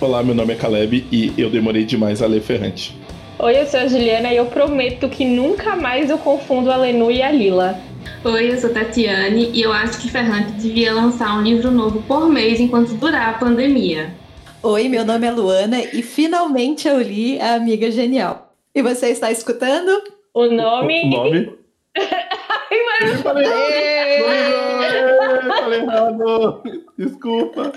Olá, 0.00 0.22
meu 0.22 0.32
nome 0.32 0.52
é 0.52 0.56
Caleb 0.56 1.04
e 1.10 1.34
eu 1.36 1.50
demorei 1.50 1.84
demais 1.84 2.22
a 2.22 2.26
ler 2.28 2.40
Ferrante. 2.40 2.96
Oi, 3.36 3.60
eu 3.60 3.66
sou 3.66 3.80
a 3.80 3.88
Juliana 3.88 4.32
e 4.32 4.36
eu 4.36 4.46
prometo 4.46 5.08
que 5.08 5.24
nunca 5.24 5.74
mais 5.74 6.08
eu 6.08 6.16
confundo 6.16 6.70
a 6.70 6.76
Lenu 6.76 7.10
e 7.10 7.20
a 7.20 7.32
Lila. 7.32 7.76
Oi, 8.24 8.52
eu 8.52 8.56
sou 8.58 8.70
Tatiane 8.70 9.50
e 9.52 9.60
eu 9.60 9.72
acho 9.72 10.00
que 10.00 10.08
Ferrante 10.08 10.52
devia 10.52 10.94
lançar 10.94 11.36
um 11.36 11.42
livro 11.42 11.72
novo 11.72 12.00
por 12.02 12.28
mês 12.28 12.60
enquanto 12.60 12.94
durar 12.94 13.30
a 13.30 13.38
pandemia. 13.38 14.14
Oi, 14.62 14.88
meu 14.88 15.04
nome 15.04 15.26
é 15.26 15.32
Luana 15.32 15.82
e 15.92 16.00
finalmente 16.00 16.86
eu 16.86 17.00
li 17.02 17.40
A 17.40 17.56
Amiga 17.56 17.90
Genial. 17.90 18.54
E 18.72 18.80
você 18.80 19.08
está 19.08 19.32
escutando? 19.32 20.00
O 20.32 20.46
nome. 20.46 21.06
O 21.06 21.08
nome? 21.08 21.58
Ai, 22.78 23.00
mano. 23.00 23.12
Eu 23.12 23.18
falei 23.22 23.46
errado! 23.46 25.46
Falei 25.46 25.80
errado! 25.80 26.62
Desculpa. 26.98 27.72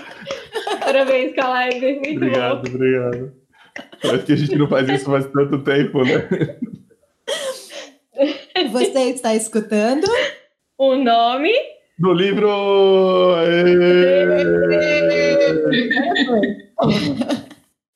Parabéns, 0.80 1.34
Caleb. 1.34 1.80
Muito 1.80 2.16
Obrigado, 2.16 2.62
bom. 2.62 2.74
obrigado. 2.74 3.32
Parece 4.02 4.24
que 4.24 4.32
a 4.32 4.36
gente 4.36 4.56
não 4.56 4.68
faz 4.68 4.88
isso 4.88 5.04
faz 5.06 5.26
tanto 5.26 5.58
tempo, 5.62 6.02
né? 6.04 6.28
Você 8.70 9.00
está 9.10 9.34
escutando? 9.34 10.04
O 10.78 10.94
nome. 10.96 11.52
Do 11.98 12.12
livro. 12.12 12.48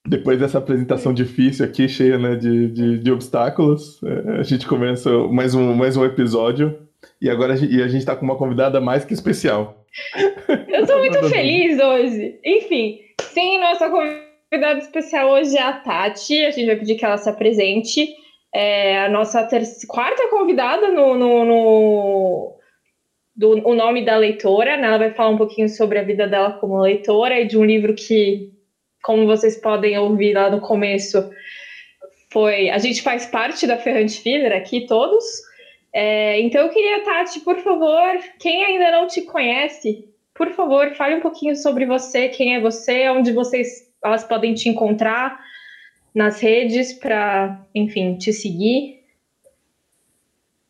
Depois 0.06 0.38
dessa 0.38 0.58
apresentação 0.58 1.12
difícil 1.12 1.64
aqui, 1.64 1.88
cheia 1.88 2.16
né, 2.16 2.36
de, 2.36 2.68
de, 2.70 2.98
de 2.98 3.10
obstáculos, 3.10 4.00
é, 4.04 4.38
a 4.38 4.42
gente 4.44 4.66
começa 4.66 5.10
mais 5.28 5.54
um, 5.54 5.74
mais 5.74 5.96
um 5.96 6.04
episódio. 6.04 6.78
E 7.20 7.30
agora 7.30 7.54
a 7.54 7.56
gente, 7.56 7.74
e 7.74 7.82
a 7.82 7.88
gente 7.88 8.04
tá 8.04 8.14
com 8.14 8.24
uma 8.24 8.36
convidada 8.36 8.80
mais 8.80 9.04
que 9.04 9.14
especial. 9.14 9.84
Eu 10.68 10.86
tô 10.86 10.98
muito 10.98 11.28
feliz 11.28 11.80
hoje. 11.80 12.38
Enfim, 12.44 13.00
sim, 13.20 13.58
nossa 13.58 13.88
convidada 13.88 14.78
especial 14.78 15.30
hoje 15.30 15.56
é 15.56 15.62
a 15.62 15.72
Tati. 15.72 16.44
A 16.44 16.50
gente 16.50 16.66
vai 16.66 16.76
pedir 16.76 16.96
que 16.96 17.04
ela 17.04 17.16
se 17.16 17.28
apresente. 17.28 18.14
É 18.54 19.04
a 19.04 19.08
nossa 19.08 19.44
terceira, 19.44 19.86
quarta 19.88 20.28
convidada 20.28 20.90
no, 20.90 21.14
no, 21.14 21.44
no 21.44 22.56
do 23.34 23.68
o 23.68 23.74
nome 23.74 24.04
da 24.04 24.16
leitora. 24.16 24.76
Né? 24.76 24.86
Ela 24.86 24.98
vai 24.98 25.14
falar 25.14 25.30
um 25.30 25.38
pouquinho 25.38 25.68
sobre 25.68 25.98
a 25.98 26.04
vida 26.04 26.26
dela 26.26 26.52
como 26.52 26.80
leitora 26.80 27.40
e 27.40 27.46
de 27.46 27.56
um 27.56 27.64
livro 27.64 27.94
que, 27.94 28.52
como 29.02 29.26
vocês 29.26 29.56
podem 29.60 29.98
ouvir 29.98 30.34
lá 30.34 30.50
no 30.50 30.60
começo, 30.60 31.30
foi. 32.30 32.68
A 32.68 32.78
gente 32.78 33.02
faz 33.02 33.26
parte 33.26 33.66
da 33.66 33.78
Ferrante 33.78 34.20
Fever 34.20 34.54
aqui, 34.54 34.86
todos. 34.86 35.24
É, 35.92 36.40
então 36.40 36.62
eu 36.62 36.68
queria, 36.68 37.04
Tati, 37.04 37.40
por 37.40 37.58
favor, 37.58 38.18
quem 38.38 38.64
ainda 38.64 38.90
não 38.90 39.06
te 39.06 39.22
conhece, 39.22 40.08
por 40.34 40.50
favor, 40.52 40.94
fale 40.94 41.16
um 41.16 41.20
pouquinho 41.20 41.56
sobre 41.56 41.86
você, 41.86 42.28
quem 42.28 42.54
é 42.54 42.60
você, 42.60 43.08
onde 43.08 43.32
vocês 43.32 43.86
elas 44.04 44.22
podem 44.24 44.54
te 44.54 44.68
encontrar 44.68 45.40
nas 46.14 46.40
redes 46.40 46.92
para, 46.92 47.60
enfim, 47.74 48.16
te 48.16 48.32
seguir. 48.32 48.96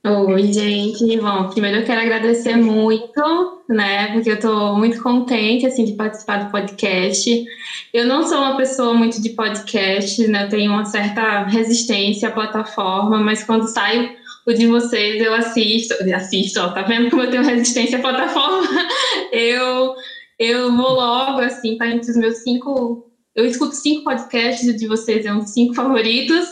Oi, 0.09 0.53
gente. 0.53 1.19
Bom, 1.19 1.49
primeiro 1.51 1.79
eu 1.79 1.85
quero 1.85 2.01
agradecer 2.01 2.57
muito, 2.57 3.63
né? 3.69 4.13
Porque 4.13 4.31
eu 4.31 4.39
tô 4.39 4.77
muito 4.77 5.03
contente, 5.03 5.67
assim, 5.67 5.85
de 5.85 5.95
participar 5.95 6.45
do 6.45 6.51
podcast. 6.53 7.45
Eu 7.93 8.07
não 8.07 8.23
sou 8.23 8.39
uma 8.39 8.57
pessoa 8.57 8.95
muito 8.95 9.21
de 9.21 9.31
podcast, 9.31 10.25
né? 10.29 10.45
Eu 10.45 10.49
tenho 10.49 10.71
uma 10.71 10.85
certa 10.85 11.43
resistência 11.45 12.29
à 12.29 12.33
plataforma, 12.33 13.19
mas 13.19 13.43
quando 13.43 13.67
saio 13.67 14.17
o 14.47 14.55
de 14.55 14.67
vocês 14.67 15.21
eu 15.21 15.35
assisto, 15.35 15.95
assisto, 16.15 16.61
ó, 16.61 16.69
tá 16.69 16.83
vendo 16.83 17.11
como 17.11 17.23
eu 17.23 17.31
tenho 17.31 17.43
resistência 17.43 17.99
à 17.99 18.01
plataforma? 18.01 18.67
Eu, 19.33 19.95
eu 20.39 20.75
vou 20.75 20.93
logo, 20.93 21.41
assim, 21.41 21.77
tá 21.77 21.89
entre 21.89 22.11
os 22.11 22.17
meus 22.17 22.39
cinco, 22.39 23.11
eu 23.35 23.45
escuto 23.45 23.75
cinco 23.75 24.05
podcasts, 24.05 24.67
o 24.69 24.77
de 24.77 24.87
vocês 24.87 25.27
é 25.27 25.33
um 25.33 25.41
dos 25.41 25.51
cinco 25.51 25.75
favoritos, 25.75 26.47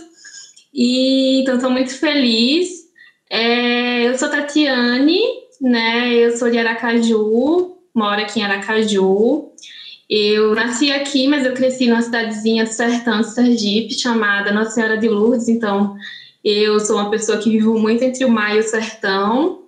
e 0.74 1.40
então 1.40 1.54
estou 1.54 1.70
muito 1.70 1.96
feliz. 1.96 2.68
É, 3.30 4.08
eu 4.08 4.18
sou 4.18 4.28
Tatiane, 4.28 5.20
né, 5.60 6.12
eu 6.12 6.36
sou 6.36 6.50
de 6.50 6.58
Aracaju, 6.58 7.76
moro 7.94 8.20
aqui 8.20 8.40
em 8.40 8.44
Aracaju, 8.44 9.52
eu 10.10 10.54
nasci 10.54 10.90
aqui, 10.90 11.26
mas 11.28 11.46
eu 11.46 11.54
cresci 11.54 11.86
numa 11.86 12.02
cidadezinha 12.02 12.64
do 12.64 12.70
sertão 12.70 13.20
de 13.20 13.32
Sergipe, 13.32 13.94
chamada 13.94 14.52
Nossa 14.52 14.72
Senhora 14.72 14.98
de 14.98 15.08
Lourdes, 15.08 15.48
então 15.48 15.96
eu 16.44 16.78
sou 16.78 16.96
uma 16.96 17.10
pessoa 17.10 17.38
que 17.38 17.48
vivo 17.48 17.78
muito 17.78 18.04
entre 18.04 18.24
o 18.24 18.28
mar 18.28 18.54
e 18.54 18.58
o 18.58 18.62
sertão. 18.62 19.62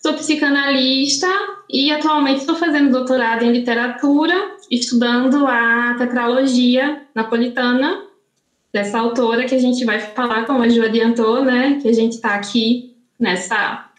Sou 0.00 0.14
psicanalista 0.14 1.26
e 1.68 1.90
atualmente 1.90 2.40
estou 2.40 2.54
fazendo 2.54 2.92
doutorado 2.92 3.44
em 3.44 3.52
literatura, 3.52 4.34
estudando 4.70 5.44
a 5.46 5.96
tetralogia 5.98 7.02
napolitana 7.14 8.04
dessa 8.72 8.98
autora 8.98 9.44
que 9.44 9.54
a 9.54 9.58
gente 9.58 9.84
vai 9.84 9.98
falar, 9.98 10.46
como 10.46 10.62
a 10.62 10.68
Ju 10.68 10.84
adiantou, 10.84 11.44
né? 11.44 11.80
Que 11.82 11.88
a 11.88 11.92
gente 11.92 12.14
está 12.14 12.36
aqui 12.36 12.96
nessa 13.18 13.90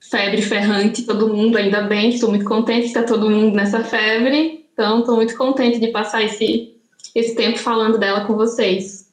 febre 0.00 0.40
ferrante, 0.40 1.02
todo 1.02 1.34
mundo, 1.34 1.56
ainda 1.56 1.82
bem, 1.82 2.10
estou 2.10 2.30
muito 2.30 2.44
contente 2.44 2.82
que 2.82 2.86
está 2.86 3.02
todo 3.02 3.28
mundo 3.28 3.54
nessa 3.54 3.82
febre. 3.84 4.66
Então, 4.72 5.00
estou 5.00 5.16
muito 5.16 5.36
contente 5.36 5.78
de 5.78 5.88
passar 5.88 6.22
esse, 6.22 6.74
esse 7.14 7.34
tempo 7.34 7.58
falando 7.58 7.98
dela 7.98 8.24
com 8.24 8.34
vocês. 8.34 9.09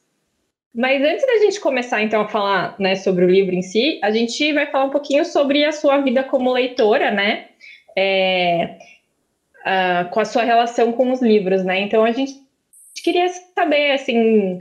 Mas 0.78 1.02
antes 1.02 1.26
da 1.26 1.38
gente 1.38 1.58
começar, 1.58 2.00
então, 2.02 2.20
a 2.20 2.28
falar 2.28 2.76
né, 2.78 2.94
sobre 2.94 3.24
o 3.24 3.28
livro 3.28 3.52
em 3.52 3.62
si, 3.62 3.98
a 4.00 4.12
gente 4.12 4.52
vai 4.52 4.64
falar 4.64 4.84
um 4.84 4.90
pouquinho 4.90 5.24
sobre 5.24 5.64
a 5.64 5.72
sua 5.72 5.98
vida 5.98 6.22
como 6.22 6.52
leitora, 6.52 7.10
né? 7.10 7.46
É, 7.96 8.76
uh, 9.66 10.08
com 10.10 10.20
a 10.20 10.24
sua 10.24 10.44
relação 10.44 10.92
com 10.92 11.10
os 11.10 11.20
livros, 11.20 11.64
né? 11.64 11.80
Então, 11.80 12.04
a 12.04 12.12
gente 12.12 12.34
queria 13.02 13.26
saber, 13.56 13.90
assim, 13.90 14.60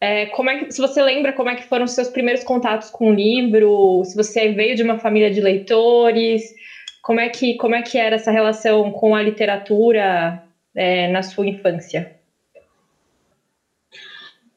é, 0.00 0.26
como 0.26 0.50
é 0.50 0.58
que, 0.58 0.72
se 0.72 0.80
você 0.80 1.00
lembra 1.00 1.32
como 1.32 1.50
é 1.50 1.54
que 1.54 1.62
foram 1.62 1.84
os 1.84 1.92
seus 1.92 2.08
primeiros 2.08 2.42
contatos 2.42 2.90
com 2.90 3.10
o 3.10 3.14
livro, 3.14 4.02
se 4.04 4.16
você 4.16 4.48
veio 4.48 4.74
de 4.74 4.82
uma 4.82 4.98
família 4.98 5.30
de 5.30 5.40
leitores, 5.40 6.52
como 7.00 7.20
é 7.20 7.28
que, 7.28 7.54
como 7.58 7.76
é 7.76 7.82
que 7.82 7.96
era 7.96 8.16
essa 8.16 8.32
relação 8.32 8.90
com 8.90 9.14
a 9.14 9.22
literatura 9.22 10.42
é, 10.74 11.06
na 11.12 11.22
sua 11.22 11.46
infância? 11.46 12.13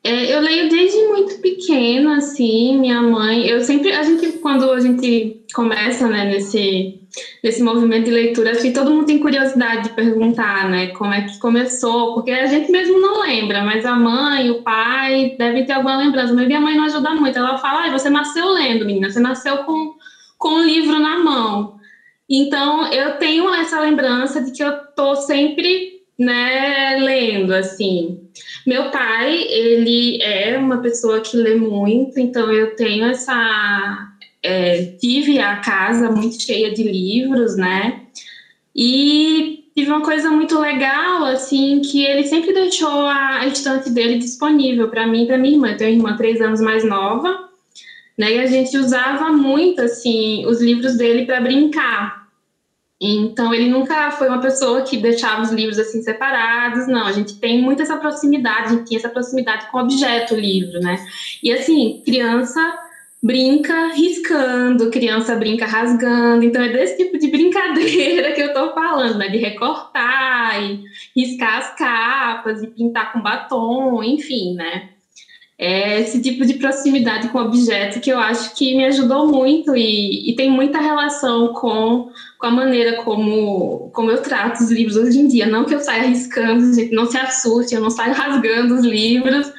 É, 0.04 0.34
eu 0.34 0.40
leio 0.40 0.70
desde 0.70 0.98
muito 1.08 1.42
pequena, 1.42 2.18
assim, 2.18 2.80
minha 2.80 3.02
mãe. 3.02 3.46
Eu 3.48 3.62
sempre, 3.62 3.92
a 3.92 4.04
gente, 4.04 4.34
quando 4.40 4.72
a 4.72 4.80
gente 4.80 5.44
começa, 5.54 6.08
né, 6.08 6.26
nesse, 6.26 7.02
nesse 7.44 7.62
movimento 7.62 8.06
de 8.06 8.12
leitura, 8.12 8.52
acho 8.52 8.62
que 8.62 8.72
todo 8.72 8.92
mundo 8.92 9.06
tem 9.06 9.20
curiosidade 9.20 9.90
de 9.90 9.96
perguntar, 9.96 10.70
né, 10.70 10.88
como 10.88 11.14
é 11.14 11.22
que 11.24 11.40
começou, 11.40 12.14
porque 12.14 12.32
a 12.32 12.46
gente 12.46 12.72
mesmo 12.72 13.00
não 13.00 13.22
lembra, 13.22 13.64
mas 13.64 13.86
a 13.86 13.96
mãe, 13.96 14.50
o 14.50 14.62
pai 14.62 15.36
devem 15.38 15.66
ter 15.66 15.74
alguma 15.74 15.98
lembrança. 15.98 16.34
Mas 16.34 16.48
minha 16.48 16.62
mãe 16.62 16.76
não 16.78 16.86
ajuda 16.86 17.12
muito. 17.12 17.38
Ela 17.38 17.58
fala, 17.58 17.86
ah, 17.86 17.92
você 17.92 18.10
nasceu 18.10 18.48
lendo, 18.50 18.86
menina, 18.86 19.10
você 19.10 19.20
nasceu 19.20 19.58
com, 19.66 19.96
com 20.38 20.50
um 20.50 20.64
livro 20.64 21.00
na 21.00 21.20
mão. 21.20 21.78
Então, 22.30 22.92
eu 22.92 23.18
tenho 23.18 23.54
essa 23.54 23.80
lembrança 23.80 24.44
de 24.44 24.52
que 24.52 24.62
eu 24.62 24.74
tô 24.96 25.16
sempre, 25.16 25.97
né, 26.18 26.98
lendo, 27.00 27.54
assim. 27.54 28.20
Meu 28.66 28.90
pai, 28.90 29.44
ele 29.44 30.22
é 30.22 30.58
uma 30.58 30.78
pessoa 30.78 31.22
que 31.22 31.38
lê 31.38 31.56
muito, 31.56 32.20
então 32.20 32.52
eu 32.52 32.76
tenho 32.76 33.06
essa. 33.06 34.14
É, 34.42 34.84
tive 35.00 35.40
a 35.40 35.58
casa 35.58 36.10
muito 36.12 36.42
cheia 36.42 36.74
de 36.74 36.84
livros, 36.84 37.56
né? 37.56 38.02
E 38.76 39.66
tive 39.76 39.92
uma 39.92 40.02
coisa 40.02 40.32
muito 40.32 40.60
legal, 40.60 41.24
assim, 41.26 41.82
que 41.82 42.04
ele 42.04 42.24
sempre 42.24 42.54
deixou 42.54 43.06
a 43.06 43.46
estante 43.48 43.90
dele 43.90 44.18
disponível 44.18 44.90
para 44.90 45.06
mim 45.06 45.24
e 45.24 45.28
para 45.28 45.38
minha 45.38 45.54
irmã. 45.54 45.72
Eu 45.72 45.78
tenho 45.78 46.00
uma 46.00 46.10
irmã 46.10 46.18
três 46.18 46.42
anos 46.42 46.62
mais 46.62 46.84
nova, 46.84 47.50
né? 48.18 48.36
E 48.36 48.40
a 48.40 48.46
gente 48.48 48.78
usava 48.78 49.32
muito, 49.32 49.82
assim, 49.82 50.46
os 50.46 50.62
livros 50.62 50.98
dele 50.98 51.26
para 51.26 51.42
brincar. 51.42 52.27
Então, 53.00 53.54
ele 53.54 53.70
nunca 53.70 54.10
foi 54.12 54.28
uma 54.28 54.42
pessoa 54.42 54.82
que 54.82 54.98
deixava 54.98 55.44
os 55.44 55.52
livros 55.52 55.78
assim 55.78 56.02
separados, 56.02 56.88
não. 56.88 57.06
A 57.06 57.12
gente 57.12 57.40
tem 57.40 57.62
muito 57.62 57.82
essa 57.82 57.98
proximidade, 57.98 58.74
a 58.74 58.78
gente 58.78 58.86
tinha 58.86 59.00
essa 59.00 59.10
proximidade 59.10 59.70
com 59.70 59.78
o 59.78 59.82
objeto 59.82 60.36
livro, 60.36 60.80
né? 60.80 61.06
E 61.44 61.52
assim, 61.52 62.02
criança 62.04 62.60
brinca 63.22 63.94
riscando, 63.94 64.90
criança 64.90 65.36
brinca 65.36 65.66
rasgando. 65.68 66.44
Então, 66.44 66.62
é 66.62 66.70
desse 66.70 66.98
tipo 66.98 67.20
de 67.20 67.28
brincadeira 67.30 68.32
que 68.34 68.42
eu 68.42 68.54
tô 68.54 68.74
falando, 68.74 69.18
né? 69.20 69.30
De 69.30 69.38
recortar 69.38 70.60
e 70.64 70.84
riscar 71.16 71.60
as 71.60 71.76
capas 71.76 72.64
e 72.64 72.68
pintar 72.68 73.14
com 73.14 73.22
batom, 73.22 74.04
enfim, 74.04 74.56
né? 74.56 74.90
É 75.60 76.02
esse 76.02 76.22
tipo 76.22 76.46
de 76.46 76.54
proximidade 76.54 77.30
com 77.30 77.40
o 77.40 77.46
objeto 77.46 78.00
que 78.00 78.12
eu 78.12 78.20
acho 78.20 78.56
que 78.56 78.76
me 78.76 78.86
ajudou 78.86 79.28
muito 79.28 79.76
e, 79.76 80.30
e 80.30 80.36
tem 80.36 80.52
muita 80.52 80.80
relação 80.80 81.52
com 81.54 82.12
com 82.38 82.46
a 82.46 82.52
maneira 82.52 83.04
como, 83.04 83.90
como 83.94 84.12
eu 84.12 84.22
trato 84.22 84.62
os 84.62 84.72
livros 84.72 84.96
hoje 84.96 85.20
em 85.20 85.28
dia. 85.28 85.48
Não 85.48 85.66
que 85.66 85.74
eu 85.74 85.80
saia 85.80 86.04
arriscando, 86.04 86.74
gente, 86.74 86.94
não 86.94 87.06
se 87.08 87.18
assuste, 87.18 87.74
eu 87.74 87.82
não 87.82 87.90
saio 87.90 88.14
rasgando 88.16 88.76
os 88.76 88.86
livros, 88.86 89.52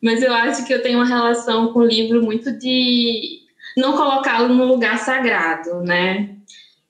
mas 0.00 0.22
eu 0.22 0.32
acho 0.32 0.64
que 0.64 0.72
eu 0.72 0.82
tenho 0.82 0.98
uma 0.98 1.06
relação 1.06 1.72
com 1.72 1.80
o 1.80 1.86
livro 1.86 2.22
muito 2.22 2.50
de 2.58 3.40
não 3.76 3.92
colocá-lo 3.92 4.54
no 4.54 4.64
lugar 4.64 4.98
sagrado, 4.98 5.82
né? 5.82 6.30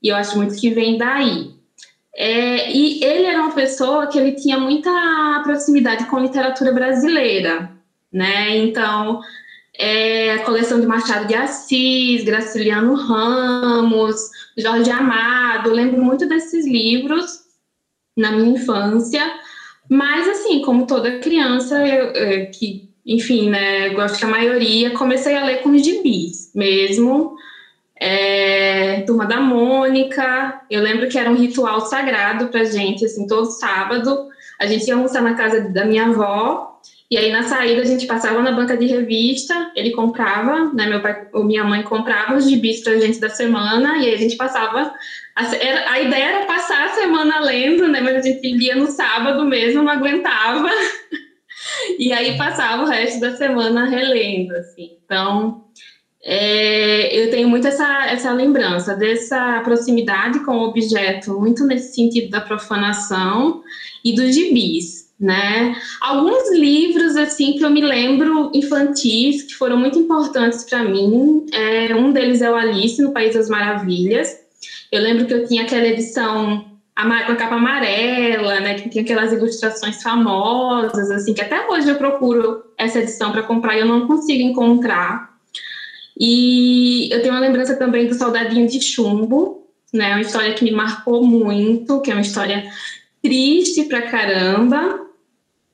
E 0.02 0.08
eu 0.08 0.16
acho 0.16 0.36
muito 0.36 0.56
que 0.56 0.70
vem 0.70 0.96
daí. 0.96 1.50
É, 2.14 2.70
e 2.70 3.02
ele 3.02 3.24
era 3.24 3.40
uma 3.40 3.52
pessoa 3.52 4.06
que 4.06 4.18
ele 4.18 4.32
tinha 4.32 4.58
muita 4.58 4.90
proximidade 5.44 6.06
com 6.06 6.20
literatura 6.20 6.72
brasileira, 6.72 7.71
né? 8.12 8.56
Então, 8.58 9.20
é, 9.78 10.34
a 10.34 10.44
coleção 10.44 10.80
de 10.80 10.86
Machado 10.86 11.26
de 11.26 11.34
Assis, 11.34 12.24
Graciliano 12.24 12.94
Ramos, 12.94 14.16
Jorge 14.56 14.90
Amado, 14.90 15.70
eu 15.70 15.74
lembro 15.74 16.02
muito 16.02 16.28
desses 16.28 16.66
livros 16.66 17.40
na 18.16 18.32
minha 18.32 18.54
infância, 18.54 19.22
mas 19.88 20.28
assim, 20.28 20.60
como 20.62 20.86
toda 20.86 21.20
criança 21.20 21.86
eu, 21.86 22.10
é, 22.10 22.46
que, 22.46 22.90
enfim, 23.04 23.48
né, 23.48 23.94
eu 23.94 24.00
acho 24.00 24.18
que 24.18 24.24
a 24.24 24.28
maioria, 24.28 24.90
comecei 24.90 25.34
a 25.34 25.44
ler 25.44 25.62
com 25.62 25.76
gibis 25.76 26.52
mesmo, 26.54 27.34
é, 27.96 29.02
Turma 29.02 29.24
da 29.26 29.40
Mônica, 29.40 30.60
eu 30.70 30.82
lembro 30.82 31.08
que 31.08 31.18
era 31.18 31.30
um 31.30 31.36
ritual 31.36 31.80
sagrado 31.82 32.48
pra 32.48 32.64
gente, 32.64 33.04
assim, 33.04 33.26
todo 33.26 33.46
sábado, 33.46 34.28
a 34.60 34.66
gente 34.66 34.86
ia 34.86 34.94
almoçar 34.94 35.22
na 35.22 35.34
casa 35.34 35.60
da 35.70 35.84
minha 35.84 36.06
avó, 36.06 36.71
e 37.12 37.18
aí 37.18 37.30
na 37.30 37.42
saída 37.42 37.82
a 37.82 37.84
gente 37.84 38.06
passava 38.06 38.40
na 38.40 38.52
banca 38.52 38.74
de 38.74 38.86
revista, 38.86 39.70
ele 39.76 39.90
comprava, 39.90 40.72
né, 40.72 40.86
meu 40.86 41.02
pai 41.02 41.28
ou 41.34 41.44
minha 41.44 41.62
mãe 41.62 41.82
comprava 41.82 42.34
os 42.34 42.48
gibis 42.48 42.82
pra 42.82 42.98
gente 42.98 43.20
da 43.20 43.28
semana, 43.28 43.98
e 43.98 44.06
aí 44.06 44.14
a 44.14 44.16
gente 44.16 44.34
passava, 44.34 44.94
a, 45.36 45.56
era, 45.56 45.92
a 45.92 46.00
ideia 46.00 46.24
era 46.24 46.46
passar 46.46 46.86
a 46.86 46.94
semana 46.94 47.40
lendo, 47.40 47.86
né, 47.86 48.00
mas 48.00 48.16
a 48.16 48.22
gente 48.22 48.50
lia 48.56 48.74
no 48.76 48.86
sábado 48.86 49.44
mesmo, 49.44 49.82
não 49.82 49.92
aguentava, 49.92 50.70
e 51.98 52.14
aí 52.14 52.38
passava 52.38 52.82
o 52.82 52.86
resto 52.86 53.20
da 53.20 53.36
semana 53.36 53.84
relendo, 53.84 54.52
assim, 54.52 54.96
então 55.04 55.66
é, 56.24 57.14
eu 57.14 57.30
tenho 57.30 57.46
muito 57.46 57.68
essa, 57.68 58.06
essa 58.06 58.32
lembrança 58.32 58.94
dessa 58.96 59.60
proximidade 59.60 60.42
com 60.46 60.52
o 60.52 60.68
objeto, 60.68 61.38
muito 61.38 61.66
nesse 61.66 61.94
sentido 61.94 62.30
da 62.30 62.40
profanação 62.40 63.62
e 64.02 64.14
dos 64.14 64.34
gibis, 64.34 65.01
né? 65.22 65.76
Alguns 66.00 66.50
livros, 66.52 67.16
assim, 67.16 67.52
que 67.52 67.64
eu 67.64 67.70
me 67.70 67.80
lembro 67.80 68.50
infantis, 68.52 69.44
que 69.44 69.54
foram 69.54 69.76
muito 69.76 69.96
importantes 69.96 70.64
para 70.64 70.82
mim, 70.82 71.46
é, 71.52 71.94
um 71.94 72.12
deles 72.12 72.42
é 72.42 72.50
o 72.50 72.56
Alice 72.56 73.00
no 73.00 73.12
País 73.12 73.34
das 73.34 73.48
Maravilhas. 73.48 74.36
Eu 74.90 75.00
lembro 75.00 75.24
que 75.24 75.32
eu 75.32 75.46
tinha 75.46 75.62
aquela 75.62 75.86
edição 75.86 76.64
com 76.94 77.32
a 77.32 77.36
capa 77.36 77.54
amarela, 77.54 78.60
né, 78.60 78.74
que 78.74 78.88
tinha 78.88 79.02
aquelas 79.02 79.32
ilustrações 79.32 80.02
famosas, 80.02 81.10
assim, 81.10 81.32
que 81.32 81.40
até 81.40 81.66
hoje 81.68 81.88
eu 81.88 81.96
procuro 81.96 82.64
essa 82.76 82.98
edição 82.98 83.32
para 83.32 83.42
comprar 83.42 83.76
e 83.76 83.80
eu 83.80 83.86
não 83.86 84.06
consigo 84.06 84.42
encontrar. 84.42 85.32
E 86.18 87.08
eu 87.12 87.22
tenho 87.22 87.32
uma 87.32 87.40
lembrança 87.40 87.76
também 87.76 88.06
do 88.06 88.14
Soldadinho 88.14 88.68
de 88.68 88.80
Chumbo, 88.82 89.66
né? 89.92 90.12
Uma 90.12 90.20
história 90.20 90.52
que 90.52 90.64
me 90.64 90.72
marcou 90.72 91.24
muito, 91.24 92.00
que 92.00 92.10
é 92.10 92.14
uma 92.14 92.20
história 92.20 92.64
triste 93.22 93.84
pra 93.84 94.02
caramba. 94.02 95.00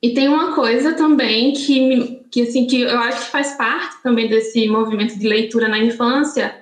E 0.01 0.13
tem 0.13 0.29
uma 0.29 0.55
coisa 0.55 0.93
também 0.93 1.51
que, 1.51 2.21
que 2.31 2.43
assim 2.43 2.65
que 2.65 2.81
eu 2.81 2.99
acho 2.99 3.25
que 3.25 3.31
faz 3.31 3.53
parte 3.55 4.01
também 4.01 4.29
desse 4.29 4.67
movimento 4.67 5.19
de 5.19 5.27
leitura 5.27 5.67
na 5.67 5.77
infância, 5.77 6.55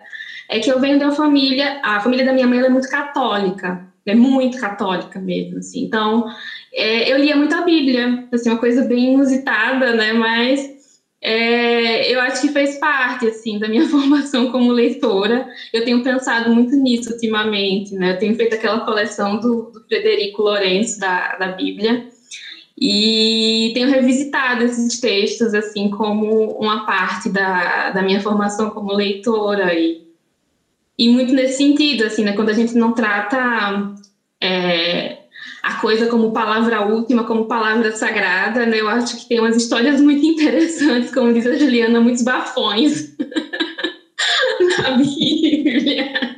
é 0.49 0.59
que 0.59 0.71
eu 0.71 0.79
venho 0.79 0.97
de 0.97 1.03
uma 1.03 1.13
família, 1.13 1.79
a 1.83 1.99
família 1.99 2.25
da 2.25 2.33
minha 2.33 2.47
mãe 2.47 2.59
é 2.59 2.69
muito 2.69 2.89
católica, 2.89 3.85
é 4.05 4.15
muito 4.15 4.57
católica 4.59 5.19
mesmo, 5.19 5.59
assim. 5.59 5.83
Então, 5.83 6.25
é, 6.73 7.11
eu 7.11 7.17
lia 7.17 7.35
muito 7.35 7.53
a 7.53 7.61
Bíblia, 7.61 8.27
assim, 8.31 8.49
uma 8.49 8.57
coisa 8.57 8.83
bem 8.85 9.13
inusitada, 9.13 9.93
né? 9.93 10.13
Mas 10.13 10.77
é, 11.21 12.11
eu 12.11 12.21
acho 12.21 12.41
que 12.41 12.47
fez 12.49 12.77
parte 12.79 13.27
assim 13.27 13.59
da 13.59 13.67
minha 13.67 13.85
formação 13.89 14.51
como 14.51 14.71
leitora. 14.71 15.47
Eu 15.73 15.83
tenho 15.83 16.01
pensado 16.01 16.53
muito 16.53 16.75
nisso 16.75 17.11
ultimamente, 17.11 17.93
né? 17.93 18.13
Eu 18.13 18.17
tenho 18.17 18.35
feito 18.35 18.55
aquela 18.55 18.79
coleção 18.79 19.39
do, 19.39 19.71
do 19.71 19.85
Frederico 19.87 20.41
Lourenço 20.41 20.99
da, 20.99 21.35
da 21.35 21.49
Bíblia 21.49 22.07
e 22.79 23.71
tenho 23.73 23.89
revisitado 23.89 24.63
esses 24.63 24.99
textos 24.99 25.53
assim 25.55 25.89
como 25.89 26.51
uma 26.59 26.85
parte 26.85 27.27
da, 27.27 27.89
da 27.89 28.03
minha 28.03 28.21
formação 28.21 28.69
como 28.69 28.93
leitora 28.93 29.73
e, 29.73 30.05
e 30.97 31.09
muito 31.09 31.33
nesse 31.33 31.57
sentido 31.57 32.03
assim, 32.03 32.23
né? 32.23 32.33
Quando 32.33 32.49
a 32.49 32.53
gente 32.53 32.75
não 32.75 32.93
trata 32.93 33.95
é, 34.39 35.17
a 35.63 35.75
coisa 35.81 36.05
como 36.05 36.31
palavra 36.31 36.85
última, 36.85 37.23
como 37.23 37.45
palavra 37.45 37.91
sagrada, 37.93 38.63
né? 38.67 38.79
Eu 38.79 38.87
acho 38.87 39.17
que 39.17 39.27
tem 39.27 39.39
umas 39.39 39.55
histórias 39.55 39.99
muito 39.99 40.23
interessantes, 40.27 41.11
como 41.11 41.33
diz 41.33 41.47
a 41.47 41.55
Juliana, 41.57 41.99
muitos 41.99 42.21
bafões 42.21 43.17
na 44.77 44.91
Bíblia. 44.97 46.37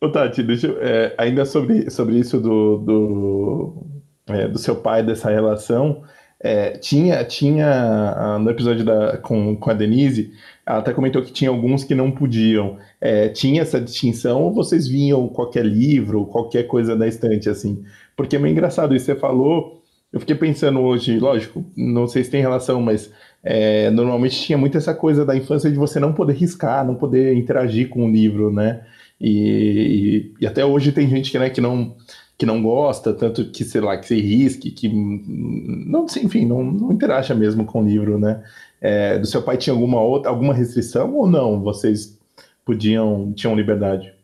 Ô, 0.00 0.08
Tati, 0.08 0.44
deixa 0.44 0.68
eu, 0.68 0.78
é, 0.80 1.12
ainda 1.18 1.44
sobre, 1.44 1.90
sobre 1.90 2.18
isso 2.18 2.40
do, 2.40 2.78
do, 2.78 3.89
é, 4.34 4.48
do 4.48 4.58
seu 4.58 4.76
pai, 4.76 5.02
dessa 5.02 5.30
relação, 5.30 6.02
é, 6.42 6.70
tinha, 6.70 7.22
tinha 7.24 7.68
ah, 8.16 8.38
no 8.38 8.50
episódio 8.50 8.84
da, 8.84 9.18
com, 9.18 9.54
com 9.56 9.70
a 9.70 9.74
Denise, 9.74 10.32
ela 10.64 10.78
até 10.78 10.92
comentou 10.94 11.22
que 11.22 11.32
tinha 11.32 11.50
alguns 11.50 11.84
que 11.84 11.94
não 11.94 12.10
podiam. 12.10 12.78
É, 13.00 13.28
tinha 13.28 13.60
essa 13.60 13.80
distinção 13.80 14.42
ou 14.42 14.52
vocês 14.52 14.88
vinham 14.88 15.28
qualquer 15.28 15.66
livro, 15.66 16.24
qualquer 16.26 16.64
coisa 16.64 16.96
da 16.96 17.06
estante, 17.06 17.50
assim? 17.50 17.84
Porque 18.16 18.36
é 18.36 18.38
meio 18.38 18.52
engraçado 18.52 18.94
isso. 18.94 19.04
Você 19.06 19.14
falou, 19.14 19.82
eu 20.12 20.18
fiquei 20.18 20.34
pensando 20.34 20.80
hoje, 20.80 21.18
lógico, 21.18 21.64
não 21.76 22.06
sei 22.06 22.24
se 22.24 22.30
tem 22.30 22.40
relação, 22.40 22.80
mas 22.80 23.12
é, 23.44 23.90
normalmente 23.90 24.40
tinha 24.40 24.56
muito 24.56 24.78
essa 24.78 24.94
coisa 24.94 25.26
da 25.26 25.36
infância 25.36 25.70
de 25.70 25.76
você 25.76 26.00
não 26.00 26.12
poder 26.12 26.34
riscar, 26.34 26.86
não 26.86 26.94
poder 26.94 27.34
interagir 27.34 27.88
com 27.90 28.06
o 28.06 28.10
livro, 28.10 28.50
né? 28.50 28.82
E, 29.20 30.32
e, 30.40 30.44
e 30.44 30.46
até 30.46 30.64
hoje 30.64 30.92
tem 30.92 31.08
gente 31.08 31.30
que, 31.30 31.38
né, 31.38 31.50
que 31.50 31.60
não 31.60 31.94
que 32.40 32.46
não 32.46 32.62
gosta, 32.62 33.12
tanto 33.12 33.44
que, 33.50 33.62
sei 33.64 33.82
lá, 33.82 33.98
que 33.98 34.06
se 34.06 34.18
risque, 34.18 34.70
que 34.70 34.88
não, 34.88 36.06
enfim, 36.24 36.46
não, 36.46 36.64
não 36.64 36.90
interaja 36.90 37.34
mesmo 37.34 37.66
com 37.66 37.82
o 37.82 37.86
livro, 37.86 38.18
né? 38.18 38.42
É, 38.80 39.18
do 39.18 39.26
seu 39.26 39.42
pai 39.42 39.58
tinha 39.58 39.74
alguma 39.74 40.00
outra, 40.00 40.30
alguma 40.30 40.54
restrição 40.54 41.14
ou 41.14 41.26
não? 41.26 41.60
Vocês 41.60 42.18
podiam, 42.64 43.30
tinham 43.34 43.54
liberdade? 43.54 44.14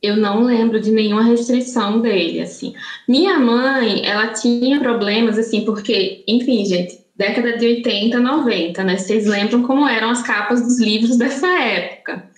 eu 0.00 0.16
não 0.16 0.44
lembro 0.44 0.80
de 0.80 0.92
nenhuma 0.92 1.24
restrição 1.24 2.00
dele, 2.00 2.40
assim. 2.40 2.72
Minha 3.06 3.38
mãe, 3.38 4.06
ela 4.06 4.28
tinha 4.28 4.78
problemas, 4.78 5.36
assim, 5.36 5.64
porque, 5.64 6.24
enfim, 6.26 6.64
gente, 6.64 7.00
década 7.16 7.58
de 7.58 7.66
80, 7.66 8.18
90, 8.18 8.84
né? 8.84 8.96
Vocês 8.96 9.26
lembram 9.26 9.64
como 9.64 9.86
eram 9.86 10.10
as 10.10 10.22
capas 10.22 10.62
dos 10.62 10.78
livros 10.80 11.18
dessa 11.18 11.48
época. 11.48 12.30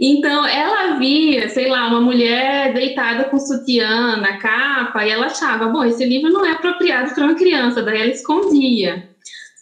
Então, 0.00 0.46
ela 0.46 0.96
via, 0.98 1.48
sei 1.48 1.68
lá, 1.68 1.88
uma 1.88 2.00
mulher 2.00 2.72
deitada 2.72 3.24
com 3.24 3.38
sutiã 3.38 4.16
na 4.16 4.38
capa 4.38 5.04
e 5.04 5.10
ela 5.10 5.26
achava, 5.26 5.68
bom, 5.68 5.84
esse 5.84 6.04
livro 6.04 6.30
não 6.30 6.44
é 6.44 6.52
apropriado 6.52 7.14
para 7.14 7.24
uma 7.24 7.34
criança, 7.34 7.82
daí 7.82 8.00
ela 8.00 8.10
escondia. 8.10 9.08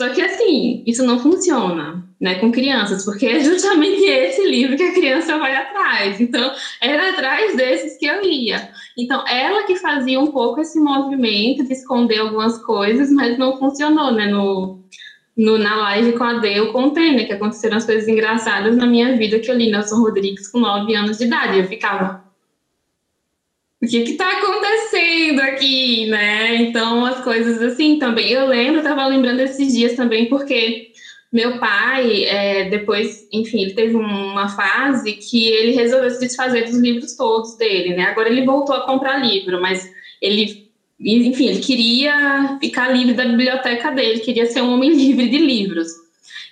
Só 0.01 0.09
que 0.09 0.23
assim, 0.23 0.83
isso 0.87 1.05
não 1.05 1.19
funciona, 1.19 2.03
né, 2.19 2.37
com 2.37 2.51
crianças, 2.51 3.05
porque 3.05 3.27
é 3.27 3.41
justamente 3.45 4.03
esse 4.03 4.47
livro 4.47 4.75
que 4.75 4.83
a 4.83 4.95
criança 4.95 5.37
vai 5.39 5.55
atrás. 5.55 6.19
Então, 6.19 6.51
era 6.81 7.11
atrás 7.11 7.55
desses 7.55 7.99
que 7.99 8.07
eu 8.07 8.23
ia. 8.25 8.71
Então, 8.97 9.23
ela 9.29 9.65
que 9.65 9.77
fazia 9.77 10.19
um 10.19 10.29
pouco 10.29 10.61
esse 10.61 10.81
movimento 10.81 11.65
de 11.65 11.73
esconder 11.75 12.19
algumas 12.19 12.57
coisas, 12.65 13.11
mas 13.11 13.39
não 13.39 13.59
funcionou, 13.59 14.11
né, 14.11 14.27
no, 14.27 14.81
no 15.41 15.57
na 15.57 15.75
live 15.77 16.13
com 16.13 16.25
a 16.25 16.35
Dê 16.35 16.59
eu 16.59 16.71
contei, 16.71 17.13
né, 17.13 17.25
que 17.25 17.33
aconteceram 17.33 17.79
as 17.79 17.87
coisas 17.87 18.07
engraçadas 18.07 18.77
na 18.77 18.87
minha 18.87 19.17
vida 19.17 19.39
que 19.39 19.51
eu 19.51 19.57
li 19.57 19.71
Nelson 19.71 19.97
Rodrigues 19.97 20.49
com 20.49 20.61
9 20.61 20.95
anos 20.95 21.17
de 21.17 21.25
idade. 21.25 21.59
Eu 21.59 21.65
ficava, 21.65 22.23
o 23.83 23.87
que 23.87 23.97
está 23.97 24.39
acontecendo 24.39 25.41
aqui, 25.41 26.07
né? 26.07 26.57
Então, 26.57 27.07
as 27.07 27.25
coisas 27.25 27.63
assim 27.63 27.99
também. 27.99 28.31
Eu 28.31 28.47
lembro, 28.47 28.81
estava 28.81 29.07
lembrando 29.07 29.41
esses 29.41 29.73
dias 29.73 29.97
também, 29.97 30.29
porque 30.29 30.93
meu 31.33 31.59
pai, 31.59 32.25
é, 32.25 32.69
depois, 32.69 33.27
enfim, 33.33 33.63
ele 33.63 33.73
teve 33.73 33.97
uma 33.97 34.49
fase 34.49 35.15
que 35.15 35.49
ele 35.49 35.73
resolveu 35.73 36.11
se 36.11 36.21
desfazer 36.21 36.65
dos 36.67 36.79
livros 36.79 37.17
todos 37.17 37.57
dele, 37.57 37.95
né? 37.95 38.03
Agora 38.03 38.29
ele 38.29 38.45
voltou 38.45 38.75
a 38.75 38.85
comprar 38.85 39.25
livro, 39.25 39.59
mas 39.59 39.91
ele, 40.21 40.70
enfim, 41.01 41.47
ele 41.49 41.61
queria 41.61 42.59
ficar 42.61 42.89
livre 42.89 43.15
da 43.15 43.25
biblioteca 43.25 43.91
dele, 43.91 44.21
queria 44.21 44.47
ser 44.47 44.61
um 44.61 44.75
homem 44.75 44.93
livre 44.95 45.29
de 45.29 45.39
livros. 45.39 45.89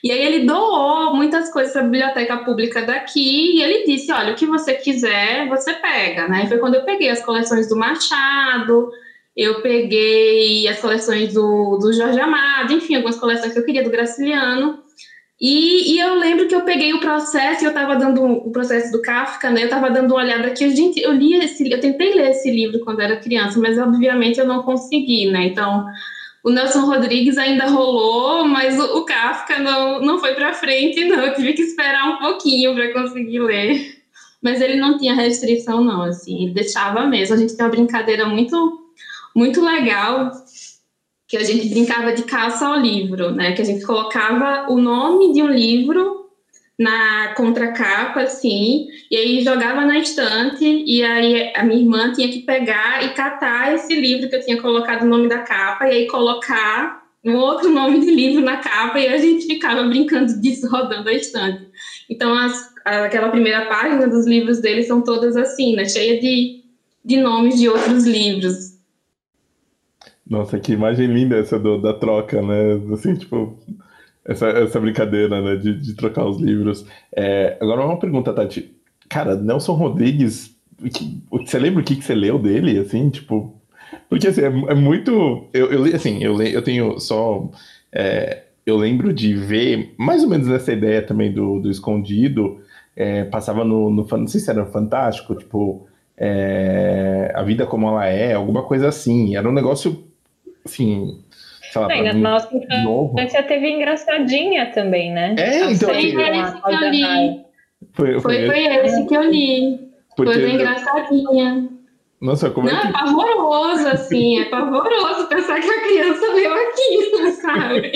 E 0.02 0.12
aí 0.12 0.22
ele 0.22 0.46
doou 0.46 1.14
muitas 1.14 1.52
coisas 1.52 1.72
para 1.72 1.82
a 1.82 1.84
biblioteca 1.84 2.36
pública 2.38 2.82
daqui 2.82 3.56
e 3.56 3.62
ele 3.62 3.84
disse, 3.84 4.12
olha, 4.12 4.32
o 4.32 4.36
que 4.36 4.46
você 4.46 4.74
quiser, 4.74 5.48
você 5.48 5.74
pega, 5.74 6.28
né? 6.28 6.44
E 6.44 6.48
foi 6.48 6.58
quando 6.58 6.76
eu 6.76 6.84
peguei 6.84 7.10
as 7.10 7.24
coleções 7.24 7.68
do 7.68 7.76
Machado, 7.76 8.90
eu 9.36 9.60
peguei 9.60 10.68
as 10.68 10.80
coleções 10.80 11.34
do, 11.34 11.78
do 11.78 11.92
Jorge 11.92 12.20
Amado, 12.20 12.72
enfim, 12.72 12.94
algumas 12.94 13.18
coleções 13.18 13.52
que 13.52 13.58
eu 13.58 13.64
queria 13.64 13.82
do 13.82 13.90
Graciliano. 13.90 14.78
E, 15.40 15.94
e, 15.94 16.00
eu 16.00 16.16
lembro 16.16 16.48
que 16.48 16.54
eu 16.54 16.62
peguei 16.62 16.92
o 16.92 17.00
processo 17.00 17.62
e 17.62 17.66
eu 17.66 17.70
estava 17.70 17.94
dando 17.94 18.24
o 18.24 18.50
processo 18.50 18.90
do 18.90 19.00
Kafka, 19.00 19.50
né? 19.50 19.62
Eu 19.62 19.66
estava 19.66 19.88
dando 19.88 20.10
uma 20.10 20.22
olhada 20.22 20.48
aqui. 20.48 20.68
Gente, 20.74 21.00
eu 21.00 21.12
li 21.12 21.34
esse, 21.34 21.70
eu 21.70 21.80
tentei 21.80 22.12
ler 22.12 22.30
esse 22.30 22.50
livro 22.50 22.80
quando 22.80 23.00
era 23.00 23.16
criança, 23.16 23.60
mas 23.60 23.78
obviamente 23.78 24.40
eu 24.40 24.46
não 24.46 24.64
consegui, 24.64 25.30
né? 25.30 25.46
Então, 25.46 25.86
o 26.42 26.50
Nelson 26.50 26.86
Rodrigues 26.86 27.38
ainda 27.38 27.66
rolou, 27.66 28.44
mas 28.46 28.80
o, 28.80 28.98
o 28.98 29.04
Kafka 29.04 29.60
não, 29.60 30.00
não 30.00 30.18
foi 30.18 30.34
para 30.34 30.52
frente, 30.54 31.04
não. 31.04 31.20
Eu 31.20 31.34
tive 31.34 31.52
que 31.52 31.62
esperar 31.62 32.08
um 32.08 32.16
pouquinho 32.18 32.74
para 32.74 32.92
conseguir 32.92 33.38
ler. 33.38 33.98
mas 34.42 34.60
ele 34.60 34.76
não 34.76 34.98
tinha 34.98 35.14
restrição, 35.14 35.82
não, 35.82 36.02
assim, 36.02 36.44
ele 36.44 36.54
deixava 36.54 37.06
mesmo. 37.06 37.34
A 37.34 37.38
gente 37.38 37.56
tem 37.56 37.64
uma 37.64 37.70
brincadeira 37.70 38.26
muito, 38.26 38.88
muito 39.34 39.64
legal, 39.64 40.32
que 41.28 41.36
a 41.36 41.44
gente 41.44 41.68
brincava 41.68 42.14
de 42.14 42.22
caça 42.22 42.66
ao 42.66 42.80
livro, 42.80 43.30
né? 43.30 43.52
Que 43.52 43.60
a 43.60 43.64
gente 43.64 43.84
colocava 43.84 44.72
o 44.72 44.80
nome 44.80 45.34
de 45.34 45.42
um 45.42 45.48
livro 45.48 46.26
na 46.78 47.34
contracapa, 47.34 48.22
assim, 48.22 48.86
e 49.10 49.16
aí 49.16 49.42
jogava 49.42 49.84
na 49.84 49.98
estante, 49.98 50.64
e 50.64 51.02
aí 51.02 51.52
a 51.54 51.64
minha 51.64 51.80
irmã 51.80 52.12
tinha 52.12 52.28
que 52.28 52.40
pegar 52.40 53.04
e 53.04 53.10
catar 53.10 53.74
esse 53.74 53.92
livro 53.94 54.28
que 54.28 54.36
eu 54.36 54.44
tinha 54.44 54.62
colocado 54.62 55.02
o 55.02 55.08
nome 55.08 55.28
da 55.28 55.38
capa, 55.38 55.88
e 55.88 55.90
aí 55.90 56.06
colocar 56.06 57.02
um 57.24 57.34
outro 57.34 57.68
nome 57.68 57.98
de 57.98 58.10
livro 58.10 58.40
na 58.42 58.58
capa, 58.58 58.98
e 59.00 59.08
a 59.08 59.18
gente 59.18 59.46
ficava 59.46 59.82
brincando 59.82 60.32
disso 60.40 60.68
rodando 60.68 61.08
a 61.08 61.12
estante. 61.12 61.66
Então, 62.08 62.32
as, 62.32 62.72
aquela 62.84 63.28
primeira 63.28 63.66
página 63.66 64.06
dos 64.06 64.24
livros 64.24 64.60
dele 64.60 64.84
são 64.84 65.02
todas 65.02 65.36
assim, 65.36 65.74
né, 65.74 65.84
cheia 65.84 66.20
de, 66.20 66.62
de 67.04 67.16
nomes 67.16 67.58
de 67.58 67.68
outros 67.68 68.06
livros. 68.06 68.67
Nossa, 70.28 70.60
que 70.60 70.72
imagem 70.72 71.06
linda 71.06 71.36
essa 71.36 71.58
do, 71.58 71.80
da 71.80 71.94
troca, 71.94 72.42
né? 72.42 72.80
Assim, 72.92 73.14
tipo, 73.14 73.58
essa, 74.24 74.46
essa 74.48 74.78
brincadeira, 74.78 75.40
né, 75.40 75.56
de, 75.56 75.74
de 75.74 75.94
trocar 75.94 76.26
os 76.26 76.38
livros. 76.38 76.84
É, 77.16 77.56
agora 77.60 77.84
uma 77.84 77.98
pergunta, 77.98 78.32
Tati. 78.32 78.70
Cara, 79.08 79.34
Nelson 79.34 79.72
Rodrigues, 79.72 80.54
que, 80.92 81.22
você 81.30 81.58
lembra 81.58 81.80
o 81.80 81.84
que, 81.84 81.96
que 81.96 82.04
você 82.04 82.14
leu 82.14 82.38
dele, 82.38 82.78
assim, 82.78 83.08
tipo... 83.08 83.54
Porque, 84.10 84.28
assim, 84.28 84.42
é, 84.42 84.46
é 84.46 84.74
muito... 84.74 85.48
Eu, 85.52 85.72
eu, 85.72 85.96
assim, 85.96 86.22
eu, 86.22 86.40
eu 86.42 86.62
tenho 86.62 87.00
só... 87.00 87.50
É, 87.90 88.42
eu 88.66 88.76
lembro 88.76 89.14
de 89.14 89.34
ver, 89.34 89.94
mais 89.96 90.22
ou 90.22 90.28
menos 90.28 90.46
nessa 90.46 90.74
ideia 90.74 91.00
também 91.00 91.32
do, 91.32 91.58
do 91.58 91.70
Escondido, 91.70 92.60
é, 92.94 93.24
passava 93.24 93.64
no, 93.64 93.88
no... 93.88 94.06
Não 94.06 94.26
sei 94.26 94.40
se 94.40 94.50
era 94.50 94.66
Fantástico, 94.66 95.34
tipo... 95.34 95.86
É, 96.20 97.30
a 97.32 97.44
vida 97.44 97.64
como 97.64 97.86
ela 97.86 98.04
é, 98.04 98.34
alguma 98.34 98.64
coisa 98.64 98.88
assim. 98.88 99.36
Era 99.36 99.48
um 99.48 99.52
negócio, 99.52 100.07
assim, 100.64 101.22
sei 101.72 101.80
lá, 101.80 101.88
na 101.88 102.12
nossa 102.14 102.48
infância 102.54 103.42
teve 103.42 103.70
engraçadinha 103.70 104.70
também, 104.72 105.12
né? 105.12 105.34
É, 105.38 105.70
então. 105.70 105.88
Foi 105.88 105.98
esse 105.98 106.12
que 106.12 106.74
eu 106.74 106.90
li. 106.90 107.44
Foi, 107.92 108.20
foi, 108.20 108.20
foi, 108.20 108.46
foi 108.46 108.86
esse 108.86 109.06
que 109.06 109.14
eu 109.16 109.22
li. 109.22 109.90
Porque... 110.16 110.32
Foi 110.32 110.50
engraçadinha. 110.50 111.68
Nossa, 112.20 112.50
como 112.50 112.68
é 112.68 112.72
Não, 112.72 112.78
é, 112.80 112.82
que... 112.82 112.88
é 112.88 112.92
pavoroso, 112.92 113.88
assim, 113.88 114.40
é 114.40 114.44
pavoroso 114.46 115.28
pensar 115.28 115.60
que 115.60 115.70
a 115.70 115.80
criança 115.82 116.32
leu 116.32 116.52
aquilo, 116.52 117.30
sabe? 117.40 117.92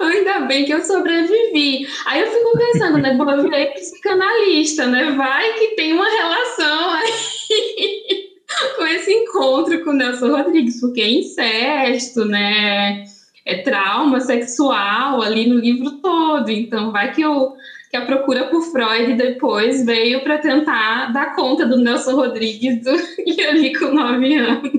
Ainda 0.00 0.40
bem 0.46 0.64
que 0.64 0.72
eu 0.72 0.80
sobrevivi. 0.80 1.86
Aí 2.06 2.20
eu 2.20 2.26
fico 2.26 2.56
pensando, 2.56 2.98
né? 2.98 3.14
Vou 3.16 3.26
ver 3.50 3.74
psicanalista, 3.74 4.86
né? 4.86 5.10
Vai 5.10 5.52
que 5.54 5.68
tem 5.76 5.92
uma 5.92 6.08
relação 6.08 6.90
aí 6.90 8.21
com 8.76 8.86
esse 8.86 9.12
encontro 9.12 9.84
com 9.84 9.90
o 9.90 9.94
Nelson 9.94 10.36
Rodrigues, 10.36 10.80
porque 10.80 11.00
é 11.00 11.10
incesto, 11.10 12.24
né? 12.24 13.04
É 13.44 13.58
trauma 13.62 14.20
sexual 14.20 15.20
ali 15.20 15.48
no 15.48 15.58
livro 15.58 15.92
todo. 15.98 16.48
Então, 16.50 16.92
vai 16.92 17.12
que, 17.12 17.22
eu, 17.22 17.54
que 17.90 17.96
a 17.96 18.06
procura 18.06 18.46
por 18.48 18.62
Freud 18.62 19.14
depois 19.14 19.84
veio 19.84 20.22
para 20.22 20.38
tentar 20.38 21.12
dar 21.12 21.34
conta 21.34 21.66
do 21.66 21.78
Nelson 21.78 22.14
Rodrigues 22.14 22.82
do, 22.82 22.90
e 23.26 23.40
ali 23.42 23.76
com 23.76 23.86
nove 23.86 24.34
anos. 24.34 24.72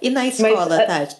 E 0.00 0.10
na 0.10 0.26
escola, 0.26 0.76
Mas, 0.76 0.86
Tati? 0.86 1.16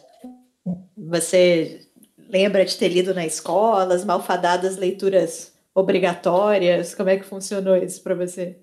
Você 0.96 1.80
lembra 2.28 2.64
de 2.64 2.76
ter 2.76 2.88
lido 2.88 3.14
na 3.14 3.26
escola, 3.26 3.94
as 3.94 4.04
malfadadas 4.04 4.76
leituras 4.76 5.52
obrigatórias? 5.74 6.94
Como 6.94 7.08
é 7.08 7.16
que 7.16 7.24
funcionou 7.24 7.76
isso 7.76 8.02
para 8.02 8.14
você? 8.14 8.56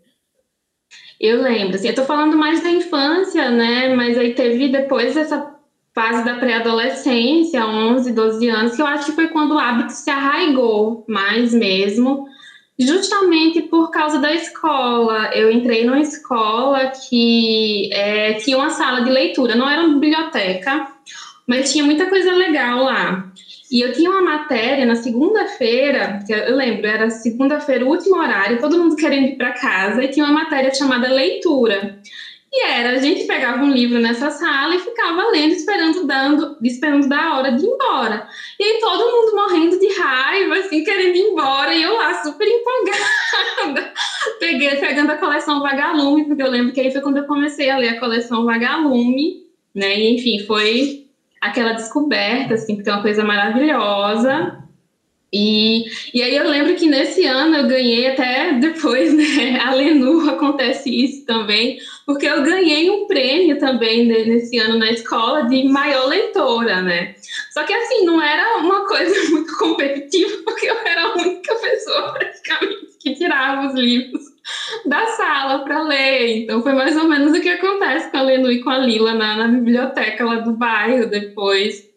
Eu 1.20 1.42
lembro, 1.42 1.76
assim, 1.76 1.90
eu 1.90 1.96
tô 1.96 2.06
falando 2.06 2.38
mais 2.38 2.64
da 2.64 2.70
infância, 2.70 3.50
né? 3.50 3.94
Mas 3.94 4.18
aí 4.18 4.34
teve 4.34 4.70
depois 4.70 5.18
essa 5.18 5.54
fase 5.94 6.24
da 6.24 6.36
pré-adolescência, 6.36 7.66
11, 7.66 8.14
12 8.14 8.48
anos, 8.48 8.76
que 8.76 8.82
eu 8.82 8.88
acho 8.88 9.08
que 9.08 9.12
foi 9.12 9.28
quando 9.28 9.56
o 9.56 9.60
hábito 9.60 9.92
se 9.92 10.10
arraigou 10.10 11.04
mais 11.10 11.54
mesmo, 11.54 12.26
justamente 12.80 13.62
por 13.64 13.92
causa 13.92 14.20
da 14.20 14.34
escola. 14.34 15.32
Eu 15.34 15.52
entrei 15.52 15.84
numa 15.84 16.00
escola 16.00 16.88
que 16.88 17.90
é, 17.92 18.34
tinha 18.36 18.58
uma 18.58 18.70
sala 18.70 19.02
de 19.02 19.12
leitura, 19.12 19.56
não 19.56 19.70
era 19.70 19.82
uma 19.82 20.00
biblioteca, 20.00 20.88
mas 21.46 21.72
tinha 21.72 21.84
muita 21.84 22.06
coisa 22.06 22.32
legal 22.32 22.86
lá. 22.86 23.30
E 23.72 23.82
eu 23.82 23.94
tinha 23.94 24.10
uma 24.10 24.22
matéria 24.22 24.86
na 24.86 24.96
segunda-feira, 24.96 26.20
que 26.26 26.34
eu 26.34 26.56
lembro, 26.56 26.88
era 26.88 27.10
segunda-feira, 27.10 27.86
último 27.86 28.18
horário, 28.18 28.60
todo 28.60 28.78
mundo 28.80 28.96
querendo 28.96 29.28
ir 29.28 29.38
para 29.38 29.52
casa, 29.52 30.04
e 30.04 30.08
tinha 30.08 30.26
uma 30.26 30.34
matéria 30.34 30.74
chamada 30.74 31.08
leitura. 31.08 32.00
E 32.52 32.66
era, 32.66 32.94
a 32.94 32.98
gente 32.98 33.28
pegava 33.28 33.64
um 33.64 33.72
livro 33.72 34.00
nessa 34.00 34.32
sala 34.32 34.74
e 34.76 34.80
ficava 34.80 35.30
lendo, 35.30 35.54
esperando 35.54 36.08
dando, 36.08 36.58
esperando 36.64 37.08
da 37.08 37.36
hora 37.36 37.52
de 37.52 37.64
ir 37.64 37.68
embora. 37.68 38.28
E 38.60 38.64
aí 38.64 38.80
todo 38.80 39.12
mundo 39.12 39.36
morrendo 39.36 39.80
de 39.80 39.88
raiva, 40.00 40.56
assim, 40.56 40.84
querendo 40.84 41.16
ir 41.16 41.30
embora, 41.30 41.72
e 41.72 41.84
eu 41.84 41.94
lá 41.94 42.24
super 42.24 42.48
empolgada. 42.48 43.94
Peguei, 44.40 44.78
pegando 44.78 45.12
a 45.12 45.18
coleção 45.18 45.62
Vagalume, 45.62 46.26
porque 46.26 46.42
eu 46.42 46.50
lembro 46.50 46.74
que 46.74 46.82
aí 46.82 46.92
foi 46.92 47.02
quando 47.02 47.18
eu 47.18 47.28
comecei 47.28 47.70
a 47.70 47.78
ler 47.78 47.90
a 47.90 48.00
coleção 48.00 48.44
Vagalume, 48.46 49.44
né? 49.76 50.00
E 50.00 50.16
enfim, 50.16 50.40
foi 50.48 51.09
aquela 51.41 51.74
descoberta, 51.74 52.55
assim, 52.55 52.81
é 52.86 52.91
uma 52.91 53.01
coisa 53.01 53.24
maravilhosa. 53.24 54.63
E, 55.31 55.84
e 56.12 56.24
aí 56.24 56.36
eu 56.36 56.50
lembro 56.50 56.75
que 56.75 56.88
nesse 56.88 57.24
ano 57.25 57.55
eu 57.55 57.67
ganhei 57.67 58.08
até 58.08 58.53
depois, 58.53 59.13
né? 59.13 59.60
A 59.60 59.74
Lenu 59.74 60.27
acontece 60.27 60.89
isso 60.89 61.25
também, 61.25 61.77
porque 62.05 62.25
eu 62.25 62.41
ganhei 62.41 62.89
um 62.89 63.05
prêmio 63.05 63.60
também 63.60 64.08
nesse 64.08 64.58
ano 64.58 64.79
na 64.79 64.91
escola 64.91 65.43
de 65.43 65.63
maior 65.65 66.08
leitora, 66.08 66.81
né? 66.81 67.15
Só 67.51 67.63
que 67.63 67.74
assim, 67.74 68.05
não 68.05 68.22
era 68.22 68.58
uma 68.58 68.88
coisa 68.88 69.15
muito 69.29 69.55
competitiva, 69.58 70.41
porque 70.43 70.65
eu 70.65 70.77
era 70.79 71.03
a 71.03 71.13
única 71.13 71.55
pessoa 71.55 72.13
praticamente 72.13 72.98
que 73.00 73.13
tirava 73.13 73.67
os 73.67 73.75
livros 73.75 74.28
da 74.86 75.06
sala 75.08 75.60
para 75.60 75.84
ler. 75.84 76.44
Então 76.44 76.62
foi 76.62 76.74
mais 76.74 76.96
ou 76.98 77.08
menos 77.08 77.38
o 77.38 77.41
que 77.41 77.50
acontece 77.50 78.12
com 78.12 78.18
a 78.18 78.22
Lenu 78.22 78.51
e 78.51 78.63
com 78.63 78.70
a 78.70 78.77
Lila 78.77 79.13
na, 79.13 79.38
na 79.38 79.48
biblioteca 79.48 80.25
lá 80.25 80.36
do 80.36 80.53
bairro 80.53 81.10
depois. 81.10 81.88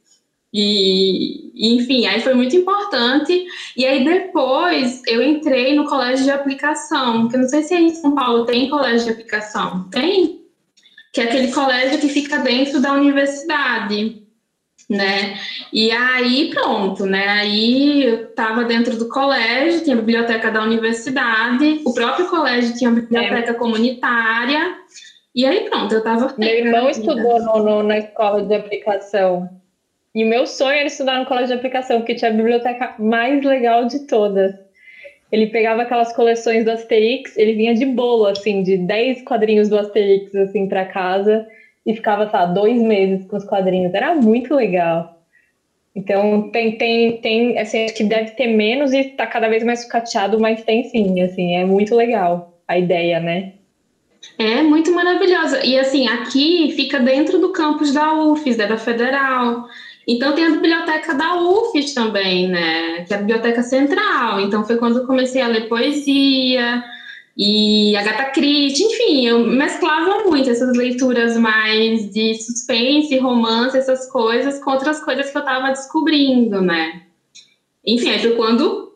E, 0.54 1.50
enfim, 1.78 2.06
aí 2.06 2.20
foi 2.20 2.34
muito 2.34 2.54
importante. 2.54 3.46
E 3.76 3.86
aí 3.86 4.04
depois 4.04 5.02
eu 5.06 5.22
entrei 5.22 5.74
no 5.74 5.86
colégio 5.86 6.24
de 6.24 6.30
aplicação, 6.30 7.28
que 7.28 7.36
eu 7.36 7.40
não 7.40 7.48
sei 7.48 7.62
se 7.62 7.74
aí 7.74 7.84
em 7.84 7.94
São 7.94 8.14
Paulo 8.14 8.44
tem 8.44 8.68
colégio 8.68 9.06
de 9.06 9.12
aplicação. 9.12 9.88
Tem? 9.90 10.42
Que 11.12 11.22
é 11.22 11.24
aquele 11.24 11.52
colégio 11.52 11.98
que 11.98 12.08
fica 12.08 12.38
dentro 12.38 12.80
da 12.80 12.92
universidade 12.92 14.21
né? 14.96 15.38
E 15.72 15.90
aí 15.90 16.50
pronto, 16.50 17.06
né? 17.06 17.28
Aí 17.28 18.04
eu 18.04 18.24
estava 18.24 18.64
dentro 18.64 18.96
do 18.96 19.08
colégio, 19.08 19.82
tinha 19.82 19.96
a 19.96 19.98
biblioteca 19.98 20.50
da 20.50 20.62
universidade, 20.62 21.80
o 21.84 21.94
próprio 21.94 22.28
colégio 22.28 22.76
tinha 22.76 22.90
a 22.90 22.94
biblioteca 22.94 23.50
é. 23.50 23.54
comunitária, 23.54 24.76
e 25.34 25.46
aí 25.46 25.68
pronto, 25.68 25.92
eu 25.92 25.98
estava. 25.98 26.34
Meu 26.36 26.48
irmão 26.48 26.90
estudou 26.90 27.40
no, 27.42 27.64
no, 27.64 27.82
na 27.82 27.98
escola 27.98 28.42
de 28.42 28.54
aplicação. 28.54 29.48
E 30.14 30.24
o 30.24 30.28
meu 30.28 30.46
sonho 30.46 30.76
era 30.76 30.86
estudar 30.86 31.18
no 31.18 31.26
colégio 31.26 31.48
de 31.48 31.54
aplicação, 31.54 31.98
porque 31.98 32.14
tinha 32.14 32.30
a 32.30 32.34
biblioteca 32.34 32.94
mais 32.98 33.42
legal 33.42 33.86
de 33.86 34.06
todas. 34.06 34.54
Ele 35.30 35.46
pegava 35.46 35.82
aquelas 35.82 36.14
coleções 36.14 36.66
do 36.66 36.70
Asterix, 36.70 37.34
ele 37.38 37.54
vinha 37.54 37.74
de 37.74 37.86
bolo, 37.86 38.26
assim, 38.26 38.62
de 38.62 38.76
10 38.76 39.22
quadrinhos 39.22 39.70
do 39.70 39.78
Asterix, 39.78 40.34
assim, 40.34 40.68
para 40.68 40.84
casa 40.84 41.46
e 41.86 41.94
ficava, 41.94 42.30
sabe, 42.30 42.54
dois 42.54 42.80
meses 42.80 43.26
com 43.26 43.36
os 43.36 43.44
quadrinhos. 43.44 43.92
Era 43.94 44.14
muito 44.14 44.54
legal. 44.54 45.12
Então, 45.94 46.50
tem, 46.50 46.78
tem, 46.78 47.20
tem, 47.20 47.58
assim, 47.58 47.84
acho 47.84 47.94
que 47.94 48.04
deve 48.04 48.30
ter 48.32 48.46
menos 48.46 48.92
e 48.92 49.04
tá 49.04 49.26
cada 49.26 49.48
vez 49.48 49.62
mais 49.62 49.82
sucateado, 49.82 50.40
mas 50.40 50.62
tem 50.64 50.84
sim, 50.84 51.20
assim, 51.20 51.54
é 51.54 51.64
muito 51.64 51.94
legal 51.94 52.50
a 52.66 52.78
ideia, 52.78 53.20
né? 53.20 53.52
É 54.38 54.62
muito 54.62 54.92
maravilhosa. 54.92 55.64
E 55.64 55.78
assim, 55.78 56.08
aqui 56.08 56.72
fica 56.74 56.98
dentro 57.00 57.38
do 57.38 57.52
campus 57.52 57.92
da 57.92 58.14
UFES, 58.14 58.58
é 58.58 58.66
da 58.66 58.78
Federal. 58.78 59.64
Então 60.06 60.34
tem 60.34 60.46
a 60.46 60.50
biblioteca 60.50 61.14
da 61.14 61.40
UFES 61.40 61.92
também, 61.92 62.48
né? 62.48 63.04
Que 63.04 63.12
é 63.12 63.16
a 63.16 63.20
biblioteca 63.20 63.62
central. 63.62 64.40
Então 64.40 64.64
foi 64.64 64.76
quando 64.76 65.00
eu 65.00 65.06
comecei 65.06 65.42
a 65.42 65.48
ler 65.48 65.68
poesia, 65.68 66.82
e 67.36 67.96
Agatha 67.96 68.30
Christie, 68.30 68.84
enfim, 68.84 69.26
eu 69.26 69.46
mesclava 69.46 70.24
muito 70.28 70.50
essas 70.50 70.76
leituras 70.76 71.36
mais 71.36 72.10
de 72.12 72.34
suspense, 72.34 73.16
romance, 73.18 73.76
essas 73.76 74.10
coisas, 74.10 74.62
com 74.62 74.70
outras 74.70 75.02
coisas 75.02 75.30
que 75.30 75.36
eu 75.36 75.40
estava 75.40 75.68
descobrindo, 75.68 76.60
né? 76.60 77.02
Enfim, 77.84 78.10
aí 78.10 78.20
foi 78.20 78.36
quando 78.36 78.92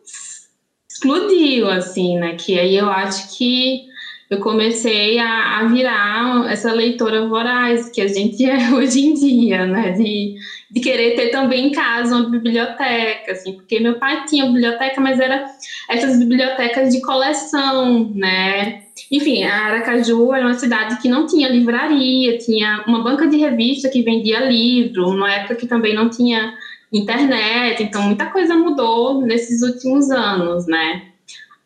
explodiu, 0.89 1.69
assim, 1.69 2.17
né? 2.17 2.35
Que 2.35 2.59
aí 2.59 2.75
eu 2.75 2.89
acho 2.89 3.35
que, 3.37 3.85
eu 4.29 4.39
comecei 4.39 5.17
a, 5.19 5.59
a, 5.59 5.65
virar 5.67 6.51
essa 6.51 6.73
leitora 6.73 7.27
voraz 7.27 7.89
que 7.89 8.01
a 8.01 8.07
gente 8.07 8.43
é 8.49 8.71
hoje 8.71 9.05
em 9.05 9.13
dia, 9.13 9.65
né? 9.65 9.91
De, 9.91 10.35
de 10.69 10.81
querer 10.81 11.15
ter 11.15 11.29
também 11.29 11.67
em 11.67 11.71
casa 11.71 12.15
uma 12.15 12.29
biblioteca, 12.29 13.31
assim, 13.31 13.53
porque 13.53 13.79
meu 13.79 13.97
pai 13.97 14.25
tinha 14.25 14.45
biblioteca, 14.45 14.99
mas 14.99 15.19
era 15.19 15.45
essas 15.89 16.19
bibliotecas 16.19 16.93
de 16.93 17.01
coleção, 17.01 18.11
né? 18.13 18.83
Enfim, 19.11 19.43
a 19.43 19.67
Aracaju 19.67 20.33
era 20.33 20.45
uma 20.45 20.55
cidade 20.55 21.01
que 21.01 21.07
não 21.07 21.25
tinha 21.25 21.47
livraria, 21.47 22.37
tinha 22.37 22.83
uma 22.85 23.03
banca 23.03 23.27
de 23.27 23.37
revista 23.37 23.89
que 23.89 24.01
vendia 24.01 24.39
livro, 24.39 25.11
numa 25.11 25.31
época 25.31 25.55
que 25.55 25.67
também 25.67 25.95
não 25.95 26.09
tinha 26.09 26.53
internet, 26.91 27.83
então 27.83 28.01
muita 28.01 28.25
coisa 28.27 28.55
mudou 28.55 29.21
nesses 29.21 29.61
últimos 29.61 30.09
anos, 30.09 30.65
né? 30.67 31.03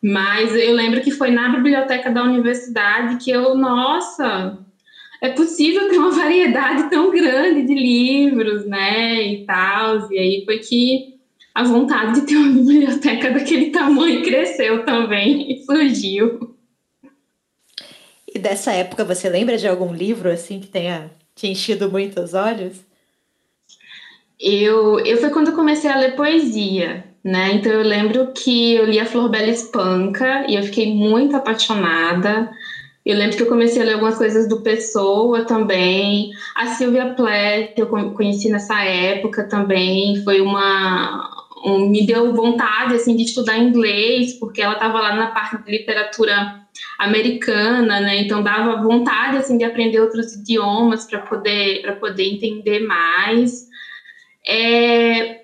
Mas 0.02 0.52
eu 0.56 0.74
lembro 0.74 1.00
que 1.00 1.12
foi 1.12 1.30
na 1.30 1.48
biblioteca 1.50 2.10
da 2.10 2.24
universidade 2.24 3.22
que 3.24 3.30
eu, 3.30 3.54
nossa, 3.54 4.58
é 5.20 5.28
possível 5.28 5.88
ter 5.88 5.96
uma 5.96 6.10
variedade 6.16 6.90
tão 6.90 7.12
grande 7.12 7.62
de 7.62 7.74
livros, 7.74 8.66
né, 8.66 9.22
e 9.22 9.46
tal. 9.46 10.10
E 10.10 10.18
aí 10.18 10.44
foi 10.44 10.58
que 10.58 11.14
a 11.54 11.62
vontade 11.62 12.20
de 12.20 12.26
ter 12.26 12.36
uma 12.36 12.50
biblioteca 12.60 13.30
daquele 13.30 13.70
tamanho 13.70 14.24
cresceu 14.24 14.84
também 14.84 15.52
e 15.52 15.64
surgiu. 15.64 16.56
E 18.34 18.38
dessa 18.38 18.72
época, 18.72 19.04
você 19.04 19.28
lembra 19.28 19.56
de 19.56 19.68
algum 19.68 19.94
livro 19.94 20.28
assim 20.28 20.58
que 20.58 20.66
tenha 20.66 21.12
te 21.36 21.46
enchido 21.46 21.88
muito 21.90 22.20
os 22.20 22.34
olhos? 22.34 22.80
Eu, 24.40 24.98
eu 25.00 25.18
foi 25.18 25.30
quando 25.30 25.48
eu 25.48 25.54
comecei 25.54 25.88
a 25.88 25.96
ler 25.96 26.16
poesia 26.16 27.11
né? 27.24 27.52
Então 27.54 27.72
eu 27.72 27.82
lembro 27.82 28.32
que 28.32 28.74
eu 28.74 28.84
li 28.84 28.98
a 28.98 29.06
Flor 29.06 29.28
Bela 29.28 29.48
Espanca 29.48 30.44
e 30.48 30.56
eu 30.56 30.62
fiquei 30.62 30.92
muito 30.92 31.36
apaixonada. 31.36 32.50
Eu 33.04 33.16
lembro 33.16 33.36
que 33.36 33.42
eu 33.42 33.48
comecei 33.48 33.82
a 33.82 33.84
ler 33.84 33.92
algumas 33.94 34.16
coisas 34.16 34.48
do 34.48 34.60
Pessoa 34.60 35.44
também. 35.44 36.30
A 36.54 36.66
Silvia 36.66 37.14
Plath 37.14 37.76
eu 37.76 37.88
conheci 37.88 38.48
nessa 38.48 38.82
época 38.82 39.44
também. 39.44 40.22
Foi 40.24 40.40
uma 40.40 41.30
um, 41.64 41.88
me 41.88 42.06
deu 42.06 42.34
vontade 42.34 42.94
assim 42.94 43.14
de 43.14 43.22
estudar 43.22 43.58
inglês 43.58 44.38
porque 44.38 44.60
ela 44.60 44.74
estava 44.74 45.00
lá 45.00 45.14
na 45.14 45.28
parte 45.28 45.62
de 45.62 45.70
literatura 45.70 46.60
americana, 46.98 48.00
né? 48.00 48.20
Então 48.20 48.42
dava 48.42 48.82
vontade 48.82 49.36
assim 49.36 49.58
de 49.58 49.64
aprender 49.64 50.00
outros 50.00 50.34
idiomas 50.34 51.04
para 51.04 51.20
poder 51.20 51.82
para 51.82 51.96
poder 51.96 52.24
entender 52.24 52.80
mais. 52.80 53.68
É, 54.46 55.41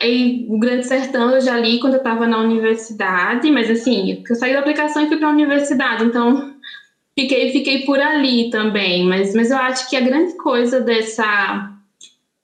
Aí, 0.00 0.44
o 0.48 0.58
Grande 0.58 0.86
Sertão 0.86 1.30
eu 1.30 1.40
já 1.40 1.58
li 1.58 1.80
quando 1.80 1.94
eu 1.94 1.98
estava 1.98 2.26
na 2.26 2.38
universidade, 2.38 3.50
mas 3.50 3.70
assim, 3.70 4.22
eu 4.28 4.36
saí 4.36 4.52
da 4.52 4.60
aplicação 4.60 5.02
e 5.02 5.08
fui 5.08 5.16
para 5.16 5.28
a 5.28 5.32
universidade, 5.32 6.04
então 6.04 6.54
fiquei, 7.18 7.50
fiquei 7.50 7.84
por 7.86 7.98
ali 7.98 8.50
também. 8.50 9.06
Mas, 9.06 9.34
mas 9.34 9.50
eu 9.50 9.56
acho 9.56 9.88
que 9.88 9.96
a 9.96 10.00
grande 10.00 10.36
coisa 10.36 10.80
dessa, 10.80 11.72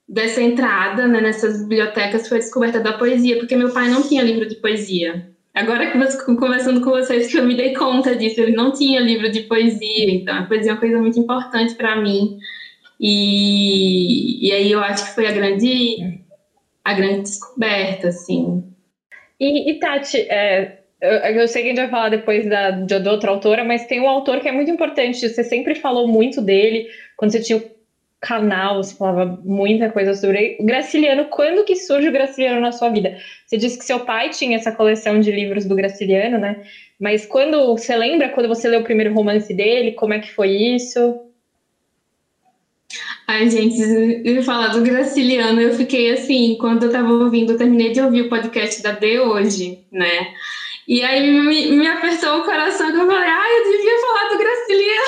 dessa 0.08 0.40
entrada 0.40 1.06
né, 1.06 1.20
nessas 1.20 1.60
bibliotecas 1.60 2.26
foi 2.26 2.38
a 2.38 2.40
descoberta 2.40 2.80
da 2.80 2.94
poesia, 2.94 3.38
porque 3.38 3.54
meu 3.54 3.70
pai 3.70 3.88
não 3.90 4.02
tinha 4.02 4.22
livro 4.22 4.48
de 4.48 4.56
poesia. 4.56 5.30
Agora 5.54 5.90
que 5.90 5.98
eu 5.98 6.36
conversando 6.36 6.80
com 6.80 6.90
vocês 6.90 7.30
que 7.30 7.38
eu 7.38 7.44
me 7.44 7.54
dei 7.54 7.74
conta 7.74 8.16
disso, 8.16 8.40
ele 8.40 8.56
não 8.56 8.72
tinha 8.72 8.98
livro 8.98 9.30
de 9.30 9.40
poesia, 9.42 10.10
então 10.10 10.34
a 10.34 10.42
poesia 10.44 10.70
é 10.70 10.74
uma 10.74 10.80
coisa 10.80 10.98
muito 10.98 11.20
importante 11.20 11.74
para 11.74 12.00
mim. 12.00 12.38
E, 12.98 14.48
e 14.48 14.52
aí 14.52 14.72
eu 14.72 14.80
acho 14.80 15.04
que 15.04 15.14
foi 15.14 15.26
a 15.26 15.32
grande 15.32 16.21
a 16.84 16.94
grande 16.94 17.22
descoberta, 17.22 18.08
assim. 18.08 18.62
E, 19.38 19.70
e 19.70 19.78
Tati, 19.78 20.18
é, 20.28 20.78
eu, 21.00 21.10
eu, 21.10 21.48
sei 21.48 21.62
que 21.62 21.68
a 21.68 21.70
gente 21.70 21.80
vai 21.80 21.90
falar 21.90 22.08
depois 22.10 22.48
da, 22.48 22.70
de, 22.70 23.00
de, 23.00 23.08
outra 23.08 23.30
autora, 23.30 23.64
mas 23.64 23.86
tem 23.86 24.00
um 24.00 24.08
autor 24.08 24.40
que 24.40 24.48
é 24.48 24.52
muito 24.52 24.70
importante, 24.70 25.28
você 25.28 25.42
sempre 25.42 25.74
falou 25.74 26.06
muito 26.06 26.40
dele, 26.40 26.86
quando 27.16 27.32
você 27.32 27.40
tinha 27.40 27.58
o 27.58 27.72
canal, 28.20 28.76
você 28.76 28.94
falava 28.94 29.36
muita 29.42 29.90
coisa 29.90 30.14
sobre 30.14 30.38
ele. 30.38 30.56
Graciliano, 30.60 31.24
quando 31.24 31.64
que 31.64 31.74
surge 31.74 32.08
o 32.08 32.12
Graciliano 32.12 32.60
na 32.60 32.70
sua 32.70 32.88
vida? 32.88 33.16
Você 33.44 33.56
disse 33.56 33.76
que 33.76 33.84
seu 33.84 33.98
pai 33.98 34.30
tinha 34.30 34.56
essa 34.56 34.70
coleção 34.70 35.18
de 35.18 35.32
livros 35.32 35.64
do 35.64 35.74
Graciliano, 35.74 36.38
né? 36.38 36.56
Mas 37.00 37.26
quando, 37.26 37.76
você 37.76 37.96
lembra 37.96 38.28
quando 38.28 38.46
você 38.46 38.68
leu 38.68 38.78
o 38.78 38.84
primeiro 38.84 39.12
romance 39.12 39.52
dele, 39.52 39.90
como 39.90 40.14
é 40.14 40.20
que 40.20 40.30
foi 40.30 40.50
isso? 40.50 41.18
Ai, 43.32 43.48
gente, 43.48 43.80
eu 44.26 44.42
falar 44.42 44.68
do 44.68 44.82
Graciliano, 44.82 45.58
eu 45.58 45.72
fiquei 45.72 46.12
assim, 46.12 46.54
quando 46.60 46.82
eu 46.82 46.92
tava 46.92 47.10
ouvindo, 47.10 47.52
eu 47.52 47.56
terminei 47.56 47.90
de 47.90 47.98
ouvir 47.98 48.20
o 48.20 48.28
podcast 48.28 48.82
da 48.82 48.92
D 48.92 49.20
hoje, 49.20 49.78
né? 49.90 50.34
E 50.86 51.02
aí 51.02 51.40
me, 51.40 51.72
me 51.72 51.86
apertou 51.86 52.40
o 52.40 52.44
coração 52.44 52.92
que 52.92 52.98
eu 52.98 53.06
falei, 53.06 53.30
ai, 53.30 53.58
eu 53.58 53.72
devia 53.72 54.00
falar 54.02 54.28
do 54.28 54.38
Graciliano. 54.38 55.06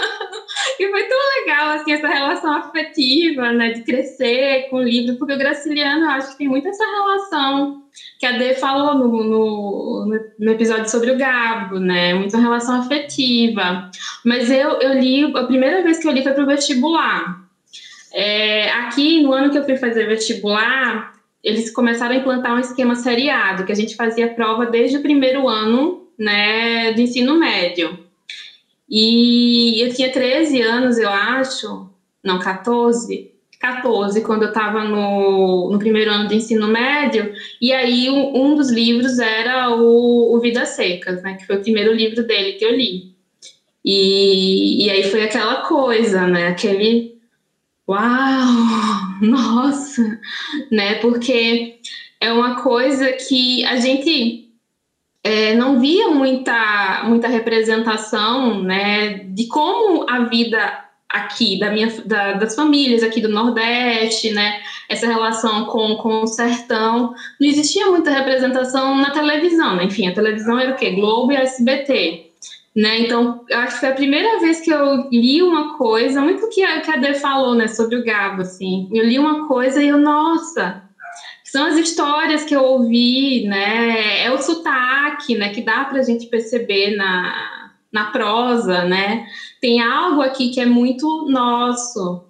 e 0.80 0.88
foi 0.88 1.02
tão 1.02 1.18
legal, 1.38 1.70
assim, 1.72 1.92
essa 1.92 2.08
relação 2.08 2.52
afetiva, 2.54 3.52
né, 3.52 3.72
de 3.72 3.82
crescer 3.82 4.68
com 4.70 4.76
o 4.76 4.82
livro, 4.82 5.18
porque 5.18 5.34
o 5.34 5.38
Graciliano, 5.38 6.06
eu 6.06 6.10
acho 6.12 6.30
que 6.32 6.38
tem 6.38 6.48
muito 6.48 6.66
essa 6.66 6.86
relação 6.86 7.82
que 8.18 8.24
a 8.24 8.38
Dê 8.38 8.54
falou 8.54 8.94
no, 8.94 9.22
no, 9.22 10.20
no, 10.38 10.50
episódio 10.50 10.88
sobre 10.88 11.10
o 11.10 11.18
Gabo, 11.18 11.78
né? 11.78 12.14
Muita 12.14 12.38
relação 12.38 12.80
afetiva. 12.80 13.90
Mas 14.24 14.50
eu, 14.50 14.80
eu 14.80 14.94
li, 14.94 15.30
a 15.36 15.44
primeira 15.44 15.82
vez 15.82 15.98
que 15.98 16.08
eu 16.08 16.12
li 16.12 16.22
foi 16.22 16.32
para 16.32 16.44
o 16.44 16.46
vestibular. 16.46 17.49
É, 18.12 18.70
aqui, 18.70 19.22
no 19.22 19.32
ano 19.32 19.50
que 19.50 19.58
eu 19.58 19.64
fui 19.64 19.76
fazer 19.76 20.06
vestibular, 20.06 21.12
eles 21.42 21.70
começaram 21.70 22.14
a 22.14 22.18
implantar 22.18 22.54
um 22.54 22.60
esquema 22.60 22.94
seriado, 22.94 23.64
que 23.64 23.72
a 23.72 23.76
gente 23.76 23.96
fazia 23.96 24.34
prova 24.34 24.66
desde 24.66 24.98
o 24.98 25.02
primeiro 25.02 25.48
ano 25.48 26.08
né, 26.18 26.92
do 26.92 27.00
ensino 27.00 27.38
médio. 27.38 27.98
E 28.88 29.80
eu 29.80 29.94
tinha 29.94 30.12
13 30.12 30.60
anos, 30.60 30.98
eu 30.98 31.08
acho, 31.08 31.88
não, 32.22 32.38
14, 32.38 33.30
14, 33.58 34.20
quando 34.22 34.42
eu 34.42 34.48
estava 34.48 34.84
no, 34.84 35.70
no 35.70 35.78
primeiro 35.78 36.10
ano 36.10 36.28
do 36.28 36.34
ensino 36.34 36.66
médio, 36.66 37.32
e 37.60 37.72
aí 37.72 38.10
um, 38.10 38.36
um 38.36 38.54
dos 38.54 38.70
livros 38.70 39.18
era 39.18 39.70
o, 39.70 40.34
o 40.34 40.40
Vidas 40.40 40.70
Secas, 40.70 41.22
né, 41.22 41.34
que 41.34 41.46
foi 41.46 41.56
o 41.56 41.62
primeiro 41.62 41.92
livro 41.92 42.26
dele 42.26 42.54
que 42.54 42.64
eu 42.64 42.74
li. 42.74 43.14
E, 43.84 44.84
e 44.84 44.90
aí 44.90 45.04
foi 45.04 45.22
aquela 45.22 45.62
coisa, 45.62 46.26
né, 46.26 46.48
aquele 46.48 47.19
uau, 47.90 49.18
nossa, 49.20 50.20
né? 50.70 50.94
Porque 50.96 51.80
é 52.20 52.32
uma 52.32 52.62
coisa 52.62 53.12
que 53.12 53.64
a 53.64 53.76
gente 53.76 54.48
é, 55.24 55.54
não 55.54 55.80
via 55.80 56.08
muita, 56.08 57.02
muita 57.04 57.28
representação, 57.28 58.62
né? 58.62 59.24
De 59.24 59.48
como 59.48 60.08
a 60.08 60.20
vida 60.24 60.84
aqui 61.08 61.58
da 61.58 61.72
minha 61.72 61.88
da, 62.04 62.34
das 62.34 62.54
famílias 62.54 63.02
aqui 63.02 63.20
do 63.20 63.28
Nordeste, 63.28 64.30
né? 64.32 64.60
Essa 64.88 65.08
relação 65.08 65.64
com, 65.64 65.96
com 65.96 66.22
o 66.22 66.26
sertão, 66.26 67.12
não 67.40 67.48
existia 67.48 67.86
muita 67.86 68.10
representação 68.10 68.96
na 68.96 69.10
televisão, 69.10 69.76
né? 69.76 69.84
Enfim, 69.84 70.06
a 70.06 70.14
televisão 70.14 70.58
era 70.58 70.72
o 70.72 70.76
quê? 70.76 70.92
Globo 70.92 71.32
e 71.32 71.36
SBT. 71.36 72.29
Né? 72.74 73.00
Então, 73.00 73.44
eu 73.48 73.58
acho 73.58 73.74
que 73.74 73.80
foi 73.80 73.88
a 73.88 73.94
primeira 73.94 74.38
vez 74.38 74.60
que 74.60 74.70
eu 74.70 75.08
li 75.10 75.42
uma 75.42 75.76
coisa, 75.76 76.20
muito 76.20 76.48
que 76.50 76.62
a, 76.62 76.80
que 76.80 76.90
a 76.90 76.96
Dê 76.96 77.14
falou, 77.14 77.54
né, 77.54 77.66
sobre 77.66 77.96
o 77.96 78.04
Gabo, 78.04 78.42
assim. 78.42 78.88
Eu 78.92 79.04
li 79.04 79.18
uma 79.18 79.48
coisa 79.48 79.82
e 79.82 79.88
eu, 79.88 79.98
nossa, 79.98 80.82
são 81.44 81.66
as 81.66 81.76
histórias 81.76 82.44
que 82.44 82.54
eu 82.54 82.62
ouvi, 82.62 83.44
né? 83.48 84.24
É 84.24 84.30
o 84.30 84.40
sotaque, 84.40 85.36
né, 85.36 85.48
que 85.48 85.62
dá 85.62 85.84
pra 85.84 86.02
gente 86.02 86.26
perceber 86.26 86.96
na, 86.96 87.72
na 87.92 88.06
prosa, 88.12 88.84
né? 88.84 89.26
Tem 89.60 89.82
algo 89.82 90.22
aqui 90.22 90.50
que 90.50 90.60
é 90.60 90.66
muito 90.66 91.26
nosso. 91.28 92.24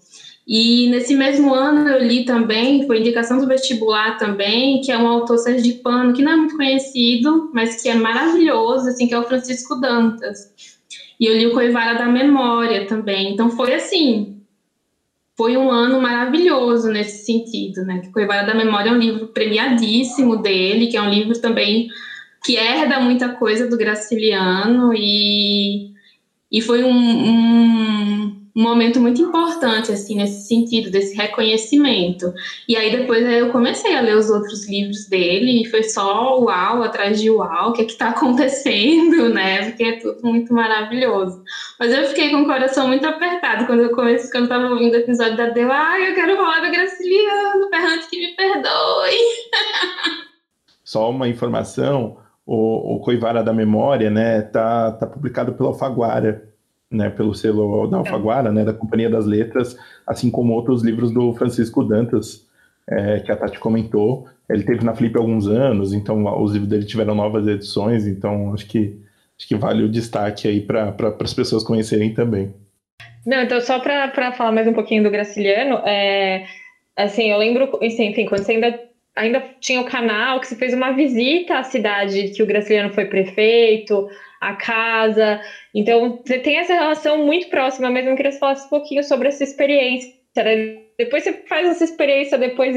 E 0.52 0.88
nesse 0.88 1.14
mesmo 1.14 1.54
ano 1.54 1.88
eu 1.88 2.04
li 2.04 2.24
também, 2.24 2.84
foi 2.84 2.98
indicação 2.98 3.38
do 3.38 3.46
vestibular 3.46 4.18
também, 4.18 4.80
que 4.80 4.90
é 4.90 4.98
um 4.98 5.06
autor 5.06 5.38
sergipano 5.38 6.12
que 6.12 6.22
não 6.22 6.32
é 6.32 6.36
muito 6.36 6.56
conhecido, 6.56 7.48
mas 7.54 7.80
que 7.80 7.88
é 7.88 7.94
maravilhoso, 7.94 8.88
assim, 8.88 9.06
que 9.06 9.14
é 9.14 9.18
o 9.20 9.22
Francisco 9.22 9.76
Dantas. 9.76 10.52
E 11.20 11.26
eu 11.26 11.38
li 11.38 11.46
o 11.46 11.52
Coivara 11.52 11.96
da 11.96 12.06
Memória 12.06 12.84
também. 12.88 13.32
Então 13.32 13.48
foi 13.50 13.72
assim, 13.74 14.40
foi 15.36 15.56
um 15.56 15.70
ano 15.70 16.02
maravilhoso 16.02 16.90
nesse 16.90 17.24
sentido, 17.24 17.84
né? 17.84 18.00
Que 18.00 18.10
Coivara 18.10 18.44
da 18.44 18.52
Memória 18.52 18.90
é 18.90 18.92
um 18.92 18.98
livro 18.98 19.28
premiadíssimo 19.28 20.42
dele, 20.42 20.88
que 20.88 20.96
é 20.96 21.00
um 21.00 21.10
livro 21.10 21.40
também 21.40 21.86
que 22.44 22.56
herda 22.56 22.98
muita 22.98 23.28
coisa 23.28 23.68
do 23.68 23.78
Graciliano 23.78 24.92
e, 24.92 25.92
e 26.50 26.60
foi 26.60 26.82
um, 26.82 26.90
um 26.90 28.09
um 28.54 28.62
momento 28.62 29.00
muito 29.00 29.22
importante, 29.22 29.92
assim, 29.92 30.16
nesse 30.16 30.48
sentido, 30.48 30.90
desse 30.90 31.16
reconhecimento. 31.16 32.32
E 32.68 32.76
aí 32.76 32.90
depois 32.90 33.24
eu 33.24 33.50
comecei 33.50 33.96
a 33.96 34.00
ler 34.00 34.16
os 34.16 34.28
outros 34.28 34.68
livros 34.68 35.06
dele 35.06 35.62
e 35.62 35.66
foi 35.66 35.82
só 35.82 36.38
uau 36.40 36.82
atrás 36.82 37.20
de 37.20 37.30
uau, 37.30 37.70
o 37.70 37.72
que 37.72 37.82
é 37.82 37.84
que 37.84 37.96
tá 37.96 38.08
acontecendo, 38.08 39.28
né? 39.32 39.66
Porque 39.66 39.84
é 39.84 40.00
tudo 40.00 40.20
muito 40.22 40.52
maravilhoso. 40.52 41.42
Mas 41.78 41.92
eu 41.92 42.04
fiquei 42.06 42.30
com 42.30 42.42
o 42.42 42.46
coração 42.46 42.88
muito 42.88 43.06
apertado 43.06 43.66
quando 43.66 43.82
eu 43.82 43.94
comecei, 43.94 44.30
quando 44.30 44.44
eu 44.44 44.48
tava 44.48 44.68
ouvindo 44.68 44.94
o 44.94 44.98
episódio 44.98 45.36
da 45.36 45.50
Deu, 45.50 45.70
ai, 45.70 46.10
eu 46.10 46.14
quero 46.14 46.36
falar 46.36 46.60
do 46.60 46.72
Graciliano, 46.72 47.68
Ferrante 47.70 48.08
que 48.08 48.18
me 48.18 48.36
perdoe. 48.36 49.16
Só 50.84 51.08
uma 51.08 51.28
informação, 51.28 52.18
o, 52.44 52.96
o 52.96 53.00
Coivara 53.00 53.44
da 53.44 53.52
Memória, 53.52 54.10
né, 54.10 54.42
tá, 54.42 54.90
tá 54.90 55.06
publicado 55.06 55.52
pela 55.52 55.68
Alfaguara, 55.68 56.49
né, 56.90 57.08
pelo 57.08 57.34
selo 57.34 57.86
da 57.86 57.98
Alfaguara, 57.98 58.50
né, 58.50 58.64
da 58.64 58.72
Companhia 58.72 59.08
das 59.08 59.24
Letras, 59.24 59.78
assim 60.06 60.30
como 60.30 60.52
outros 60.54 60.82
livros 60.82 61.12
do 61.12 61.32
Francisco 61.34 61.84
Dantas, 61.84 62.46
é, 62.88 63.20
que 63.20 63.30
a 63.30 63.36
Tati 63.36 63.58
comentou. 63.58 64.26
Ele 64.48 64.64
teve 64.64 64.84
na 64.84 64.94
Flip 64.94 65.16
há 65.16 65.20
alguns 65.20 65.46
anos, 65.46 65.92
então 65.92 66.24
os 66.42 66.52
livros 66.52 66.68
dele 66.68 66.84
tiveram 66.84 67.14
novas 67.14 67.46
edições, 67.46 68.06
então 68.06 68.52
acho 68.52 68.66
que, 68.66 68.98
acho 69.38 69.46
que 69.46 69.54
vale 69.54 69.84
o 69.84 69.88
destaque 69.88 70.48
aí 70.48 70.60
para 70.60 70.90
pra, 70.90 71.14
as 71.20 71.34
pessoas 71.34 71.62
conhecerem 71.62 72.12
também. 72.12 72.52
Não, 73.24 73.40
então 73.42 73.60
só 73.60 73.78
para 73.78 74.32
falar 74.32 74.50
mais 74.50 74.66
um 74.66 74.72
pouquinho 74.72 75.04
do 75.04 75.10
Graciliano, 75.10 75.76
é, 75.86 76.46
assim, 76.96 77.30
eu 77.30 77.38
lembro, 77.38 77.78
enfim, 77.80 78.26
quando 78.26 78.42
você 78.42 78.52
ainda, 78.52 78.80
ainda 79.20 79.44
tinha 79.60 79.80
o 79.80 79.84
canal, 79.84 80.40
que 80.40 80.46
você 80.46 80.56
fez 80.56 80.72
uma 80.72 80.92
visita 80.92 81.58
à 81.58 81.62
cidade 81.62 82.30
que 82.30 82.42
o 82.42 82.46
Graciliano 82.46 82.92
foi 82.92 83.04
prefeito, 83.04 84.08
a 84.40 84.54
casa, 84.54 85.38
então 85.74 86.18
você 86.24 86.38
tem 86.38 86.56
essa 86.56 86.72
relação 86.72 87.26
muito 87.26 87.48
próxima, 87.48 87.92
queria 87.92 88.14
que 88.16 88.32
você 88.32 88.38
falasse 88.38 88.66
um 88.66 88.70
pouquinho 88.70 89.04
sobre 89.04 89.28
essa 89.28 89.44
experiência, 89.44 90.10
né? 90.36 90.78
Depois 90.98 91.24
você 91.24 91.32
faz 91.46 91.68
essa 91.68 91.84
experiência, 91.84 92.38
depois 92.38 92.74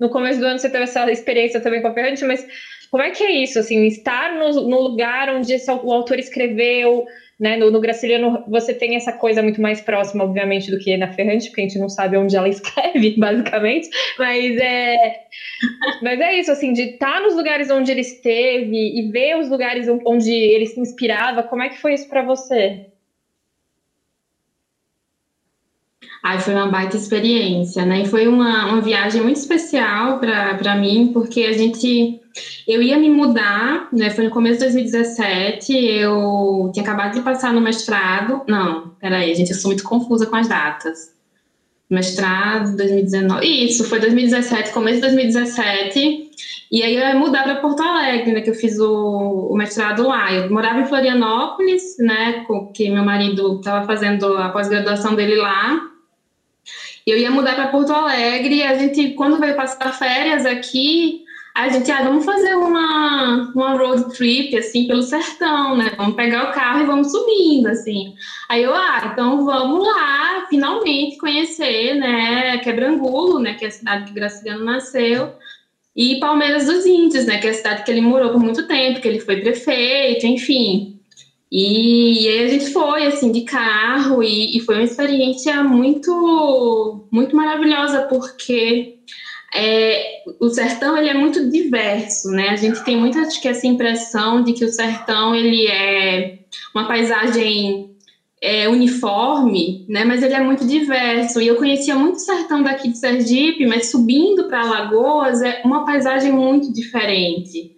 no 0.00 0.08
começo 0.08 0.40
do 0.40 0.46
ano 0.46 0.58
você 0.58 0.68
teve 0.68 0.84
essa 0.84 1.10
experiência 1.10 1.60
também 1.60 1.80
com 1.80 1.88
a 1.88 1.94
Ferrante, 1.94 2.24
mas 2.24 2.44
como 2.90 3.02
é 3.02 3.10
que 3.10 3.22
é 3.22 3.30
isso, 3.30 3.58
assim, 3.58 3.86
estar 3.86 4.34
no, 4.34 4.68
no 4.68 4.80
lugar 4.80 5.28
onde 5.28 5.56
o 5.82 5.92
autor 5.92 6.18
escreveu, 6.18 7.04
né, 7.38 7.56
no, 7.56 7.70
no 7.70 7.80
Graciliano 7.80 8.42
você 8.46 8.74
tem 8.74 8.96
essa 8.96 9.12
coisa 9.12 9.42
muito 9.42 9.60
mais 9.60 9.80
próxima, 9.80 10.24
obviamente, 10.24 10.70
do 10.70 10.78
que 10.78 10.96
na 10.96 11.08
Ferrante, 11.08 11.48
porque 11.48 11.62
a 11.62 11.64
gente 11.64 11.78
não 11.78 11.88
sabe 11.88 12.16
onde 12.16 12.36
ela 12.36 12.48
escreve, 12.50 13.14
basicamente, 13.16 13.88
mas 14.18 14.56
é, 14.56 14.96
mas 16.02 16.20
é 16.20 16.38
isso, 16.38 16.50
assim, 16.50 16.72
de 16.72 16.82
estar 16.82 17.20
nos 17.20 17.34
lugares 17.34 17.70
onde 17.70 17.90
ele 17.90 18.00
esteve 18.00 18.98
e 18.98 19.10
ver 19.10 19.36
os 19.36 19.48
lugares 19.48 19.86
onde 20.06 20.32
ele 20.32 20.66
se 20.66 20.80
inspirava, 20.80 21.42
como 21.42 21.62
é 21.62 21.68
que 21.68 21.78
foi 21.78 21.94
isso 21.94 22.08
para 22.08 22.22
você? 22.22 22.93
Ai, 26.24 26.40
foi 26.40 26.54
uma 26.54 26.68
baita 26.68 26.96
experiência, 26.96 27.84
né? 27.84 28.00
E 28.00 28.06
foi 28.06 28.26
uma, 28.26 28.64
uma 28.72 28.80
viagem 28.80 29.20
muito 29.20 29.36
especial 29.36 30.18
para 30.18 30.74
mim, 30.74 31.10
porque 31.12 31.42
a 31.42 31.52
gente. 31.52 32.18
Eu 32.66 32.80
ia 32.80 32.98
me 32.98 33.10
mudar, 33.10 33.88
né? 33.92 34.08
Foi 34.08 34.24
no 34.24 34.30
começo 34.30 34.54
de 34.54 34.64
2017, 34.64 35.76
eu 35.76 36.70
tinha 36.72 36.82
acabado 36.82 37.12
de 37.12 37.20
passar 37.20 37.52
no 37.52 37.60
mestrado. 37.60 38.40
Não, 38.48 38.94
peraí, 38.98 39.34
gente, 39.34 39.50
eu 39.50 39.56
sou 39.56 39.68
muito 39.68 39.84
confusa 39.84 40.24
com 40.24 40.34
as 40.36 40.48
datas. 40.48 41.12
Mestrado, 41.90 42.74
2019. 42.74 43.46
Isso, 43.46 43.84
foi 43.84 44.00
2017, 44.00 44.72
começo 44.72 45.02
de 45.02 45.02
2017. 45.02 46.30
E 46.72 46.82
aí 46.82 46.96
eu 46.96 47.00
ia 47.02 47.14
mudar 47.14 47.42
para 47.42 47.56
Porto 47.56 47.82
Alegre, 47.82 48.32
né? 48.32 48.40
Que 48.40 48.48
eu 48.48 48.54
fiz 48.54 48.78
o, 48.78 49.48
o 49.50 49.54
mestrado 49.54 50.08
lá. 50.08 50.32
Eu 50.32 50.50
morava 50.50 50.80
em 50.80 50.86
Florianópolis, 50.86 51.98
né? 51.98 52.46
Que 52.72 52.88
meu 52.88 53.04
marido 53.04 53.56
estava 53.56 53.86
fazendo 53.86 54.38
a 54.38 54.48
pós-graduação 54.48 55.14
dele 55.14 55.36
lá. 55.36 55.92
Eu 57.06 57.18
ia 57.18 57.30
mudar 57.30 57.54
para 57.54 57.68
Porto 57.68 57.92
Alegre 57.92 58.56
e 58.56 58.62
a 58.62 58.78
gente, 58.78 59.10
quando 59.10 59.38
veio 59.38 59.54
passar 59.54 59.92
férias 59.92 60.46
aqui, 60.46 61.24
a 61.54 61.68
gente, 61.68 61.88
ah, 61.92 62.02
vamos 62.02 62.24
fazer 62.24 62.56
uma, 62.56 63.52
uma 63.54 63.76
road 63.76 64.12
trip, 64.16 64.56
assim, 64.56 64.88
pelo 64.88 65.02
sertão, 65.02 65.76
né? 65.76 65.92
Vamos 65.96 66.16
pegar 66.16 66.50
o 66.50 66.52
carro 66.52 66.82
e 66.82 66.86
vamos 66.86 67.12
subindo, 67.12 67.68
assim. 67.68 68.14
Aí 68.48 68.64
eu, 68.64 68.74
ah, 68.74 69.10
então 69.12 69.44
vamos 69.44 69.86
lá, 69.86 70.46
finalmente 70.48 71.16
conhecer, 71.16 71.94
né, 71.94 72.58
Quebrangulo, 72.58 73.38
né, 73.38 73.54
que 73.54 73.64
é 73.64 73.68
a 73.68 73.70
cidade 73.70 74.06
que 74.06 74.14
Graciliano 74.14 74.64
nasceu, 74.64 75.32
e 75.94 76.18
Palmeiras 76.18 76.66
dos 76.66 76.84
Índios, 76.86 77.24
né, 77.26 77.38
que 77.38 77.46
é 77.46 77.50
a 77.50 77.54
cidade 77.54 77.84
que 77.84 77.90
ele 77.90 78.00
morou 78.00 78.32
por 78.32 78.40
muito 78.40 78.66
tempo, 78.66 79.00
que 79.00 79.06
ele 79.06 79.20
foi 79.20 79.40
prefeito, 79.40 80.26
enfim. 80.26 80.93
E, 81.56 82.24
e, 82.24 82.28
aí 82.28 82.46
a 82.46 82.48
gente 82.48 82.72
foi 82.72 83.06
assim 83.06 83.30
de 83.30 83.42
carro 83.42 84.24
e, 84.24 84.56
e, 84.56 84.60
foi 84.60 84.74
uma 84.74 84.82
experiência 84.82 85.62
muito 85.62 87.06
muito 87.12 87.36
maravilhosa 87.36 88.02
porque 88.08 88.96
é, 89.54 90.24
o 90.40 90.48
sertão 90.48 90.98
ele 90.98 91.10
é 91.10 91.14
muito 91.14 91.48
diverso, 91.48 92.28
né? 92.32 92.48
A 92.48 92.56
gente 92.56 92.82
tem 92.82 92.96
muita 92.96 93.20
acho 93.20 93.40
que 93.40 93.46
essa 93.46 93.68
impressão 93.68 94.42
de 94.42 94.52
que 94.52 94.64
o 94.64 94.68
sertão 94.68 95.32
ele 95.32 95.68
é 95.68 96.40
uma 96.74 96.88
paisagem 96.88 97.88
é, 98.42 98.68
uniforme, 98.68 99.86
né? 99.88 100.04
Mas 100.04 100.24
ele 100.24 100.34
é 100.34 100.40
muito 100.40 100.66
diverso. 100.66 101.40
E 101.40 101.46
eu 101.46 101.54
conhecia 101.54 101.94
muito 101.94 102.16
o 102.16 102.18
sertão 102.18 102.64
daqui 102.64 102.88
de 102.88 102.98
Sergipe, 102.98 103.64
mas 103.64 103.92
subindo 103.92 104.48
para 104.48 104.60
Alagoas 104.60 105.40
é 105.40 105.62
uma 105.64 105.84
paisagem 105.84 106.32
muito 106.32 106.72
diferente 106.72 107.73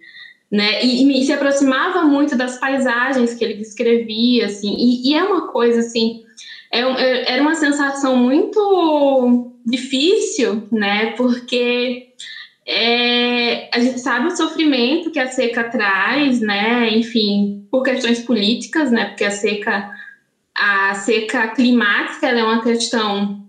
né? 0.51 0.83
E, 0.83 1.21
e, 1.21 1.25
se 1.25 1.33
aproximava 1.33 2.03
muito 2.03 2.35
das 2.37 2.57
paisagens 2.57 3.33
que 3.33 3.43
ele 3.43 3.55
descrevia, 3.55 4.45
assim. 4.45 4.75
E, 4.77 5.09
e 5.09 5.13
é 5.13 5.23
uma 5.23 5.47
coisa 5.47 5.79
assim, 5.81 6.23
é, 6.71 6.79
é, 6.79 7.33
era 7.33 7.41
uma 7.41 7.55
sensação 7.55 8.15
muito 8.15 9.51
difícil, 9.65 10.67
né? 10.71 11.11
Porque 11.11 12.07
é, 12.65 13.69
a 13.73 13.79
gente 13.79 13.99
sabe 13.99 14.27
o 14.27 14.35
sofrimento 14.35 15.11
que 15.11 15.19
a 15.19 15.27
seca 15.27 15.65
traz, 15.65 16.39
né? 16.39 16.89
Enfim, 16.95 17.67
por 17.69 17.83
questões 17.83 18.19
políticas, 18.19 18.91
né? 18.91 19.05
Porque 19.05 19.25
a 19.25 19.31
seca, 19.31 19.91
a 20.55 20.93
seca 20.95 21.49
climática, 21.49 22.27
é 22.27 22.43
uma 22.43 22.63
questão 22.63 23.45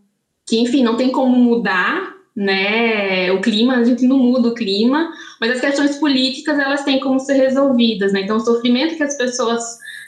que, 0.49 0.61
enfim, 0.61 0.83
não 0.83 0.97
tem 0.97 1.11
como 1.11 1.37
mudar, 1.37 2.18
né? 2.39 3.33
O 3.33 3.41
clima, 3.41 3.79
a 3.79 3.85
gente 3.85 4.07
não 4.07 4.17
muda 4.17 4.51
o 4.51 4.55
clima, 4.55 5.11
mas 5.41 5.51
as 5.51 5.61
questões 5.61 5.97
políticas 5.97 6.57
elas 6.57 6.85
têm 6.85 7.01
como 7.01 7.19
ser 7.19 7.35
resolvidas, 7.35 8.13
né? 8.13 8.21
Então, 8.21 8.37
o 8.37 8.41
sofrimento 8.41 8.97
que 8.97 9.03
as 9.03 9.17
pessoas 9.17 9.61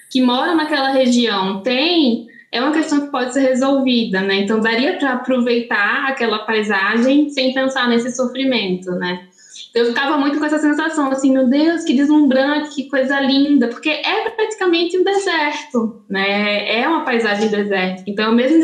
que 0.09 0.23
moram 0.23 0.57
naquela 0.57 0.91
região 0.91 1.61
têm 1.61 2.29
é 2.53 2.61
uma 2.61 2.73
questão 2.73 3.01
que 3.01 3.11
pode 3.11 3.33
ser 3.33 3.41
resolvida, 3.41 4.21
né? 4.21 4.37
Então, 4.37 4.61
daria 4.61 4.97
para 4.97 5.15
aproveitar 5.15 6.07
aquela 6.07 6.39
paisagem 6.41 7.29
sem 7.31 7.53
pensar 7.53 7.89
nesse 7.89 8.15
sofrimento, 8.15 8.93
né? 8.93 9.27
Eu 9.75 9.87
ficava 9.87 10.17
muito 10.17 10.39
com 10.39 10.45
essa 10.45 10.59
sensação, 10.59 11.11
assim, 11.11 11.33
meu 11.33 11.49
Deus, 11.49 11.83
que 11.83 11.95
deslumbrante, 11.95 12.77
que 12.77 12.89
coisa 12.89 13.21
linda, 13.21 13.67
porque 13.67 13.91
é 13.91 14.31
praticamente 14.31 14.97
um 14.97 15.03
deserto, 15.03 16.01
né? 16.09 16.81
É 16.81 16.87
uma 16.87 17.05
paisagem 17.05 17.49
desértica. 17.49 18.09
Então, 18.09 18.27
é 18.27 18.29
o 18.29 18.35
mesmo 18.35 18.61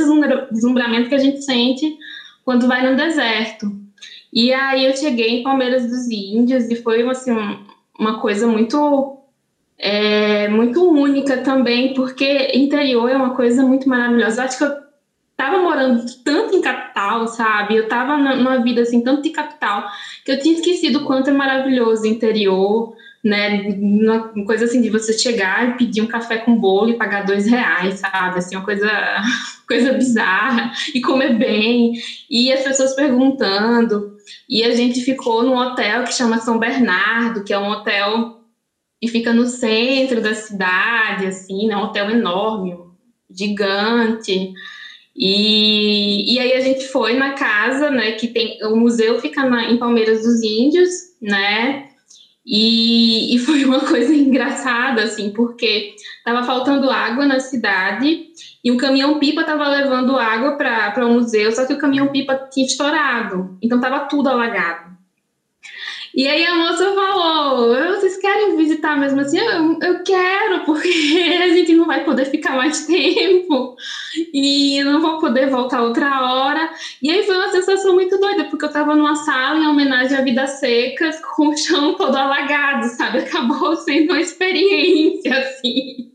deslumbramento 0.52 1.08
que 1.08 1.14
a 1.16 1.18
gente 1.18 1.42
sente 1.42 1.96
quando 2.46 2.68
vai 2.68 2.88
no 2.88 2.96
deserto. 2.96 3.66
E 4.32 4.52
aí 4.52 4.86
eu 4.86 4.96
cheguei 4.96 5.40
em 5.40 5.42
Palmeiras 5.42 5.90
dos 5.90 6.08
Índios 6.08 6.70
e 6.70 6.76
foi 6.76 7.02
assim, 7.10 7.32
uma 7.98 8.20
coisa 8.20 8.46
muito 8.46 9.18
é, 9.76 10.46
muito 10.48 10.88
única 10.88 11.38
também, 11.38 11.92
porque 11.92 12.52
interior 12.54 13.10
é 13.10 13.16
uma 13.16 13.34
coisa 13.34 13.64
muito 13.64 13.88
maravilhosa. 13.88 14.40
Eu 14.40 14.44
acho 14.44 14.58
que 14.58 14.64
eu 14.64 14.76
tava 15.36 15.58
morando 15.58 16.06
tanto 16.24 16.54
em 16.54 16.62
capital, 16.62 17.26
sabe? 17.26 17.76
Eu 17.76 17.88
tava 17.88 18.16
numa 18.16 18.62
vida 18.62 18.82
assim, 18.82 19.02
tanto 19.02 19.22
de 19.22 19.30
capital, 19.30 19.84
que 20.24 20.30
eu 20.30 20.38
tinha 20.38 20.54
esquecido 20.54 21.00
o 21.00 21.04
quanto 21.04 21.30
é 21.30 21.32
maravilhoso 21.32 22.04
o 22.04 22.06
interior, 22.06 22.94
né? 23.26 23.62
Uma 23.70 24.30
coisa 24.44 24.66
assim 24.66 24.80
de 24.80 24.88
você 24.88 25.12
chegar 25.12 25.68
e 25.68 25.76
pedir 25.76 26.00
um 26.00 26.06
café 26.06 26.38
com 26.38 26.56
bolo 26.56 26.90
e 26.90 26.96
pagar 26.96 27.26
dois 27.26 27.44
reais, 27.44 27.98
sabe? 27.98 28.38
Assim, 28.38 28.54
uma 28.54 28.64
coisa, 28.64 28.88
coisa 29.66 29.92
bizarra 29.94 30.72
e 30.94 31.00
comer 31.00 31.36
bem 31.36 31.94
e 32.30 32.52
as 32.52 32.62
pessoas 32.62 32.94
perguntando 32.94 34.14
e 34.48 34.62
a 34.62 34.70
gente 34.76 35.00
ficou 35.00 35.42
num 35.42 35.56
hotel 35.56 36.04
que 36.04 36.14
chama 36.14 36.38
São 36.38 36.56
Bernardo, 36.56 37.42
que 37.42 37.52
é 37.52 37.58
um 37.58 37.68
hotel 37.68 38.42
que 39.00 39.08
fica 39.08 39.32
no 39.32 39.46
centro 39.46 40.22
da 40.22 40.34
cidade, 40.34 41.26
assim, 41.26 41.66
né? 41.66 41.76
Um 41.76 41.82
hotel 41.82 42.10
enorme, 42.10 42.76
gigante. 43.28 44.52
E, 45.16 46.32
e 46.32 46.38
aí 46.38 46.52
a 46.52 46.60
gente 46.60 46.86
foi 46.86 47.14
na 47.14 47.32
casa, 47.32 47.90
né? 47.90 48.12
Que 48.12 48.28
tem 48.28 48.62
o 48.66 48.76
museu 48.76 49.20
fica 49.20 49.44
na, 49.44 49.68
em 49.68 49.78
Palmeiras 49.78 50.22
dos 50.22 50.42
Índios, 50.44 50.90
né? 51.20 51.88
E, 52.46 53.34
e 53.34 53.38
foi 53.44 53.64
uma 53.64 53.80
coisa 53.80 54.14
engraçada, 54.14 55.02
assim, 55.02 55.30
porque 55.30 55.94
estava 56.18 56.44
faltando 56.44 56.90
água 56.90 57.26
na 57.26 57.40
cidade 57.40 58.28
e 58.64 58.70
o 58.70 58.76
caminhão-pipa 58.76 59.40
estava 59.40 59.68
levando 59.68 60.16
água 60.16 60.56
para 60.56 61.06
o 61.06 61.14
museu, 61.14 61.50
só 61.52 61.66
que 61.66 61.74
o 61.74 61.78
caminhão-pipa 61.78 62.48
tinha 62.50 62.66
estourado, 62.66 63.58
então 63.60 63.78
estava 63.78 64.06
tudo 64.06 64.28
alagado. 64.28 64.95
E 66.16 66.26
aí 66.26 66.46
a 66.46 66.54
moça 66.54 66.94
falou: 66.94 67.76
vocês 67.94 68.16
querem 68.16 68.56
visitar 68.56 68.98
mesmo 68.98 69.20
assim? 69.20 69.38
Eu, 69.38 69.78
eu 69.82 70.02
quero, 70.02 70.64
porque 70.64 70.88
a 71.44 71.48
gente 71.50 71.74
não 71.74 71.84
vai 71.84 72.04
poder 72.04 72.24
ficar 72.24 72.56
mais 72.56 72.86
tempo 72.86 73.76
e 74.32 74.82
não 74.82 75.02
vou 75.02 75.18
poder 75.18 75.50
voltar 75.50 75.82
outra 75.82 76.22
hora. 76.22 76.70
E 77.02 77.10
aí 77.10 77.22
foi 77.22 77.36
uma 77.36 77.50
sensação 77.50 77.92
muito 77.92 78.18
doida, 78.18 78.44
porque 78.44 78.64
eu 78.64 78.68
estava 78.68 78.94
numa 78.94 79.14
sala 79.14 79.60
em 79.60 79.66
homenagem 79.66 80.16
à 80.16 80.22
Vidas 80.22 80.52
Secas, 80.52 81.20
com 81.20 81.48
o 81.48 81.56
chão 81.56 81.94
todo 81.96 82.16
alagado, 82.16 82.86
sabe? 82.86 83.18
Acabou 83.18 83.76
sendo 83.84 84.12
uma 84.12 84.20
experiência 84.20 85.38
assim, 85.38 86.12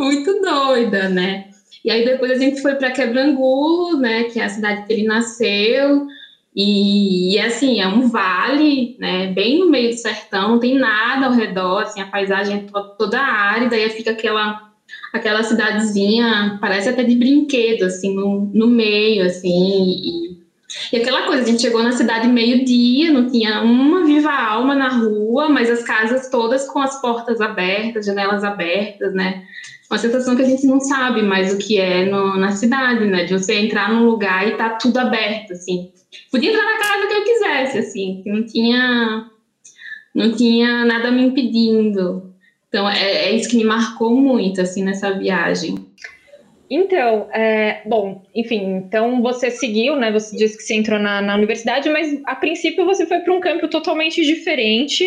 muito 0.00 0.40
doida, 0.40 1.08
né? 1.08 1.48
E 1.84 1.92
aí 1.92 2.04
depois 2.04 2.32
a 2.32 2.38
gente 2.38 2.60
foi 2.60 2.74
para 2.74 2.90
Quebrangulo, 2.90 3.98
né, 3.98 4.24
que 4.24 4.40
é 4.40 4.44
a 4.44 4.48
cidade 4.48 4.84
que 4.84 4.92
ele 4.92 5.06
nasceu. 5.06 6.08
E, 6.54 7.34
e, 7.34 7.38
assim, 7.38 7.80
é 7.80 7.86
um 7.86 8.08
vale, 8.08 8.96
né, 8.98 9.28
bem 9.28 9.60
no 9.60 9.70
meio 9.70 9.90
do 9.90 9.96
sertão, 9.96 10.50
não 10.50 10.58
tem 10.58 10.76
nada 10.76 11.26
ao 11.26 11.32
redor, 11.32 11.82
assim, 11.82 12.00
a 12.00 12.06
paisagem 12.06 12.56
é 12.56 12.70
toda, 12.70 12.88
toda 12.96 13.20
árida, 13.20 13.76
e 13.76 13.84
aí 13.84 13.90
fica 13.90 14.10
aquela, 14.10 14.72
aquela 15.12 15.44
cidadezinha, 15.44 16.58
parece 16.60 16.88
até 16.88 17.04
de 17.04 17.14
brinquedo, 17.14 17.84
assim, 17.84 18.14
no, 18.16 18.50
no 18.52 18.66
meio, 18.66 19.24
assim, 19.24 19.48
e, 19.48 20.40
e 20.92 20.96
aquela 21.00 21.22
coisa, 21.22 21.44
a 21.44 21.46
gente 21.46 21.62
chegou 21.62 21.84
na 21.84 21.92
cidade 21.92 22.26
meio-dia, 22.26 23.12
não 23.12 23.30
tinha 23.30 23.62
uma 23.62 24.04
viva 24.04 24.32
alma 24.32 24.74
na 24.74 24.88
rua, 24.88 25.48
mas 25.48 25.70
as 25.70 25.84
casas 25.84 26.28
todas 26.30 26.68
com 26.68 26.80
as 26.80 27.00
portas 27.00 27.40
abertas, 27.40 28.06
janelas 28.06 28.42
abertas, 28.42 29.14
né, 29.14 29.44
uma 29.90 29.98
sensação 29.98 30.36
que 30.36 30.42
a 30.42 30.48
gente 30.48 30.64
não 30.66 30.80
sabe 30.80 31.20
mais 31.20 31.52
o 31.52 31.58
que 31.58 31.78
é 31.78 32.04
no, 32.04 32.36
na 32.36 32.52
cidade, 32.52 33.04
né, 33.06 33.24
de 33.24 33.32
você 33.32 33.54
entrar 33.54 33.92
num 33.92 34.06
lugar 34.06 34.46
e 34.46 34.56
tá 34.56 34.70
tudo 34.70 34.98
aberto, 34.98 35.52
assim, 35.52 35.90
podia 36.30 36.50
entrar 36.50 36.64
na 36.64 36.78
casa 36.78 37.06
que 37.08 37.14
eu 37.14 37.24
quisesse, 37.24 37.78
assim, 37.78 38.20
que 38.22 38.30
não 38.30 38.46
tinha, 38.46 39.30
não 40.14 40.32
tinha 40.32 40.84
nada 40.84 41.10
me 41.10 41.22
impedindo. 41.22 42.32
Então, 42.68 42.88
é, 42.88 43.30
é 43.30 43.32
isso 43.32 43.48
que 43.48 43.56
me 43.56 43.64
marcou 43.64 44.14
muito, 44.14 44.60
assim, 44.60 44.84
nessa 44.84 45.10
viagem. 45.10 45.74
Então, 46.70 47.26
é, 47.32 47.82
bom, 47.84 48.22
enfim, 48.32 48.76
então 48.76 49.20
você 49.20 49.50
seguiu, 49.50 49.96
né? 49.96 50.12
Você 50.12 50.36
disse 50.36 50.56
que 50.56 50.62
você 50.62 50.74
entrou 50.74 51.00
na, 51.00 51.20
na 51.20 51.34
universidade, 51.34 51.90
mas 51.90 52.20
a 52.24 52.36
princípio 52.36 52.84
você 52.84 53.06
foi 53.06 53.18
para 53.18 53.34
um 53.34 53.40
campo 53.40 53.66
totalmente 53.66 54.24
diferente, 54.24 55.04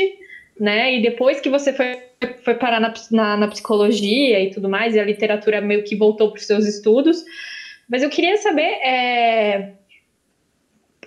né? 0.64 0.96
E 0.96 1.02
depois 1.02 1.42
que 1.42 1.50
você 1.50 1.74
foi, 1.74 1.98
foi 2.42 2.56
parar 2.56 2.80
na, 2.80 2.94
na, 3.12 3.36
na 3.36 3.48
psicologia 3.50 4.40
e 4.40 4.50
tudo 4.50 4.70
mais, 4.70 4.96
e 4.96 5.00
a 5.00 5.04
literatura 5.04 5.60
meio 5.60 5.84
que 5.84 5.94
voltou 5.94 6.32
para 6.32 6.40
os 6.40 6.48
seus 6.48 6.66
estudos. 6.66 7.22
Mas 7.90 8.02
eu 8.02 8.10
queria 8.10 8.38
saber 8.38 8.62
é, 8.82 9.74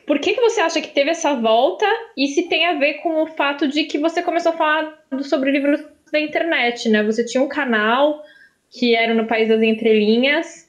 por 0.07 0.19
que, 0.19 0.35
que 0.35 0.41
você 0.43 0.61
acha 0.61 0.79
que 0.83 0.89
teve 0.89 1.11
essa 1.11 1.33
volta 1.35 1.87
e 2.15 2.29
se 2.29 2.51
tem 2.51 2.67
a 2.67 2.75
ver 2.75 2.95
com 3.03 3.23
o 3.23 3.27
fato 3.29 3.67
de 3.67 3.85
que 3.85 3.97
você 3.97 4.23
começou 4.23 4.53
a 4.53 4.57
falar 4.57 5.05
sobre 5.23 5.51
livros 5.51 5.83
da 6.13 6.21
internet, 6.21 6.91
né? 6.91 7.03
Você 7.03 7.25
tinha 7.25 7.43
um 7.43 7.49
canal 7.49 8.23
que 8.71 8.95
era 8.95 9.15
no 9.15 9.27
País 9.27 9.49
das 9.49 9.63
Entrelinhas. 9.63 10.66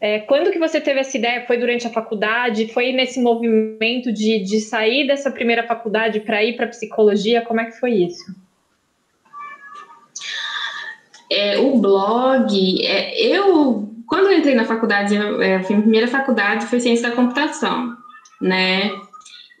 É, 0.00 0.20
quando 0.20 0.50
que 0.50 0.58
você 0.58 0.80
teve 0.80 1.00
essa 1.00 1.16
ideia? 1.16 1.44
Foi 1.46 1.58
durante 1.58 1.86
a 1.86 1.90
faculdade? 1.90 2.72
Foi 2.72 2.92
nesse 2.92 3.20
movimento 3.20 4.12
de, 4.12 4.42
de 4.42 4.60
sair 4.60 5.06
dessa 5.06 5.30
primeira 5.30 5.62
faculdade 5.66 6.20
para 6.20 6.42
ir 6.42 6.56
para 6.56 6.66
psicologia? 6.68 7.42
Como 7.42 7.60
é 7.60 7.66
que 7.66 7.78
foi 7.78 7.92
isso? 7.92 8.34
É, 11.30 11.58
o 11.58 11.78
blog, 11.78 12.84
é, 12.84 13.20
eu 13.20 13.88
quando 14.06 14.26
eu 14.26 14.36
entrei 14.36 14.56
na 14.56 14.64
faculdade, 14.64 15.14
é, 15.14 15.56
a 15.56 15.60
primeira 15.60 16.08
faculdade 16.08 16.66
foi 16.66 16.80
ciência 16.80 17.08
da 17.08 17.14
computação 17.14 17.96
né? 18.40 18.90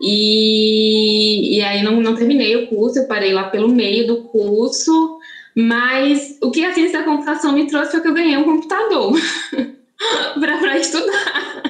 E, 0.00 1.58
e 1.58 1.62
aí 1.62 1.82
não, 1.82 2.00
não 2.00 2.14
terminei 2.14 2.56
o 2.56 2.68
curso, 2.68 3.00
eu 3.00 3.06
parei 3.06 3.34
lá 3.34 3.50
pelo 3.50 3.68
meio 3.68 4.06
do 4.06 4.22
curso, 4.24 5.18
mas 5.54 6.38
o 6.42 6.50
que 6.50 6.64
a 6.64 6.72
ciência 6.72 7.00
da 7.00 7.04
computação 7.04 7.52
me 7.52 7.66
trouxe 7.66 7.92
foi 7.92 8.00
que 8.00 8.08
eu 8.08 8.14
ganhei 8.14 8.36
um 8.36 8.44
computador 8.44 9.12
para 10.40 10.78
estudar. 10.78 11.62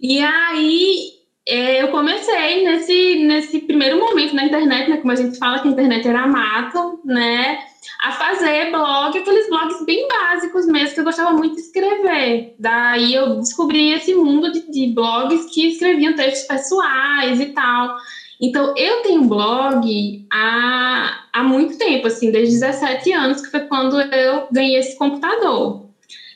E 0.00 0.20
aí 0.20 1.12
é, 1.46 1.82
eu 1.82 1.88
comecei 1.88 2.64
nesse, 2.64 3.24
nesse 3.24 3.60
primeiro 3.60 3.98
momento 3.98 4.34
na 4.34 4.44
internet, 4.44 4.90
né? 4.90 4.96
Como 4.98 5.12
a 5.12 5.16
gente 5.16 5.38
fala 5.38 5.60
que 5.60 5.68
a 5.68 5.70
internet 5.70 6.06
era 6.06 6.26
mato, 6.26 7.00
né? 7.04 7.58
a 8.02 8.10
fazer 8.10 8.70
blog, 8.70 9.16
aqueles 9.16 9.48
blogs 9.48 9.84
bem 9.84 10.08
básicos 10.08 10.66
mesmo, 10.66 10.94
que 10.94 11.00
eu 11.00 11.04
gostava 11.04 11.32
muito 11.32 11.54
de 11.54 11.60
escrever. 11.60 12.54
Daí 12.58 13.14
eu 13.14 13.36
descobri 13.36 13.92
esse 13.92 14.12
mundo 14.14 14.50
de, 14.50 14.68
de 14.70 14.92
blogs 14.92 15.46
que 15.54 15.68
escreviam 15.68 16.14
textos 16.14 16.48
pessoais 16.48 17.40
e 17.40 17.46
tal. 17.46 17.96
Então, 18.40 18.74
eu 18.76 19.02
tenho 19.02 19.24
blog 19.24 20.26
há, 20.32 21.26
há 21.32 21.44
muito 21.44 21.78
tempo, 21.78 22.08
assim, 22.08 22.32
desde 22.32 22.58
17 22.58 23.12
anos, 23.12 23.40
que 23.40 23.52
foi 23.52 23.60
quando 23.60 24.00
eu 24.00 24.48
ganhei 24.50 24.78
esse 24.78 24.98
computador. 24.98 25.81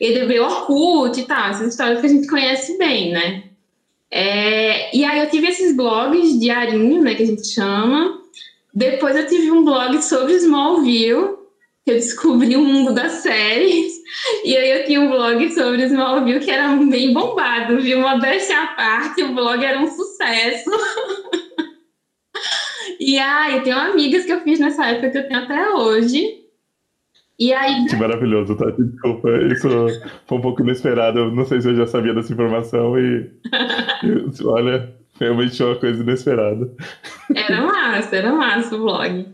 Veio 0.00 0.44
Orkut 0.44 1.20
e 1.20 1.24
tal, 1.24 1.50
essas 1.50 1.68
histórias 1.68 2.00
que 2.00 2.06
a 2.06 2.10
gente 2.10 2.28
conhece 2.28 2.78
bem, 2.78 3.12
né? 3.12 3.44
É, 4.10 4.96
e 4.96 5.04
aí 5.04 5.18
eu 5.18 5.30
tive 5.30 5.48
esses 5.48 5.76
blogs 5.76 6.38
diarinho, 6.38 7.02
né, 7.02 7.14
que 7.14 7.22
a 7.22 7.26
gente 7.26 7.46
chama. 7.46 8.20
Depois 8.72 9.16
eu 9.16 9.26
tive 9.26 9.50
um 9.50 9.64
blog 9.64 10.02
sobre 10.02 10.34
Smallville, 10.34 11.36
eu 11.86 11.94
descobri 11.94 12.56
o 12.56 12.64
mundo 12.64 12.92
das 12.92 13.12
séries. 13.12 13.94
E 14.44 14.56
aí 14.56 14.70
eu 14.70 14.84
tinha 14.84 15.00
um 15.00 15.10
blog 15.10 15.52
sobre 15.52 15.84
Smallville 15.84 16.40
que 16.40 16.50
era 16.50 16.74
bem 16.76 17.12
bombado, 17.12 17.80
viu? 17.80 18.00
Modéstia 18.00 18.62
à 18.62 18.66
parte, 18.68 19.22
o 19.22 19.34
blog 19.34 19.64
era 19.64 19.78
um 19.78 19.86
sucesso. 19.86 20.70
e 23.00 23.18
aí, 23.18 23.56
eu 23.56 23.62
tenho 23.62 23.78
amigas 23.78 24.24
que 24.24 24.32
eu 24.32 24.40
fiz 24.40 24.58
nessa 24.58 24.86
época 24.86 25.10
que 25.10 25.18
eu 25.18 25.28
tenho 25.28 25.40
até 25.40 25.70
hoje. 25.70 26.45
E 27.38 27.52
aí... 27.52 27.86
Que 27.86 27.96
maravilhoso, 27.96 28.56
Tati. 28.56 28.82
Desculpa, 28.82 29.28
isso 29.52 29.68
foi 30.26 30.38
um 30.38 30.40
pouco 30.40 30.62
inesperado. 30.62 31.18
Eu 31.18 31.30
não 31.30 31.44
sei 31.44 31.60
se 31.60 31.68
eu 31.68 31.76
já 31.76 31.86
sabia 31.86 32.14
dessa 32.14 32.32
informação 32.32 32.98
e, 32.98 33.30
e 34.02 34.44
olha, 34.44 34.94
realmente 35.20 35.56
foi 35.56 35.66
uma 35.66 35.76
coisa 35.76 36.02
inesperada. 36.02 36.70
Era 37.34 37.60
massa, 37.60 38.16
era 38.16 38.32
massa 38.32 38.74
o 38.74 38.80
blog. 38.80 39.26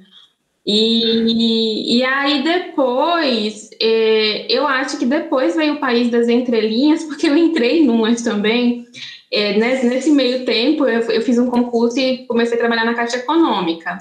E, 0.64 1.98
e 1.98 2.04
aí 2.04 2.42
depois, 2.42 3.70
é, 3.80 4.46
eu 4.52 4.66
acho 4.66 4.98
que 4.98 5.04
depois 5.04 5.56
veio 5.56 5.74
o 5.74 5.80
País 5.80 6.08
das 6.08 6.28
Entrelinhas, 6.28 7.02
porque 7.04 7.28
eu 7.28 7.36
entrei 7.36 7.84
numas 7.84 8.22
também. 8.22 8.86
É, 9.32 9.58
nesse, 9.58 9.86
nesse, 9.86 10.10
meio 10.10 10.44
tempo, 10.44 10.86
eu, 10.86 11.00
eu, 11.10 11.22
fiz 11.22 11.38
um 11.38 11.46
concurso 11.46 11.98
e 11.98 12.26
comecei 12.26 12.54
a 12.54 12.60
trabalhar 12.60 12.84
na 12.84 12.94
Caixa 12.94 13.16
Econômica, 13.16 13.96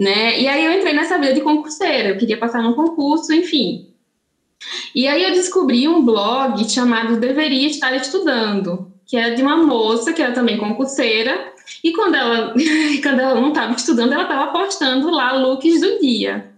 né? 0.00 0.40
E 0.40 0.48
aí 0.48 0.64
eu 0.64 0.72
entrei 0.72 0.94
nessa 0.94 1.18
vida 1.18 1.34
de 1.34 1.42
concurseira, 1.42 2.08
eu 2.08 2.16
queria 2.16 2.38
passar 2.38 2.62
num 2.62 2.72
concurso, 2.72 3.34
enfim. 3.34 3.90
E 4.94 5.06
aí 5.06 5.22
eu 5.22 5.32
descobri 5.32 5.86
um 5.86 6.02
blog 6.02 6.66
chamado 6.70 7.20
Deveria 7.20 7.68
Estar 7.68 7.94
Estudando, 7.94 8.90
que 9.06 9.18
era 9.18 9.34
de 9.34 9.42
uma 9.42 9.58
moça 9.58 10.14
que 10.14 10.22
era 10.22 10.32
também 10.32 10.56
concurseira, 10.56 11.52
e 11.84 11.92
quando 11.92 12.14
ela, 12.14 12.54
quando 13.02 13.20
ela 13.20 13.34
não 13.34 13.48
estava 13.48 13.74
estudando, 13.74 14.14
ela 14.14 14.22
estava 14.22 14.50
postando 14.50 15.10
lá 15.10 15.34
looks 15.34 15.80
do 15.82 15.98
dia. 16.00 16.50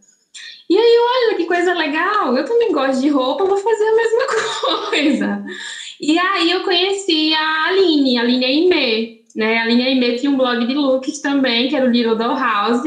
E 0.71 0.77
aí, 0.79 0.97
olha 1.01 1.37
que 1.37 1.45
coisa 1.45 1.75
legal, 1.75 2.37
eu 2.37 2.45
também 2.45 2.71
gosto 2.71 3.01
de 3.01 3.09
roupa, 3.09 3.45
vou 3.45 3.59
fazer 3.59 3.89
a 3.89 3.97
mesma 3.97 4.27
coisa. 4.89 5.45
E 6.01 6.17
aí 6.17 6.51
eu 6.51 6.63
conheci 6.63 7.35
a 7.35 7.67
Aline, 7.67 8.19
a 8.19 8.23
Aline 8.23 8.45
Aimee, 8.45 9.22
né? 9.35 9.59
A 9.59 9.63
Aline 9.63 9.83
Aimee 9.83 10.19
tinha 10.19 10.31
um 10.31 10.37
blog 10.37 10.67
de 10.67 10.75
looks 10.75 11.21
também, 11.21 11.69
que 11.69 11.77
era 11.77 11.87
o 11.87 11.91
Little 11.91 12.17
Doll 12.17 12.37
House. 12.37 12.83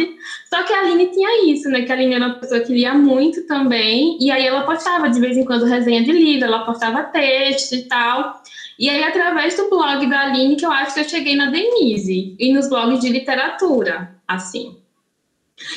Só 0.50 0.64
que 0.64 0.74
a 0.74 0.80
Aline 0.80 1.08
tinha 1.08 1.52
isso, 1.52 1.70
né? 1.70 1.82
Que 1.82 1.92
a 1.92 1.96
Aline 1.96 2.16
era 2.16 2.26
uma 2.26 2.36
pessoa 2.36 2.60
que 2.62 2.74
lia 2.74 2.94
muito 2.94 3.46
também. 3.48 4.18
E 4.20 4.32
aí 4.32 4.46
ela 4.46 4.64
postava 4.64 5.10
de 5.10 5.20
vez 5.20 5.38
em 5.38 5.46
quando 5.46 5.66
resenha 5.66 6.04
de 6.04 6.12
livro, 6.12 6.46
ela 6.46 6.66
postava 6.66 7.04
texto 7.04 7.74
e 7.74 7.84
tal. 7.84 8.42
E 8.78 8.90
aí, 8.90 9.04
através 9.04 9.56
do 9.56 9.70
blog 9.70 10.06
da 10.08 10.22
Aline, 10.22 10.56
que 10.56 10.66
eu 10.66 10.72
acho 10.72 10.94
que 10.94 11.00
eu 11.00 11.10
cheguei 11.10 11.36
na 11.36 11.50
Denise, 11.50 12.36
e 12.38 12.54
nos 12.54 12.68
blogs 12.68 13.00
de 13.00 13.10
literatura, 13.10 14.16
assim. 14.28 14.78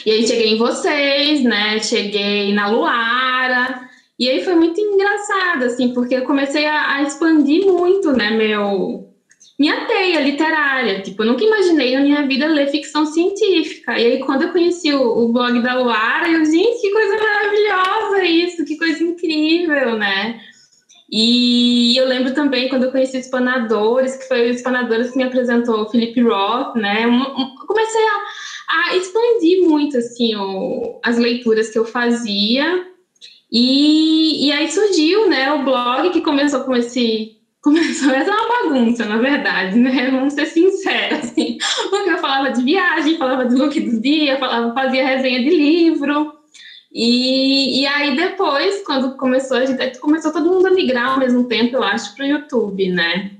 E 0.04 0.10
aí 0.10 0.26
cheguei 0.26 0.54
em 0.54 0.58
vocês, 0.58 1.42
né? 1.44 1.78
Cheguei 1.78 2.52
na 2.52 2.68
Luara. 2.68 3.88
E 4.18 4.28
aí 4.28 4.44
foi 4.44 4.56
muito 4.56 4.80
engraçado, 4.80 5.64
assim, 5.64 5.94
porque 5.94 6.16
eu 6.16 6.24
comecei 6.24 6.66
a, 6.66 6.94
a 6.94 7.02
expandir 7.02 7.64
muito, 7.66 8.12
né, 8.12 8.30
meu, 8.32 9.07
minha 9.58 9.86
teia 9.86 10.20
literária. 10.20 11.02
Tipo, 11.02 11.22
eu 11.22 11.26
nunca 11.26 11.44
imaginei 11.44 11.94
na 11.96 12.02
minha 12.02 12.26
vida 12.26 12.46
ler 12.46 12.68
ficção 12.68 13.04
científica. 13.04 13.98
E 13.98 14.06
aí, 14.06 14.18
quando 14.20 14.42
eu 14.42 14.52
conheci 14.52 14.92
o, 14.92 15.02
o 15.02 15.32
blog 15.32 15.60
da 15.60 15.74
Luara, 15.74 16.28
eu, 16.28 16.44
gente, 16.44 16.80
que 16.80 16.90
coisa 16.90 17.16
maravilhosa 17.16 18.24
isso, 18.24 18.64
que 18.64 18.76
coisa 18.76 19.02
incrível, 19.02 19.96
né? 19.98 20.40
E 21.10 21.96
eu 21.96 22.06
lembro 22.06 22.34
também 22.34 22.68
quando 22.68 22.84
eu 22.84 22.92
conheci 22.92 23.16
os 23.16 23.24
Espanadores, 23.24 24.16
que 24.16 24.28
foi 24.28 24.48
o 24.48 24.50
Espanadores 24.50 25.10
que 25.10 25.16
me 25.16 25.24
apresentou 25.24 25.80
o 25.80 25.88
Felipe 25.88 26.20
Roth, 26.20 26.76
né? 26.76 27.04
Comecei 27.66 28.02
a, 28.02 28.90
a, 28.90 28.96
expandir 28.96 29.62
muito, 29.62 29.96
assim, 29.96 30.36
o, 30.36 31.00
as 31.02 31.16
leituras 31.16 31.70
que 31.70 31.78
eu 31.78 31.86
fazia. 31.86 32.86
E, 33.50 34.46
e 34.46 34.52
aí 34.52 34.70
surgiu, 34.70 35.26
né, 35.28 35.50
o 35.54 35.64
blog 35.64 36.10
que 36.10 36.20
começou 36.20 36.60
com 36.64 36.76
esse... 36.76 37.37
Começou 37.68 38.14
a 38.14 38.24
ser 38.24 38.30
uma 38.30 38.48
bagunça, 38.48 39.04
na 39.04 39.18
verdade, 39.18 39.78
né? 39.78 40.10
Vamos 40.10 40.32
ser 40.32 40.46
sinceros, 40.46 41.18
assim. 41.18 41.58
Porque 41.90 42.10
eu 42.10 42.18
falava 42.18 42.50
de 42.50 42.62
viagem, 42.62 43.18
falava 43.18 43.44
de 43.44 43.54
look 43.54 43.78
do 43.78 44.00
dia, 44.00 44.38
falava, 44.38 44.72
fazia 44.72 45.06
resenha 45.06 45.40
de 45.40 45.50
livro. 45.50 46.32
E, 46.90 47.82
e 47.82 47.86
aí 47.86 48.16
depois, 48.16 48.82
quando 48.84 49.16
começou, 49.16 49.58
a 49.58 49.66
gente 49.66 49.98
começou 49.98 50.32
todo 50.32 50.50
mundo 50.50 50.66
a 50.66 50.70
migrar 50.70 51.10
ao 51.10 51.18
mesmo 51.18 51.44
tempo, 51.44 51.76
eu 51.76 51.82
acho, 51.82 52.14
para 52.14 52.24
o 52.24 52.28
YouTube, 52.28 52.88
né? 52.88 53.32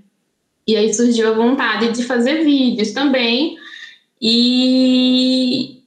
E 0.67 0.77
aí 0.77 0.93
surgiu 0.93 1.29
a 1.29 1.35
vontade 1.35 1.93
de 1.93 2.05
fazer 2.05 2.45
vídeos 2.45 2.93
também. 2.93 3.57
E, 4.21 5.78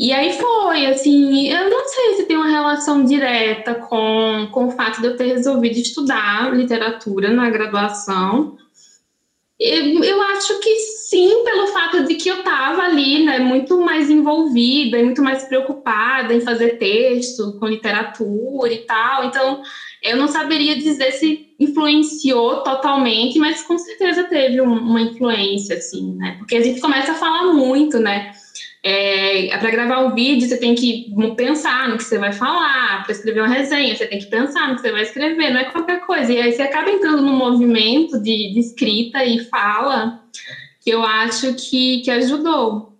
e 0.00 0.12
aí 0.12 0.32
foi, 0.32 0.86
assim, 0.86 1.48
eu 1.48 1.68
não 1.68 1.88
sei 1.88 2.14
se 2.14 2.24
tem 2.26 2.36
uma 2.36 2.48
relação 2.48 3.04
direta 3.04 3.74
com, 3.74 4.48
com 4.52 4.66
o 4.66 4.70
fato 4.70 5.00
de 5.00 5.08
eu 5.08 5.16
ter 5.16 5.26
resolvido 5.34 5.76
estudar 5.76 6.54
literatura 6.54 7.32
na 7.32 7.50
graduação, 7.50 8.56
Eu, 9.60 10.22
acho 10.22 10.60
que 10.60 10.72
sim, 10.76 11.42
pelo 11.44 11.66
fato 11.66 12.04
de 12.04 12.14
que 12.14 12.28
eu 12.28 12.38
estava 12.38 12.82
ali, 12.82 13.24
né, 13.24 13.40
muito 13.40 13.80
mais 13.80 14.08
envolvida 14.08 14.98
e 14.98 15.02
muito 15.04 15.20
mais 15.20 15.42
preocupada 15.48 16.32
em 16.32 16.40
fazer 16.40 16.78
texto 16.78 17.58
com 17.58 17.66
literatura 17.66 18.72
e 18.72 18.86
tal. 18.86 19.24
Então, 19.24 19.60
eu 20.00 20.16
não 20.16 20.28
saberia 20.28 20.76
dizer 20.76 21.10
se 21.10 21.56
influenciou 21.58 22.62
totalmente, 22.62 23.36
mas 23.40 23.62
com 23.62 23.76
certeza 23.76 24.22
teve 24.24 24.60
uma 24.60 25.00
influência, 25.00 25.76
assim, 25.76 26.14
né? 26.14 26.36
Porque 26.38 26.54
a 26.54 26.62
gente 26.62 26.80
começa 26.80 27.10
a 27.10 27.16
falar 27.16 27.52
muito, 27.52 27.98
né? 27.98 28.32
É, 28.82 29.56
para 29.58 29.70
gravar 29.70 30.04
um 30.04 30.14
vídeo, 30.14 30.48
você 30.48 30.56
tem 30.56 30.74
que 30.74 31.12
pensar 31.36 31.88
no 31.88 31.96
que 31.96 32.04
você 32.04 32.18
vai 32.18 32.32
falar, 32.32 33.02
para 33.02 33.12
escrever 33.12 33.40
uma 33.40 33.48
resenha, 33.48 33.94
você 33.94 34.06
tem 34.06 34.20
que 34.20 34.26
pensar 34.26 34.68
no 34.68 34.76
que 34.76 34.82
você 34.82 34.92
vai 34.92 35.02
escrever, 35.02 35.50
não 35.50 35.60
é 35.60 35.64
qualquer 35.64 36.00
coisa. 36.00 36.32
E 36.32 36.40
aí 36.40 36.52
você 36.52 36.62
acaba 36.62 36.90
entrando 36.90 37.22
num 37.22 37.36
movimento 37.36 38.22
de, 38.22 38.52
de 38.52 38.60
escrita 38.60 39.24
e 39.24 39.40
fala 39.46 40.22
que 40.80 40.90
eu 40.90 41.02
acho 41.02 41.54
que, 41.54 42.02
que 42.02 42.10
ajudou. 42.10 42.96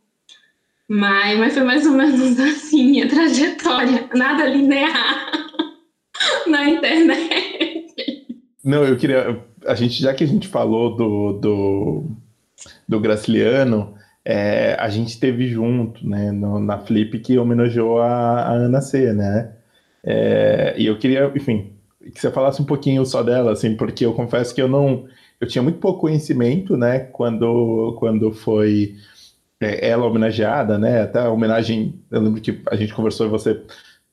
Mas, 0.88 1.38
mas 1.38 1.54
foi 1.54 1.62
mais 1.64 1.86
ou 1.86 1.92
menos 1.92 2.40
assim 2.40 3.02
a 3.02 3.08
trajetória, 3.08 4.08
nada 4.14 4.46
linear 4.46 5.30
na 6.48 6.68
internet. 6.68 8.26
Não, 8.64 8.84
eu 8.84 8.96
queria. 8.96 9.42
A 9.66 9.74
gente, 9.74 10.02
já 10.02 10.14
que 10.14 10.24
a 10.24 10.26
gente 10.26 10.48
falou 10.48 10.96
do, 10.96 11.32
do, 11.34 12.04
do 12.88 13.00
Graciliano, 13.00 13.94
é, 14.30 14.76
a 14.78 14.90
gente 14.90 15.18
teve 15.18 15.48
junto, 15.48 16.06
né, 16.06 16.30
no, 16.30 16.60
na 16.60 16.78
Flip 16.78 17.18
que 17.20 17.38
homenageou 17.38 17.98
a, 18.02 18.42
a 18.42 18.52
Ana 18.52 18.82
C, 18.82 19.14
né? 19.14 19.54
É, 20.04 20.74
e 20.76 20.84
eu 20.84 20.98
queria, 20.98 21.32
enfim, 21.34 21.72
que 22.14 22.20
você 22.20 22.30
falasse 22.30 22.60
um 22.60 22.66
pouquinho 22.66 23.06
só 23.06 23.22
dela, 23.22 23.52
assim, 23.52 23.74
porque 23.74 24.04
eu 24.04 24.12
confesso 24.12 24.54
que 24.54 24.60
eu 24.60 24.68
não, 24.68 25.06
eu 25.40 25.48
tinha 25.48 25.62
muito 25.62 25.78
pouco 25.78 26.00
conhecimento, 26.02 26.76
né, 26.76 26.98
quando, 26.98 27.96
quando 27.98 28.30
foi 28.30 28.96
é, 29.58 29.88
ela 29.88 30.04
homenageada, 30.04 30.76
né? 30.78 31.02
Até 31.04 31.20
a 31.20 31.30
homenagem, 31.30 31.94
eu 32.10 32.20
lembro 32.20 32.42
que 32.42 32.60
a 32.70 32.76
gente 32.76 32.92
conversou 32.92 33.26
e 33.26 33.30
você, 33.30 33.62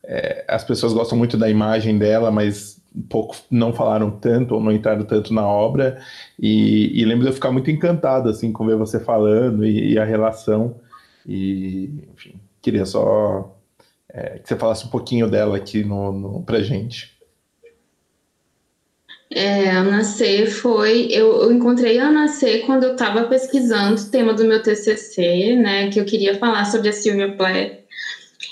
é, 0.07 0.45
as 0.47 0.63
pessoas 0.63 0.93
gostam 0.93 1.17
muito 1.17 1.37
da 1.37 1.49
imagem 1.49 1.97
dela, 1.97 2.31
mas 2.31 2.81
pouco 3.09 3.35
não 3.51 3.73
falaram 3.73 4.09
tanto 4.09 4.55
ou 4.55 4.61
não 4.61 4.71
entraram 4.71 5.03
tanto 5.03 5.33
na 5.33 5.45
obra 5.45 5.99
e, 6.39 6.99
e 6.99 7.03
lembro 7.03 7.23
de 7.23 7.29
eu 7.29 7.33
ficar 7.33 7.51
muito 7.51 7.69
encantado 7.69 8.29
assim 8.29 8.53
com 8.53 8.65
ver 8.65 8.77
você 8.77 8.99
falando 8.99 9.65
e, 9.65 9.93
e 9.93 9.99
a 9.99 10.05
relação 10.05 10.75
e 11.27 11.89
enfim 12.13 12.35
queria 12.61 12.85
só 12.85 13.53
é, 14.09 14.39
que 14.39 14.47
você 14.47 14.55
falasse 14.55 14.85
um 14.85 14.89
pouquinho 14.89 15.29
dela 15.29 15.57
aqui 15.57 15.83
no, 15.83 16.11
no 16.13 16.41
pra 16.43 16.61
gente 16.61 17.13
é, 19.31 19.69
a 19.69 19.79
Ana 19.79 20.03
C 20.03 20.45
foi. 20.45 21.07
Eu, 21.11 21.41
eu, 21.41 21.51
encontrei 21.51 21.99
a 21.99 22.07
Ana 22.07 22.27
C 22.27 22.59
quando 22.59 22.83
eu 22.83 22.93
estava 22.93 23.23
pesquisando 23.25 23.99
o 23.99 24.09
tema 24.09 24.33
do 24.33 24.45
meu 24.45 24.61
TCC, 24.61 25.55
né? 25.55 25.89
Que 25.89 25.99
eu 25.99 26.05
queria 26.05 26.37
falar 26.37 26.63
sobre 26.65 26.89
a 26.89 26.93
Silvia 26.93 27.35
Plath. 27.35 27.84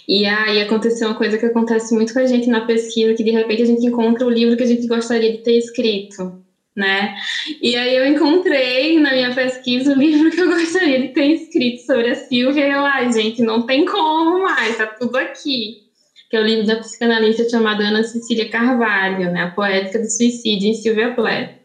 E 0.08 0.26
aí 0.26 0.62
aconteceu 0.62 1.08
uma 1.08 1.18
coisa 1.18 1.38
que 1.38 1.46
acontece 1.46 1.94
muito 1.94 2.13
com 2.13 2.20
a 2.20 2.26
gente 2.26 2.50
na 2.50 2.66
pesquisa, 2.66 3.13
que 3.13 3.24
de 3.24 3.32
repente 3.32 3.63
a 3.63 3.66
gente 3.66 3.86
encontra 3.86 4.26
o 4.26 4.30
livro 4.30 4.58
que 4.58 4.63
a 4.63 4.68
gente 4.68 4.88
gostaria 4.88 5.32
de 5.32 5.38
ter 5.39 5.58
escrito, 5.58 6.44
né? 6.76 7.16
E 7.62 7.76
aí 7.76 7.96
eu 7.96 8.06
encontrei 8.06 9.00
na 9.00 9.12
minha 9.12 9.34
pesquisa 9.34 9.94
o 9.94 9.98
livro 9.98 10.30
que 10.30 10.42
eu 10.42 10.50
gostaria 10.50 11.02
de 11.02 11.10
ter 11.10 11.28
escrito 11.28 11.86
sobre 11.86 12.10
a 12.10 12.16
Silvia, 12.16 12.68
e 12.68 12.72
eu, 12.72 12.86
ai, 12.86 13.12
gente, 13.13 13.42
não 13.42 13.66
tem 13.66 13.86
como 13.86 14.44
mais, 14.44 14.78
tá 14.78 14.88
tudo 14.88 15.16
aqui. 15.16 15.84
Que 16.30 16.38
é 16.38 16.42
o 16.42 16.46
livro 16.46 16.66
da 16.66 16.78
psicanalista 16.78 17.48
chamada 17.48 17.84
Ana 17.84 18.04
Cecília 18.04 18.50
Carvalho, 18.50 19.32
né? 19.32 19.44
A 19.44 19.52
Poética 19.52 20.00
do 20.00 20.10
Suicídio, 20.10 20.70
em 20.70 20.74
Silvia 20.74 21.13
Plath. 21.13 21.63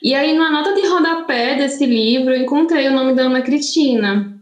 E 0.00 0.14
aí, 0.14 0.36
na 0.36 0.50
nota 0.50 0.72
de 0.72 0.86
rodapé 0.86 1.56
desse 1.56 1.84
livro, 1.84 2.32
eu 2.32 2.40
encontrei 2.40 2.86
o 2.86 2.92
nome 2.92 3.14
da 3.14 3.24
Ana 3.24 3.42
Cristina. 3.42 4.40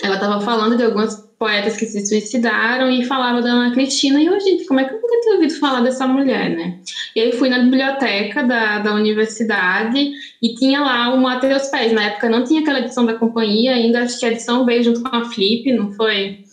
Ela 0.00 0.14
estava 0.14 0.40
falando 0.40 0.76
de 0.76 0.84
algumas 0.84 1.16
poetas 1.42 1.76
que 1.76 1.86
se 1.86 2.06
suicidaram 2.06 2.88
e 2.88 3.04
falava 3.04 3.42
da 3.42 3.50
Ana 3.50 3.74
Cristina. 3.74 4.22
E 4.22 4.26
eu, 4.26 4.38
gente, 4.38 4.64
como 4.64 4.78
é 4.78 4.84
que 4.84 4.94
eu 4.94 5.00
nunca 5.00 5.20
tinha 5.22 5.34
ouvido 5.34 5.58
falar 5.58 5.80
dessa 5.80 6.06
mulher, 6.06 6.50
né? 6.50 6.78
E 7.16 7.20
aí 7.20 7.32
fui 7.32 7.48
na 7.48 7.58
biblioteca 7.58 8.44
da, 8.44 8.78
da 8.78 8.94
universidade 8.94 10.12
e 10.40 10.54
tinha 10.54 10.80
lá 10.80 11.12
o 11.12 11.20
Mateus 11.20 11.66
Pés. 11.66 11.92
Na 11.92 12.04
época 12.04 12.30
não 12.30 12.44
tinha 12.44 12.60
aquela 12.60 12.78
edição 12.78 13.04
da 13.04 13.14
companhia, 13.14 13.74
ainda 13.74 14.02
acho 14.02 14.20
que 14.20 14.26
a 14.26 14.30
edição 14.30 14.64
veio 14.64 14.84
junto 14.84 15.02
com 15.02 15.16
a 15.16 15.24
Flip, 15.24 15.72
não 15.72 15.90
foi? 15.90 16.44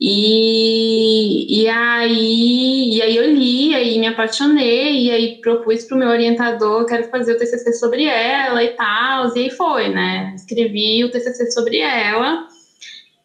E, 0.00 1.62
e, 1.62 1.68
aí, 1.68 2.96
e 2.96 3.02
aí 3.02 3.16
eu 3.16 3.32
li, 3.32 3.76
aí 3.76 3.96
me 3.96 4.08
apaixonei, 4.08 5.04
e 5.04 5.10
aí 5.12 5.40
propus 5.40 5.84
para 5.84 5.94
o 5.94 5.98
meu 6.00 6.08
orientador, 6.08 6.84
quero 6.84 7.08
fazer 7.10 7.34
o 7.34 7.38
TCC 7.38 7.74
sobre 7.74 8.04
ela 8.04 8.62
e 8.62 8.70
tal, 8.70 9.34
e 9.36 9.38
aí 9.38 9.50
foi, 9.50 9.88
né? 9.88 10.32
Escrevi 10.34 11.04
o 11.04 11.10
TCC 11.12 11.52
sobre 11.52 11.78
ela, 11.78 12.48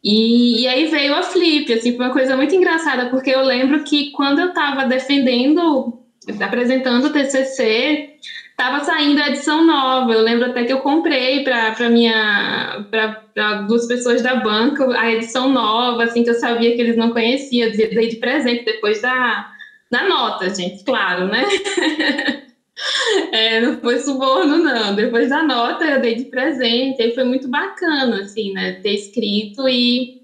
e, 0.04 0.64
e, 0.64 0.68
aí 0.68 0.88
veio 0.88 1.14
a 1.14 1.22
Flip, 1.22 1.72
assim, 1.72 1.96
foi 1.96 2.06
uma 2.06 2.14
coisa 2.14 2.36
muito 2.36 2.56
engraçada, 2.56 3.10
porque 3.10 3.30
eu 3.30 3.44
lembro 3.44 3.84
que 3.84 4.12
quando 4.12 4.40
eu 4.40 4.48
estava 4.48 4.86
defendendo, 4.86 6.00
apresentando 6.40 7.06
o 7.06 7.14
TCC, 7.14 8.16
estava 8.50 8.84
saindo 8.84 9.22
a 9.22 9.30
edição 9.30 9.66
nova. 9.66 10.12
Eu 10.12 10.22
lembro 10.22 10.50
até 10.50 10.64
que 10.64 10.74
eu 10.74 10.80
comprei 10.80 11.44
para 11.44 11.90
minha 11.90 12.86
para 12.90 13.62
duas 13.62 13.88
pessoas 13.88 14.22
da 14.22 14.36
banca 14.36 14.86
a 15.00 15.12
edição 15.12 15.50
nova, 15.50 16.04
assim, 16.04 16.24
que 16.24 16.30
eu 16.30 16.36
sabia 16.36 16.76
que 16.76 16.82
eles 16.82 16.98
não 16.98 17.12
conheciam, 17.12 17.72
dei 17.72 18.08
de 18.08 18.18
presente 18.18 18.66
depois 18.66 19.02
da, 19.02 19.52
da 19.90 20.08
nota, 20.08 20.54
gente, 20.54 20.84
claro, 20.84 21.26
né? 21.28 21.44
É, 23.32 23.62
não 23.62 23.80
foi 23.80 24.00
suborno, 24.00 24.58
não. 24.58 24.96
Depois 24.96 25.30
da 25.30 25.44
nota 25.44 25.86
eu 25.86 26.02
dei 26.02 26.16
de 26.16 26.26
presente, 26.26 27.02
aí 27.02 27.14
foi 27.14 27.24
muito 27.24 27.48
bacana, 27.48 28.22
assim, 28.22 28.54
né? 28.54 28.74
Ter 28.82 28.94
escrito 28.94 29.68
e, 29.68 30.22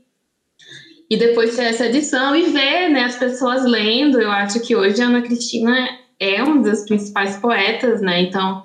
e 1.09 1.17
depois 1.17 1.55
ter 1.55 1.63
essa 1.63 1.85
edição 1.85 2.35
e 2.35 2.43
ver, 2.43 2.89
né, 2.89 3.03
as 3.03 3.15
pessoas 3.15 3.63
lendo. 3.65 4.21
Eu 4.21 4.31
acho 4.31 4.59
que 4.59 4.75
hoje 4.75 5.01
a 5.01 5.05
Ana 5.07 5.21
Cristina 5.21 5.87
é 6.19 6.41
uma 6.43 6.61
das 6.61 6.85
principais 6.85 7.37
poetas, 7.37 8.01
né? 8.01 8.21
Então, 8.21 8.63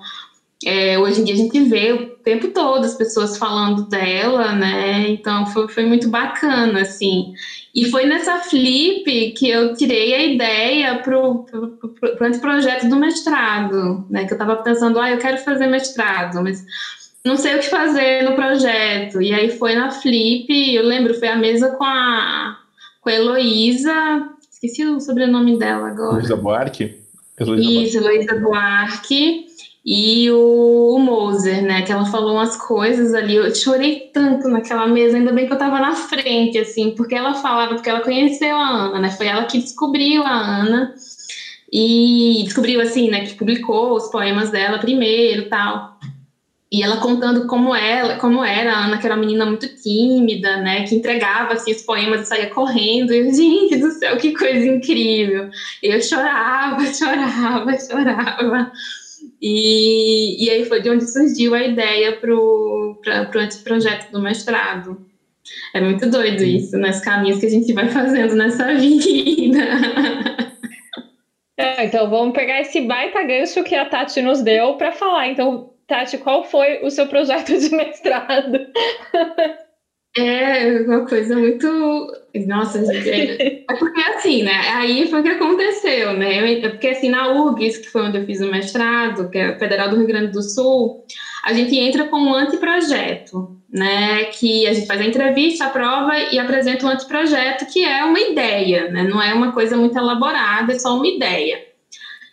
é, 0.65 0.97
hoje 0.97 1.21
em 1.21 1.23
dia 1.23 1.33
a 1.33 1.37
gente 1.37 1.59
vê 1.61 1.91
o 1.93 2.09
tempo 2.23 2.49
todo 2.49 2.83
as 2.85 2.95
pessoas 2.95 3.37
falando 3.37 3.87
dela, 3.89 4.53
né? 4.53 5.09
Então 5.09 5.45
foi, 5.47 5.67
foi 5.67 5.85
muito 5.85 6.09
bacana, 6.09 6.81
assim. 6.81 7.33
E 7.73 7.89
foi 7.89 8.05
nessa 8.05 8.37
flip 8.39 9.31
que 9.31 9.49
eu 9.49 9.73
tirei 9.73 10.13
a 10.13 10.23
ideia 10.25 10.99
para 10.99 11.19
o 11.19 11.45
anteprojeto 12.21 12.87
do 12.87 12.95
mestrado, 12.95 14.05
né? 14.09 14.25
Que 14.25 14.33
eu 14.33 14.35
estava 14.35 14.55
pensando, 14.57 14.99
ah, 14.99 15.09
eu 15.09 15.17
quero 15.17 15.37
fazer 15.39 15.67
mestrado, 15.67 16.41
mas 16.41 16.65
não 17.25 17.37
sei 17.37 17.55
o 17.55 17.59
que 17.59 17.69
fazer 17.69 18.23
no 18.23 18.35
projeto. 18.35 19.21
E 19.21 19.33
aí 19.33 19.49
foi 19.49 19.75
na 19.75 19.91
flip, 19.91 20.47
eu 20.49 20.83
lembro, 20.83 21.13
foi 21.13 21.27
a 21.27 21.35
mesa 21.35 21.71
com 21.71 21.83
a, 21.83 22.59
com 23.01 23.09
a 23.09 23.13
Heloísa, 23.13 24.29
esqueci 24.51 24.85
o 24.85 24.99
sobrenome 24.99 25.57
dela 25.57 25.89
agora. 25.89 26.13
Heloísa 26.13 26.35
Buarque? 26.35 27.03
Heloísa 27.39 27.69
Isso, 27.69 27.97
Heloísa 27.97 28.35
Buarque 28.35 29.47
e 29.85 30.31
o, 30.31 30.95
o 30.95 30.99
Moser, 30.99 31.61
né? 31.61 31.81
Que 31.81 31.91
ela 31.91 32.05
falou 32.05 32.33
umas 32.33 32.55
coisas 32.55 33.13
ali. 33.13 33.35
Eu 33.35 33.53
chorei 33.53 34.09
tanto 34.13 34.47
naquela 34.47 34.87
mesa, 34.87 35.17
ainda 35.17 35.33
bem 35.33 35.45
que 35.45 35.53
eu 35.53 35.57
tava 35.57 35.79
na 35.79 35.93
frente, 35.93 36.57
assim, 36.57 36.91
porque 36.91 37.15
ela 37.15 37.33
falava, 37.33 37.75
porque 37.75 37.89
ela 37.89 37.99
conheceu 38.01 38.55
a 38.55 38.69
Ana, 38.69 38.99
né? 38.99 39.09
Foi 39.09 39.27
ela 39.27 39.45
que 39.45 39.57
descobriu 39.57 40.23
a 40.23 40.31
Ana 40.31 40.93
e 41.71 42.43
descobriu, 42.45 42.79
assim, 42.79 43.09
né? 43.09 43.25
Que 43.25 43.35
publicou 43.35 43.95
os 43.95 44.09
poemas 44.09 44.49
dela 44.51 44.79
primeiro 44.79 45.49
tal. 45.49 45.99
E 46.71 46.81
ela 46.81 46.97
contando 46.97 47.45
como 47.45 47.75
ela, 47.75 48.15
como 48.15 48.43
era 48.43 48.73
a 48.73 48.85
Ana, 48.85 48.97
que 48.97 49.05
era 49.05 49.15
uma 49.15 49.21
menina 49.21 49.45
muito 49.45 49.67
tímida, 49.75 50.57
né? 50.57 50.87
Que 50.87 50.95
entregava 50.95 51.53
assim, 51.53 51.71
os 51.71 51.81
poemas 51.83 52.21
e 52.21 52.25
saía 52.25 52.49
correndo. 52.49 53.13
E 53.13 53.31
gente 53.33 53.77
do 53.77 53.91
céu, 53.91 54.17
que 54.17 54.33
coisa 54.33 54.65
incrível! 54.65 55.49
Eu 55.83 56.01
chorava, 56.01 56.81
chorava, 56.91 57.77
chorava. 57.77 58.71
E, 59.45 60.45
e 60.45 60.49
aí 60.49 60.63
foi 60.63 60.81
de 60.81 60.89
onde 60.89 61.05
surgiu 61.05 61.53
a 61.53 61.61
ideia 61.61 62.15
para 62.15 62.33
o 62.33 62.97
anteprojeto 63.35 64.09
do 64.09 64.21
mestrado. 64.21 65.05
É 65.73 65.81
muito 65.81 66.09
doido 66.09 66.41
isso, 66.41 66.77
né? 66.77 66.97
caminhos 67.03 67.41
que 67.41 67.47
a 67.47 67.49
gente 67.49 67.73
vai 67.73 67.89
fazendo 67.91 68.35
nessa 68.35 68.73
vida. 68.73 69.59
É, 71.57 71.83
então 71.83 72.09
vamos 72.09 72.33
pegar 72.33 72.61
esse 72.61 72.79
baita 72.81 73.21
gancho 73.21 73.65
que 73.65 73.75
a 73.75 73.85
Tati 73.85 74.21
nos 74.21 74.41
deu 74.41 74.75
para 74.75 74.93
falar. 74.93 75.27
Então, 75.27 75.73
Tati, 75.85 76.17
qual 76.19 76.45
foi 76.45 76.79
o 76.81 76.89
seu 76.89 77.07
projeto 77.07 77.57
de 77.59 77.69
mestrado? 77.75 78.57
É 80.15 80.81
uma 80.81 81.07
coisa 81.07 81.35
muito. 81.35 81.67
Nossa, 82.45 82.85
gente. 82.85 83.09
É, 83.09 83.63
é 83.69 83.75
porque 83.77 83.99
assim, 84.01 84.43
né? 84.43 84.53
Aí 84.73 85.07
foi 85.07 85.21
o 85.21 85.23
que 85.23 85.29
aconteceu, 85.29 86.13
né? 86.13 86.59
É 86.59 86.69
porque 86.69 86.89
assim, 86.89 87.09
na 87.09 87.31
URGS, 87.31 87.77
que 87.79 87.89
foi 87.89 88.03
onde 88.03 88.19
eu 88.19 88.25
fiz 88.25 88.39
o 88.39 88.51
mestrado, 88.51 89.29
que 89.29 89.39
é 89.39 89.47
a 89.47 89.59
Federal 89.59 89.89
do 89.89 89.97
Rio 89.97 90.05
Grande 90.05 90.31
do 90.31 90.43
Sul, 90.43 91.03
a 91.43 91.51
gente 91.53 91.75
entra 91.77 92.05
com 92.05 92.17
um 92.17 92.33
anteprojeto, 92.33 93.59
né? 93.71 94.25
Que 94.25 94.67
a 94.67 94.73
gente 94.73 94.85
faz 94.85 95.01
a 95.01 95.05
entrevista, 95.05 95.65
a 95.65 95.69
prova 95.69 96.15
e 96.31 96.37
apresenta 96.37 96.85
um 96.85 96.89
anteprojeto, 96.89 97.65
que 97.65 97.83
é 97.83 98.03
uma 98.03 98.19
ideia, 98.19 98.91
né? 98.91 99.03
Não 99.03 99.21
é 99.21 99.33
uma 99.33 99.51
coisa 99.51 99.75
muito 99.75 99.97
elaborada, 99.97 100.73
é 100.73 100.79
só 100.79 100.95
uma 100.95 101.07
ideia. 101.07 101.59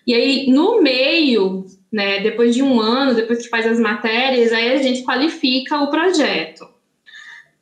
E 0.06 0.12
aí, 0.12 0.50
no 0.50 0.82
meio 0.82 1.64
né? 1.92 2.20
Depois 2.20 2.54
de 2.54 2.62
um 2.62 2.80
ano, 2.80 3.14
depois 3.14 3.42
que 3.42 3.48
faz 3.48 3.66
as 3.66 3.80
matérias, 3.80 4.52
aí 4.52 4.72
a 4.72 4.76
gente 4.76 5.02
qualifica 5.02 5.80
o 5.80 5.90
projeto. 5.90 6.69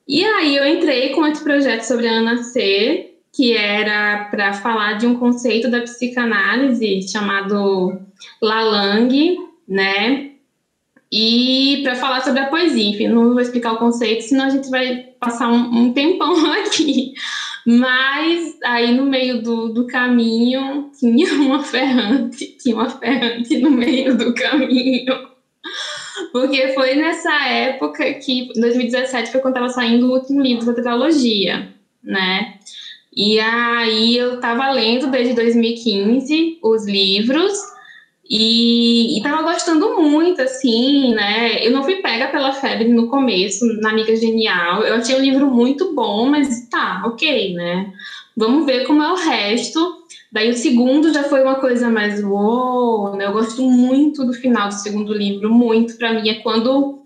E 0.08 0.24
aí 0.24 0.56
eu 0.56 0.66
entrei 0.66 1.10
com 1.10 1.26
esse 1.26 1.44
projeto 1.44 1.82
sobre 1.82 2.08
a 2.08 2.12
Ana 2.12 2.42
C, 2.42 3.10
que 3.30 3.54
era 3.54 4.24
para 4.30 4.54
falar 4.54 4.94
de 4.94 5.06
um 5.06 5.18
conceito 5.18 5.70
da 5.70 5.82
psicanálise 5.82 7.06
chamado 7.06 8.00
Lalang, 8.40 9.36
né? 9.68 10.30
E 11.12 11.80
para 11.82 11.94
falar 11.94 12.22
sobre 12.22 12.40
a 12.40 12.46
poesia, 12.46 12.88
enfim, 12.88 13.08
não 13.08 13.32
vou 13.32 13.40
explicar 13.40 13.74
o 13.74 13.78
conceito, 13.78 14.22
senão 14.22 14.46
a 14.46 14.50
gente 14.50 14.70
vai 14.70 15.08
passar 15.20 15.50
um, 15.50 15.78
um 15.78 15.92
tempão 15.92 16.52
aqui. 16.52 17.12
Mas 17.66 18.56
aí 18.64 18.94
no 18.94 19.04
meio 19.04 19.42
do, 19.42 19.68
do 19.68 19.86
caminho 19.86 20.90
tinha 20.98 21.34
uma 21.34 21.62
ferrante, 21.62 22.56
tinha 22.58 22.74
uma 22.74 22.88
ferrante 22.88 23.58
no 23.58 23.70
meio 23.70 24.16
do 24.16 24.32
caminho. 24.32 25.27
Porque 26.32 26.68
foi 26.74 26.94
nessa 26.94 27.32
época 27.46 28.14
que, 28.14 28.48
2017, 28.54 29.30
foi 29.30 29.40
quando 29.40 29.54
estava 29.54 29.72
saindo 29.72 30.06
o 30.06 30.12
último 30.12 30.40
livro 30.40 30.66
da 30.66 30.74
tetralogia, 30.74 31.68
né? 32.02 32.54
E 33.14 33.38
aí 33.40 34.16
eu 34.16 34.36
estava 34.36 34.70
lendo 34.70 35.10
desde 35.10 35.34
2015 35.34 36.58
os 36.62 36.86
livros 36.86 37.52
e, 38.30 39.16
estava 39.16 39.42
gostando 39.42 40.00
muito, 40.00 40.42
assim, 40.42 41.14
né? 41.14 41.66
Eu 41.66 41.72
não 41.72 41.82
fui 41.82 41.96
pega 41.96 42.28
pela 42.28 42.52
febre 42.52 42.88
no 42.88 43.08
começo, 43.08 43.64
na 43.80 43.90
Amiga 43.90 44.14
Genial. 44.14 44.82
Eu 44.82 44.96
achei 44.96 45.16
o 45.16 45.20
livro 45.20 45.46
muito 45.46 45.94
bom, 45.94 46.26
mas 46.26 46.68
tá, 46.68 47.02
ok, 47.06 47.54
né? 47.54 47.90
Vamos 48.36 48.66
ver 48.66 48.86
como 48.86 49.02
é 49.02 49.10
o 49.10 49.16
resto. 49.16 49.97
Daí 50.32 50.50
o 50.50 50.56
segundo 50.56 51.12
já 51.12 51.24
foi 51.24 51.42
uma 51.42 51.56
coisa 51.56 51.88
mais 51.90 52.22
uou, 52.22 53.16
né? 53.16 53.26
Eu 53.26 53.32
gosto 53.32 53.62
muito 53.62 54.24
do 54.24 54.32
final 54.32 54.68
do 54.68 54.74
segundo 54.74 55.12
livro, 55.12 55.50
muito. 55.50 55.96
Para 55.96 56.12
mim 56.12 56.28
é 56.28 56.34
quando 56.36 57.02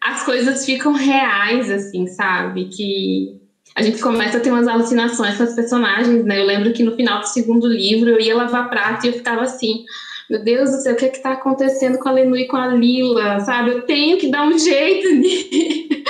as 0.00 0.24
coisas 0.24 0.64
ficam 0.64 0.92
reais, 0.92 1.70
assim, 1.70 2.06
sabe? 2.06 2.66
Que 2.66 3.40
a 3.74 3.82
gente 3.82 4.00
começa 4.00 4.38
a 4.38 4.40
ter 4.40 4.50
umas 4.50 4.68
alucinações 4.68 5.36
com 5.36 5.42
as 5.42 5.54
personagens, 5.54 6.24
né? 6.24 6.38
Eu 6.38 6.44
lembro 6.44 6.72
que 6.72 6.82
no 6.82 6.94
final 6.94 7.20
do 7.20 7.26
segundo 7.26 7.66
livro 7.66 8.10
eu 8.10 8.20
ia 8.20 8.36
lavar 8.36 8.70
prato 8.70 9.06
e 9.06 9.08
eu 9.08 9.14
ficava 9.14 9.42
assim 9.42 9.84
meu 10.32 10.42
Deus 10.42 10.70
do 10.70 10.76
céu, 10.78 10.94
o 10.94 10.96
que 10.96 11.04
é 11.04 11.10
está 11.10 11.32
acontecendo 11.32 11.98
com 11.98 12.08
a 12.08 12.12
Lenu 12.12 12.34
e 12.36 12.46
com 12.46 12.56
a 12.56 12.68
Lila, 12.68 13.40
sabe? 13.40 13.70
Eu 13.70 13.82
tenho 13.82 14.16
que 14.16 14.30
dar 14.30 14.44
um 14.44 14.58
jeito 14.58 15.20
de 15.20 16.02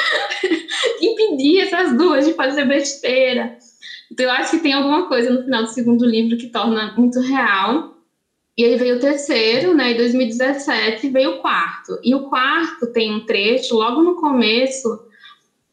impedir 1.02 1.58
essas 1.58 1.96
duas 1.96 2.24
de 2.24 2.32
fazer 2.34 2.64
besteira. 2.64 3.56
Então, 4.12 4.26
eu 4.26 4.32
acho 4.32 4.50
que 4.50 4.62
tem 4.62 4.74
alguma 4.74 5.08
coisa 5.08 5.30
no 5.30 5.42
final 5.42 5.62
do 5.62 5.70
segundo 5.70 6.04
livro 6.04 6.36
que 6.36 6.48
torna 6.48 6.92
muito 6.96 7.18
real. 7.20 7.96
E 8.58 8.62
aí 8.62 8.76
veio 8.76 8.96
o 8.96 9.00
terceiro, 9.00 9.74
né? 9.74 9.92
Em 9.92 9.96
2017 9.96 11.08
veio 11.08 11.36
o 11.36 11.38
quarto. 11.38 11.98
E 12.04 12.14
o 12.14 12.28
quarto 12.28 12.92
tem 12.92 13.14
um 13.14 13.24
trecho 13.24 13.74
logo 13.74 14.02
no 14.02 14.16
começo 14.16 15.00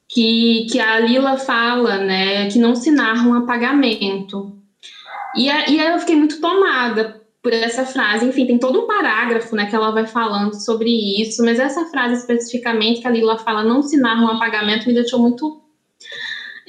que, 0.07 0.67
que 0.71 0.79
a 0.79 1.01
Lila 1.01 1.37
fala, 1.37 1.97
né? 1.97 2.49
Que 2.49 2.57
não 2.57 2.75
se 2.75 2.89
narra 2.89 3.27
um 3.27 3.33
apagamento. 3.33 4.57
E, 5.35 5.49
a, 5.49 5.69
e 5.69 5.77
aí 5.77 5.91
eu 5.91 5.99
fiquei 5.99 6.15
muito 6.15 6.39
tomada, 6.39 7.19
por 7.41 7.53
essa 7.53 7.85
frase. 7.85 8.25
Enfim, 8.25 8.45
tem 8.45 8.57
todo 8.57 8.81
um 8.81 8.87
parágrafo 8.87 9.55
né, 9.55 9.65
que 9.65 9.75
ela 9.75 9.91
vai 9.91 10.05
falando 10.05 10.53
sobre 10.53 10.89
isso, 11.21 11.43
mas 11.43 11.59
essa 11.59 11.85
frase 11.85 12.21
especificamente 12.21 13.01
que 13.01 13.07
a 13.07 13.11
Lila 13.11 13.37
fala, 13.37 13.63
não 13.63 13.81
se 13.81 13.97
narra 13.97 14.23
um 14.23 14.29
apagamento, 14.29 14.87
me 14.87 14.93
deixou 14.93 15.19
muito. 15.19 15.61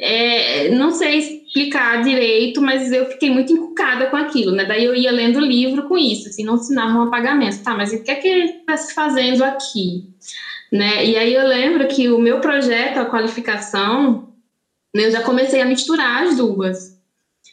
É, 0.03 0.71
não 0.71 0.91
sei 0.91 1.19
explicar 1.19 2.03
direito, 2.03 2.63
mas 2.63 2.91
eu 2.91 3.07
fiquei 3.07 3.31
muito 3.31 3.53
encucada 3.53 4.07
com 4.07 4.17
aquilo, 4.17 4.53
né? 4.53 4.65
Daí 4.65 4.85
eu 4.85 4.95
ia 4.95 5.11
lendo 5.11 5.37
o 5.37 5.45
livro 5.45 5.85
com 5.89 5.99
isso, 5.99 6.29
assim, 6.29 6.45
não 6.45 6.57
narra 6.71 6.99
um 6.99 7.09
apagamento. 7.09 7.63
Tá, 7.63 7.75
mas 7.75 7.93
o 7.93 8.03
que 8.03 8.11
é 8.11 8.15
que 8.15 8.29
ele 8.29 8.45
está 8.45 8.77
se 8.77 8.95
fazendo 8.95 9.43
aqui? 9.43 10.09
Né? 10.73 11.05
E 11.05 11.17
aí 11.17 11.35
eu 11.35 11.47
lembro 11.47 11.89
que 11.89 12.09
o 12.09 12.19
meu 12.19 12.41
projeto, 12.41 12.99
a 12.99 13.07
qualificação, 13.07 14.33
né, 14.95 15.07
eu 15.07 15.11
já 15.11 15.23
comecei 15.23 15.61
a 15.61 15.67
misturar 15.67 16.23
as 16.23 16.37
duas. 16.37 16.99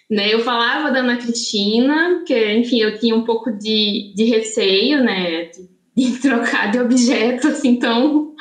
Né, 0.09 0.33
eu 0.33 0.39
falava 0.39 0.89
da 0.91 0.99
Ana 0.99 1.17
Cristina, 1.17 2.23
que, 2.25 2.53
enfim, 2.53 2.79
eu 2.79 2.97
tinha 2.97 3.15
um 3.15 3.25
pouco 3.25 3.51
de, 3.51 4.13
de 4.15 4.23
receio, 4.23 5.03
né, 5.03 5.45
de, 5.45 5.67
de 5.97 6.11
trocar 6.21 6.69
de 6.71 6.79
objeto, 6.79 7.47
assim, 7.47 7.69
então, 7.69 8.35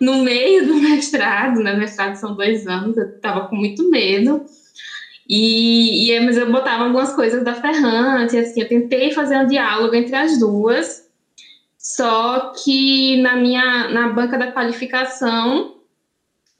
no 0.00 0.22
meio 0.22 0.66
do 0.66 0.74
mestrado, 0.76 1.60
né, 1.60 1.76
mestrado 1.76 2.14
são 2.14 2.34
dois 2.34 2.66
anos, 2.66 2.96
eu 2.96 3.10
estava 3.10 3.46
com 3.46 3.56
muito 3.56 3.90
medo, 3.90 4.42
e, 5.28 6.10
e, 6.10 6.20
mas 6.20 6.38
eu 6.38 6.50
botava 6.50 6.84
algumas 6.84 7.14
coisas 7.14 7.44
da 7.44 7.54
Ferrante, 7.54 8.36
assim, 8.38 8.62
eu 8.62 8.68
tentei 8.68 9.12
fazer 9.12 9.38
um 9.38 9.46
diálogo 9.46 9.94
entre 9.94 10.16
as 10.16 10.38
duas, 10.38 11.04
só 11.78 12.52
que 12.56 13.20
na 13.20 13.36
minha, 13.36 13.88
na 13.90 14.08
banca 14.08 14.38
da 14.38 14.50
qualificação, 14.50 15.74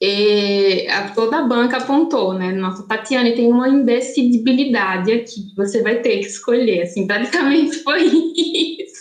e 0.00 0.86
a, 0.88 1.08
toda 1.10 1.38
a 1.38 1.42
banca 1.44 1.78
apontou, 1.78 2.34
né? 2.34 2.52
Nossa, 2.52 2.86
Tatiane 2.86 3.34
tem 3.34 3.50
uma 3.50 3.70
indecidibilidade 3.70 5.10
aqui, 5.10 5.54
você 5.56 5.82
vai 5.82 6.00
ter 6.00 6.18
que 6.18 6.26
escolher, 6.26 6.82
assim, 6.82 7.06
basicamente 7.06 7.78
foi 7.84 8.02
isso, 8.02 8.93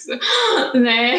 né? 0.73 1.17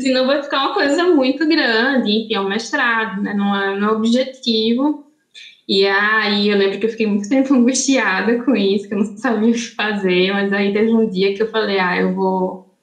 Senão 0.00 0.26
vai 0.26 0.42
ficar 0.42 0.66
uma 0.66 0.74
coisa 0.74 1.04
muito 1.04 1.46
grande, 1.46 2.10
enfim, 2.10 2.34
é 2.34 2.40
um 2.40 2.48
mestrado, 2.48 3.22
né? 3.22 3.34
Não 3.34 3.54
é, 3.54 3.78
não 3.78 3.88
é 3.88 3.92
objetivo. 3.92 5.04
E 5.66 5.86
aí 5.86 6.48
eu 6.48 6.58
lembro 6.58 6.78
que 6.78 6.86
eu 6.86 6.90
fiquei 6.90 7.06
muito 7.06 7.28
tempo 7.30 7.54
angustiada 7.54 8.42
com 8.44 8.54
isso, 8.54 8.88
que 8.88 8.94
eu 8.94 8.98
não 8.98 9.16
sabia 9.16 9.50
o 9.50 9.54
que 9.54 9.74
fazer, 9.74 10.32
mas 10.32 10.52
aí 10.52 10.72
teve 10.72 10.92
um 10.92 11.08
dia 11.08 11.34
que 11.34 11.42
eu 11.42 11.50
falei, 11.50 11.78
ah, 11.78 12.00
eu 12.00 12.14
vou, 12.14 12.74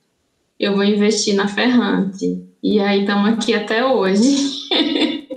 eu 0.59 0.73
vou 0.73 0.83
investir 0.83 1.35
na 1.35 1.47
Ferrante. 1.47 2.43
E 2.63 2.79
aí 2.79 3.01
estamos 3.01 3.31
aqui 3.31 3.53
até 3.53 3.85
hoje. 3.85 4.69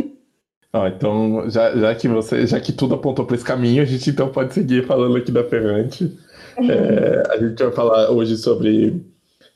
Ah, 0.76 0.88
então, 0.88 1.48
já, 1.48 1.72
já 1.76 1.94
que 1.94 2.08
você, 2.08 2.48
já 2.48 2.58
que 2.58 2.72
tudo 2.72 2.96
apontou 2.96 3.24
para 3.24 3.36
esse 3.36 3.44
caminho, 3.44 3.80
a 3.80 3.84
gente 3.84 4.10
então 4.10 4.28
pode 4.28 4.52
seguir 4.52 4.84
falando 4.84 5.16
aqui 5.16 5.30
da 5.30 5.44
Ferrante. 5.44 6.18
Uhum. 6.58 6.68
É, 6.68 7.22
a 7.30 7.38
gente 7.38 7.62
vai 7.62 7.70
falar 7.70 8.10
hoje 8.10 8.36
sobre 8.36 9.00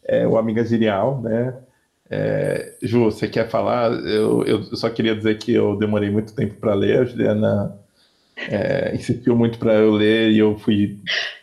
é, 0.08 0.26
o 0.26 0.38
Amiga 0.38 0.64
Genial, 0.64 1.20
né? 1.20 1.54
É, 2.10 2.74
Ju, 2.82 3.04
você 3.04 3.28
quer 3.28 3.48
falar? 3.50 3.92
Eu, 3.92 4.42
eu 4.44 4.62
só 4.76 4.88
queria 4.88 5.14
dizer 5.14 5.36
que 5.38 5.52
eu 5.52 5.76
demorei 5.76 6.10
muito 6.10 6.34
tempo 6.34 6.54
para 6.54 6.74
ler, 6.74 7.00
a 7.00 7.04
Juliana 7.04 7.78
é, 8.36 8.94
insistiu 8.94 9.36
muito 9.36 9.58
para 9.58 9.74
eu 9.74 9.90
ler 9.92 10.30
e 10.30 10.38
eu 10.38 10.56
fui 10.58 10.98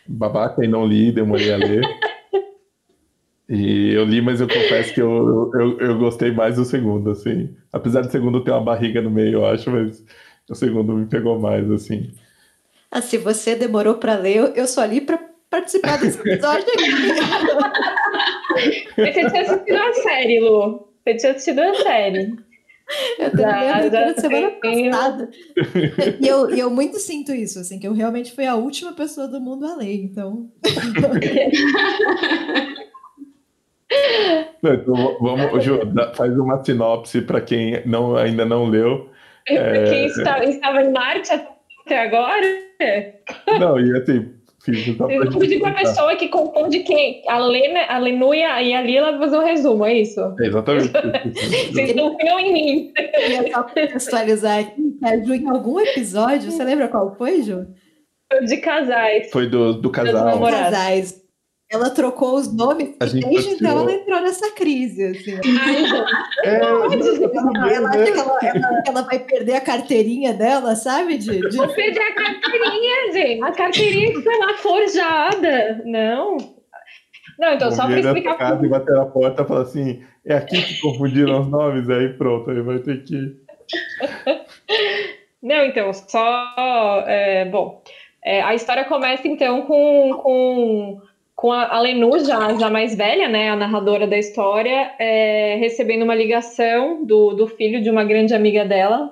babaca 0.06 0.64
e 0.64 0.68
não 0.68 0.84
li, 0.84 1.12
demorei 1.12 1.52
a 1.52 1.56
ler. 1.56 1.82
E 3.48 3.92
eu 3.92 4.04
li, 4.04 4.20
mas 4.20 4.40
eu 4.40 4.48
confesso 4.48 4.92
que 4.92 5.00
eu, 5.00 5.52
eu, 5.54 5.78
eu 5.78 5.98
gostei 5.98 6.32
mais 6.32 6.56
do 6.56 6.64
segundo, 6.64 7.10
assim. 7.10 7.54
Apesar 7.72 8.00
do 8.00 8.10
segundo 8.10 8.42
ter 8.42 8.50
uma 8.50 8.60
barriga 8.60 9.00
no 9.00 9.08
meio, 9.08 9.34
eu 9.34 9.46
acho, 9.46 9.70
mas 9.70 10.04
o 10.50 10.54
segundo 10.56 10.92
me 10.94 11.06
pegou 11.06 11.38
mais, 11.38 11.70
assim. 11.70 12.10
Ah, 12.90 13.00
se 13.00 13.18
você 13.18 13.54
demorou 13.54 13.94
para 13.94 14.16
ler, 14.16 14.52
eu 14.56 14.66
só 14.66 14.84
li 14.84 15.00
para 15.00 15.20
participar 15.48 15.98
desse 15.98 16.18
episódio 16.18 16.64
aqui. 16.64 16.82
você 18.96 19.12
tinha 19.12 19.42
assistido 19.42 19.76
a 19.76 19.92
série, 19.92 20.40
Lu. 20.40 20.88
Você 21.04 21.14
tinha 21.14 21.32
assistido 21.32 21.60
a 21.60 21.74
série. 21.74 22.34
Eu 23.18 23.32
terminei 23.32 23.98
a 23.98 24.14
semana 24.14 24.50
passada. 24.50 25.28
E 26.20 26.28
eu, 26.28 26.50
eu 26.50 26.70
muito 26.70 26.98
sinto 26.98 27.32
isso, 27.32 27.58
assim, 27.58 27.80
que 27.80 27.86
eu 27.86 27.92
realmente 27.92 28.32
fui 28.32 28.46
a 28.46 28.54
última 28.54 28.92
pessoa 28.92 29.26
do 29.26 29.40
mundo 29.40 29.66
a 29.66 29.74
ler, 29.76 30.04
então. 30.04 30.48
então, 34.62 35.16
vamos, 35.20 35.64
Ju, 35.64 35.80
faz 36.14 36.38
uma 36.38 36.64
sinopse 36.64 37.22
para 37.22 37.40
quem 37.40 37.84
não, 37.86 38.16
ainda 38.16 38.44
não 38.44 38.66
leu. 38.66 39.10
É, 39.48 39.84
quem 39.84 40.06
está, 40.06 40.44
estava 40.44 40.82
em 40.82 40.92
Marte 40.92 41.32
até 41.32 42.02
agora? 42.02 42.46
Não, 43.58 43.80
e 43.80 43.96
assim, 43.96 44.35
fiz 44.66 44.88
então 44.88 45.10
Eu 45.10 45.30
vou 45.30 45.40
pedir 45.40 45.60
para 45.60 45.70
a 45.70 45.74
pessoa 45.74 46.16
que 46.16 46.28
confunde 46.28 46.80
quem 46.80 47.22
a 47.28 47.38
Lena, 47.38 47.86
a 47.88 47.98
Lenu 47.98 48.34
e 48.34 48.42
a, 48.42 48.56
a 48.56 48.82
Lila 48.82 49.18
fazer 49.18 49.38
um 49.38 49.44
resumo, 49.44 49.86
é 49.86 49.94
isso? 49.94 50.20
É 50.40 50.46
exatamente. 50.46 50.90
Vocês 51.72 51.92
confiam 51.92 52.40
em 52.40 52.52
mim. 52.52 52.92
Eu 52.96 53.52
só 53.52 53.62
contextualizar 53.62 54.58
aqui, 54.58 54.98
Ju, 55.24 55.34
em 55.34 55.48
algum 55.48 55.80
episódio, 55.80 56.50
você 56.50 56.64
lembra 56.64 56.88
qual 56.88 57.14
foi, 57.16 57.42
Ju? 57.42 57.66
De 58.46 58.56
casais. 58.56 59.30
Foi 59.30 59.48
do, 59.48 59.74
do 59.74 59.90
casal. 59.90 60.40
Casais. 60.40 61.25
Ela 61.68 61.90
trocou 61.90 62.36
os 62.36 62.54
nomes 62.54 62.94
a 63.00 63.06
e 63.06 63.20
desde 63.20 63.54
então 63.54 63.80
ela 63.80 63.92
entrou 63.92 64.20
nessa 64.20 64.52
crise. 64.52 65.04
Assim. 65.04 65.34
é, 66.44 66.54
ela, 66.56 66.94
ela, 66.94 67.96
ela, 67.96 68.82
ela, 68.86 69.02
vai 69.02 69.18
perder 69.18 69.54
a 69.54 69.60
carteirinha 69.60 70.32
dela, 70.32 70.76
sabe? 70.76 71.18
De, 71.18 71.40
de... 71.50 71.56
Vou 71.56 71.68
perder 71.68 72.00
a 72.00 72.14
carteirinha, 72.14 73.12
gente. 73.12 73.42
A 73.42 73.52
carteirinha 73.52 74.12
que 74.12 74.22
foi 74.22 74.38
lá 74.38 74.54
forjada. 74.54 75.82
Não. 75.84 76.36
Não, 77.38 77.52
então 77.54 77.72
só 77.72 77.86
para 77.86 77.98
explicar. 77.98 78.38
Casa 78.38 78.64
e 78.64 78.68
bater 78.68 78.94
na 78.94 79.06
porta 79.06 79.42
e 79.42 79.46
falar 79.46 79.62
assim: 79.62 80.02
é 80.24 80.36
aqui 80.36 80.62
que 80.62 80.80
confundiram 80.80 81.40
os 81.40 81.48
nomes, 81.48 81.90
aí 81.90 82.10
pronto, 82.10 82.48
aí 82.48 82.60
vai 82.60 82.78
ter 82.78 83.02
que. 83.02 83.36
Não, 85.42 85.64
então, 85.64 85.92
só. 85.92 87.04
É, 87.06 87.44
bom, 87.44 87.82
é, 88.24 88.40
a 88.42 88.54
história 88.54 88.84
começa 88.84 89.28
então 89.28 89.62
com, 89.62 90.20
com 90.22 91.00
com 91.36 91.52
a, 91.52 91.66
a 91.66 91.80
Lenu, 91.80 92.18
já, 92.24 92.54
já 92.58 92.70
mais 92.70 92.96
velha, 92.96 93.28
né, 93.28 93.50
a 93.50 93.56
narradora 93.56 94.06
da 94.06 94.16
história, 94.16 94.94
é, 94.98 95.56
recebendo 95.56 96.02
uma 96.02 96.14
ligação 96.14 97.04
do, 97.04 97.34
do 97.34 97.46
filho 97.46 97.82
de 97.82 97.90
uma 97.90 98.04
grande 98.04 98.34
amiga 98.34 98.64
dela, 98.64 99.10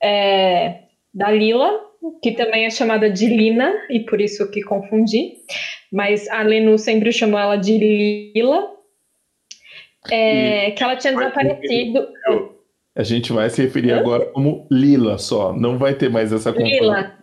é, 0.00 0.82
da 1.12 1.28
Lila, 1.30 1.80
que 2.22 2.30
também 2.30 2.64
é 2.64 2.70
chamada 2.70 3.10
de 3.10 3.26
Lina, 3.26 3.74
e 3.90 4.00
por 4.00 4.20
isso 4.20 4.48
que 4.52 4.62
confundi, 4.62 5.32
mas 5.92 6.28
a 6.28 6.42
Lenu 6.42 6.78
sempre 6.78 7.10
chamou 7.10 7.40
ela 7.40 7.56
de 7.56 7.76
Lila, 7.76 8.70
é, 10.08 10.70
que 10.70 10.82
ela 10.84 10.94
tinha 10.94 11.12
desaparecido. 11.12 12.06
A 12.94 13.02
gente 13.02 13.32
vai 13.32 13.50
se 13.50 13.60
referir 13.62 13.90
Hã? 13.90 13.98
agora 13.98 14.26
como 14.26 14.64
Lila 14.70 15.18
só, 15.18 15.52
não 15.52 15.76
vai 15.76 15.94
ter 15.94 16.08
mais 16.08 16.32
essa 16.32 16.52
comparação. 16.52 16.80
Lila, 16.80 17.18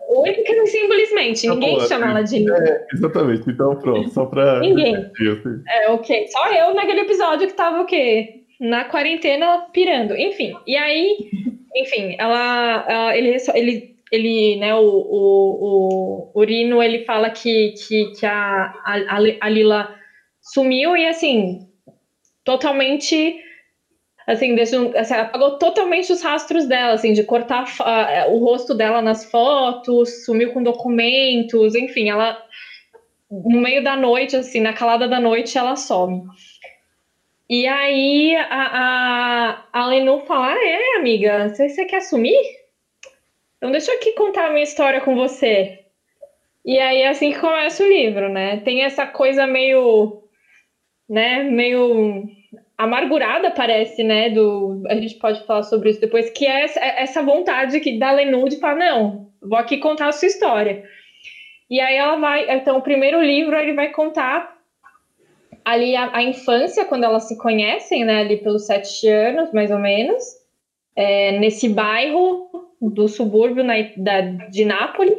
simplesmente, 0.84 1.48
ninguém 1.48 1.80
chama 1.82 2.10
ela 2.10 2.22
de 2.22 2.40
Lila. 2.40 2.58
É, 2.58 2.86
exatamente, 2.94 3.50
então 3.50 3.76
pronto, 3.76 4.10
só 4.10 4.26
pra... 4.26 4.60
Ninguém. 4.62 4.96
Assim. 4.96 5.64
É, 5.68 5.90
ok, 5.90 6.28
só 6.28 6.52
eu 6.52 6.74
naquele 6.74 7.02
episódio 7.02 7.48
que 7.48 7.54
tava 7.54 7.82
o 7.82 7.86
quê? 7.86 8.44
Na 8.60 8.86
quarentena 8.86 9.68
pirando, 9.74 10.16
enfim. 10.16 10.54
E 10.68 10.76
aí, 10.76 11.18
enfim, 11.76 12.16
ela, 12.20 12.86
ela 12.88 13.18
ele, 13.18 13.38
ele, 13.54 13.96
ele, 14.12 14.56
né, 14.58 14.76
o, 14.76 14.82
o, 14.82 16.32
o 16.34 16.40
Urino, 16.40 16.82
ele 16.82 17.06
fala 17.06 17.30
que, 17.30 17.74
que, 17.74 18.12
que 18.12 18.26
a, 18.26 18.74
a, 18.86 19.18
a 19.42 19.50
Lila 19.50 19.96
sumiu 20.42 20.96
e 20.96 21.08
assim, 21.08 21.68
totalmente 22.44 23.43
assim, 24.28 24.56
deixou, 24.56 24.92
assim, 24.96 25.14
apagou 25.14 25.58
totalmente 25.58 26.12
os 26.12 26.22
rastros 26.22 26.66
dela, 26.68 26.94
assim, 26.94 27.14
de 27.14 27.24
cortar 27.24 27.64
uh, 27.64 28.32
o 28.32 28.38
rosto 28.40 28.74
dela 28.74 29.02
nas 29.02 29.24
fotos, 29.26 30.24
sumiu 30.26 30.52
com 30.52 30.64
documentos, 30.64 31.76
enfim, 31.76 32.10
ela 32.10 32.38
no 33.30 33.62
meio 33.62 33.84
da 33.84 33.96
noite, 33.96 34.36
assim, 34.36 34.60
na 34.60 34.74
calada 34.74 35.08
da 35.08 35.20
noite, 35.20 35.58
ela 35.58 35.76
some. 35.76 36.22
E 37.50 37.68
aí 37.68 38.36
a, 38.36 38.46
a, 38.50 39.64
a 39.74 39.86
Lenu 39.88 40.20
fala: 40.20 40.54
ah, 40.54 40.66
é, 40.66 40.98
amiga, 40.98 41.50
você, 41.50 41.68
você 41.68 41.86
quer 41.86 42.02
sumir? 42.02 42.40
Então 43.58 43.72
deixa 43.72 43.92
eu 43.92 43.96
aqui 43.96 44.14
contar 44.14 44.48
a 44.48 44.50
minha 44.50 44.64
história 44.64 45.02
com 45.02 45.16
você. 45.16 45.80
E 46.66 46.80
aí 46.80 47.02
é 47.02 47.10
assim 47.10 47.32
que 47.32 47.40
começa 47.40 47.84
o 47.84 47.88
livro, 47.88 48.30
né? 48.30 48.58
Tem 48.58 48.84
essa 48.84 49.06
coisa 49.06 49.46
meio, 49.46 50.24
né, 51.10 51.44
meio 51.44 52.24
amargurada, 52.78 53.52
parece, 53.52 54.04
né? 54.04 54.30
Do, 54.30 54.84
a 54.88 54.96
gente 54.96 55.16
pode 55.16 55.46
falar 55.46 55.64
sobre 55.64 55.90
isso 55.90 56.02
depois, 56.02 56.30
que 56.30 56.46
é 56.46 56.64
essa, 56.64 56.80
é 56.80 57.04
essa 57.04 57.22
vontade 57.22 57.80
que 57.80 57.98
da 57.98 58.12
Lenu 58.12 58.48
de 58.50 58.58
falar, 58.58 58.76
não, 58.76 59.28
vou 59.42 59.58
aqui 59.58 59.78
contar 59.78 60.08
a 60.08 60.12
sua 60.12 60.28
história. 60.28 60.84
E 61.70 61.80
aí 61.80 61.96
ela 61.96 62.18
vai, 62.18 62.50
então 62.52 62.78
o 62.78 62.82
primeiro 62.82 63.22
livro 63.22 63.56
ele 63.56 63.74
vai 63.74 63.90
contar 63.90 64.58
ali 65.64 65.96
a, 65.96 66.16
a 66.18 66.24
infância, 66.24 66.86
quando 66.86 67.04
elas 67.04 67.28
se 67.28 67.38
conhecem, 67.38 68.04
né? 68.04 68.22
Ali 68.22 68.38
pelos 68.38 68.66
sete 68.66 69.08
anos, 69.08 69.52
mais 69.54 69.72
ou 69.72 69.80
menos, 69.80 70.24
é, 70.96 71.40
nesse 71.40 71.70
bairro 71.70 72.50
do 72.82 73.08
subúrbio 73.08 73.64
na, 73.64 73.76
da, 73.96 74.22
de 74.22 74.66
Nápoles, 74.66 75.18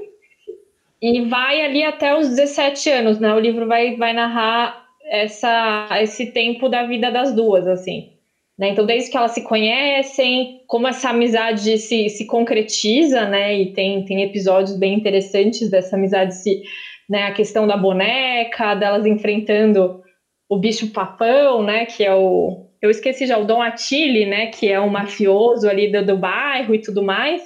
e 1.00 1.22
vai 1.22 1.60
ali 1.60 1.82
até 1.82 2.16
os 2.16 2.28
17 2.30 2.90
anos, 2.90 3.20
né? 3.20 3.34
O 3.34 3.38
livro 3.38 3.66
vai, 3.66 3.96
vai 3.96 4.12
narrar 4.12 4.83
essa, 5.06 5.88
esse 6.00 6.26
tempo 6.26 6.68
da 6.68 6.84
vida 6.84 7.10
das 7.10 7.34
duas, 7.34 7.66
assim. 7.66 8.14
Né? 8.58 8.68
Então, 8.68 8.86
desde 8.86 9.10
que 9.10 9.16
elas 9.16 9.32
se 9.32 9.42
conhecem, 9.42 10.62
como 10.66 10.86
essa 10.86 11.10
amizade 11.10 11.76
se, 11.78 12.08
se 12.08 12.26
concretiza, 12.26 13.26
né? 13.26 13.54
E 13.54 13.72
tem, 13.72 14.04
tem 14.04 14.22
episódios 14.22 14.76
bem 14.76 14.94
interessantes 14.94 15.68
dessa 15.70 15.96
amizade, 15.96 16.34
se, 16.36 16.62
né? 17.08 17.24
A 17.24 17.32
questão 17.32 17.66
da 17.66 17.76
boneca, 17.76 18.74
delas 18.74 19.06
enfrentando 19.06 20.02
o 20.48 20.56
bicho 20.56 20.92
papão, 20.92 21.62
né? 21.62 21.84
Que 21.86 22.04
é 22.04 22.14
o. 22.14 22.68
Eu 22.80 22.90
esqueci 22.90 23.26
já, 23.26 23.38
o 23.38 23.44
Dom 23.44 23.60
Attili, 23.60 24.24
né? 24.24 24.46
Que 24.46 24.70
é 24.70 24.78
o 24.78 24.90
mafioso 24.90 25.68
ali 25.68 25.90
do, 25.90 26.04
do 26.04 26.16
bairro 26.16 26.74
e 26.74 26.80
tudo 26.80 27.02
mais. 27.02 27.42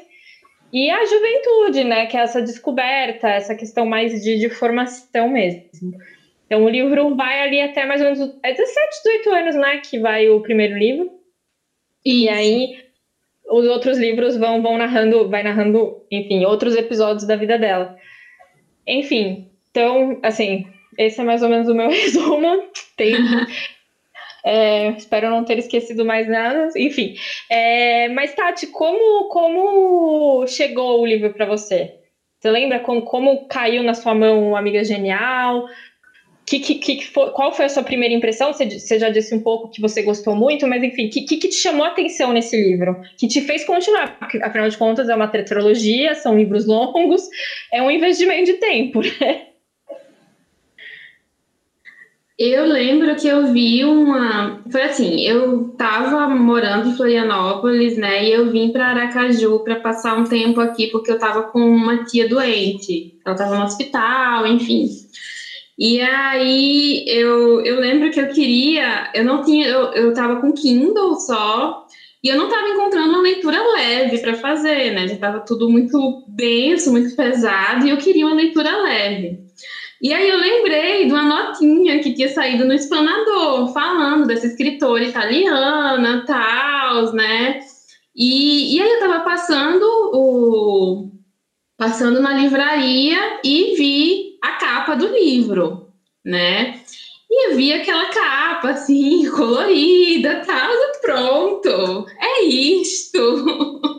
E 0.71 0.91
a 0.91 1.07
juventude, 1.07 1.85
né? 1.85 2.05
Que 2.05 2.19
é 2.19 2.21
essa 2.21 2.43
descoberta, 2.43 3.29
essa 3.29 3.55
questão 3.55 3.87
mais 3.87 4.23
de, 4.23 4.39
de 4.39 4.51
formação 4.51 5.31
mesmo. 5.31 5.63
Então 6.49 6.65
o 6.65 6.69
livro 6.69 7.15
vai 7.15 7.43
ali 7.43 7.61
até 7.61 7.85
mais 7.85 8.01
ou 8.01 8.07
menos. 8.07 8.39
É 8.43 8.53
17, 8.53 9.03
18 9.05 9.31
anos, 9.31 9.55
né? 9.55 9.79
Que 9.79 9.99
vai 9.99 10.31
o 10.31 10.41
primeiro 10.41 10.77
livro. 10.79 11.05
Isso. 12.05 12.25
E 12.25 12.29
aí 12.29 12.89
os 13.51 13.67
outros 13.67 13.99
livros 13.99 14.37
vão, 14.37 14.63
vão 14.63 14.79
narrando, 14.79 15.29
vai 15.29 15.43
narrando, 15.43 16.03
enfim, 16.11 16.45
outros 16.47 16.75
episódios 16.75 17.27
da 17.27 17.37
vida 17.37 17.59
dela. 17.59 17.97
Enfim, 18.87 19.51
então, 19.71 20.19
assim, 20.23 20.67
esse 20.97 21.21
é 21.21 21.25
mais 21.25 21.43
ou 21.43 21.51
menos 21.51 21.69
o 21.69 21.75
meu 21.75 21.89
resumo. 21.93 22.63
Tem, 22.97 23.15
é, 24.45 24.89
espero 24.91 25.29
não 25.31 25.45
ter 25.45 25.59
esquecido 25.59 26.05
mais 26.05 26.27
nada. 26.27 26.69
Enfim, 26.77 27.15
é, 27.51 28.09
mas 28.09 28.35
Tati, 28.35 28.67
como, 28.69 29.29
como 29.29 30.47
chegou 30.47 31.03
o 31.03 31.07
livro 31.07 31.31
para 31.33 31.47
você? 31.47 31.95
Você 32.39 32.51
lembra 32.51 32.79
como, 32.81 33.03
como 33.03 33.49
caiu 33.49 33.83
na 33.83 33.95
sua 33.95 34.15
mão 34.15 34.55
Amiga 34.55 34.85
Genial? 34.85 35.65
Que, 36.49 36.61
que, 36.61 36.97
que 36.97 37.07
foi, 37.07 37.31
qual 37.31 37.53
foi 37.53 37.67
a 37.67 37.69
sua 37.69 37.83
primeira 37.83 38.15
impressão? 38.15 38.53
Você, 38.53 38.69
você, 38.69 38.99
já 38.99 39.09
disse 39.09 39.35
um 39.35 39.41
pouco 39.41 39.69
que 39.69 39.81
você 39.81 40.03
gostou 40.03 40.35
muito, 40.35 40.67
mas 40.67 40.83
enfim, 40.83 41.07
o 41.07 41.11
que, 41.11 41.23
que, 41.23 41.49
te 41.49 41.57
chamou 41.57 41.85
a 41.85 41.89
atenção 41.89 42.33
nesse 42.33 42.57
livro? 42.57 42.97
Que 43.19 43.29
te 43.29 43.41
fez 43.41 43.65
continuar? 43.65 44.19
Porque, 44.19 44.39
afinal 44.43 44.69
de 44.69 44.79
contas, 44.79 45.09
é 45.09 45.15
uma 45.15 45.29
tetralogia, 45.29 46.15
são 46.15 46.37
livros 46.37 46.67
longos, 46.67 47.23
é 47.73 47.83
um 47.83 47.91
investimento 47.91 48.45
de 48.45 48.55
tempo, 48.55 49.01
né? 49.03 49.49
Eu 52.39 52.67
lembro 52.67 53.17
que 53.17 53.27
eu 53.27 53.53
vi 53.53 53.85
uma. 53.85 54.63
Foi 54.71 54.83
assim, 54.83 55.23
eu 55.23 55.73
estava 55.73 56.29
morando 56.29 56.89
em 56.89 56.97
Florianópolis, 56.97 57.97
né? 57.97 58.25
E 58.25 58.33
eu 58.33 58.49
vim 58.53 58.71
para 58.71 58.91
Aracaju 58.91 59.59
para 59.65 59.81
passar 59.81 60.17
um 60.17 60.23
tempo 60.23 60.61
aqui, 60.61 60.87
porque 60.87 61.11
eu 61.11 61.17
estava 61.17 61.43
com 61.43 61.59
uma 61.59 62.05
tia 62.05 62.29
doente. 62.29 63.19
Ela 63.27 63.35
estava 63.35 63.59
no 63.59 63.65
hospital, 63.65 64.47
enfim. 64.47 64.87
E 65.79 66.01
aí 66.01 67.05
eu, 67.07 67.61
eu 67.61 67.79
lembro 67.79 68.11
que 68.11 68.21
eu 68.21 68.29
queria, 68.29 69.11
eu 69.15 69.25
não 69.25 69.45
tinha, 69.45 69.69
eu, 69.69 69.93
eu 69.93 70.13
tava 70.13 70.41
com 70.41 70.53
Kindle 70.53 71.15
só, 71.21 71.87
e 72.23 72.29
eu 72.29 72.37
não 72.37 72.49
estava 72.49 72.69
encontrando 72.69 73.11
uma 73.11 73.23
leitura 73.23 73.63
leve 73.75 74.19
para 74.19 74.35
fazer, 74.35 74.93
né? 74.93 75.07
Já 75.07 75.15
estava 75.15 75.41
tudo 75.41 75.71
muito 75.71 76.25
denso, 76.27 76.91
muito 76.91 77.15
pesado, 77.15 77.87
e 77.87 77.91
eu 77.91 77.97
queria 77.97 78.27
uma 78.27 78.35
leitura 78.35 78.77
leve. 78.83 79.39
E 80.03 80.13
aí 80.13 80.29
eu 80.29 80.37
lembrei 80.39 81.07
de 81.07 81.13
uma 81.13 81.23
notinha 81.23 82.01
que 82.01 82.13
tinha 82.13 82.29
saído 82.29 82.65
no 82.65 82.73
Explanador, 82.73 83.73
falando 83.73 84.27
dessa 84.27 84.47
escritora 84.47 85.05
italiana, 85.05 86.25
tal, 86.27 87.13
né? 87.13 87.61
E, 88.17 88.77
e 88.77 88.83
aí 88.83 88.89
eu 88.89 88.95
estava 88.95 89.21
passando 89.21 89.85
o 90.13 91.11
passando 91.77 92.21
na 92.21 92.35
livraria 92.35 93.39
e 93.45 93.77
vi 93.77 94.28
a 94.43 94.53
capa 94.53 94.95
do 94.95 95.07
livro, 95.09 95.89
né? 96.25 96.81
E 97.31 97.51
eu 97.51 97.57
vi 97.57 97.73
aquela 97.73 98.07
capa 98.07 98.71
assim, 98.71 99.29
colorida, 99.31 100.43
tá? 100.47 100.69
Pronto, 101.03 102.07
é 102.21 102.45
isto. 102.45 103.99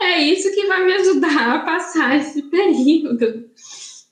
É 0.00 0.20
isso 0.20 0.54
que 0.54 0.66
vai 0.66 0.84
me 0.84 0.92
ajudar 0.92 1.54
a 1.54 1.58
passar 1.60 2.16
esse 2.16 2.42
período. 2.42 3.48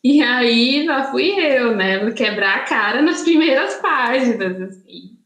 E 0.03 0.23
aí 0.23 0.87
lá 0.87 1.11
fui 1.11 1.31
eu, 1.39 1.77
né? 1.77 2.11
Quebrar 2.13 2.57
a 2.57 2.65
cara 2.65 3.03
nas 3.03 3.23
primeiras 3.23 3.75
páginas, 3.77 4.61
assim. 4.63 5.17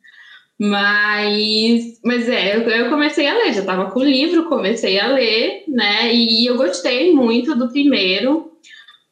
Mas, 0.58 2.00
mas 2.04 2.28
é, 2.28 2.56
eu 2.56 2.90
comecei 2.90 3.26
a 3.26 3.34
ler, 3.34 3.54
já 3.54 3.60
estava 3.60 3.90
com 3.90 4.00
o 4.00 4.04
livro, 4.04 4.48
comecei 4.48 4.98
a 4.98 5.08
ler, 5.08 5.64
né? 5.68 6.14
E 6.14 6.44
eu 6.44 6.56
gostei 6.56 7.14
muito 7.14 7.54
do 7.54 7.70
primeiro 7.70 8.49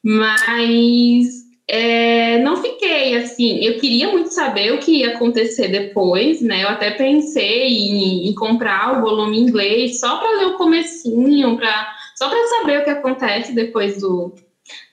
mas 0.09 1.27
é, 1.67 2.39
não 2.39 2.57
fiquei 2.57 3.15
assim. 3.15 3.63
Eu 3.63 3.77
queria 3.77 4.11
muito 4.11 4.31
saber 4.31 4.73
o 4.73 4.79
que 4.79 5.01
ia 5.01 5.13
acontecer 5.13 5.67
depois, 5.67 6.41
né? 6.41 6.63
Eu 6.63 6.69
até 6.69 6.89
pensei 6.89 7.67
em, 7.67 8.27
em 8.27 8.33
comprar 8.33 8.97
o 8.97 9.01
volume 9.01 9.39
inglês 9.39 9.99
só 9.99 10.17
para 10.17 10.39
ler 10.39 10.45
o 10.47 10.57
comecinho, 10.57 11.55
pra, 11.57 11.93
só 12.15 12.27
para 12.27 12.47
saber 12.47 12.79
o 12.79 12.83
que 12.83 12.89
acontece 12.89 13.53
depois 13.53 14.01
do, 14.01 14.33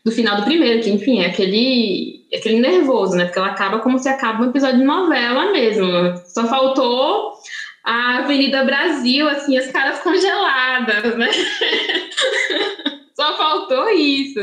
do 0.05 0.13
final 0.13 0.37
do 0.37 0.45
primeiro, 0.45 0.83
que 0.83 0.91
enfim, 0.91 1.21
é 1.21 1.29
aquele, 1.29 2.27
aquele 2.35 2.61
nervoso, 2.61 3.17
né? 3.17 3.25
Porque 3.25 3.39
ela 3.39 3.49
acaba 3.49 3.79
como 3.79 3.99
se 3.99 4.11
acaba 4.11 4.45
um 4.45 4.51
episódio 4.51 4.81
de 4.81 4.85
novela 4.85 5.51
mesmo. 5.51 5.87
Só 6.27 6.47
faltou 6.47 7.33
a 7.83 8.19
Avenida 8.19 8.65
Brasil, 8.65 9.27
assim, 9.31 9.57
as 9.57 9.73
caras 9.73 10.01
congeladas, 10.01 11.17
né? 11.17 11.31
Só 13.17 13.35
faltou 13.39 13.89
isso. 13.89 14.41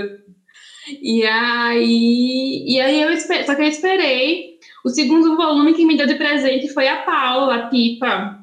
E 1.02 1.26
aí, 1.26 2.66
e 2.68 2.82
aí 2.82 3.02
eu 3.02 3.12
esperei, 3.12 3.46
só 3.46 3.56
que 3.56 3.62
eu 3.62 3.68
esperei. 3.68 4.58
O 4.84 4.90
segundo 4.90 5.38
volume 5.38 5.74
que 5.74 5.86
me 5.86 5.96
deu 5.98 6.06
de 6.06 6.16
presente 6.16 6.74
foi 6.74 6.88
a 6.88 6.98
Paula, 6.98 7.56
a 7.56 7.68
Pipa, 7.68 8.40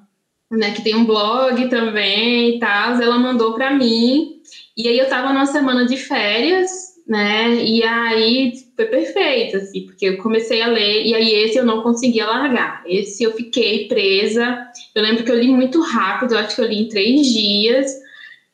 né, 0.50 0.72
que 0.72 0.82
tem 0.82 0.96
um 0.96 1.04
blog 1.04 1.68
também 1.68 2.56
e 2.56 2.58
tal. 2.58 2.94
Ela 3.00 3.18
mandou 3.18 3.54
para 3.54 3.72
mim. 3.72 4.40
E 4.76 4.88
aí 4.88 4.98
eu 4.98 5.08
tava 5.08 5.32
numa 5.32 5.46
semana 5.46 5.84
de 5.84 5.96
férias, 5.96 6.70
né? 7.06 7.54
E 7.62 7.82
aí 7.82 8.52
foi 8.74 8.86
perfeito, 8.86 9.58
assim, 9.58 9.84
porque 9.84 10.06
eu 10.06 10.18
comecei 10.18 10.62
a 10.62 10.66
ler 10.68 11.04
e 11.04 11.14
aí 11.14 11.32
esse 11.34 11.58
eu 11.58 11.64
não 11.64 11.82
conseguia 11.82 12.26
largar. 12.26 12.82
Esse 12.86 13.22
eu 13.22 13.32
fiquei 13.34 13.86
presa. 13.86 14.66
Eu 14.94 15.02
lembro 15.02 15.24
que 15.24 15.30
eu 15.30 15.38
li 15.38 15.48
muito 15.48 15.80
rápido, 15.82 16.34
eu 16.34 16.38
acho 16.38 16.56
que 16.56 16.62
eu 16.62 16.66
li 16.66 16.82
em 16.82 16.88
três 16.88 17.26
dias. 17.26 17.92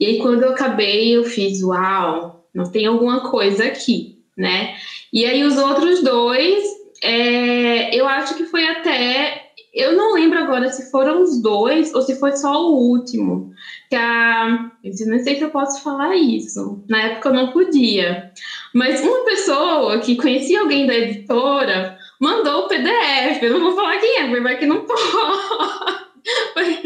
E 0.01 0.07
aí 0.07 0.19
quando 0.19 0.43
eu 0.43 0.51
acabei, 0.51 1.17
eu 1.17 1.25
fiz, 1.25 1.63
uau, 1.63 2.36
não 2.57 2.71
tem 2.71 2.87
alguma 2.87 3.31
coisa 3.31 3.65
aqui, 3.65 4.19
né? 4.37 4.75
E 5.13 5.25
aí 5.25 5.45
os 5.45 5.57
outros 5.57 6.03
dois, 6.03 6.65
é, 7.03 7.95
eu 7.95 8.09
acho 8.09 8.35
que 8.37 8.47
foi 8.47 8.67
até 8.67 9.47
eu 9.77 9.95
não 9.95 10.15
lembro 10.15 10.39
agora 10.39 10.71
se 10.71 10.91
foram 10.91 11.23
os 11.23 11.43
dois 11.43 11.93
ou 11.93 12.01
se 12.01 12.19
foi 12.19 12.33
só 12.33 12.63
o 12.63 12.79
último. 12.89 13.53
Que 13.91 13.97
a, 13.97 14.71
eu 14.83 15.07
não 15.07 15.19
sei 15.19 15.37
se 15.37 15.43
eu 15.43 15.51
posso 15.51 15.83
falar 15.83 16.17
isso. 16.17 16.83
Na 16.89 17.03
época 17.03 17.29
eu 17.29 17.35
não 17.35 17.53
podia. 17.53 18.33
Mas 18.75 19.03
uma 19.03 19.23
pessoa 19.27 19.99
que 19.99 20.17
conhecia 20.17 20.61
alguém 20.61 20.87
da 20.87 20.95
editora 20.95 21.99
mandou 22.19 22.61
o 22.61 22.69
PDF. 22.69 23.43
Eu 23.43 23.53
não 23.53 23.61
vou 23.61 23.77
falar 23.77 23.99
quem 23.99 24.19
é, 24.19 24.25
porque 24.25 24.41
vai 24.41 24.59
que 24.59 24.65
não 24.65 24.81
pode. 24.87 26.07
Foi, 26.55 26.83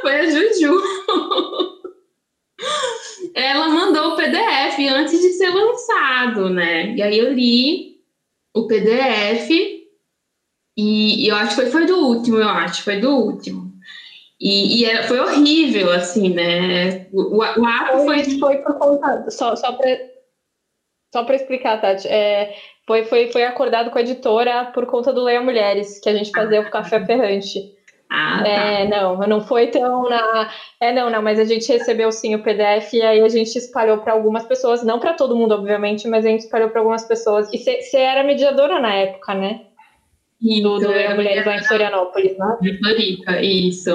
foi 0.00 0.20
a 0.20 0.30
Juju. 0.30 0.82
Ela 3.34 3.68
mandou 3.68 3.81
PDF 4.22 4.78
antes 4.90 5.20
de 5.20 5.32
ser 5.32 5.50
lançado, 5.50 6.48
né? 6.50 6.94
E 6.94 7.02
aí 7.02 7.18
eu 7.18 7.32
li 7.32 8.00
o 8.54 8.66
PDF 8.66 9.50
e, 10.76 11.24
e, 11.24 11.28
eu 11.28 11.36
acho 11.36 11.50
que 11.50 11.62
foi, 11.62 11.70
foi 11.70 11.86
do 11.86 11.96
último, 11.96 12.38
eu 12.38 12.48
acho, 12.48 12.82
foi 12.82 13.00
do 13.00 13.10
último. 13.10 13.72
E, 14.40 14.80
e 14.80 14.84
era, 14.84 15.04
foi 15.04 15.20
horrível, 15.20 15.92
assim, 15.92 16.30
né? 16.30 17.06
O, 17.12 17.36
o, 17.36 17.38
o 17.38 17.66
ato 17.66 18.04
foi, 18.04 18.24
foi. 18.24 18.38
Foi 18.38 18.56
por 18.58 18.78
conta. 18.78 19.30
Só, 19.30 19.54
só 19.54 19.72
para 19.72 20.12
só 21.12 21.22
explicar, 21.34 21.80
Tati, 21.80 22.08
é, 22.08 22.56
foi, 22.86 23.04
foi, 23.04 23.30
foi 23.30 23.44
acordado 23.44 23.90
com 23.90 23.98
a 23.98 24.00
editora 24.00 24.66
por 24.72 24.86
conta 24.86 25.12
do 25.12 25.22
Leia 25.22 25.42
Mulheres, 25.42 26.00
que 26.00 26.08
a 26.08 26.14
gente 26.14 26.30
fazia 26.30 26.62
o 26.62 26.70
Café 26.70 27.04
Ferrante. 27.04 27.58
Ah, 28.14 28.42
tá. 28.44 28.48
É, 28.48 28.88
não, 28.88 29.16
não 29.20 29.40
foi 29.40 29.68
tão 29.68 30.08
na. 30.08 30.50
É, 30.78 30.92
não, 30.92 31.08
não, 31.08 31.22
mas 31.22 31.38
a 31.38 31.44
gente 31.44 31.72
recebeu 31.72 32.12
sim 32.12 32.34
o 32.34 32.42
PDF 32.42 32.92
e 32.92 33.00
aí 33.00 33.22
a 33.22 33.28
gente 33.28 33.56
espalhou 33.56 33.98
para 33.98 34.12
algumas 34.12 34.44
pessoas, 34.44 34.84
não 34.84 35.00
para 35.00 35.14
todo 35.14 35.34
mundo, 35.34 35.54
obviamente, 35.54 36.06
mas 36.06 36.26
a 36.26 36.28
gente 36.28 36.40
espalhou 36.40 36.68
para 36.68 36.80
algumas 36.80 37.04
pessoas. 37.04 37.48
E 37.54 37.58
você 37.58 37.96
era 37.96 38.22
mediadora 38.22 38.78
na 38.78 38.94
época, 38.94 39.34
né? 39.34 39.62
do, 40.60 40.78
do 40.78 40.92
é 40.92 41.14
Mulheres 41.14 41.46
lá 41.46 41.56
em 41.56 41.62
Florianópolis, 41.62 42.36
né? 42.36 42.58
De 42.60 42.78
Floripa, 42.78 43.40
isso. 43.40 43.92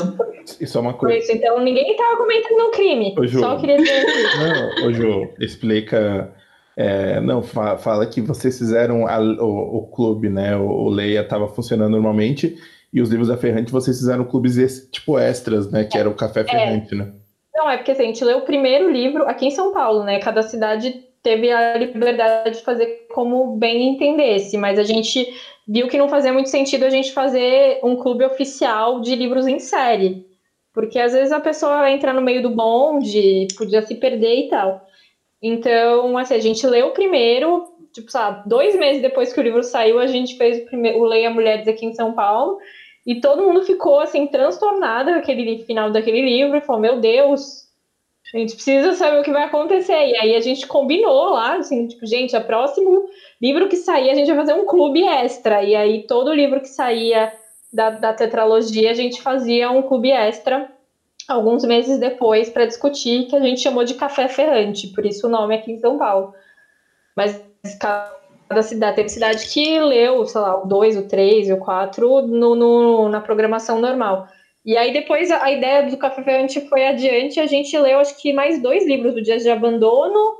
Isso 0.60 0.78
é 0.78 0.82
uma 0.82 0.94
coisa. 0.94 1.18
Isso, 1.18 1.32
então 1.34 1.60
ninguém 1.62 1.92
estava 1.92 2.18
comentando 2.18 2.68
um 2.68 2.72
crime. 2.72 3.14
Ô, 3.20 3.28
Ju, 3.28 3.40
só 3.40 3.58
queria 3.58 3.78
dizer 3.78 4.04
isso. 4.08 4.38
Não, 4.40 4.88
ô, 4.88 4.94
Ju, 4.94 5.30
explica. 5.40 6.34
É, 6.76 7.20
não, 7.20 7.42
fa 7.42 7.78
fala 7.78 8.06
que 8.06 8.22
vocês 8.22 8.58
fizeram 8.58 9.08
a, 9.08 9.20
o, 9.20 9.78
o, 9.78 9.88
clube, 9.88 10.30
né? 10.30 10.56
O, 10.56 10.68
o 10.68 10.90
Leia 10.90 11.22
estava 11.22 11.48
funcionando 11.48 11.92
normalmente 11.92 12.56
e 12.98 13.02
os 13.02 13.10
livros 13.10 13.28
da 13.28 13.38
Ferrante 13.38 13.72
vocês 13.72 13.98
fizeram 13.98 14.26
clubes 14.26 14.56
tipo 14.92 15.20
extras, 15.20 15.72
né? 15.72 15.84
Que 15.84 15.98
é, 15.98 16.02
era 16.02 16.10
o 16.10 16.16
Café 16.16 16.42
é. 16.42 16.44
Ferrante, 16.46 16.94
é. 16.94 16.98
né? 16.98 17.14
Não, 17.54 17.70
é 17.70 17.78
porque 17.78 17.92
assim, 17.92 18.04
a 18.04 18.06
gente 18.08 18.24
leu 18.24 18.40
o 18.40 18.46
primeiro 18.46 18.90
livro 18.90 19.24
aqui 19.28 19.46
em 19.46 19.52
São 19.52 19.72
Paulo, 19.72 20.04
né? 20.04 20.20
Cada 20.20 20.42
cidade 20.42 21.06
teve 21.22 21.52
a 21.52 21.78
liberdade 21.78 22.58
de 22.58 22.64
fazer 22.64 23.08
como 23.14 23.58
bem 23.58 23.90
entendesse, 23.90 24.58
mas 24.58 24.80
a 24.80 24.84
gente 24.84 25.28
viu 25.68 25.88
que 25.88 25.98
não 25.98 26.10
fazia 26.10 26.34
muito 26.34 26.50
sentido 26.50 26.86
a 26.86 26.90
gente 26.90 27.12
fazer 27.12 27.80
um 27.84 27.96
clube 27.96 28.24
oficial 28.24 29.00
de 29.00 29.16
livros 29.16 29.46
em 29.46 29.60
série. 29.60 30.26
Porque 30.74 31.00
às 31.00 31.14
vezes 31.14 31.32
a 31.32 31.40
pessoa 31.40 31.90
entra 31.92 32.14
no 32.14 32.22
meio 32.22 32.42
do 32.42 32.50
bonde, 32.50 33.48
podia 33.58 33.82
se 33.82 33.96
perder 33.96 34.46
e 34.46 34.50
tal. 34.50 34.86
Então, 35.42 36.18
assim, 36.18 36.36
a 36.36 36.40
gente 36.40 36.66
leu 36.66 36.88
o 36.88 36.94
primeiro, 36.94 37.66
tipo, 37.94 38.12
sabe, 38.12 38.48
dois 38.48 38.76
meses 38.76 39.02
depois 39.02 39.34
que 39.34 39.40
o 39.40 39.44
livro 39.44 39.64
saiu, 39.64 40.00
a 40.00 40.08
gente 40.08 40.38
fez 40.38 40.60
o, 40.60 40.66
primeiro, 40.66 41.00
o 41.00 41.06
Leia 41.06 41.30
Mulheres 41.30 41.68
aqui 41.68 41.86
em 41.86 41.94
São 41.94 42.14
Paulo, 42.14 42.58
e 43.08 43.22
todo 43.22 43.42
mundo 43.42 43.64
ficou, 43.64 44.02
assim, 44.02 44.28
transtornado 44.28 45.12
com 45.12 45.18
aquele 45.18 45.60
final 45.64 45.90
daquele 45.90 46.22
livro, 46.22 46.58
e 46.58 46.62
falou, 46.62 46.82
meu 46.82 47.00
Deus, 47.00 47.66
a 48.34 48.38
gente 48.38 48.56
precisa 48.56 48.92
saber 48.94 49.22
o 49.22 49.24
que 49.24 49.32
vai 49.32 49.46
acontecer. 49.46 49.94
E 49.94 50.18
aí 50.18 50.36
a 50.36 50.42
gente 50.42 50.68
combinou 50.68 51.30
lá, 51.30 51.56
assim, 51.56 51.88
tipo, 51.88 52.06
gente, 52.06 52.36
a 52.36 52.42
próximo 52.42 53.06
livro 53.42 53.70
que 53.70 53.78
sair, 53.78 54.10
a 54.10 54.14
gente 54.14 54.28
vai 54.28 54.36
fazer 54.36 54.54
um 54.54 54.66
clube 54.66 55.02
extra. 55.04 55.64
E 55.64 55.74
aí 55.74 56.04
todo 56.04 56.34
livro 56.34 56.60
que 56.60 56.68
saía 56.68 57.32
da, 57.72 57.92
da 57.92 58.14
tetralogia, 58.14 58.92
a 58.92 58.94
gente 58.94 59.22
fazia 59.22 59.72
um 59.72 59.82
clube 59.82 60.12
extra 60.12 60.70
alguns 61.30 61.64
meses 61.64 62.00
depois 62.00 62.50
para 62.50 62.66
discutir, 62.66 63.28
que 63.28 63.36
a 63.36 63.40
gente 63.40 63.62
chamou 63.62 63.84
de 63.84 63.94
Café 63.94 64.28
Ferrante, 64.28 64.88
por 64.88 65.06
isso 65.06 65.28
o 65.28 65.30
nome 65.30 65.56
aqui 65.56 65.72
em 65.72 65.80
São 65.80 65.98
Paulo. 65.98 66.34
Mas 67.16 67.42
cada 68.48 68.62
cidade, 68.62 68.96
teve 68.96 69.10
cidade 69.10 69.48
que 69.48 69.80
leu, 69.80 70.26
sei 70.26 70.42
lá, 70.42 70.64
o 70.64 70.66
2, 70.66 70.98
o 70.98 71.08
3, 71.08 71.52
o 71.52 71.58
4 71.58 72.22
no, 72.28 72.56
no, 72.56 73.10
na 73.10 73.22
programação 73.22 73.80
normal. 73.80 74.28
E 74.66 74.76
aí 74.76 74.92
depois 74.92 75.32
a, 75.32 75.52
ideia 75.52 75.84
do 75.84 75.98
Café 75.98 76.24
Ferrante 76.24 76.62
foi 76.68 76.86
adiante, 76.86 77.40
a 77.40 77.46
gente 77.46 77.78
leu 77.78 78.00
acho 78.00 78.22
que 78.22 78.34
mais 78.34 78.62
dois 78.62 78.86
livros 78.86 79.14
do 79.14 79.22
Dias 79.22 79.44
de 79.44 79.50
Abandono, 79.50 80.36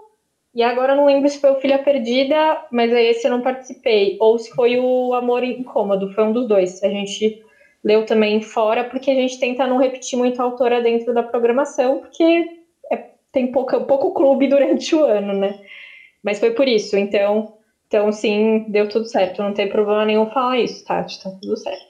e 0.54 0.64
agora 0.64 0.96
não 0.96 1.06
lembro 1.06 1.30
se 1.30 1.40
foi 1.40 1.52
o 1.52 1.62
Filha 1.62 1.78
Perdida, 1.80 2.66
mas 2.72 2.92
aí 2.92 3.08
esse 3.08 3.28
eu 3.28 3.32
não 3.32 3.42
participei, 3.42 4.18
ou 4.20 4.38
se 4.40 4.50
foi 4.52 4.78
o 4.80 5.14
Amor 5.14 5.44
Incômodo, 5.44 6.12
foi 6.14 6.24
um 6.24 6.32
dos 6.32 6.48
dois. 6.48 6.84
A 6.84 6.90
gente 6.90 7.44
leu 7.84 8.06
também 8.06 8.42
fora, 8.42 8.84
porque 8.84 9.12
a 9.12 9.14
gente 9.14 9.40
tenta 9.40 9.68
não 9.68 9.78
repetir 9.78 10.18
muito 10.18 10.42
a 10.42 10.46
autora 10.46 10.82
dentro 10.82 11.14
da 11.14 11.22
programação, 11.22 12.00
porque 12.00 12.50
é, 12.92 13.12
tem 13.32 13.52
pouca, 13.52 13.80
pouco 13.82 14.14
clube 14.14 14.48
durante 14.48 14.96
o 14.96 15.06
ano, 15.06 15.34
né? 15.34 15.60
Mas 16.24 16.40
foi 16.40 16.52
por 16.52 16.68
isso, 16.68 16.98
então, 16.98 17.57
então 17.88 18.12
sim, 18.12 18.66
deu 18.68 18.88
tudo 18.90 19.06
certo, 19.06 19.42
não 19.42 19.54
tem 19.54 19.70
problema 19.70 20.06
nenhum 20.06 20.30
falar 20.30 20.60
isso, 20.60 20.84
Tati, 20.86 21.24
tá 21.24 21.32
tudo 21.42 21.56
certo. 21.58 21.88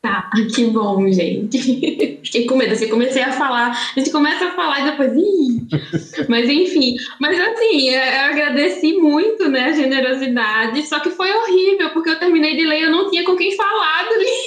Tá, 0.00 0.30
que 0.54 0.66
bom, 0.66 1.10
gente. 1.10 1.58
Fiquei 2.22 2.46
com 2.46 2.56
medo, 2.56 2.72
assim, 2.72 2.88
comecei 2.88 3.22
a 3.22 3.32
falar, 3.32 3.70
a 3.70 3.98
gente 3.98 4.12
começa 4.12 4.46
a 4.46 4.52
falar 4.52 4.80
e 4.80 4.90
depois, 4.90 5.12
Ih! 5.16 5.66
mas 6.28 6.48
enfim, 6.48 6.94
mas 7.20 7.38
assim, 7.38 7.90
eu 7.90 8.00
agradeci 8.00 8.92
muito, 8.94 9.48
né, 9.48 9.64
a 9.64 9.72
generosidade, 9.72 10.86
só 10.86 11.00
que 11.00 11.10
foi 11.10 11.32
horrível, 11.32 11.90
porque 11.90 12.10
eu 12.10 12.18
terminei 12.18 12.56
de 12.56 12.64
ler 12.64 12.80
e 12.80 12.84
eu 12.84 12.90
não 12.90 13.10
tinha 13.10 13.24
com 13.24 13.36
quem 13.36 13.56
falar 13.56 14.04
do 14.08 14.14
livro. 14.18 14.38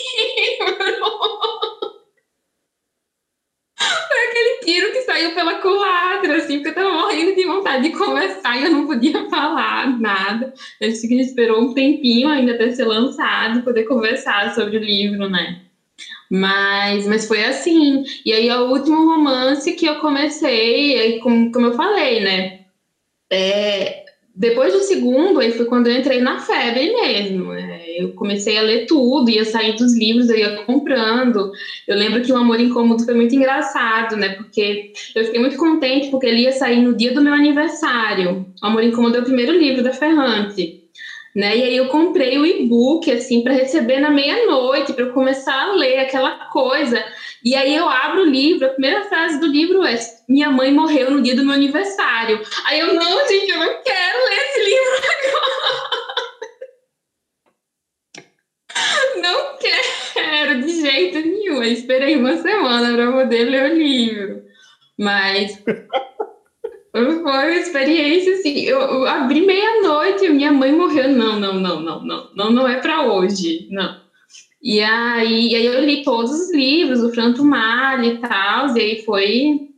Foi 4.07 4.27
aquele 4.27 4.59
tiro 4.63 4.91
que 4.91 5.01
saiu 5.01 5.33
pela 5.33 5.55
culatra, 5.55 6.37
assim, 6.37 6.57
porque 6.57 6.69
eu 6.69 6.75
tava 6.75 6.91
morrendo 6.91 7.35
de 7.35 7.45
vontade 7.45 7.83
de 7.83 7.97
conversar 7.97 8.59
e 8.59 8.65
eu 8.65 8.71
não 8.71 8.85
podia 8.85 9.27
falar 9.29 9.99
nada. 9.99 10.53
A 10.81 10.85
gente 10.85 11.19
esperou 11.21 11.61
um 11.61 11.73
tempinho 11.73 12.29
ainda 12.29 12.53
até 12.53 12.71
ser 12.71 12.85
lançado, 12.85 13.63
poder 13.63 13.83
conversar 13.83 14.53
sobre 14.53 14.77
o 14.77 14.83
livro, 14.83 15.29
né? 15.29 15.61
Mas, 16.29 17.07
mas 17.07 17.27
foi 17.27 17.43
assim. 17.43 18.03
E 18.25 18.31
aí, 18.31 18.49
o 18.51 18.71
último 18.71 19.05
romance 19.05 19.73
que 19.73 19.85
eu 19.85 19.99
comecei, 19.99 20.99
aí, 20.99 21.19
como, 21.19 21.51
como 21.51 21.67
eu 21.67 21.73
falei, 21.73 22.21
né? 22.21 22.61
É, 23.29 24.05
depois 24.35 24.73
do 24.73 24.79
segundo, 24.79 25.39
aí 25.39 25.51
foi 25.51 25.65
quando 25.65 25.87
eu 25.87 25.97
entrei 25.97 26.21
na 26.21 26.39
febre 26.39 26.93
mesmo. 26.93 27.53
É, 27.53 27.70
eu 28.01 28.13
comecei 28.13 28.57
a 28.57 28.61
ler 28.61 28.85
tudo, 28.85 29.29
ia 29.29 29.45
sair 29.45 29.75
dos 29.75 29.95
livros, 29.95 30.29
eu 30.29 30.37
ia 30.37 30.63
comprando. 30.65 31.51
Eu 31.87 31.97
lembro 31.97 32.21
que 32.21 32.31
o 32.31 32.37
Amor 32.37 32.59
Incômodo 32.59 33.03
foi 33.03 33.13
muito 33.13 33.35
engraçado, 33.35 34.15
né? 34.15 34.35
Porque 34.35 34.93
eu 35.15 35.25
fiquei 35.25 35.39
muito 35.39 35.57
contente 35.57 36.09
porque 36.09 36.27
ele 36.27 36.41
ia 36.41 36.51
sair 36.51 36.81
no 36.81 36.95
dia 36.95 37.13
do 37.13 37.21
meu 37.21 37.33
aniversário. 37.33 38.45
O 38.61 38.65
Amor 38.65 38.83
Incômodo 38.83 39.17
é 39.17 39.19
o 39.21 39.25
primeiro 39.25 39.51
livro 39.51 39.83
da 39.83 39.93
Ferrante. 39.93 40.81
Né? 41.33 41.57
E 41.57 41.63
aí 41.63 41.77
eu 41.77 41.87
comprei 41.87 42.37
o 42.37 42.45
e-book 42.45 43.09
assim 43.09 43.41
para 43.41 43.53
receber 43.53 44.01
na 44.01 44.09
meia-noite, 44.09 44.91
para 44.91 45.05
eu 45.05 45.13
começar 45.13 45.69
a 45.69 45.73
ler 45.75 45.99
aquela 45.99 46.31
coisa. 46.49 47.01
E 47.43 47.55
aí 47.55 47.73
eu 47.73 47.87
abro 47.87 48.21
o 48.21 48.25
livro, 48.25 48.65
a 48.65 48.69
primeira 48.69 49.05
frase 49.05 49.39
do 49.39 49.47
livro 49.47 49.83
é: 49.85 49.97
Minha 50.27 50.51
mãe 50.51 50.73
morreu 50.73 51.09
no 51.09 51.21
dia 51.21 51.35
do 51.35 51.45
meu 51.45 51.53
aniversário. 51.53 52.41
Aí 52.65 52.79
eu, 52.79 52.93
não, 52.93 53.27
gente, 53.27 53.49
eu 53.49 53.59
não 53.59 53.81
quero 53.81 54.25
ler 54.25 54.37
esse 54.37 54.59
livro 54.63 54.91
agora. 54.97 55.80
Não 59.21 59.57
quero, 59.57 60.61
de 60.61 60.81
jeito 60.81 61.19
nenhum. 61.19 61.63
Eu 61.63 61.71
esperei 61.71 62.17
uma 62.17 62.37
semana 62.37 62.93
para 62.93 63.11
poder 63.11 63.45
ler 63.45 63.71
o 63.71 63.75
livro. 63.75 64.43
Mas 64.97 65.63
foi 66.91 67.19
uma 67.19 67.49
experiência 67.49 68.33
assim. 68.33 68.61
Eu, 68.61 68.79
eu 68.79 69.07
abri 69.07 69.45
meia-noite 69.45 70.25
e 70.25 70.29
minha 70.29 70.51
mãe 70.51 70.71
morreu. 70.71 71.09
Não, 71.09 71.39
não, 71.39 71.53
não, 71.53 71.79
não, 71.79 72.03
não, 72.03 72.29
não, 72.35 72.51
não 72.51 72.67
é 72.67 72.79
para 72.79 73.11
hoje. 73.11 73.67
Não. 73.71 74.01
E 74.61 74.79
aí, 74.79 75.49
e 75.49 75.55
aí 75.55 75.65
eu 75.65 75.83
li 75.83 76.03
todos 76.03 76.31
os 76.31 76.53
livros, 76.53 77.01
o 77.01 77.11
Franto 77.11 77.43
Mal 77.43 78.03
e 78.03 78.19
tal, 78.19 78.77
e 78.77 78.81
aí 78.81 79.03
foi 79.03 79.71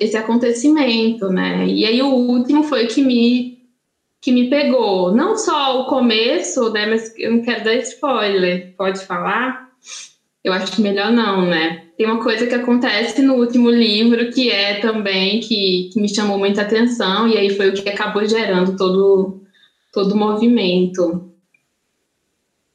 esse 0.00 0.16
acontecimento, 0.16 1.28
né? 1.28 1.68
E 1.68 1.84
aí 1.84 2.02
o 2.02 2.08
último 2.08 2.64
foi 2.64 2.86
que 2.86 3.00
me 3.00 3.59
que 4.20 4.30
me 4.30 4.50
pegou, 4.50 5.14
não 5.14 5.36
só 5.36 5.80
o 5.80 5.86
começo, 5.86 6.70
né, 6.72 6.86
mas 6.86 7.14
eu 7.18 7.32
não 7.32 7.42
quero 7.42 7.64
dar 7.64 7.74
spoiler, 7.76 8.74
pode 8.76 9.04
falar? 9.06 9.70
Eu 10.44 10.52
acho 10.52 10.80
melhor 10.80 11.10
não, 11.10 11.46
né? 11.46 11.86
Tem 11.96 12.06
uma 12.06 12.22
coisa 12.22 12.46
que 12.46 12.54
acontece 12.54 13.22
no 13.22 13.34
último 13.34 13.70
livro 13.70 14.30
que 14.30 14.50
é 14.50 14.80
também 14.80 15.40
que, 15.40 15.90
que 15.92 16.00
me 16.00 16.08
chamou 16.08 16.38
muita 16.38 16.62
atenção 16.62 17.28
e 17.28 17.36
aí 17.36 17.50
foi 17.50 17.70
o 17.70 17.74
que 17.74 17.88
acabou 17.88 18.24
gerando 18.24 18.76
todo 18.76 19.40
todo 19.92 20.12
o 20.12 20.16
movimento. 20.16 21.30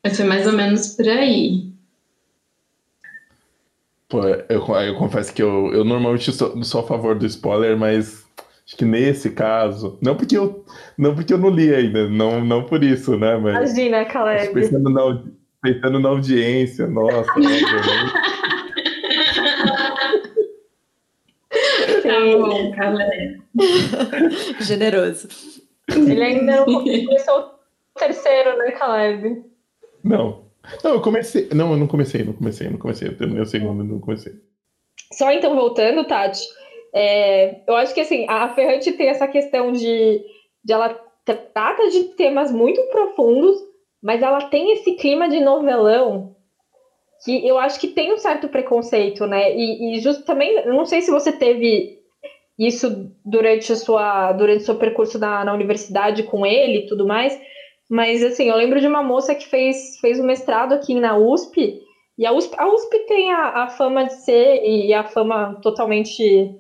Mas 0.04 0.18
foi 0.18 0.26
mais 0.26 0.46
ou 0.46 0.54
menos 0.54 0.90
por 0.90 1.08
aí. 1.08 1.72
Pô, 4.08 4.22
eu, 4.28 4.64
eu 4.84 4.96
confesso 4.96 5.34
que 5.34 5.42
eu, 5.42 5.74
eu 5.74 5.84
normalmente 5.84 6.32
sou, 6.32 6.64
sou 6.64 6.82
a 6.82 6.88
favor 6.88 7.18
do 7.18 7.26
spoiler, 7.26 7.78
mas 7.78 8.25
acho 8.66 8.76
que 8.76 8.86
nesse 8.86 9.30
caso, 9.30 10.00
não 10.02 10.16
porque 10.16 10.36
eu 10.36 10.66
não 10.98 11.14
porque 11.14 11.34
eu 11.34 11.38
não 11.38 11.50
li 11.50 11.74
ainda, 11.74 12.10
não, 12.10 12.44
não 12.44 12.64
por 12.64 12.84
isso, 12.84 13.18
né? 13.18 13.38
Mas 13.38 13.72
Imagina, 13.72 14.06
Caleb. 14.06 14.54
Pensando 14.54 14.90
na, 14.90 15.24
pensando 15.62 16.00
na 16.00 16.10
audiência, 16.10 16.88
nossa. 16.88 17.32
tá 22.02 22.20
bom, 22.40 22.72
Caleb. 22.76 23.42
Generoso. 24.62 25.28
Ele 25.88 26.24
ainda 26.24 26.66
não 26.66 26.66
começou 26.66 27.40
o 27.40 28.00
terceiro, 28.00 28.58
né, 28.58 28.72
Caleb? 28.72 29.44
Não. 30.04 30.46
Não, 30.84 30.94
eu 30.94 31.02
comecei. 31.02 31.48
Não, 31.54 31.72
eu 31.72 31.78
não 31.78 31.86
comecei, 31.88 32.24
não 32.24 32.34
comecei, 32.34 32.68
não 32.70 32.78
comecei. 32.78 33.08
Eu 33.08 33.18
terminei 33.18 33.44
o 33.44 33.46
segundo, 33.46 33.84
não 33.84 34.00
comecei. 34.00 34.34
Só 35.14 35.32
então 35.32 35.56
voltando, 35.56 36.06
Tati. 36.06 36.42
É, 36.96 37.62
eu 37.68 37.76
acho 37.76 37.94
que 37.94 38.02
assim, 38.02 38.26
a 38.30 38.48
Ferrante 38.50 38.94
tem 38.94 39.10
essa 39.10 39.28
questão 39.28 39.72
de, 39.72 40.24
de 40.64 40.74
ela 40.74 40.90
trata 41.26 41.90
de 41.90 42.06
temas 42.16 42.52
muito 42.52 42.82
profundos, 42.84 43.58
mas 44.02 44.22
ela 44.22 44.50
tem 44.50 44.72
esse 44.72 44.94
clima 44.94 45.28
de 45.28 45.40
novelão 45.40 46.36
que 47.24 47.46
eu 47.46 47.58
acho 47.58 47.80
que 47.80 47.88
tem 47.88 48.14
um 48.14 48.18
certo 48.18 48.48
preconceito, 48.48 49.26
né? 49.26 49.56
E, 49.56 49.98
e 49.98 50.24
também, 50.24 50.52
eu 50.58 50.74
não 50.74 50.86
sei 50.86 51.02
se 51.02 51.12
você 51.12 51.32
teve 51.32 52.00
isso 52.58 53.12
durante 53.26 53.74
a 53.74 53.76
sua 53.76 54.32
durante 54.32 54.62
o 54.62 54.66
seu 54.66 54.76
percurso 54.76 55.20
na, 55.20 55.44
na 55.44 55.54
universidade 55.54 56.24
com 56.24 56.46
ele 56.46 56.80
e 56.80 56.88
tudo 56.88 57.06
mais, 57.06 57.38
mas 57.90 58.24
assim, 58.24 58.50
eu 58.50 58.56
lembro 58.56 58.80
de 58.80 58.88
uma 58.88 59.04
moça 59.04 59.36
que 59.36 59.48
fez, 59.48 60.00
fez 60.00 60.20
um 60.20 60.26
mestrado 60.26 60.74
aqui 60.74 60.96
na 60.96 61.18
USP, 61.18 61.82
e 62.18 62.26
a 62.26 62.32
USP, 62.32 62.56
a 62.58 62.68
USP 62.68 63.00
tem 63.08 63.32
a, 63.32 63.64
a 63.64 63.68
fama 63.68 64.06
de 64.06 64.14
ser, 64.14 64.64
e 64.64 64.94
a 64.94 65.04
fama 65.04 65.60
totalmente, 65.62 66.56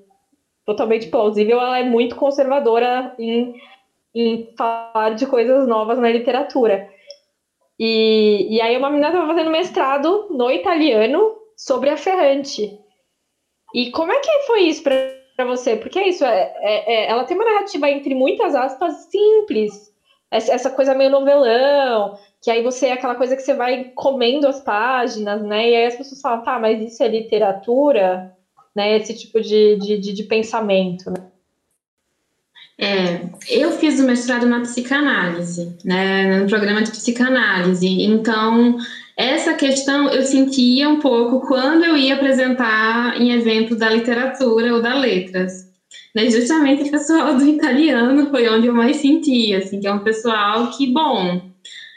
totalmente 0.65 1.07
plausível, 1.07 1.59
ela 1.59 1.79
é 1.79 1.83
muito 1.83 2.15
conservadora 2.15 3.13
em, 3.19 3.55
em 4.13 4.53
falar 4.57 5.15
de 5.15 5.25
coisas 5.27 5.67
novas 5.67 5.99
na 5.99 6.09
literatura. 6.09 6.89
E, 7.79 8.47
e 8.49 8.61
aí 8.61 8.75
uma 8.77 8.89
menina 8.89 9.09
estava 9.09 9.27
fazendo 9.27 9.51
mestrado 9.51 10.27
no 10.31 10.49
italiano 10.49 11.35
sobre 11.55 11.89
a 11.89 11.97
Ferrante. 11.97 12.79
E 13.73 13.91
como 13.91 14.11
é 14.11 14.19
que 14.19 14.39
foi 14.47 14.61
isso 14.61 14.83
para 14.83 15.45
você? 15.45 15.75
Porque 15.75 15.99
é 15.99 16.07
isso, 16.07 16.23
é, 16.23 16.53
é, 16.59 16.93
é, 16.93 17.09
ela 17.09 17.25
tem 17.25 17.35
uma 17.35 17.45
narrativa 17.45 17.89
entre 17.89 18.15
muitas 18.15 18.55
aspas 18.55 19.07
simples, 19.11 19.93
essa 20.31 20.69
coisa 20.69 20.95
meio 20.95 21.09
novelão, 21.09 22.17
que 22.41 22.49
aí 22.49 22.61
você 22.61 22.87
é 22.87 22.91
aquela 22.93 23.15
coisa 23.15 23.35
que 23.35 23.41
você 23.41 23.53
vai 23.53 23.85
comendo 23.95 24.47
as 24.47 24.59
páginas, 24.61 25.41
né? 25.43 25.69
E 25.69 25.75
aí 25.75 25.85
as 25.85 25.95
pessoas 25.95 26.21
falam, 26.21 26.43
tá, 26.43 26.59
mas 26.59 26.81
isso 26.81 27.03
é 27.03 27.07
literatura, 27.07 28.34
né? 28.75 28.97
Esse 28.97 29.13
tipo 29.15 29.41
de, 29.41 29.77
de, 29.77 29.97
de, 29.97 30.13
de 30.13 30.23
pensamento, 30.23 31.09
né? 31.09 31.25
É, 32.77 33.29
eu 33.49 33.71
fiz 33.71 33.99
o 34.01 34.03
mestrado 34.03 34.45
na 34.45 34.59
psicanálise, 34.59 35.77
né, 35.85 36.39
no 36.39 36.49
programa 36.49 36.81
de 36.81 36.91
psicanálise. 36.91 37.87
Então, 37.87 38.77
essa 39.15 39.53
questão 39.53 40.09
eu 40.09 40.21
sentia 40.23 40.89
um 40.89 40.99
pouco 40.99 41.47
quando 41.47 41.85
eu 41.85 41.95
ia 41.95 42.15
apresentar 42.15 43.19
em 43.19 43.31
eventos 43.31 43.77
da 43.77 43.89
literatura 43.89 44.73
ou 44.73 44.81
da 44.81 44.93
letras. 44.93 45.73
Né, 46.13 46.29
justamente 46.29 46.83
o 46.83 46.91
pessoal 46.91 47.37
do 47.37 47.45
italiano 47.45 48.29
foi 48.29 48.49
onde 48.49 48.67
eu 48.67 48.73
mais 48.73 48.97
sentia, 48.97 49.59
assim, 49.59 49.79
que 49.79 49.87
é 49.87 49.91
um 49.93 49.99
pessoal 49.99 50.69
que, 50.71 50.87
bom, 50.91 51.41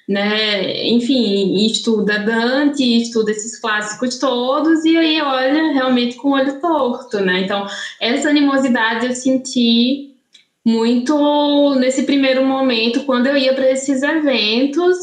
né, 0.08 0.88
enfim, 0.88 1.66
estuda 1.66 2.18
Dante, 2.20 2.82
estuda 2.82 3.30
esses 3.30 3.60
clássicos 3.60 4.18
todos, 4.18 4.82
e 4.86 4.96
aí 4.96 5.20
olha 5.20 5.72
realmente 5.74 6.16
com 6.16 6.30
o 6.30 6.32
olho 6.32 6.58
torto, 6.60 7.20
né? 7.20 7.40
Então, 7.40 7.66
essa 8.00 8.30
animosidade 8.30 9.06
eu 9.06 9.14
senti 9.14 10.14
muito 10.64 11.74
nesse 11.74 12.04
primeiro 12.04 12.42
momento, 12.42 13.04
quando 13.04 13.26
eu 13.26 13.36
ia 13.36 13.52
para 13.52 13.70
esses 13.70 14.02
eventos. 14.02 14.96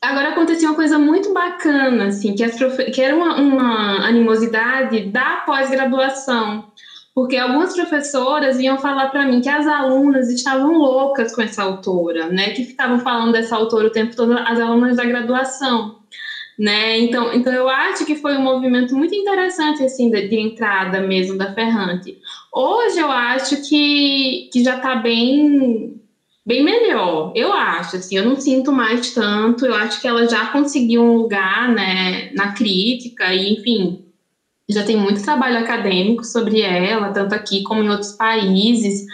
Agora 0.00 0.30
acontecia 0.30 0.68
uma 0.68 0.76
coisa 0.76 0.98
muito 0.98 1.32
bacana, 1.32 2.06
assim, 2.06 2.34
que, 2.34 2.48
profe... 2.48 2.90
que 2.92 3.00
era 3.00 3.16
uma, 3.16 3.36
uma 3.36 4.06
animosidade 4.06 5.00
da 5.06 5.42
pós-graduação, 5.46 6.64
porque 7.14 7.36
algumas 7.36 7.74
professoras 7.74 8.58
iam 8.58 8.78
falar 8.78 9.08
para 9.10 9.26
mim 9.26 9.40
que 9.40 9.48
as 9.48 9.66
alunas 9.66 10.30
estavam 10.30 10.78
loucas 10.78 11.34
com 11.34 11.42
essa 11.42 11.62
autora, 11.62 12.28
né, 12.28 12.50
que 12.50 12.64
ficavam 12.64 13.00
falando 13.00 13.32
dessa 13.32 13.56
autora 13.56 13.88
o 13.88 13.92
tempo 13.92 14.16
todo, 14.16 14.32
as 14.32 14.58
alunas 14.58 14.96
da 14.96 15.04
graduação 15.04 16.02
né? 16.58 16.98
Então, 17.00 17.32
então 17.32 17.52
eu 17.52 17.68
acho 17.68 18.04
que 18.04 18.14
foi 18.14 18.36
um 18.36 18.42
movimento 18.42 18.94
muito 18.94 19.14
interessante 19.14 19.82
assim 19.82 20.10
de, 20.10 20.28
de 20.28 20.38
entrada 20.38 21.00
mesmo 21.00 21.36
da 21.36 21.52
Ferrante. 21.52 22.18
Hoje 22.52 22.98
eu 22.98 23.10
acho 23.10 23.68
que, 23.68 24.48
que 24.52 24.62
já 24.62 24.76
está 24.76 24.96
bem 24.96 26.00
bem 26.44 26.64
melhor. 26.64 27.32
Eu 27.34 27.52
acho 27.52 27.96
assim, 27.96 28.16
eu 28.16 28.24
não 28.24 28.36
sinto 28.36 28.72
mais 28.72 29.12
tanto. 29.12 29.64
Eu 29.64 29.74
acho 29.74 30.00
que 30.00 30.08
ela 30.08 30.28
já 30.28 30.46
conseguiu 30.46 31.02
um 31.02 31.16
lugar, 31.16 31.68
né, 31.72 32.30
na 32.34 32.52
crítica 32.52 33.32
e 33.32 33.54
enfim, 33.54 34.04
já 34.70 34.84
tem 34.84 34.96
muito 34.96 35.22
trabalho 35.22 35.58
acadêmico 35.58 36.24
sobre 36.24 36.60
ela, 36.60 37.12
tanto 37.12 37.34
aqui 37.34 37.62
como 37.62 37.82
em 37.82 37.90
outros 37.90 38.12
países. 38.12 39.04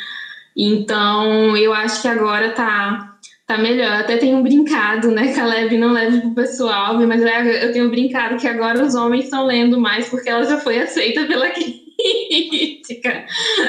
Então, 0.56 1.56
eu 1.56 1.72
acho 1.72 2.02
que 2.02 2.08
agora 2.08 2.52
tá 2.52 3.18
Tá 3.48 3.56
melhor. 3.56 3.92
Até 3.92 4.18
tenho 4.18 4.42
brincado, 4.42 5.10
né? 5.10 5.32
Caleb 5.32 5.78
não 5.78 5.90
leve 5.90 6.20
pro 6.20 6.34
pessoal, 6.34 6.98
mas 7.06 7.22
eu 7.22 7.72
tenho 7.72 7.88
brincado 7.88 8.36
que 8.36 8.46
agora 8.46 8.84
os 8.84 8.94
homens 8.94 9.24
estão 9.24 9.46
lendo 9.46 9.80
mais 9.80 10.10
porque 10.10 10.28
ela 10.28 10.44
já 10.44 10.58
foi 10.58 10.78
aceita 10.78 11.24
pela 11.24 11.48
crítica. 11.56 13.24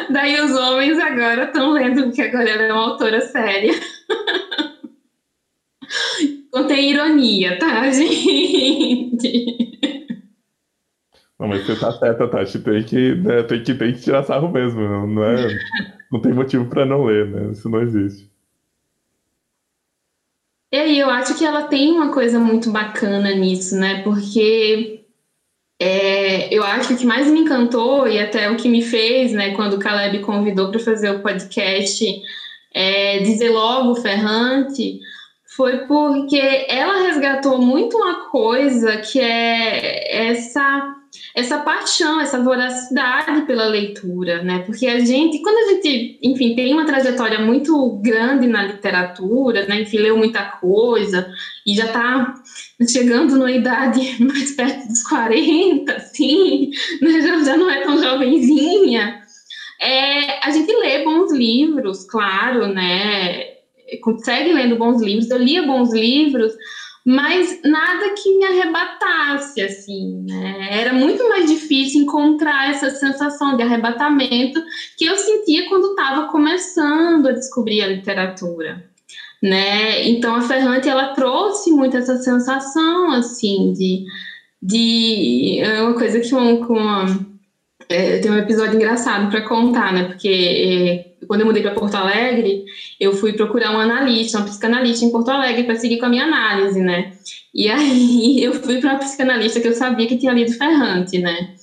Daí 0.09 0.37
os 0.41 0.51
homens 0.51 0.99
agora 0.99 1.45
estão 1.45 1.71
lendo 1.71 2.03
porque 2.03 2.21
agora 2.21 2.49
ela 2.49 2.63
é 2.63 2.73
uma 2.73 2.89
autora 2.89 3.21
séria. 3.21 3.71
Contém 6.51 6.89
ironia, 6.89 7.57
tá, 7.57 7.87
gente? 7.91 9.95
Não, 11.39 11.47
mas 11.47 11.65
você 11.65 11.75
tá 11.75 11.91
certa, 11.93 12.27
Tati. 12.27 12.59
Tem 12.59 12.83
que, 12.83 13.15
né, 13.15 13.43
tem 13.43 13.63
que, 13.63 13.73
tem 13.73 13.93
que 13.93 14.01
tirar 14.01 14.23
sarro 14.23 14.51
mesmo. 14.51 15.07
Não, 15.07 15.23
é, 15.23 15.47
não 16.11 16.19
tem 16.19 16.33
motivo 16.33 16.65
para 16.65 16.85
não 16.85 17.05
ler, 17.05 17.27
né? 17.27 17.51
Isso 17.51 17.69
não 17.69 17.81
existe. 17.81 18.29
E 20.71 20.77
aí, 20.77 20.99
eu 20.99 21.09
acho 21.09 21.37
que 21.37 21.45
ela 21.45 21.63
tem 21.63 21.91
uma 21.91 22.13
coisa 22.13 22.37
muito 22.39 22.69
bacana 22.69 23.33
nisso, 23.33 23.75
né? 23.75 24.03
Porque 24.03 25.05
é, 25.81 26.53
eu 26.53 26.61
acho 26.63 26.89
que 26.89 26.93
o 26.95 26.97
que 26.97 27.05
mais 27.05 27.27
me 27.27 27.39
encantou 27.39 28.05
e 28.05 28.19
até 28.19 28.51
o 28.51 28.57
que 28.57 28.67
me 28.67 28.81
fez, 28.81 29.31
né, 29.31 29.55
quando 29.55 29.75
o 29.75 29.79
Caleb 29.79 30.19
convidou 30.19 30.69
para 30.69 30.79
fazer 30.79 31.09
o 31.09 31.21
podcast, 31.21 32.05
é, 32.73 33.19
dizer 33.19 33.49
logo 33.49 33.95
Ferrante, 33.95 34.99
foi 35.55 35.87
porque 35.87 36.65
ela 36.67 37.03
resgatou 37.03 37.59
muito 37.59 37.97
uma 37.97 38.29
coisa 38.29 38.97
que 38.97 39.19
é 39.21 40.27
essa 40.29 40.98
essa 41.35 41.59
paixão, 41.59 42.19
essa 42.19 42.41
voracidade 42.41 43.41
pela 43.45 43.65
leitura, 43.65 44.43
né? 44.43 44.59
Porque 44.59 44.87
a 44.87 44.99
gente, 44.99 45.41
quando 45.41 45.57
a 45.57 45.73
gente, 45.73 46.19
enfim, 46.23 46.55
tem 46.55 46.73
uma 46.73 46.85
trajetória 46.85 47.39
muito 47.39 47.99
grande 48.01 48.47
na 48.47 48.63
literatura, 48.63 49.65
né? 49.67 49.81
Enfim, 49.81 49.97
leu 49.97 50.17
muita 50.17 50.43
coisa 50.43 51.31
e 51.65 51.75
já 51.75 51.85
está 51.85 52.33
chegando 52.87 53.35
numa 53.35 53.51
idade 53.51 54.15
mais 54.23 54.51
perto 54.51 54.87
dos 54.87 55.03
40, 55.03 55.93
assim, 55.93 56.71
né? 57.01 57.21
já, 57.21 57.43
já 57.43 57.57
não 57.57 57.69
é 57.69 57.81
tão 57.81 58.01
jovenzinha. 58.01 59.21
É, 59.79 60.45
a 60.45 60.51
gente 60.51 60.71
lê 60.75 61.03
bons 61.03 61.31
livros, 61.31 62.05
claro, 62.05 62.67
né? 62.67 63.59
Consegue 64.01 64.51
lendo 64.51 64.75
bons 64.75 65.01
livros, 65.01 65.29
eu 65.29 65.37
lia 65.37 65.63
bons 65.63 65.93
livros, 65.93 66.53
mas 67.09 67.59
nada 67.63 68.13
que 68.13 68.37
me 68.37 68.45
arrebatasse, 68.45 69.59
assim, 69.63 70.23
né? 70.27 70.79
Era 70.79 70.93
muito 70.93 71.27
mais 71.27 71.49
difícil 71.49 72.03
encontrar 72.03 72.69
essa 72.69 72.91
sensação 72.91 73.57
de 73.57 73.63
arrebatamento 73.63 74.63
que 74.95 75.05
eu 75.05 75.15
sentia 75.17 75.67
quando 75.67 75.89
estava 75.89 76.27
começando 76.27 77.25
a 77.27 77.31
descobrir 77.31 77.81
a 77.81 77.87
literatura, 77.87 78.85
né? 79.41 80.07
Então 80.07 80.35
a 80.35 80.41
Ferrante 80.41 80.87
ela 80.87 81.15
trouxe 81.15 81.71
muito 81.71 81.97
essa 81.97 82.15
sensação, 82.17 83.11
assim, 83.13 83.73
de, 83.73 84.05
de 84.61 85.61
é 85.61 85.81
uma 85.81 85.95
coisa 85.95 86.19
que 86.19 86.31
uma, 86.31 86.43
uma 86.67 87.27
é, 87.89 88.19
tem 88.19 88.29
um 88.29 88.37
episódio 88.37 88.75
engraçado 88.75 89.31
para 89.31 89.47
contar, 89.47 89.91
né? 89.93 90.03
Porque 90.03 90.29
é, 90.29 91.08
quando 91.29 91.41
eu 91.41 91.45
mudei 91.45 91.61
para 91.61 91.75
Porto 91.75 91.93
Alegre, 91.93 92.65
eu 92.99 93.13
fui 93.13 93.33
procurar 93.33 93.71
um 93.71 93.79
analista, 93.79 94.39
um 94.39 94.45
psicanalista 94.45 95.05
em 95.05 95.11
Porto 95.11 95.29
Alegre 95.29 95.61
para 95.61 95.75
seguir 95.75 95.99
com 95.99 96.07
a 96.07 96.09
minha 96.09 96.23
análise, 96.23 96.81
né? 96.81 97.11
E 97.53 97.69
aí 97.69 98.43
eu 98.43 98.55
fui 98.55 98.79
para 98.79 98.93
uma 98.93 98.99
psicanalista 98.99 99.59
que 99.59 99.67
eu 99.67 99.75
sabia 99.75 100.07
que 100.07 100.17
tinha 100.17 100.33
lido 100.33 100.51
Ferrante, 100.53 101.19
né? 101.19 101.53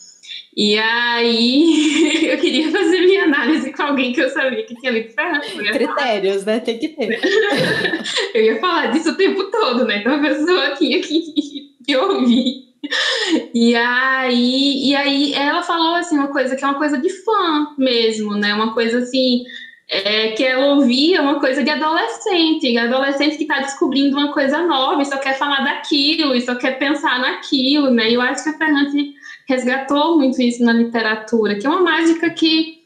E 0.56 0.78
aí 0.78 2.30
eu 2.30 2.38
queria 2.38 2.70
fazer 2.70 3.00
minha 3.00 3.24
análise 3.24 3.72
com 3.72 3.82
alguém 3.82 4.12
que 4.12 4.20
eu 4.20 4.30
sabia 4.30 4.62
que 4.62 4.76
tinha 4.76 4.92
lido 4.92 5.12
Ferrante. 5.12 5.56
Critérios, 5.56 6.44
né? 6.44 6.60
Tem 6.60 6.78
que 6.78 6.90
ter. 6.90 7.20
eu 8.34 8.44
ia 8.44 8.60
falar 8.60 8.92
disso 8.92 9.10
o 9.10 9.16
tempo 9.16 9.50
todo, 9.50 9.84
né? 9.84 9.98
Então 9.98 10.14
a 10.14 10.20
pessoa 10.20 10.76
tinha 10.76 11.00
que, 11.00 11.72
que 11.84 11.96
ouvir. 11.96 12.65
E 13.54 13.74
aí, 13.74 14.90
e 14.90 14.94
aí 14.94 15.34
ela 15.34 15.62
falou 15.62 15.94
assim 15.94 16.16
uma 16.16 16.28
coisa 16.28 16.54
que 16.54 16.64
é 16.64 16.66
uma 16.66 16.78
coisa 16.78 16.98
de 16.98 17.10
fã 17.24 17.74
mesmo, 17.76 18.34
né? 18.34 18.54
Uma 18.54 18.72
coisa 18.74 18.98
assim 18.98 19.42
é, 19.88 20.32
que 20.32 20.44
ela 20.44 20.74
ouvia 20.74 21.22
uma 21.22 21.40
coisa 21.40 21.62
de 21.62 21.70
adolescente, 21.70 22.76
adolescente 22.76 23.36
que 23.36 23.44
está 23.44 23.60
descobrindo 23.60 24.16
uma 24.16 24.32
coisa 24.32 24.62
nova 24.62 25.00
e 25.00 25.06
só 25.06 25.16
quer 25.18 25.38
falar 25.38 25.64
daquilo, 25.64 26.34
e 26.34 26.40
só 26.40 26.54
quer 26.56 26.78
pensar 26.78 27.20
naquilo, 27.20 27.90
né? 27.90 28.10
E 28.10 28.14
eu 28.14 28.20
acho 28.20 28.42
que 28.42 28.50
a 28.50 28.58
Ferrante 28.58 29.14
resgatou 29.48 30.18
muito 30.18 30.40
isso 30.42 30.64
na 30.64 30.72
literatura, 30.72 31.56
que 31.56 31.66
é 31.66 31.70
uma 31.70 31.82
mágica 31.82 32.30
que 32.30 32.76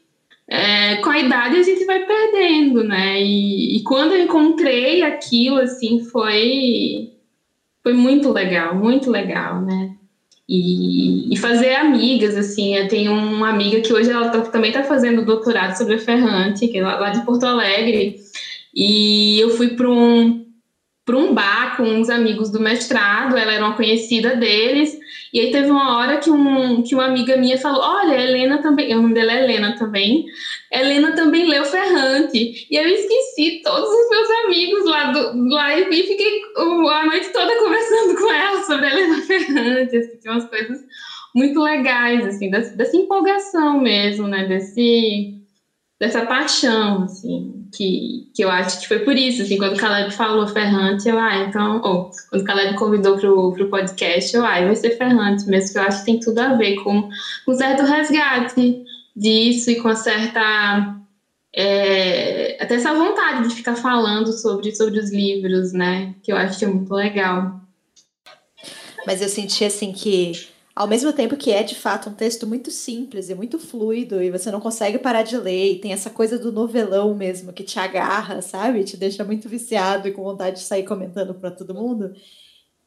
é, 0.47 0.97
com 0.97 1.09
a 1.09 1.17
idade 1.17 1.55
a 1.55 1.63
gente 1.63 1.85
vai 1.85 2.05
perdendo, 2.05 2.83
né? 2.83 3.21
E, 3.21 3.77
e, 3.77 3.83
quando 3.83 4.11
eu 4.11 4.23
encontrei 4.23 5.01
aquilo, 5.01 5.59
assim, 5.59 6.03
foi, 6.03 7.10
foi 7.83 7.93
muito 7.93 8.31
legal, 8.31 8.75
muito 8.75 9.09
legal, 9.09 9.61
né? 9.61 9.95
E, 10.47 11.33
e 11.33 11.37
fazer 11.37 11.75
amigas, 11.75 12.35
assim, 12.35 12.75
eu 12.75 12.87
tenho 12.87 13.13
uma 13.13 13.49
amiga 13.49 13.79
que 13.79 13.93
hoje 13.93 14.11
ela 14.11 14.29
tá, 14.29 14.41
também 14.41 14.69
está 14.69 14.83
fazendo 14.83 15.25
doutorado 15.25 15.77
sobre 15.77 15.95
a 15.95 15.99
Ferrante, 15.99 16.67
que 16.67 16.77
é 16.77 16.83
lá, 16.83 16.99
lá 16.99 17.09
de 17.09 17.25
Porto 17.25 17.45
Alegre, 17.45 18.17
e 18.75 19.39
eu 19.39 19.51
fui 19.51 19.69
para 19.69 19.89
um 19.89 20.45
para 21.05 21.17
um 21.17 21.33
bar 21.33 21.77
com 21.77 21.83
uns 21.83 22.09
amigos 22.09 22.51
do 22.51 22.59
mestrado, 22.59 23.35
ela 23.35 23.53
era 23.53 23.65
uma 23.65 23.75
conhecida 23.75 24.35
deles, 24.35 24.97
e 25.33 25.39
aí 25.39 25.51
teve 25.51 25.71
uma 25.71 25.97
hora 25.97 26.17
que, 26.17 26.29
um, 26.29 26.83
que 26.83 26.93
uma 26.93 27.05
amiga 27.05 27.37
minha 27.37 27.57
falou: 27.57 27.81
Olha, 27.81 28.21
Helena 28.21 28.61
também, 28.61 28.93
o 28.93 29.01
nome 29.01 29.13
dela 29.13 29.31
é 29.31 29.43
Helena 29.43 29.75
também. 29.77 30.25
Helena 30.71 31.13
também 31.13 31.47
leu 31.47 31.63
Ferrante. 31.63 32.67
E 32.69 32.75
eu 32.75 32.87
esqueci 32.87 33.61
todos 33.63 33.89
os 33.89 34.09
meus 34.09 34.29
amigos 34.45 34.85
lá, 34.85 35.11
do, 35.11 35.49
lá 35.49 35.79
e 35.79 36.03
fiquei 36.03 36.41
a 36.57 37.05
noite 37.05 37.29
toda 37.29 37.59
conversando 37.59 38.15
com 38.17 38.31
ela 38.31 38.63
sobre 38.63 38.87
Helena 38.87 39.21
Ferrante. 39.21 39.97
Assim, 39.97 40.17
tinha 40.21 40.33
umas 40.33 40.49
coisas 40.49 40.79
muito 41.33 41.61
legais, 41.61 42.25
assim, 42.25 42.49
dessa, 42.49 42.75
dessa 42.75 42.97
empolgação 42.97 43.79
mesmo, 43.79 44.27
né? 44.27 44.45
Desse 44.47 45.40
dessa 46.01 46.25
paixão, 46.25 47.03
assim, 47.03 47.63
que, 47.71 48.31
que 48.33 48.43
eu 48.43 48.49
acho 48.49 48.81
que 48.81 48.87
foi 48.87 49.01
por 49.01 49.15
isso, 49.15 49.43
assim, 49.43 49.55
quando 49.55 49.75
o 49.75 49.77
Caleb 49.77 50.11
falou 50.11 50.47
Ferrante, 50.47 51.07
eu, 51.07 51.19
ah, 51.19 51.45
então, 51.47 51.79
ou 51.83 52.09
quando 52.27 52.41
o 52.41 52.43
Caleb 52.43 52.75
convidou 52.75 53.19
pro, 53.19 53.53
pro 53.53 53.69
podcast, 53.69 54.35
eu, 54.35 54.43
ah, 54.43 54.65
vai 54.65 54.75
ser 54.75 54.97
Ferrante 54.97 55.45
mesmo, 55.45 55.71
que 55.71 55.77
eu 55.77 55.83
acho 55.83 55.99
que 55.99 56.05
tem 56.05 56.19
tudo 56.19 56.39
a 56.39 56.55
ver 56.55 56.77
com, 56.77 57.07
com 57.45 57.53
certo 57.53 57.83
resgate 57.83 58.83
disso 59.15 59.69
e 59.69 59.75
com 59.75 59.95
certa, 59.95 60.97
é, 61.55 62.57
até 62.59 62.73
essa 62.73 62.95
vontade 62.95 63.49
de 63.49 63.53
ficar 63.53 63.75
falando 63.75 64.33
sobre, 64.33 64.75
sobre 64.75 64.97
os 64.97 65.11
livros, 65.11 65.71
né, 65.71 66.15
que 66.23 66.31
eu 66.31 66.35
acho 66.35 66.57
que 66.57 66.65
é 66.65 66.67
muito 66.67 66.91
legal. 66.91 67.61
Mas 69.05 69.21
eu 69.21 69.29
senti, 69.29 69.63
assim, 69.63 69.91
que 69.91 70.49
ao 70.75 70.87
mesmo 70.87 71.11
tempo 71.13 71.35
que 71.35 71.51
é 71.51 71.63
de 71.63 71.75
fato 71.75 72.09
um 72.09 72.13
texto 72.13 72.47
muito 72.47 72.71
simples 72.71 73.29
e 73.29 73.35
muito 73.35 73.59
fluido, 73.59 74.21
e 74.21 74.31
você 74.31 74.49
não 74.51 74.59
consegue 74.59 74.97
parar 74.97 75.23
de 75.23 75.37
ler, 75.37 75.73
e 75.73 75.79
tem 75.79 75.93
essa 75.93 76.09
coisa 76.09 76.39
do 76.39 76.51
novelão 76.51 77.13
mesmo 77.15 77.53
que 77.53 77.63
te 77.63 77.79
agarra, 77.79 78.41
sabe? 78.41 78.83
Te 78.83 78.97
deixa 78.97 79.23
muito 79.23 79.49
viciado 79.49 80.07
e 80.07 80.11
com 80.11 80.23
vontade 80.23 80.57
de 80.57 80.63
sair 80.63 80.83
comentando 80.83 81.33
para 81.33 81.51
todo 81.51 81.75
mundo. 81.75 82.13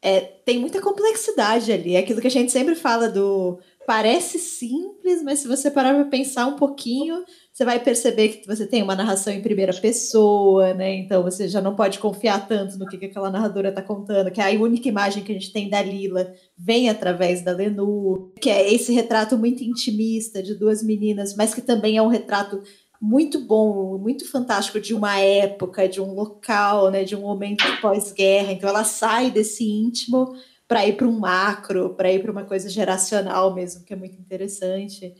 É, 0.01 0.21
tem 0.21 0.59
muita 0.59 0.81
complexidade 0.81 1.71
ali. 1.71 1.95
É 1.95 1.99
aquilo 1.99 2.21
que 2.21 2.27
a 2.27 2.31
gente 2.31 2.51
sempre 2.51 2.75
fala 2.75 3.09
do 3.09 3.59
parece 3.87 4.39
simples, 4.39 5.23
mas 5.23 5.39
se 5.39 5.47
você 5.47 5.69
parar 5.69 5.93
para 5.93 6.05
pensar 6.05 6.47
um 6.47 6.55
pouquinho, 6.55 7.23
você 7.55 7.63
vai 7.63 7.79
perceber 7.79 8.27
que 8.27 8.45
você 8.45 8.67
tem 8.67 8.83
uma 8.83 8.97
narração 8.97 9.31
em 9.31 9.41
primeira 9.41 9.71
pessoa, 9.71 10.73
né? 10.73 10.93
Então 10.93 11.23
você 11.23 11.47
já 11.47 11.61
não 11.61 11.73
pode 11.73 11.99
confiar 11.99 12.45
tanto 12.49 12.77
no 12.77 12.85
que, 12.85 12.97
que 12.97 13.05
aquela 13.05 13.31
narradora 13.31 13.69
está 13.69 13.81
contando, 13.81 14.29
que 14.29 14.41
a 14.41 14.49
única 14.49 14.89
imagem 14.89 15.23
que 15.23 15.31
a 15.31 15.35
gente 15.35 15.53
tem 15.53 15.69
da 15.69 15.81
Lila 15.81 16.33
vem 16.57 16.89
através 16.89 17.41
da 17.41 17.53
Lenu, 17.53 18.33
que 18.41 18.49
é 18.49 18.73
esse 18.73 18.91
retrato 18.91 19.37
muito 19.37 19.63
intimista 19.63 20.43
de 20.43 20.53
duas 20.53 20.83
meninas, 20.83 21.33
mas 21.33 21.53
que 21.53 21.61
também 21.61 21.95
é 21.95 22.01
um 22.01 22.09
retrato 22.09 22.61
muito 23.01 23.39
bom, 23.39 23.97
muito 23.97 24.29
fantástico 24.29 24.77
de 24.77 24.93
uma 24.93 25.17
época, 25.17 25.87
de 25.87 26.01
um 26.01 26.13
local, 26.13 26.91
né, 26.91 27.05
de 27.05 27.15
um 27.15 27.21
momento 27.21 27.63
pós-guerra. 27.79 28.51
Então 28.51 28.67
ela 28.67 28.83
sai 28.83 29.31
desse 29.31 29.63
íntimo 29.63 30.35
para 30.67 30.85
ir 30.85 30.97
para 30.97 31.07
um 31.07 31.17
macro, 31.17 31.93
para 31.95 32.11
ir 32.11 32.21
para 32.21 32.33
uma 32.33 32.43
coisa 32.43 32.67
geracional 32.67 33.55
mesmo, 33.55 33.85
que 33.85 33.93
é 33.93 33.95
muito 33.95 34.19
interessante. 34.19 35.13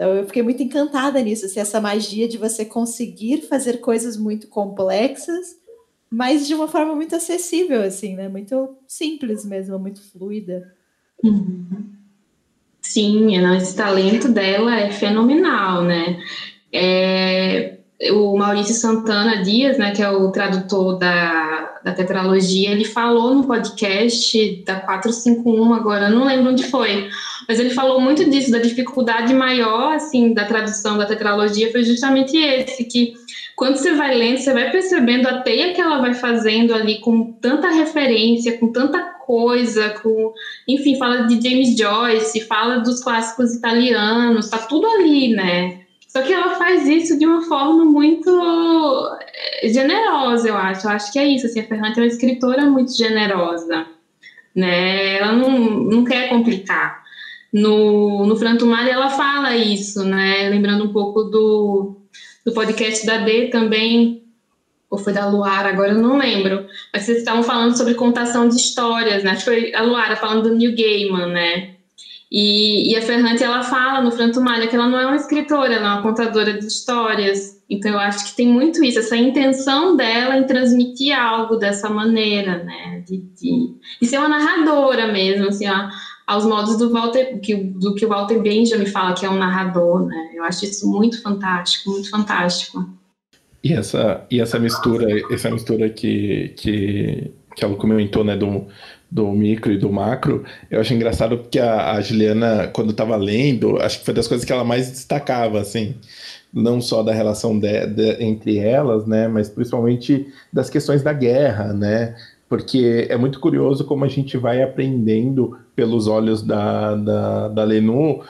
Então 0.00 0.14
eu 0.14 0.24
fiquei 0.24 0.42
muito 0.42 0.62
encantada 0.62 1.20
nisso, 1.20 1.44
assim, 1.44 1.60
essa 1.60 1.78
magia 1.78 2.26
de 2.26 2.38
você 2.38 2.64
conseguir 2.64 3.42
fazer 3.42 3.80
coisas 3.80 4.16
muito 4.16 4.48
complexas, 4.48 5.58
mas 6.08 6.46
de 6.46 6.54
uma 6.54 6.66
forma 6.66 6.96
muito 6.96 7.14
acessível, 7.14 7.82
assim, 7.82 8.16
né? 8.16 8.26
Muito 8.26 8.78
simples 8.88 9.44
mesmo, 9.44 9.78
muito 9.78 10.00
fluida. 10.10 10.74
Uhum. 11.22 11.90
Sim, 12.80 13.36
esse 13.58 13.76
talento 13.76 14.30
dela 14.30 14.74
é 14.74 14.90
fenomenal, 14.90 15.84
né? 15.84 16.18
É, 16.72 17.79
o 18.08 18.36
Maurício 18.36 18.74
Santana 18.74 19.42
Dias, 19.42 19.76
né, 19.76 19.90
que 19.90 20.02
é 20.02 20.08
o 20.08 20.30
tradutor 20.30 20.98
da, 20.98 21.80
da 21.84 21.92
tetralogia, 21.92 22.70
ele 22.70 22.86
falou 22.86 23.34
no 23.34 23.44
podcast 23.44 24.62
da 24.64 24.80
451, 24.80 25.74
agora 25.74 26.08
não 26.08 26.24
lembro 26.24 26.52
onde 26.52 26.64
foi, 26.64 27.08
mas 27.46 27.60
ele 27.60 27.70
falou 27.70 28.00
muito 28.00 28.28
disso, 28.30 28.50
da 28.50 28.58
dificuldade 28.58 29.34
maior, 29.34 29.92
assim, 29.94 30.32
da 30.32 30.46
tradução 30.46 30.96
da 30.96 31.04
tetralogia, 31.04 31.70
foi 31.70 31.82
justamente 31.82 32.36
esse, 32.38 32.84
que 32.84 33.12
quando 33.54 33.76
você 33.76 33.92
vai 33.92 34.16
lendo, 34.16 34.38
você 34.38 34.54
vai 34.54 34.70
percebendo 34.70 35.28
a 35.28 35.42
teia 35.42 35.74
que 35.74 35.80
ela 35.82 35.98
vai 35.98 36.14
fazendo 36.14 36.72
ali, 36.72 37.00
com 37.00 37.32
tanta 37.32 37.68
referência, 37.68 38.56
com 38.56 38.72
tanta 38.72 38.98
coisa, 39.26 39.90
com, 40.02 40.32
enfim, 40.66 40.96
fala 40.96 41.26
de 41.26 41.34
James 41.34 41.76
Joyce, 41.76 42.40
fala 42.46 42.78
dos 42.78 43.04
clássicos 43.04 43.54
italianos, 43.54 44.48
tá 44.48 44.56
tudo 44.56 44.86
ali, 44.86 45.34
né? 45.34 45.80
Só 46.10 46.22
que 46.22 46.32
ela 46.32 46.56
faz 46.56 46.88
isso 46.88 47.16
de 47.16 47.24
uma 47.24 47.40
forma 47.42 47.84
muito 47.84 48.28
eh, 49.62 49.68
generosa, 49.68 50.48
eu 50.48 50.56
acho. 50.56 50.84
Eu 50.84 50.90
acho 50.90 51.12
que 51.12 51.20
é 51.20 51.24
isso. 51.24 51.46
Assim, 51.46 51.60
a 51.60 51.68
Fernanda 51.68 52.00
é 52.00 52.00
uma 52.00 52.06
escritora 52.08 52.62
muito 52.66 52.92
generosa. 52.96 53.86
Né? 54.52 55.18
Ela 55.18 55.32
não, 55.32 55.50
não 55.50 56.04
quer 56.04 56.28
complicar. 56.28 57.04
No, 57.52 58.26
no 58.26 58.34
Frantumari 58.34 58.90
ela 58.90 59.08
fala 59.08 59.54
isso, 59.54 60.04
né? 60.04 60.48
Lembrando 60.48 60.84
um 60.84 60.92
pouco 60.92 61.22
do, 61.22 62.00
do 62.44 62.52
podcast 62.52 63.06
da 63.06 63.18
D 63.18 63.46
também, 63.46 64.24
ou 64.88 64.98
foi 64.98 65.12
da 65.12 65.28
Luara, 65.28 65.68
agora 65.68 65.92
eu 65.92 66.02
não 66.02 66.18
lembro. 66.18 66.66
Mas 66.92 67.04
vocês 67.04 67.18
estavam 67.18 67.44
falando 67.44 67.76
sobre 67.76 67.94
contação 67.94 68.48
de 68.48 68.56
histórias, 68.56 69.22
né? 69.22 69.30
Acho 69.30 69.44
que 69.44 69.50
foi 69.50 69.74
a 69.74 69.82
Luara 69.82 70.16
falando 70.16 70.48
do 70.48 70.56
Neil 70.56 70.74
Gaiman, 70.74 71.28
né? 71.28 71.76
E, 72.30 72.92
e 72.92 72.96
a 72.96 73.02
Ferrante, 73.02 73.42
ela 73.42 73.62
fala 73.62 74.00
no 74.00 74.12
Franto 74.12 74.40
Malha 74.40 74.68
que 74.68 74.76
ela 74.76 74.88
não 74.88 75.00
é 75.00 75.06
uma 75.06 75.16
escritora, 75.16 75.74
ela 75.74 75.88
é 75.88 75.92
uma 75.94 76.02
contadora 76.02 76.52
de 76.52 76.64
histórias. 76.64 77.60
Então, 77.68 77.92
eu 77.92 77.98
acho 77.98 78.30
que 78.30 78.36
tem 78.36 78.46
muito 78.46 78.84
isso, 78.84 79.00
essa 79.00 79.16
intenção 79.16 79.96
dela 79.96 80.36
em 80.36 80.44
transmitir 80.44 81.16
algo 81.18 81.56
dessa 81.56 81.88
maneira, 81.88 82.62
né? 82.62 83.02
De, 83.06 83.18
de, 83.18 83.74
de 84.00 84.06
ser 84.06 84.18
uma 84.18 84.28
narradora 84.28 85.08
mesmo, 85.12 85.48
assim, 85.48 85.68
ó, 85.68 85.88
aos 86.26 86.44
modos 86.44 86.78
do 86.78 86.90
Walter, 86.90 87.40
que, 87.40 87.54
do 87.56 87.94
que 87.94 88.06
o 88.06 88.08
Walter 88.08 88.40
Benjamin 88.40 88.86
fala 88.86 89.14
que 89.14 89.26
é 89.26 89.30
um 89.30 89.38
narrador, 89.38 90.06
né? 90.06 90.30
Eu 90.34 90.44
acho 90.44 90.64
isso 90.64 90.88
muito 90.88 91.20
fantástico, 91.20 91.90
muito 91.90 92.08
fantástico. 92.10 92.88
E 93.62 93.72
essa, 93.72 94.24
e 94.30 94.40
essa 94.40 94.58
mistura, 94.58 95.06
essa 95.32 95.50
mistura 95.50 95.90
que, 95.90 96.54
que, 96.56 97.30
que 97.54 97.64
ela 97.64 97.74
comentou, 97.76 98.24
né, 98.24 98.36
do, 98.36 98.66
do 99.10 99.30
micro 99.32 99.72
e 99.72 99.78
do 99.78 99.90
macro, 99.90 100.44
eu 100.70 100.80
acho 100.80 100.94
engraçado 100.94 101.36
porque 101.38 101.58
a, 101.58 101.92
a 101.92 102.00
Juliana, 102.00 102.68
quando 102.68 102.90
estava 102.90 103.16
lendo, 103.16 103.76
acho 103.82 103.98
que 103.98 104.04
foi 104.04 104.14
das 104.14 104.28
coisas 104.28 104.44
que 104.44 104.52
ela 104.52 104.64
mais 104.64 104.90
destacava, 104.90 105.60
assim, 105.60 105.96
não 106.52 106.80
só 106.80 107.02
da 107.02 107.12
relação 107.12 107.58
de, 107.58 107.86
de, 107.86 108.22
entre 108.22 108.58
elas, 108.58 109.06
né, 109.06 109.26
mas 109.26 109.48
principalmente 109.48 110.26
das 110.52 110.70
questões 110.70 111.02
da 111.02 111.12
guerra, 111.12 111.72
né, 111.72 112.14
porque 112.48 113.06
é 113.08 113.16
muito 113.16 113.40
curioso 113.40 113.84
como 113.84 114.04
a 114.04 114.08
gente 114.08 114.36
vai 114.36 114.62
aprendendo 114.62 115.56
pelos 115.74 116.06
olhos 116.06 116.42
da, 116.42 116.94
da, 116.94 117.48
da 117.48 117.64
Lenu 117.64 118.20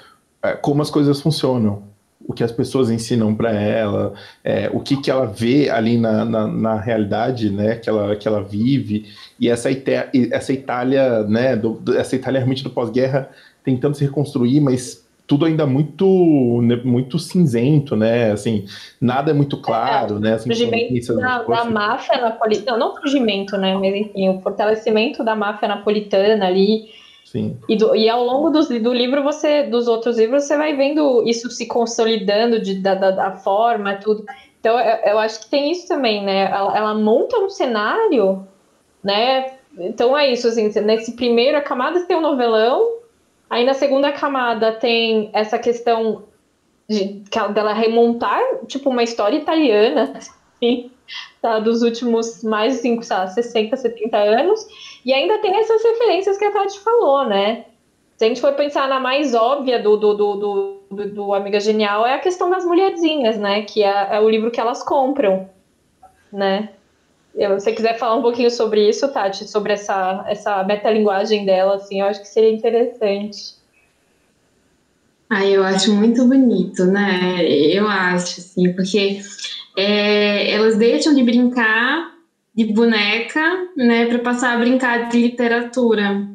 é, 0.43 0.53
como 0.53 0.81
as 0.81 0.91
coisas 0.91 1.21
funcionam, 1.21 1.83
o 2.31 2.33
que 2.33 2.45
as 2.45 2.53
pessoas 2.53 2.91
ensinam 2.91 3.35
para 3.35 3.51
ela, 3.51 4.15
é, 4.45 4.71
o 4.73 4.79
que, 4.79 4.97
que 5.03 5.11
ela 5.11 5.27
vê 5.27 5.69
ali 5.69 5.99
na, 5.99 6.25
na, 6.25 6.47
na, 6.47 6.81
realidade, 6.81 7.51
né, 7.51 7.75
que 7.75 7.91
ela, 7.91 8.15
que 8.15 8.29
ela 8.29 8.41
vive, 8.41 9.07
e 9.39 9.49
essa, 9.49 9.69
essa 10.31 10.53
Itália, 10.53 11.25
né, 11.25 11.57
do, 11.57 11.83
essa 11.97 12.15
Itália 12.15 12.39
realmente 12.39 12.63
do 12.63 12.71
pós-guerra 12.71 13.29
tentando 13.65 13.97
se 13.97 14.05
reconstruir, 14.05 14.61
mas 14.61 15.05
tudo 15.27 15.45
ainda 15.45 15.67
muito 15.67 16.61
né, 16.63 16.77
muito 16.85 17.19
cinzento, 17.19 17.97
né, 17.97 18.31
assim, 18.31 18.65
nada 19.01 19.33
é 19.33 19.35
muito 19.35 19.57
claro, 19.57 20.19
é, 20.19 20.21
né, 20.21 20.35
assim, 20.35 20.55
surgimento 20.55 21.17
da, 21.17 21.43
da 21.43 21.65
máfia 21.65 22.21
napolitana, 22.21 22.79
não, 22.79 22.91
não 22.91 22.97
surgimento, 22.97 23.57
né, 23.57 23.75
mas 23.75 23.93
enfim, 23.93 24.29
o 24.29 24.41
fortalecimento 24.41 25.25
da 25.25 25.35
máfia 25.35 25.67
napolitana 25.67 26.47
ali, 26.47 26.91
Sim. 27.25 27.59
E, 27.69 27.77
do, 27.77 27.95
e 27.95 28.09
ao 28.09 28.25
longo 28.25 28.51
do, 28.51 28.81
do 28.81 28.93
livro, 28.93 29.23
você, 29.23 29.63
dos 29.65 29.87
outros 29.87 30.19
livros, 30.19 30.45
você 30.45 30.57
vai 30.57 30.75
vendo 30.75 31.23
isso 31.27 31.49
se 31.51 31.67
consolidando 31.67 32.61
de, 32.61 32.75
da, 32.81 32.95
da, 32.95 33.11
da 33.13 33.31
forma, 33.33 33.95
tudo. 33.95 34.25
Então, 34.59 34.79
eu, 34.79 35.13
eu, 35.13 35.19
acho 35.19 35.41
que 35.41 35.49
tem 35.49 35.71
isso 35.71 35.87
também, 35.87 36.25
né? 36.25 36.51
Ela, 36.51 36.77
ela, 36.77 36.95
monta 36.95 37.39
um 37.39 37.49
cenário, 37.49 38.47
né? 39.03 39.55
Então 39.79 40.17
é 40.17 40.31
isso, 40.31 40.49
assim, 40.49 40.69
nesse 40.81 41.15
primeiro 41.15 41.63
camada 41.63 42.01
tem 42.01 42.17
o 42.17 42.19
um 42.19 42.23
novelão, 42.23 42.99
aí 43.49 43.65
na 43.65 43.75
segunda 43.75 44.11
camada 44.11 44.73
tem 44.73 45.31
essa 45.33 45.59
questão 45.59 46.25
de, 46.89 47.23
dela 47.55 47.73
remontar, 47.73 48.43
tipo, 48.67 48.91
uma 48.91 49.05
história 49.05 49.39
italiana, 49.39 50.13
assim, 50.59 50.91
tá? 51.41 51.59
Dos 51.59 51.83
últimos 51.83 52.43
mais 52.43 52.75
de 52.75 52.81
5, 52.81 53.03
60, 53.03 53.77
70 53.77 54.17
anos. 54.17 54.67
E 55.05 55.13
ainda 55.13 55.39
tem 55.39 55.57
essas 55.57 55.83
referências 55.83 56.37
que 56.37 56.45
a 56.45 56.51
Tati 56.51 56.79
falou, 56.81 57.27
né? 57.27 57.65
Se 58.17 58.25
a 58.25 58.29
gente 58.29 58.41
for 58.41 58.53
pensar 58.53 58.89
na 58.89 59.01
mais 59.01 59.35
óbvia 59.35 59.83
do, 59.83 59.97
do, 59.97 60.15
do, 60.15 60.81
do, 60.91 61.09
do 61.09 61.35
Amiga 61.35 61.59
Genial, 61.59 62.07
é 62.07 62.15
a 62.15 62.19
questão 62.19 62.51
das 62.51 62.65
mulherzinhas, 62.65 63.39
né? 63.39 63.63
Que 63.63 63.83
é, 63.83 64.09
é 64.17 64.21
o 64.21 64.29
livro 64.29 64.51
que 64.51 64.61
elas 64.61 64.83
compram, 64.83 65.49
né? 66.33 66.71
Se 67.35 67.49
você 67.49 67.73
quiser 67.73 67.97
falar 67.97 68.17
um 68.17 68.23
pouquinho 68.23 68.51
sobre 68.51 68.89
isso, 68.89 69.09
Tati, 69.09 69.49
sobre 69.49 69.73
essa, 69.73 70.25
essa 70.29 70.63
metalinguagem 70.65 71.47
dela, 71.47 71.77
assim, 71.77 72.01
eu 72.01 72.07
acho 72.07 72.21
que 72.21 72.29
seria 72.29 72.53
interessante. 72.53 73.55
Ah, 75.31 75.47
eu 75.47 75.63
acho 75.63 75.95
muito 75.95 76.27
bonito, 76.27 76.85
né? 76.87 77.41
Eu 77.49 77.87
acho, 77.87 78.41
assim, 78.41 78.73
porque 78.73 79.21
é, 79.81 80.51
elas 80.51 80.77
deixam 80.77 81.15
de 81.15 81.23
brincar 81.23 82.13
de 82.55 82.65
boneca, 82.67 83.41
né, 83.75 84.05
para 84.07 84.19
passar 84.19 84.55
a 84.55 84.59
brincar 84.59 85.09
de 85.09 85.19
literatura. 85.19 86.29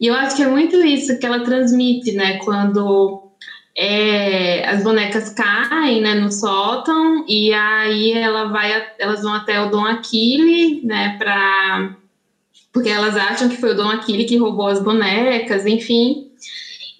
E 0.00 0.08
eu 0.08 0.14
acho 0.14 0.34
que 0.34 0.42
é 0.42 0.48
muito 0.48 0.76
isso 0.76 1.16
que 1.20 1.24
ela 1.24 1.44
transmite, 1.44 2.12
né, 2.12 2.38
quando 2.38 3.30
é, 3.76 4.68
as 4.68 4.82
bonecas 4.82 5.30
caem, 5.30 6.00
né, 6.00 6.14
no 6.14 6.32
sótão 6.32 7.24
e 7.28 7.52
aí 7.52 8.12
ela 8.12 8.46
vai, 8.46 8.84
elas 8.98 9.22
vão 9.22 9.34
até 9.34 9.60
o 9.60 9.70
Dom 9.70 9.84
Aquile, 9.84 10.84
né, 10.84 11.16
para 11.16 11.96
porque 12.72 12.88
elas 12.88 13.16
acham 13.16 13.48
que 13.48 13.56
foi 13.56 13.72
o 13.72 13.76
Dom 13.76 13.88
Aquile 13.88 14.24
que 14.24 14.36
roubou 14.36 14.66
as 14.66 14.82
bonecas, 14.82 15.66
enfim. 15.66 16.28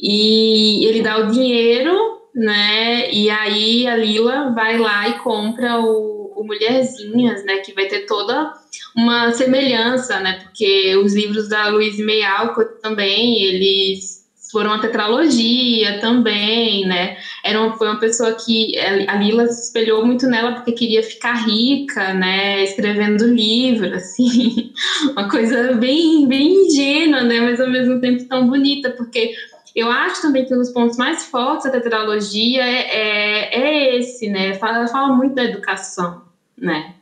E 0.01 0.85
ele 0.85 1.01
dá 1.01 1.19
o 1.19 1.31
dinheiro, 1.31 2.20
né? 2.35 3.11
E 3.11 3.31
aí 3.31 3.87
a 3.87 3.97
Lila 3.97 4.51
vai 4.55 4.79
lá 4.79 5.09
e 5.09 5.19
compra 5.19 5.81
o 5.81 6.21
o 6.41 6.45
Mulherzinhas, 6.45 7.45
né, 7.45 7.59
que 7.59 7.75
vai 7.75 7.87
ter 7.87 8.07
toda 8.07 8.53
uma 8.97 9.31
semelhança, 9.33 10.19
né, 10.21 10.41
porque 10.43 10.97
os 10.97 11.15
livros 11.15 11.49
da 11.49 11.69
Louise 11.69 12.03
May 12.03 12.23
Alcott 12.23 12.81
também, 12.81 13.43
eles 13.43 14.21
foram 14.51 14.71
uma 14.71 14.81
tetralogia 14.81 16.01
também, 16.01 16.85
né, 16.87 17.17
Era 17.45 17.61
uma, 17.61 17.77
foi 17.77 17.89
uma 17.89 18.01
pessoa 18.01 18.33
que 18.33 18.77
a 18.79 19.17
Lila 19.17 19.47
se 19.47 19.67
espelhou 19.67 20.05
muito 20.05 20.27
nela 20.27 20.53
porque 20.53 20.73
queria 20.73 21.03
ficar 21.03 21.47
rica, 21.47 22.15
né, 22.15 22.65
escrevendo 22.65 23.27
livro, 23.27 23.93
assim, 23.95 24.73
uma 25.13 25.29
coisa 25.29 25.75
bem, 25.75 26.27
bem 26.27 26.67
ingênua, 26.67 27.23
né, 27.23 27.41
mas 27.41 27.61
ao 27.61 27.69
mesmo 27.69 28.01
tempo 28.01 28.27
tão 28.27 28.49
bonita, 28.49 28.91
porque 28.91 29.35
eu 29.81 29.91
acho 29.91 30.23
também 30.23 30.45
que 30.45 30.55
um 30.55 30.59
dos 30.59 30.71
pontos 30.71 30.97
mais 30.97 31.25
fortes 31.25 31.65
da 31.65 31.81
tetralogia 31.81 32.63
é, 32.63 32.81
é, 32.91 33.61
é 33.61 33.99
esse, 33.99 34.29
né? 34.29 34.55
Fala, 34.55 34.87
fala 34.87 35.15
muito 35.15 35.35
da 35.35 35.45
educação, 35.45 36.23
né? 36.57 36.95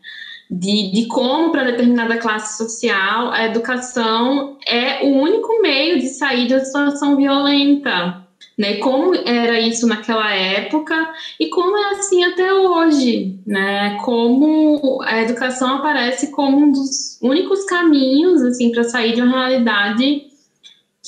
De, 0.50 0.92
de 0.92 1.06
como, 1.08 1.50
para 1.50 1.64
determinada 1.64 2.16
classe 2.16 2.56
social, 2.56 3.30
a 3.32 3.44
educação 3.44 4.56
é 4.66 5.04
o 5.04 5.08
único 5.08 5.60
meio 5.60 5.98
de 5.98 6.08
sair 6.08 6.48
da 6.48 6.60
situação 6.60 7.16
violenta. 7.16 8.24
Né, 8.56 8.78
como 8.78 9.14
era 9.14 9.60
isso 9.60 9.86
naquela 9.86 10.32
época 10.34 11.12
e 11.38 11.48
como 11.48 11.76
é 11.76 11.90
assim 11.92 12.24
até 12.24 12.52
hoje, 12.52 13.38
né? 13.46 13.96
Como 14.04 15.00
a 15.04 15.22
educação 15.22 15.76
aparece 15.76 16.32
como 16.32 16.58
um 16.58 16.72
dos 16.72 17.20
únicos 17.22 17.64
caminhos 17.66 18.42
assim 18.42 18.72
para 18.72 18.82
sair 18.82 19.14
de 19.14 19.22
uma 19.22 19.46
realidade 19.46 20.27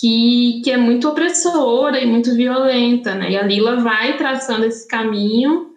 que, 0.01 0.63
que 0.65 0.71
é 0.71 0.79
muito 0.79 1.09
opressora 1.09 2.01
e 2.01 2.07
muito 2.07 2.35
violenta, 2.35 3.15
né? 3.15 3.33
E 3.33 3.37
a 3.37 3.43
Lila 3.43 3.77
vai 3.77 4.17
traçando 4.17 4.65
esse 4.65 4.89
caminho 4.89 5.71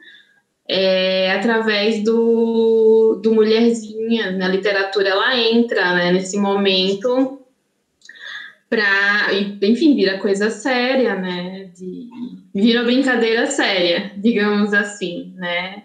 é, 0.65 1.33
através 1.33 2.01
do, 2.05 3.19
do 3.21 3.33
Mulherzinha. 3.33 4.31
Na 4.31 4.47
literatura, 4.47 5.09
ela 5.09 5.37
entra 5.37 5.93
né, 5.95 6.11
nesse 6.11 6.37
momento 6.37 7.39
para, 8.69 9.27
enfim, 9.61 9.93
vira 9.93 10.17
coisa 10.19 10.49
séria, 10.49 11.15
né? 11.15 11.69
De, 11.75 12.07
vira 12.55 12.83
brincadeira 12.83 13.45
séria, 13.47 14.13
digamos 14.17 14.73
assim, 14.73 15.33
né? 15.35 15.83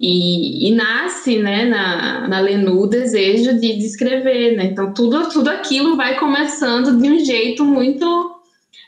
E, 0.00 0.68
e, 0.68 0.74
nasce 0.74 1.38
né, 1.38 1.64
na, 1.64 2.26
na 2.26 2.40
Lenu 2.40 2.82
o 2.82 2.86
desejo 2.86 3.58
de, 3.60 3.76
de 3.76 3.86
escrever, 3.86 4.56
né? 4.56 4.64
Então 4.64 4.92
tudo, 4.92 5.28
tudo 5.28 5.48
aquilo 5.48 5.96
vai 5.96 6.18
começando 6.18 7.00
de 7.00 7.08
um 7.08 7.18
jeito 7.24 7.64
muito 7.64 8.34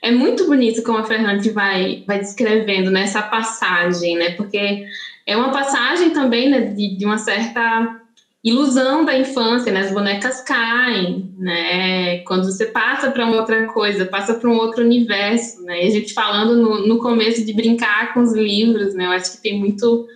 é 0.02 0.10
muito 0.10 0.46
bonito 0.46 0.82
como 0.82 0.98
a 0.98 1.04
Fernanda 1.04 1.42
vai, 1.52 2.04
vai 2.06 2.18
descrevendo 2.18 2.90
né, 2.90 3.06
passagem, 3.30 4.16
né? 4.16 4.30
Porque 4.32 4.84
é 5.26 5.36
uma 5.36 5.50
passagem 5.50 6.10
também 6.10 6.48
né, 6.48 6.60
de, 6.60 6.96
de 6.96 7.04
uma 7.04 7.18
certa 7.18 8.00
ilusão 8.44 9.04
da 9.04 9.18
infância, 9.18 9.72
né? 9.72 9.80
As 9.80 9.92
bonecas 9.92 10.40
caem, 10.40 11.34
né? 11.36 12.18
Quando 12.18 12.44
você 12.44 12.66
passa 12.66 13.10
para 13.10 13.28
outra 13.28 13.66
coisa, 13.66 14.06
passa 14.06 14.34
para 14.34 14.48
um 14.48 14.56
outro 14.56 14.84
universo, 14.84 15.64
né? 15.64 15.84
E 15.84 15.88
a 15.88 15.90
gente 15.90 16.14
falando 16.14 16.56
no, 16.56 16.86
no 16.86 16.98
começo 16.98 17.44
de 17.44 17.52
brincar 17.52 18.14
com 18.14 18.20
os 18.20 18.32
livros, 18.32 18.94
né? 18.94 19.06
Eu 19.06 19.10
acho 19.10 19.32
que 19.32 19.42
tem 19.42 19.58
muito 19.58 20.06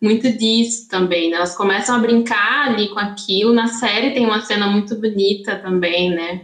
muito 0.00 0.32
disso 0.32 0.88
também, 0.88 1.30
né? 1.30 1.36
Elas 1.36 1.54
começam 1.54 1.96
a 1.96 1.98
brincar 1.98 2.68
ali 2.68 2.88
com 2.88 2.98
aquilo. 2.98 3.52
Na 3.52 3.66
série 3.66 4.12
tem 4.12 4.24
uma 4.24 4.40
cena 4.40 4.66
muito 4.66 4.96
bonita 4.96 5.56
também, 5.56 6.10
né? 6.10 6.42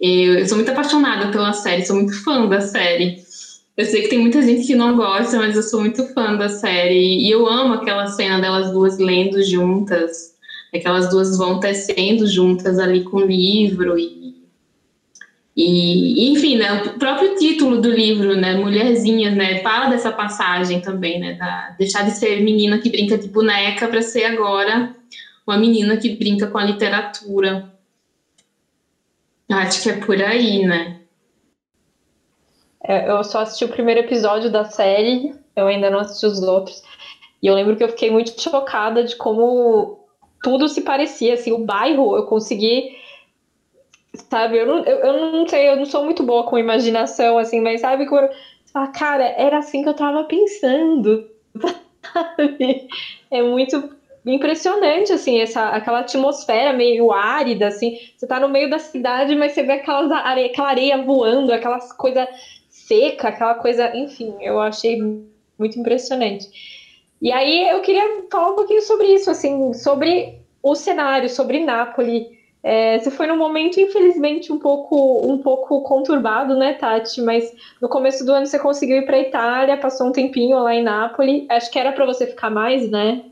Eu, 0.00 0.38
eu 0.38 0.46
sou 0.46 0.56
muito 0.56 0.70
apaixonada 0.70 1.30
pela 1.30 1.52
série, 1.52 1.84
sou 1.84 1.96
muito 1.96 2.22
fã 2.22 2.46
da 2.46 2.60
série. 2.60 3.22
Eu 3.76 3.86
sei 3.86 4.02
que 4.02 4.08
tem 4.08 4.18
muita 4.18 4.42
gente 4.42 4.66
que 4.66 4.74
não 4.74 4.96
gosta, 4.96 5.38
mas 5.38 5.56
eu 5.56 5.62
sou 5.62 5.80
muito 5.80 6.04
fã 6.12 6.36
da 6.36 6.48
série. 6.48 7.26
E 7.26 7.30
eu 7.30 7.46
amo 7.46 7.74
aquela 7.74 8.06
cena 8.08 8.38
delas 8.38 8.72
duas 8.72 8.98
lendo 8.98 9.42
juntas. 9.42 10.34
Aquelas 10.74 11.08
duas 11.10 11.38
vão 11.38 11.58
tecendo 11.58 12.26
juntas 12.26 12.78
ali 12.78 13.04
com 13.04 13.18
o 13.18 13.26
livro. 13.26 13.98
E, 13.98 14.19
e, 15.56 16.30
enfim, 16.30 16.56
né, 16.56 16.82
o 16.82 16.98
próprio 16.98 17.36
título 17.36 17.80
do 17.80 17.90
livro, 17.90 18.36
né, 18.36 18.54
Mulherzinhas, 18.54 19.34
né, 19.34 19.62
fala 19.62 19.90
dessa 19.90 20.12
passagem 20.12 20.80
também, 20.80 21.18
né, 21.18 21.34
da, 21.34 21.74
deixar 21.78 22.04
de 22.04 22.12
ser 22.12 22.40
menina 22.40 22.78
que 22.78 22.88
brinca 22.88 23.18
de 23.18 23.28
boneca 23.28 23.88
para 23.88 24.00
ser 24.00 24.24
agora 24.24 24.94
uma 25.46 25.58
menina 25.58 25.96
que 25.96 26.14
brinca 26.16 26.46
com 26.46 26.58
a 26.58 26.64
literatura. 26.64 27.72
Acho 29.50 29.82
que 29.82 29.90
é 29.90 29.96
por 29.96 30.22
aí, 30.22 30.64
né? 30.64 31.00
É, 32.84 33.10
eu 33.10 33.22
só 33.24 33.40
assisti 33.40 33.64
o 33.64 33.68
primeiro 33.68 34.00
episódio 34.00 34.50
da 34.50 34.64
série, 34.64 35.34
eu 35.56 35.66
ainda 35.66 35.90
não 35.90 36.00
assisti 36.00 36.26
os 36.26 36.40
outros. 36.40 36.82
E 37.42 37.46
eu 37.46 37.54
lembro 37.54 37.76
que 37.76 37.82
eu 37.82 37.88
fiquei 37.88 38.10
muito 38.10 38.40
chocada 38.40 39.02
de 39.02 39.16
como 39.16 39.98
tudo 40.42 40.68
se 40.68 40.82
parecia, 40.82 41.34
assim, 41.34 41.52
o 41.52 41.64
bairro, 41.64 42.16
eu 42.16 42.24
consegui, 42.26 42.96
sabe, 44.14 44.58
eu 44.58 44.66
não, 44.66 44.84
eu, 44.84 44.98
eu 44.98 45.32
não 45.32 45.46
sei, 45.48 45.68
eu 45.68 45.76
não 45.76 45.86
sou 45.86 46.04
muito 46.04 46.22
boa 46.22 46.44
com 46.44 46.58
imaginação, 46.58 47.38
assim, 47.38 47.60
mas 47.60 47.80
sabe, 47.80 48.06
quando, 48.06 48.28
cara, 48.94 49.24
era 49.24 49.58
assim 49.58 49.82
que 49.82 49.88
eu 49.88 49.94
tava 49.94 50.24
pensando, 50.24 51.28
sabe? 52.12 52.88
É 53.30 53.42
muito 53.42 53.90
impressionante, 54.26 55.12
assim, 55.12 55.40
essa, 55.40 55.70
aquela 55.70 56.00
atmosfera 56.00 56.72
meio 56.72 57.10
árida, 57.10 57.68
assim, 57.68 57.96
você 58.16 58.26
tá 58.26 58.38
no 58.38 58.48
meio 58.48 58.68
da 58.68 58.78
cidade, 58.78 59.34
mas 59.34 59.52
você 59.52 59.62
vê 59.62 59.72
aquelas 59.72 60.10
areia, 60.10 60.46
aquela 60.46 60.68
areia 60.68 61.02
voando, 61.02 61.52
aquelas 61.52 61.92
coisas 61.92 62.28
seca, 62.68 63.28
aquela 63.28 63.54
coisa, 63.54 63.96
enfim, 63.96 64.34
eu 64.40 64.60
achei 64.60 64.98
muito 65.58 65.78
impressionante. 65.78 66.48
E 67.20 67.30
aí 67.30 67.68
eu 67.68 67.80
queria 67.80 68.24
falar 68.30 68.52
um 68.52 68.56
pouquinho 68.56 68.82
sobre 68.82 69.08
isso, 69.08 69.30
assim, 69.30 69.74
sobre 69.74 70.40
o 70.62 70.74
cenário, 70.74 71.28
sobre 71.28 71.64
Nápoles. 71.64 72.39
É, 72.62 72.98
você 72.98 73.10
foi 73.10 73.26
num 73.26 73.38
momento, 73.38 73.80
infelizmente, 73.80 74.52
um 74.52 74.58
pouco, 74.58 75.26
um 75.26 75.38
pouco 75.38 75.82
conturbado, 75.82 76.56
né, 76.56 76.74
Tati? 76.74 77.22
Mas 77.22 77.50
no 77.80 77.88
começo 77.88 78.24
do 78.24 78.32
ano 78.32 78.46
você 78.46 78.58
conseguiu 78.58 78.98
ir 78.98 79.06
para 79.06 79.18
Itália, 79.18 79.78
passou 79.78 80.08
um 80.08 80.12
tempinho 80.12 80.58
lá 80.58 80.74
em 80.74 80.82
Nápoles. 80.82 81.46
Acho 81.48 81.70
que 81.70 81.78
era 81.78 81.92
para 81.92 82.04
você 82.04 82.26
ficar 82.26 82.50
mais, 82.50 82.90
né? 82.90 83.24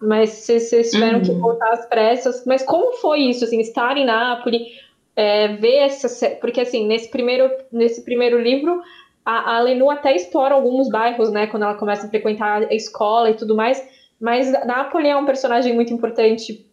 Mas 0.00 0.30
vocês 0.30 0.90
tiveram 0.90 1.18
uhum. 1.18 1.24
que 1.24 1.32
voltar 1.32 1.70
às 1.70 1.86
pressas. 1.86 2.44
Mas 2.46 2.62
como 2.62 2.92
foi 2.92 3.20
isso, 3.20 3.44
assim, 3.44 3.60
estar 3.60 3.96
em 3.96 4.04
Nápoles? 4.04 4.84
é, 5.16 5.48
ver 5.48 5.76
essa. 5.76 6.30
Porque, 6.36 6.60
assim, 6.60 6.86
nesse 6.86 7.10
primeiro, 7.10 7.50
nesse 7.70 8.02
primeiro 8.02 8.40
livro, 8.40 8.82
a, 9.24 9.56
a 9.56 9.60
Lenu 9.60 9.90
até 9.90 10.14
explora 10.14 10.54
alguns 10.54 10.88
bairros, 10.88 11.30
né? 11.30 11.46
Quando 11.46 11.64
ela 11.64 11.74
começa 11.74 12.06
a 12.06 12.10
frequentar 12.10 12.62
a 12.62 12.74
escola 12.74 13.30
e 13.30 13.34
tudo 13.34 13.54
mais. 13.54 13.82
Mas 14.20 14.50
Napoli 14.64 15.08
é 15.08 15.16
um 15.16 15.26
personagem 15.26 15.74
muito 15.74 15.92
importante 15.92 16.66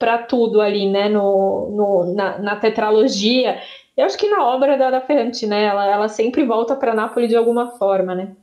para 0.00 0.16
tudo 0.16 0.62
ali, 0.62 0.88
né? 0.88 1.10
No, 1.10 1.70
no 1.70 2.14
na, 2.14 2.38
na, 2.38 2.56
tetralogia. 2.56 3.60
Eu 3.94 4.06
acho 4.06 4.16
que 4.16 4.30
na 4.30 4.42
obra 4.42 4.78
da, 4.78 4.90
da 4.90 5.00
Ferrante, 5.02 5.46
né, 5.46 5.64
ela, 5.64 5.86
ela 5.86 6.08
sempre 6.08 6.42
volta 6.42 6.74
para 6.74 6.94
Nápoles 6.94 7.28
de 7.28 7.36
alguma 7.36 7.72
forma, 7.72 8.14
né? 8.14 8.34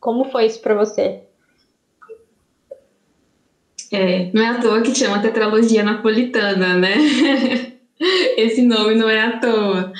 Como 0.00 0.24
foi 0.24 0.46
isso 0.46 0.60
para 0.60 0.74
você? 0.74 1.20
É, 3.92 4.30
não 4.32 4.42
é 4.42 4.48
à 4.48 4.60
toa 4.60 4.82
que 4.82 4.94
chama 4.94 5.22
tetralogia 5.22 5.84
napolitana, 5.84 6.74
né? 6.74 6.94
Esse 8.36 8.62
nome 8.62 8.96
não 8.96 9.08
é 9.08 9.20
à 9.20 9.38
toa. 9.38 9.92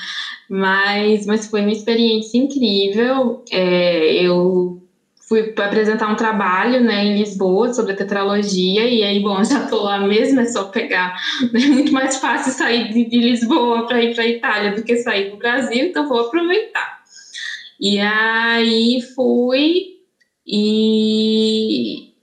Mas, 0.49 1.25
mas 1.25 1.47
foi 1.47 1.61
uma 1.61 1.71
experiência 1.71 2.37
incrível. 2.37 3.45
É, 3.49 4.15
eu 4.15 4.82
fui 5.27 5.53
apresentar 5.57 6.11
um 6.11 6.15
trabalho 6.15 6.81
né, 6.81 7.05
em 7.05 7.17
Lisboa 7.17 7.73
sobre 7.73 7.95
tetralogia, 7.95 8.87
e 8.87 9.03
aí, 9.03 9.19
bom, 9.21 9.41
já 9.43 9.63
estou 9.63 9.83
lá 9.83 9.99
mesmo, 9.99 10.39
é 10.39 10.45
só 10.45 10.65
pegar. 10.65 11.15
É 11.53 11.59
muito 11.67 11.91
mais 11.91 12.17
fácil 12.17 12.51
sair 12.51 12.91
de, 12.93 13.05
de 13.05 13.19
Lisboa 13.19 13.87
para 13.87 14.03
ir 14.03 14.13
para 14.13 14.23
a 14.23 14.27
Itália 14.27 14.71
do 14.71 14.83
que 14.83 14.97
sair 14.97 15.27
para 15.27 15.35
o 15.35 15.39
Brasil, 15.39 15.85
então 15.85 16.07
vou 16.07 16.19
aproveitar. 16.19 16.99
E 17.79 17.99
aí 17.99 19.01
fui 19.15 19.93
e 20.45 22.13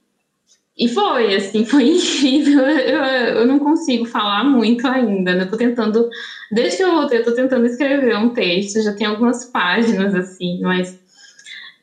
e 0.77 0.87
foi, 0.87 1.35
assim, 1.35 1.63
foi 1.65 1.89
incrível. 1.89 2.61
Eu, 2.67 3.03
eu 3.03 3.45
não 3.45 3.59
consigo 3.59 4.05
falar 4.05 4.43
muito 4.43 4.87
ainda, 4.87 5.35
né? 5.35 5.43
Eu 5.43 5.49
tô 5.49 5.57
tentando, 5.57 6.09
desde 6.51 6.77
que 6.77 6.83
eu 6.83 6.91
voltei, 6.93 7.19
eu 7.19 7.23
tô 7.23 7.33
tentando 7.33 7.65
escrever 7.67 8.17
um 8.17 8.29
texto, 8.33 8.81
já 8.81 8.93
tem 8.93 9.05
algumas 9.05 9.45
páginas, 9.45 10.15
assim, 10.15 10.59
mas 10.61 10.99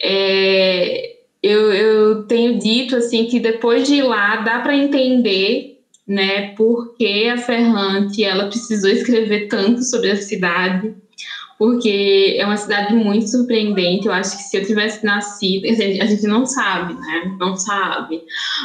é, 0.01 1.17
eu, 1.43 1.73
eu 1.73 2.23
tenho 2.25 2.59
dito, 2.59 2.97
assim, 2.97 3.27
que 3.27 3.41
depois 3.41 3.87
de 3.87 3.97
ir 3.97 4.03
lá, 4.03 4.37
dá 4.37 4.61
para 4.61 4.77
entender, 4.77 5.81
né, 6.07 6.55
por 6.55 6.97
que 6.97 7.29
a 7.29 7.37
Ferrante, 7.37 8.25
ela 8.25 8.49
precisou 8.49 8.91
escrever 8.91 9.49
tanto 9.49 9.83
sobre 9.83 10.11
a 10.11 10.17
cidade, 10.17 10.95
porque 11.59 12.37
é 12.39 12.47
uma 12.47 12.57
cidade 12.57 12.95
muito 12.95 13.29
surpreendente. 13.29 14.07
Eu 14.07 14.13
acho 14.13 14.37
que 14.37 14.45
se 14.45 14.57
eu 14.57 14.65
tivesse 14.65 15.05
nascido, 15.05 15.67
a 16.01 16.07
gente 16.07 16.27
não 16.27 16.47
sabe, 16.47 16.95
né? 16.95 17.37
Não 17.39 17.57
sabe. 17.57 18.23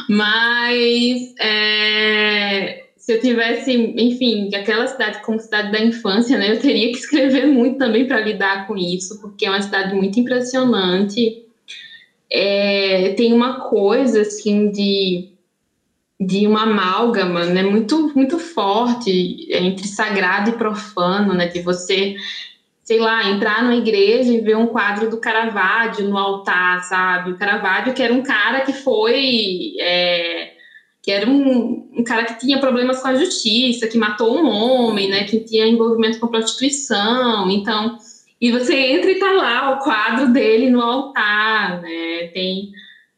Mas 0.08 1.34
é, 1.40 2.83
se 3.04 3.12
eu 3.12 3.20
tivesse, 3.20 3.70
enfim, 3.70 4.48
aquela 4.54 4.86
cidade 4.86 5.20
como 5.22 5.38
cidade 5.38 5.70
da 5.70 5.78
infância, 5.78 6.38
né? 6.38 6.50
Eu 6.50 6.58
teria 6.58 6.90
que 6.90 6.96
escrever 6.96 7.44
muito 7.52 7.76
também 7.76 8.08
para 8.08 8.18
lidar 8.18 8.66
com 8.66 8.78
isso, 8.78 9.20
porque 9.20 9.44
é 9.44 9.50
uma 9.50 9.60
cidade 9.60 9.94
muito 9.94 10.18
impressionante. 10.18 11.44
É, 12.32 13.12
tem 13.14 13.34
uma 13.34 13.68
coisa 13.68 14.22
assim 14.22 14.70
de 14.70 15.30
de 16.18 16.46
uma 16.46 16.62
amálgama, 16.62 17.44
né, 17.44 17.62
muito 17.62 18.10
muito 18.16 18.38
forte 18.38 19.48
entre 19.50 19.86
sagrado 19.86 20.50
e 20.50 20.56
profano, 20.56 21.34
né, 21.34 21.48
de 21.48 21.60
você 21.60 22.14
sei 22.82 22.98
lá, 23.00 23.28
entrar 23.28 23.62
numa 23.62 23.76
igreja 23.76 24.32
e 24.32 24.40
ver 24.40 24.56
um 24.56 24.68
quadro 24.68 25.10
do 25.10 25.20
Caravaggio 25.20 26.08
no 26.08 26.16
altar, 26.16 26.82
sabe? 26.84 27.32
O 27.32 27.38
Caravaggio 27.38 27.92
que 27.92 28.02
era 28.02 28.14
um 28.14 28.22
cara 28.22 28.62
que 28.62 28.72
foi... 28.72 29.74
É, 29.80 30.53
que 31.04 31.10
era 31.10 31.28
um, 31.28 31.86
um, 31.98 32.02
cara 32.02 32.24
que 32.24 32.40
tinha 32.40 32.58
problemas 32.58 33.02
com 33.02 33.08
a 33.08 33.14
justiça, 33.14 33.86
que 33.86 33.98
matou 33.98 34.38
um 34.38 34.48
homem, 34.48 35.10
né? 35.10 35.24
Que 35.24 35.38
tinha 35.40 35.66
envolvimento 35.66 36.18
com 36.18 36.28
prostituição. 36.28 37.50
Então, 37.50 37.98
e 38.40 38.50
você 38.50 38.74
entra 38.74 39.10
e 39.10 39.18
tá 39.18 39.30
lá 39.32 39.72
o 39.72 39.84
quadro 39.84 40.32
dele 40.32 40.70
no 40.70 40.80
altar, 40.80 41.82
né? 41.82 42.28
Tem, 42.32 42.72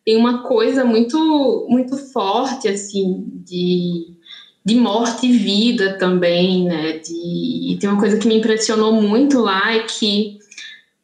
tem 0.04 0.16
uma 0.16 0.42
coisa 0.42 0.84
muito, 0.84 1.66
muito 1.70 1.96
forte, 1.96 2.66
assim, 2.66 3.24
de 3.46 4.16
de 4.64 4.74
morte 4.74 5.28
e 5.28 5.38
vida 5.38 5.96
também, 5.96 6.64
né? 6.64 6.98
De, 6.98 7.70
e 7.72 7.78
tem 7.78 7.88
uma 7.88 8.00
coisa 8.00 8.18
que 8.18 8.26
me 8.26 8.38
impressionou 8.38 8.92
muito 8.94 9.38
lá 9.38 9.72
é 9.72 9.84
que 9.84 10.40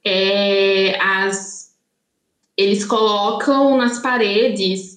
é, 0.05 1.01
as, 1.01 1.72
eles 2.57 2.85
colocam 2.85 3.76
nas 3.76 4.01
paredes 4.01 4.91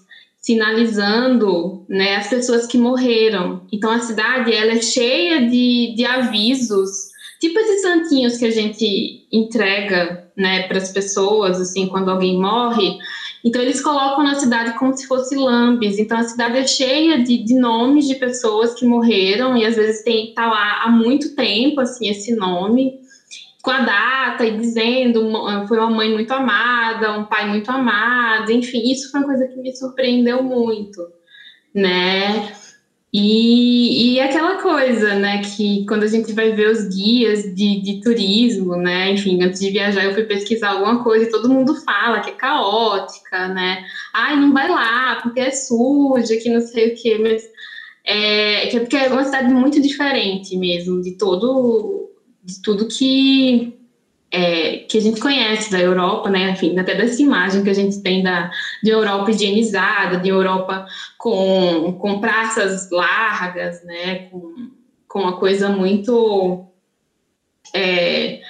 sinalizando 0.45 1.83
né, 1.89 2.17
as 2.17 2.27
pessoas 2.27 2.67
que 2.67 2.77
morreram. 2.77 3.65
Então 3.73 3.89
a 3.89 3.99
cidade 3.99 4.53
ela 4.53 4.73
é 4.73 4.81
cheia 4.81 5.49
de, 5.49 5.95
de 5.95 6.05
avisos, 6.05 7.09
tipo 7.41 7.57
esses 7.57 7.81
santinhos 7.81 8.37
que 8.37 8.45
a 8.45 8.51
gente 8.51 9.25
entrega 9.31 10.29
né, 10.37 10.67
para 10.67 10.77
as 10.77 10.91
pessoas 10.91 11.59
assim 11.59 11.87
quando 11.87 12.11
alguém 12.11 12.39
morre. 12.39 12.95
Então, 13.43 13.61
eles 13.61 13.79
colocam 13.79 14.23
na 14.23 14.33
cidade 14.35 14.77
como 14.79 14.97
se 14.97 15.05
fosse 15.05 15.35
lambes. 15.35 15.99
Então, 15.99 16.17
a 16.17 16.23
cidade 16.23 16.57
é 16.57 16.65
cheia 16.65 17.23
de, 17.23 17.43
de 17.43 17.53
nomes 17.53 18.07
de 18.07 18.15
pessoas 18.15 18.73
que 18.73 18.83
morreram, 18.87 19.55
e 19.55 19.63
às 19.63 19.75
vezes 19.75 20.03
tem 20.03 20.33
tá 20.33 20.47
lá 20.47 20.81
há 20.83 20.89
muito 20.89 21.35
tempo, 21.35 21.79
assim, 21.79 22.09
esse 22.09 22.35
nome, 22.35 22.99
com 23.65 23.71
a 23.71 23.81
data 23.81 24.45
e 24.45 24.57
dizendo 24.59 25.27
foi 25.67 25.79
uma 25.79 25.89
mãe 25.89 26.13
muito 26.13 26.31
amada, 26.31 27.17
um 27.17 27.25
pai 27.25 27.49
muito 27.49 27.69
amado, 27.71 28.51
enfim, 28.51 28.91
isso 28.91 29.09
foi 29.09 29.21
uma 29.21 29.25
coisa 29.25 29.47
que 29.47 29.59
me 29.59 29.75
surpreendeu 29.75 30.43
muito, 30.43 31.01
né? 31.73 32.53
E, 33.11 34.13
e 34.13 34.19
aquela 34.19 34.61
coisa, 34.61 35.15
né, 35.15 35.41
que 35.41 35.83
quando 35.87 36.03
a 36.03 36.07
gente 36.07 36.31
vai 36.33 36.51
ver 36.51 36.69
os 36.69 36.83
guias 36.95 37.43
de, 37.55 37.81
de 37.81 38.01
turismo, 38.01 38.75
né, 38.75 39.13
enfim, 39.13 39.41
antes 39.41 39.59
de 39.61 39.71
viajar 39.71 40.03
eu 40.03 40.13
fui 40.13 40.25
pesquisar 40.25 40.71
alguma 40.71 41.03
coisa 41.03 41.25
e 41.25 41.31
todo 41.31 41.49
mundo 41.49 41.73
fala 41.83 42.19
que 42.19 42.29
é 42.29 42.33
caótica, 42.33 43.47
né, 43.47 43.83
ai, 44.13 44.35
não 44.35 44.53
vai 44.53 44.67
lá 44.69 45.19
porque 45.23 45.39
é 45.39 45.49
suja, 45.49 46.37
que 46.37 46.49
não 46.49 46.61
sei 46.61 46.93
o 46.93 46.95
quê, 46.95 47.17
mas 47.19 47.41
é, 48.05 48.67
que 48.67 48.77
é 48.77 48.79
porque 48.81 48.97
é 48.97 49.07
uma 49.07 49.23
cidade 49.23 49.51
muito 49.51 49.81
diferente 49.81 50.55
mesmo 50.57 51.01
de 51.01 51.17
todo, 51.17 52.04
de 52.45 52.61
tudo 52.61 52.87
que 52.87 53.77
é, 54.31 54.79
que 54.79 54.97
a 54.97 55.01
gente 55.01 55.21
conhece 55.21 55.71
da 55.71 55.79
Europa, 55.79 56.29
né? 56.29 56.51
Enfim, 56.51 56.77
até 56.77 56.93
dessa 56.93 57.21
imagem 57.21 57.63
que 57.63 57.69
a 57.69 57.73
gente 57.73 58.01
tem 58.01 58.21
da, 58.21 58.51
de 58.83 58.89
Europa 58.89 59.31
higienizada, 59.31 60.17
de 60.17 60.29
Europa 60.29 60.85
com, 61.17 61.97
com 61.99 62.19
praças 62.19 62.89
largas, 62.91 63.83
né? 63.83 64.27
Com, 64.29 64.71
com 65.07 65.19
uma 65.21 65.37
coisa 65.37 65.69
muito 65.69 66.65
é, 67.73 68.41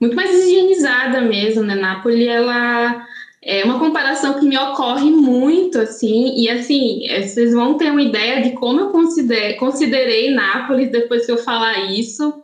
muito 0.00 0.16
mais 0.16 0.30
higienizada 0.30 1.20
mesmo, 1.20 1.62
né? 1.62 1.74
Nápoles, 1.74 2.26
ela 2.26 3.04
é 3.42 3.62
uma 3.64 3.78
comparação 3.78 4.40
que 4.40 4.46
me 4.46 4.56
ocorre 4.56 5.10
muito, 5.10 5.78
assim, 5.78 6.34
e 6.34 6.48
assim, 6.48 7.06
é, 7.06 7.20
vocês 7.20 7.52
vão 7.52 7.76
ter 7.76 7.90
uma 7.90 8.00
ideia 8.00 8.42
de 8.42 8.52
como 8.52 8.80
eu 8.80 8.88
considerei, 8.88 9.54
considerei 9.54 10.30
Nápoles 10.32 10.90
depois 10.90 11.26
que 11.26 11.32
eu 11.32 11.36
falar 11.36 11.90
isso, 11.90 12.42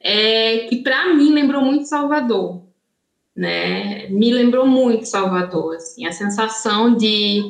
é, 0.00 0.66
que 0.68 0.76
para 0.76 1.14
mim 1.14 1.32
lembrou 1.32 1.62
muito 1.62 1.84
Salvador, 1.86 2.62
né? 3.36 4.08
Me 4.08 4.32
lembrou 4.32 4.66
muito 4.66 5.06
Salvador, 5.06 5.76
assim, 5.76 6.06
a 6.06 6.12
sensação 6.12 6.96
de 6.96 7.42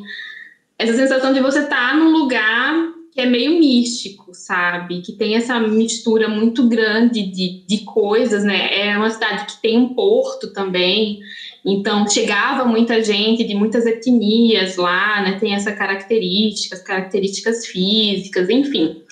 essa 0.78 0.94
sensação 0.94 1.32
de 1.32 1.40
você 1.40 1.61
estar 1.61 1.90
tá 1.90 1.94
num 1.94 2.11
lugar 2.11 2.90
que 3.12 3.20
é 3.20 3.26
meio 3.26 3.59
místico, 3.59 4.32
sabe? 4.32 5.03
Que 5.03 5.12
tem 5.12 5.34
essa 5.34 5.59
mistura 5.59 6.28
muito 6.28 6.68
grande 6.68 7.22
de, 7.22 7.64
de 7.66 7.84
coisas, 7.84 8.44
né? 8.44 8.88
É 8.88 8.96
uma 8.96 9.11
cidade 9.11 9.46
que 9.46 9.61
tem 9.61 9.76
um 9.76 9.94
porto 9.94 10.53
também, 10.53 11.20
então 11.64 12.09
chegava 12.09 12.64
muita 12.64 13.03
gente 13.03 13.44
de 13.44 13.55
muitas 13.55 13.84
etnias 13.84 14.76
lá, 14.76 15.22
né? 15.22 15.38
Tem 15.38 15.55
essa 15.55 15.72
características, 15.72 16.82
características 16.82 17.66
físicas, 17.66 18.48
enfim. 18.48 19.03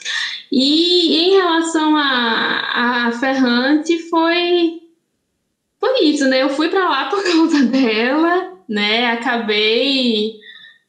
E 0.51 1.29
em 1.29 1.31
relação 1.37 1.97
a, 1.97 3.07
a 3.09 3.13
Ferrante, 3.13 3.99
foi, 4.09 4.81
foi 5.79 6.05
isso, 6.05 6.27
né? 6.27 6.43
Eu 6.43 6.51
fui 6.51 6.69
para 6.69 6.89
lá 6.89 7.11
por 7.11 7.23
causa 7.25 7.65
dela, 7.65 8.59
né? 8.69 9.13
Acabei 9.13 10.39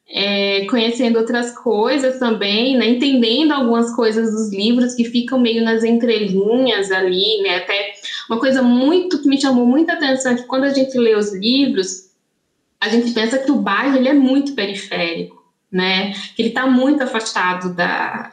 é, 0.08 0.64
conhecendo 0.66 1.18
outras 1.18 1.56
coisas 1.56 2.18
também, 2.18 2.76
né? 2.76 2.88
Entendendo 2.88 3.52
algumas 3.52 3.94
coisas 3.94 4.30
dos 4.30 4.50
livros 4.52 4.94
que 4.94 5.04
ficam 5.04 5.38
meio 5.38 5.62
nas 5.62 5.84
entrelinhas 5.84 6.90
ali, 6.90 7.42
né? 7.42 7.56
Até 7.58 7.92
uma 8.28 8.38
coisa 8.40 8.62
muito 8.62 9.20
que 9.20 9.28
me 9.28 9.40
chamou 9.40 9.66
muita 9.66 9.92
atenção 9.92 10.32
é 10.32 10.36
que 10.36 10.44
quando 10.44 10.64
a 10.64 10.70
gente 10.70 10.96
lê 10.98 11.14
os 11.14 11.32
livros, 11.34 12.10
a 12.80 12.88
gente 12.88 13.12
pensa 13.12 13.38
que 13.38 13.50
o 13.50 13.56
bairro 13.56 13.96
ele 13.96 14.08
é 14.08 14.14
muito 14.14 14.54
periférico, 14.54 15.44
né? 15.70 16.12
Que 16.34 16.42
ele 16.42 16.48
está 16.48 16.66
muito 16.66 17.02
afastado 17.02 17.74
da, 17.74 18.32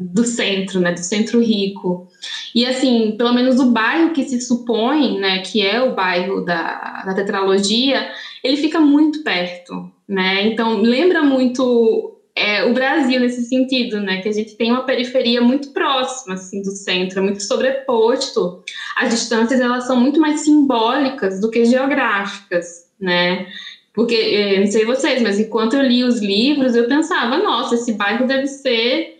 do 0.00 0.24
centro, 0.24 0.80
né, 0.80 0.92
do 0.92 1.00
centro 1.00 1.40
rico. 1.40 2.08
E 2.54 2.64
assim, 2.64 3.14
pelo 3.18 3.34
menos 3.34 3.60
o 3.60 3.70
bairro 3.70 4.14
que 4.14 4.24
se 4.24 4.40
supõe, 4.40 5.20
né, 5.20 5.40
que 5.40 5.60
é 5.60 5.82
o 5.82 5.94
bairro 5.94 6.40
da, 6.42 7.02
da 7.04 7.12
tetralogia, 7.12 8.10
ele 8.42 8.56
fica 8.56 8.80
muito 8.80 9.22
perto, 9.22 9.90
né? 10.08 10.46
Então 10.46 10.80
lembra 10.80 11.22
muito 11.22 12.18
é, 12.34 12.64
o 12.64 12.72
Brasil 12.72 13.20
nesse 13.20 13.44
sentido, 13.44 14.00
né, 14.00 14.22
que 14.22 14.28
a 14.28 14.32
gente 14.32 14.56
tem 14.56 14.70
uma 14.70 14.84
periferia 14.84 15.42
muito 15.42 15.70
próxima 15.72 16.34
assim 16.34 16.62
do 16.62 16.70
centro, 16.70 17.18
é 17.18 17.22
muito 17.22 17.42
sobreposto. 17.42 18.64
As 18.96 19.10
distâncias 19.10 19.60
elas 19.60 19.86
são 19.86 20.00
muito 20.00 20.18
mais 20.18 20.40
simbólicas 20.40 21.42
do 21.42 21.50
que 21.50 21.66
geográficas, 21.66 22.86
né? 22.98 23.46
Porque, 23.92 24.14
é, 24.14 24.60
não 24.60 24.66
sei 24.66 24.86
vocês, 24.86 25.20
mas 25.20 25.38
enquanto 25.38 25.74
eu 25.74 25.82
li 25.82 26.04
os 26.04 26.20
livros, 26.20 26.74
eu 26.74 26.88
pensava, 26.88 27.36
nossa, 27.36 27.74
esse 27.74 27.92
bairro 27.92 28.26
deve 28.26 28.46
ser 28.46 29.19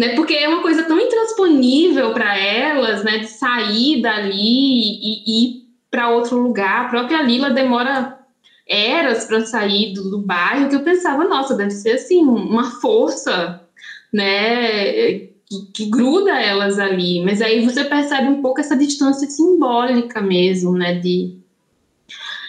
né? 0.00 0.14
Porque 0.14 0.32
é 0.32 0.48
uma 0.48 0.62
coisa 0.62 0.84
tão 0.84 0.98
intransponível 0.98 2.14
para 2.14 2.34
elas, 2.34 3.04
né? 3.04 3.18
De 3.18 3.26
sair 3.26 4.00
dali 4.00 4.32
e, 4.32 5.24
e 5.26 5.44
ir 5.44 5.68
para 5.90 6.08
outro 6.08 6.38
lugar. 6.38 6.86
A 6.86 6.88
própria 6.88 7.20
Lila 7.20 7.50
demora 7.50 8.18
eras 8.66 9.26
para 9.26 9.44
sair 9.44 9.92
do, 9.92 10.10
do, 10.10 10.18
bairro 10.18 10.70
que 10.70 10.76
eu 10.76 10.80
pensava, 10.80 11.24
nossa, 11.24 11.54
deve 11.54 11.72
ser 11.72 11.96
assim 11.96 12.22
uma 12.22 12.80
força, 12.80 13.60
né? 14.10 15.02
Que, 15.44 15.66
que, 15.74 15.90
gruda 15.90 16.30
elas 16.30 16.78
ali. 16.78 17.22
Mas 17.22 17.42
aí 17.42 17.62
você 17.62 17.84
percebe 17.84 18.28
um 18.28 18.40
pouco 18.40 18.58
essa 18.58 18.74
distância 18.74 19.28
simbólica 19.28 20.22
mesmo, 20.22 20.72
né? 20.72 20.94
De 20.94 21.38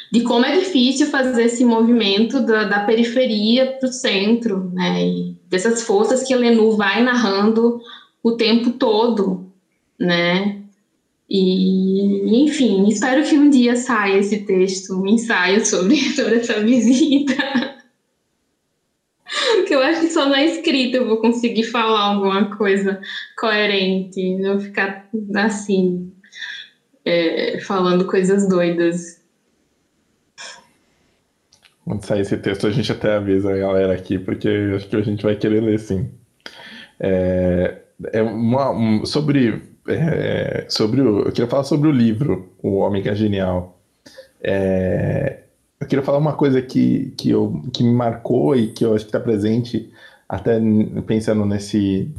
de 0.10 0.22
como 0.24 0.46
é 0.46 0.58
difícil 0.58 1.08
fazer 1.08 1.46
esse 1.46 1.64
movimento 1.66 2.42
da, 2.46 2.66
da 2.66 2.80
periferia 2.82 3.78
para 3.78 3.90
o 3.90 3.94
centro, 3.94 4.70
né? 4.74 5.06
E 5.06 5.41
dessas 5.52 5.84
forças 5.84 6.24
que 6.24 6.34
a 6.34 6.38
Lenu 6.38 6.78
vai 6.78 7.04
narrando 7.04 7.82
o 8.24 8.32
tempo 8.32 8.72
todo, 8.72 9.52
né? 10.00 10.62
E, 11.30 12.44
enfim, 12.44 12.88
espero 12.88 13.24
que 13.24 13.36
um 13.36 13.50
dia 13.50 13.76
saia 13.76 14.18
esse 14.18 14.46
texto, 14.46 15.02
um 15.02 15.08
ensaio 15.08 15.66
sobre, 15.66 15.98
sobre 16.16 16.38
essa 16.38 16.62
visita. 16.62 17.36
Porque 19.56 19.76
eu 19.76 19.82
acho 19.82 20.02
que 20.02 20.10
só 20.10 20.28
na 20.28 20.44
escrita 20.44 20.98
eu 20.98 21.08
vou 21.08 21.18
conseguir 21.18 21.64
falar 21.64 22.00
alguma 22.00 22.56
coisa 22.56 23.02
coerente, 23.38 24.38
não 24.38 24.60
ficar 24.60 25.10
assim, 25.36 26.14
é, 27.04 27.60
falando 27.60 28.06
coisas 28.06 28.48
doidas. 28.48 29.21
Quando 31.92 32.06
sair 32.06 32.22
esse 32.22 32.38
texto, 32.38 32.66
a 32.66 32.72
gente 32.72 32.90
até 32.90 33.16
avisa 33.16 33.54
a 33.54 33.58
galera 33.58 33.92
aqui, 33.92 34.18
porque 34.18 34.48
acho 34.78 34.88
que 34.88 34.96
a 34.96 35.02
gente 35.02 35.24
vai 35.24 35.36
querer 35.36 35.60
ler 35.60 35.78
sim. 35.78 36.10
É, 36.98 37.80
é 38.14 38.22
uma, 38.22 38.72
um, 38.72 39.06
sobre, 39.06 39.62
é, 39.86 40.66
sobre 40.70 41.02
o, 41.02 41.24
eu 41.24 41.34
queria 41.34 41.50
falar 41.50 41.66
sobre 41.66 41.90
o 41.90 41.92
livro, 41.92 42.50
O 42.64 42.78
Homem 42.78 43.06
é 43.06 43.14
Genial. 43.14 43.78
É, 44.42 45.40
eu 45.82 45.86
queria 45.86 46.02
falar 46.02 46.18
uma 46.18 46.32
coisa 46.32 46.62
que, 46.62 47.14
que, 47.18 47.30
eu, 47.30 47.62
que 47.74 47.84
me 47.84 47.94
marcou 47.94 48.56
e 48.56 48.72
que 48.72 48.86
eu 48.86 48.96
acho 48.96 49.04
que 49.04 49.10
está 49.10 49.20
presente, 49.20 49.92
até 50.30 50.62
pensando 51.06 51.46
nesse, 51.46 52.10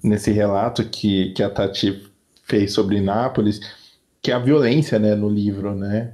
nesse 0.00 0.30
relato 0.30 0.84
que, 0.84 1.32
que 1.32 1.42
a 1.42 1.50
Tati 1.50 2.08
fez 2.44 2.72
sobre 2.72 3.00
Nápoles, 3.00 3.58
que 4.22 4.30
é 4.30 4.34
a 4.34 4.38
violência 4.38 4.96
né, 4.96 5.16
no 5.16 5.28
livro, 5.28 5.74
né? 5.74 6.12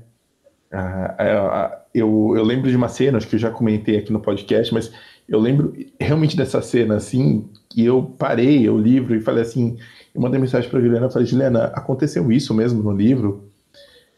a, 0.75 1.23
a, 1.23 1.84
eu, 1.95 2.35
eu 2.37 2.43
lembro 2.43 2.69
de 2.69 2.77
uma 2.77 2.89
cena, 2.89 3.19
acho 3.19 3.29
que 3.29 3.37
eu 3.37 3.41
já 3.41 3.51
comentei 3.51 3.99
aqui 3.99 4.13
no 4.13 4.19
podcast, 4.19 4.75
mas 4.75 4.91
eu 5.29 5.39
lembro 5.39 5.73
realmente 5.99 6.37
dessa 6.37 6.61
cena, 6.61 6.97
assim, 6.97 7.49
e 7.75 7.85
eu 7.85 8.03
parei 8.19 8.69
o 8.69 8.77
livro 8.77 9.15
e 9.15 9.21
falei 9.21 9.43
assim, 9.43 9.79
eu 10.13 10.21
mandei 10.21 10.41
mensagem 10.41 10.69
para 10.69 10.81
Juliana, 10.81 11.09
falei, 11.09 11.27
Juliana, 11.27 11.65
aconteceu 11.67 12.31
isso 12.33 12.53
mesmo 12.53 12.83
no 12.83 12.93
livro? 12.93 13.49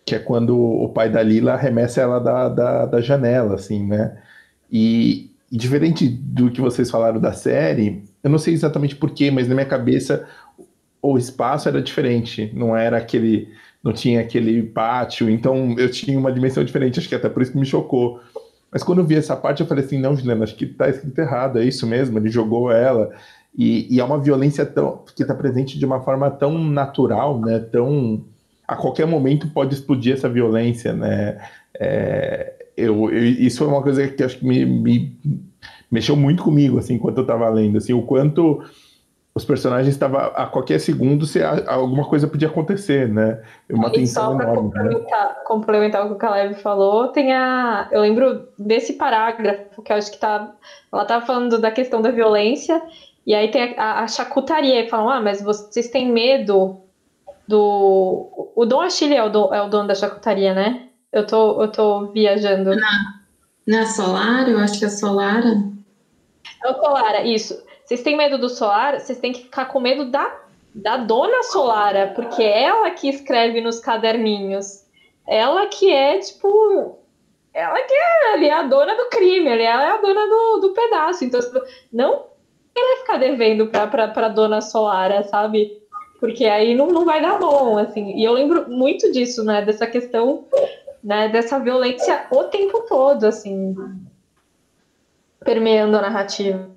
Que 0.05 0.15
é 0.15 0.19
quando 0.19 0.59
o 0.59 0.89
pai 0.89 1.11
da 1.11 1.23
Lila 1.23 1.53
arremessa 1.53 2.01
ela 2.01 2.19
da, 2.19 2.49
da, 2.49 2.87
da 2.87 3.01
janela, 3.01 3.55
assim, 3.55 3.87
né? 3.87 4.17
E, 4.73 5.31
e, 5.51 5.57
diferente 5.57 6.09
do 6.09 6.51
que 6.51 6.61
vocês 6.61 6.91
falaram 6.91 7.21
da 7.21 7.33
série, 7.33 8.03
eu 8.23 8.31
não 8.31 8.39
sei 8.39 8.55
exatamente 8.55 8.97
porquê, 8.97 9.31
mas 9.31 9.49
na 9.49 9.55
minha 9.55 9.67
cabeça 9.67 10.27
o 11.03 11.17
espaço 11.17 11.69
era 11.69 11.81
diferente, 11.83 12.51
não 12.55 12.77
era 12.77 12.97
aquele 12.97 13.49
não 13.87 13.93
tinha 13.93 14.21
aquele 14.21 14.65
pátio, 14.65 15.31
então 15.31 15.77
eu 15.79 15.89
tinha 15.89 16.19
uma 16.19 16.33
dimensão 16.33 16.65
diferente, 16.65 16.99
acho 16.99 17.09
que 17.09 17.15
até 17.15 17.29
por 17.29 17.41
isso 17.41 17.53
que 17.53 17.59
me 17.59 17.65
chocou. 17.65 18.21
Mas 18.71 18.83
quando 18.83 18.99
eu 18.99 19.05
vi 19.05 19.15
essa 19.15 19.37
parte, 19.37 19.61
eu 19.61 19.67
falei 19.67 19.85
assim: 19.85 20.01
não, 20.01 20.17
Juliana, 20.17 20.43
acho 20.43 20.57
que 20.57 20.67
tá 20.67 20.89
escrito 20.89 21.17
errado, 21.21 21.61
é 21.61 21.65
isso 21.65 21.87
mesmo, 21.87 22.19
ele 22.19 22.29
jogou 22.29 22.73
ela. 22.73 23.13
E, 23.57 23.87
e 23.95 24.01
é 24.01 24.05
uma 24.05 24.19
violência 24.19 24.67
tão, 24.67 25.05
que 25.15 25.23
está 25.23 25.35
presente 25.35 25.79
de 25.79 25.87
uma 25.87 26.01
forma 26.01 26.29
tão 26.31 26.59
natural, 26.59 27.41
né? 27.41 27.61
Tão. 27.61 28.25
A 28.67 28.75
qualquer 28.75 29.07
momento 29.07 29.49
pode 29.51 29.75
explodir 29.75 30.15
essa 30.15 30.29
violência, 30.29 30.93
né? 30.93 31.39
É, 31.79 32.55
eu, 32.77 33.09
eu, 33.11 33.25
isso 33.25 33.63
é 33.63 33.67
uma 33.69 33.83
coisa 33.83 34.09
que 34.09 34.23
acho 34.23 34.41
que 34.41 34.45
me, 34.45 34.67
me 34.67 35.17
mexeu 35.89 36.17
muito 36.17 36.43
comigo, 36.43 36.77
assim, 36.79 36.95
enquanto 36.95 37.19
eu 37.19 37.23
estava 37.23 37.49
lendo, 37.49 37.79
assim, 37.79 37.93
o 37.93 38.03
quanto 38.03 38.65
os 39.37 39.45
personagens 39.45 39.95
estavam 39.95 40.19
a 40.19 40.47
qualquer 40.47 40.81
segundo 40.81 41.27
se 41.27 41.43
alguma 41.43 42.09
coisa 42.09 42.27
podia 42.27 42.49
acontecer, 42.49 43.07
né? 43.07 43.43
Uma 43.69 43.89
e 43.89 43.93
tensão 43.93 44.33
só 44.33 44.35
para 44.35 44.47
complementar, 44.47 45.29
né? 45.29 45.35
complementar 45.45 46.05
o 46.05 46.09
que 46.09 46.15
o 46.15 46.17
Caleb 46.17 46.55
falou, 46.55 47.09
tem 47.09 47.35
a. 47.35 47.87
Eu 47.93 48.01
lembro 48.01 48.49
desse 48.59 48.95
parágrafo 48.95 49.83
que 49.83 49.93
eu 49.93 49.97
acho 49.97 50.11
que 50.11 50.17
tá. 50.17 50.55
Ela 50.91 51.03
estava 51.03 51.27
falando 51.27 51.59
da 51.59 51.71
questão 51.71 52.01
da 52.01 52.11
violência, 52.11 52.81
e 53.27 53.35
aí 53.35 53.51
tem 53.51 53.75
a, 53.77 54.05
a 54.05 54.09
chacutaria, 54.09 54.81
e 54.81 54.89
falam, 54.89 55.11
ah, 55.11 55.21
mas 55.21 55.43
vocês 55.43 55.91
têm 55.91 56.11
medo 56.11 56.81
do. 57.47 58.53
O 58.57 58.65
Dom 58.65 58.81
Achille 58.81 59.17
é 59.17 59.23
o, 59.23 59.29
do, 59.29 59.53
é 59.53 59.61
o 59.61 59.69
dono 59.69 59.87
da 59.87 59.95
chacutaria, 59.95 60.55
né? 60.55 60.89
Eu 61.13 61.27
tô, 61.27 61.63
eu 61.63 61.71
tô 61.71 62.07
viajando. 62.07 62.75
Na, 62.75 63.21
na 63.69 63.85
Solara, 63.85 64.49
eu 64.49 64.59
acho 64.61 64.79
que 64.79 64.87
é 64.87 64.89
Solara. 64.89 65.63
É 66.65 66.71
o 66.71 66.75
Solara, 66.75 67.23
isso. 67.23 67.67
Vocês 67.87 68.03
têm 68.03 68.17
medo 68.17 68.37
do 68.37 68.49
Solar? 68.49 68.99
Vocês 68.99 69.21
têm 69.21 69.33
que 69.33 69.45
ficar 69.45 69.67
com 69.67 69.79
medo 69.79 70.11
da, 70.11 70.41
da 70.75 70.97
dona 70.97 71.45
Solara, 71.45 72.13
porque 72.17 72.43
é 72.43 72.65
ela 72.65 72.91
que 72.91 73.09
escreve 73.09 73.61
nos 73.61 73.79
caderninhos. 73.79 74.85
Ela 75.27 75.67
que 75.67 75.93
é, 75.93 76.19
tipo. 76.19 76.99
Ela 77.55 77.81
que 77.83 77.95
é 77.95 78.35
ali, 78.35 78.51
a 78.51 78.63
dona 78.63 78.97
do 78.97 79.09
crime, 79.09 79.49
ela 79.49 79.85
é 79.85 79.91
a 79.91 79.97
dona 79.99 80.27
do, 80.27 80.59
do 80.63 80.73
pedaço. 80.75 81.25
Então, 81.25 81.41
não 81.93 82.27
ela 82.77 82.99
ficar 82.99 83.17
devendo 83.19 83.69
pra, 83.69 83.87
pra, 83.87 84.09
pra 84.09 84.29
dona 84.29 84.61
Solara, 84.61 85.23
sabe? 85.23 85.81
Porque 86.19 86.45
aí 86.45 86.75
não, 86.75 86.89
não 86.89 87.05
vai 87.05 87.23
dar 87.23 87.39
bom, 87.39 87.79
assim. 87.79 88.17
E 88.17 88.25
eu 88.25 88.33
lembro 88.33 88.69
muito 88.69 89.11
disso, 89.13 89.45
né? 89.45 89.63
Dessa 89.65 89.87
questão, 89.87 90.45
né? 91.03 91.29
Dessa 91.29 91.59
violência 91.59 92.27
o 92.33 92.45
tempo 92.45 92.81
todo, 92.83 93.25
assim. 93.25 93.75
Permeando 95.41 95.97
a 95.97 96.03
narrativa. 96.03 96.76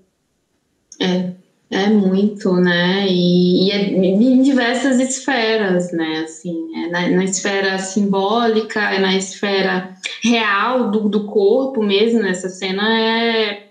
É, 1.02 1.32
é 1.72 1.88
muito, 1.88 2.54
né? 2.56 3.06
E, 3.08 3.68
e 3.68 3.72
é 3.72 3.90
em 3.92 4.42
diversas 4.42 5.00
esferas, 5.00 5.92
né? 5.92 6.22
Assim, 6.24 6.56
é 6.76 6.90
na, 6.90 7.08
na, 7.10 7.24
esfera 7.24 7.78
simbólica, 7.78 8.80
é 8.80 9.00
na 9.00 9.16
esfera 9.16 9.96
real 10.24 10.90
do, 10.90 11.08
do 11.08 11.26
corpo 11.26 11.84
mesmo. 11.84 12.26
Essa 12.26 12.50
cena 12.50 13.00
é, 13.00 13.68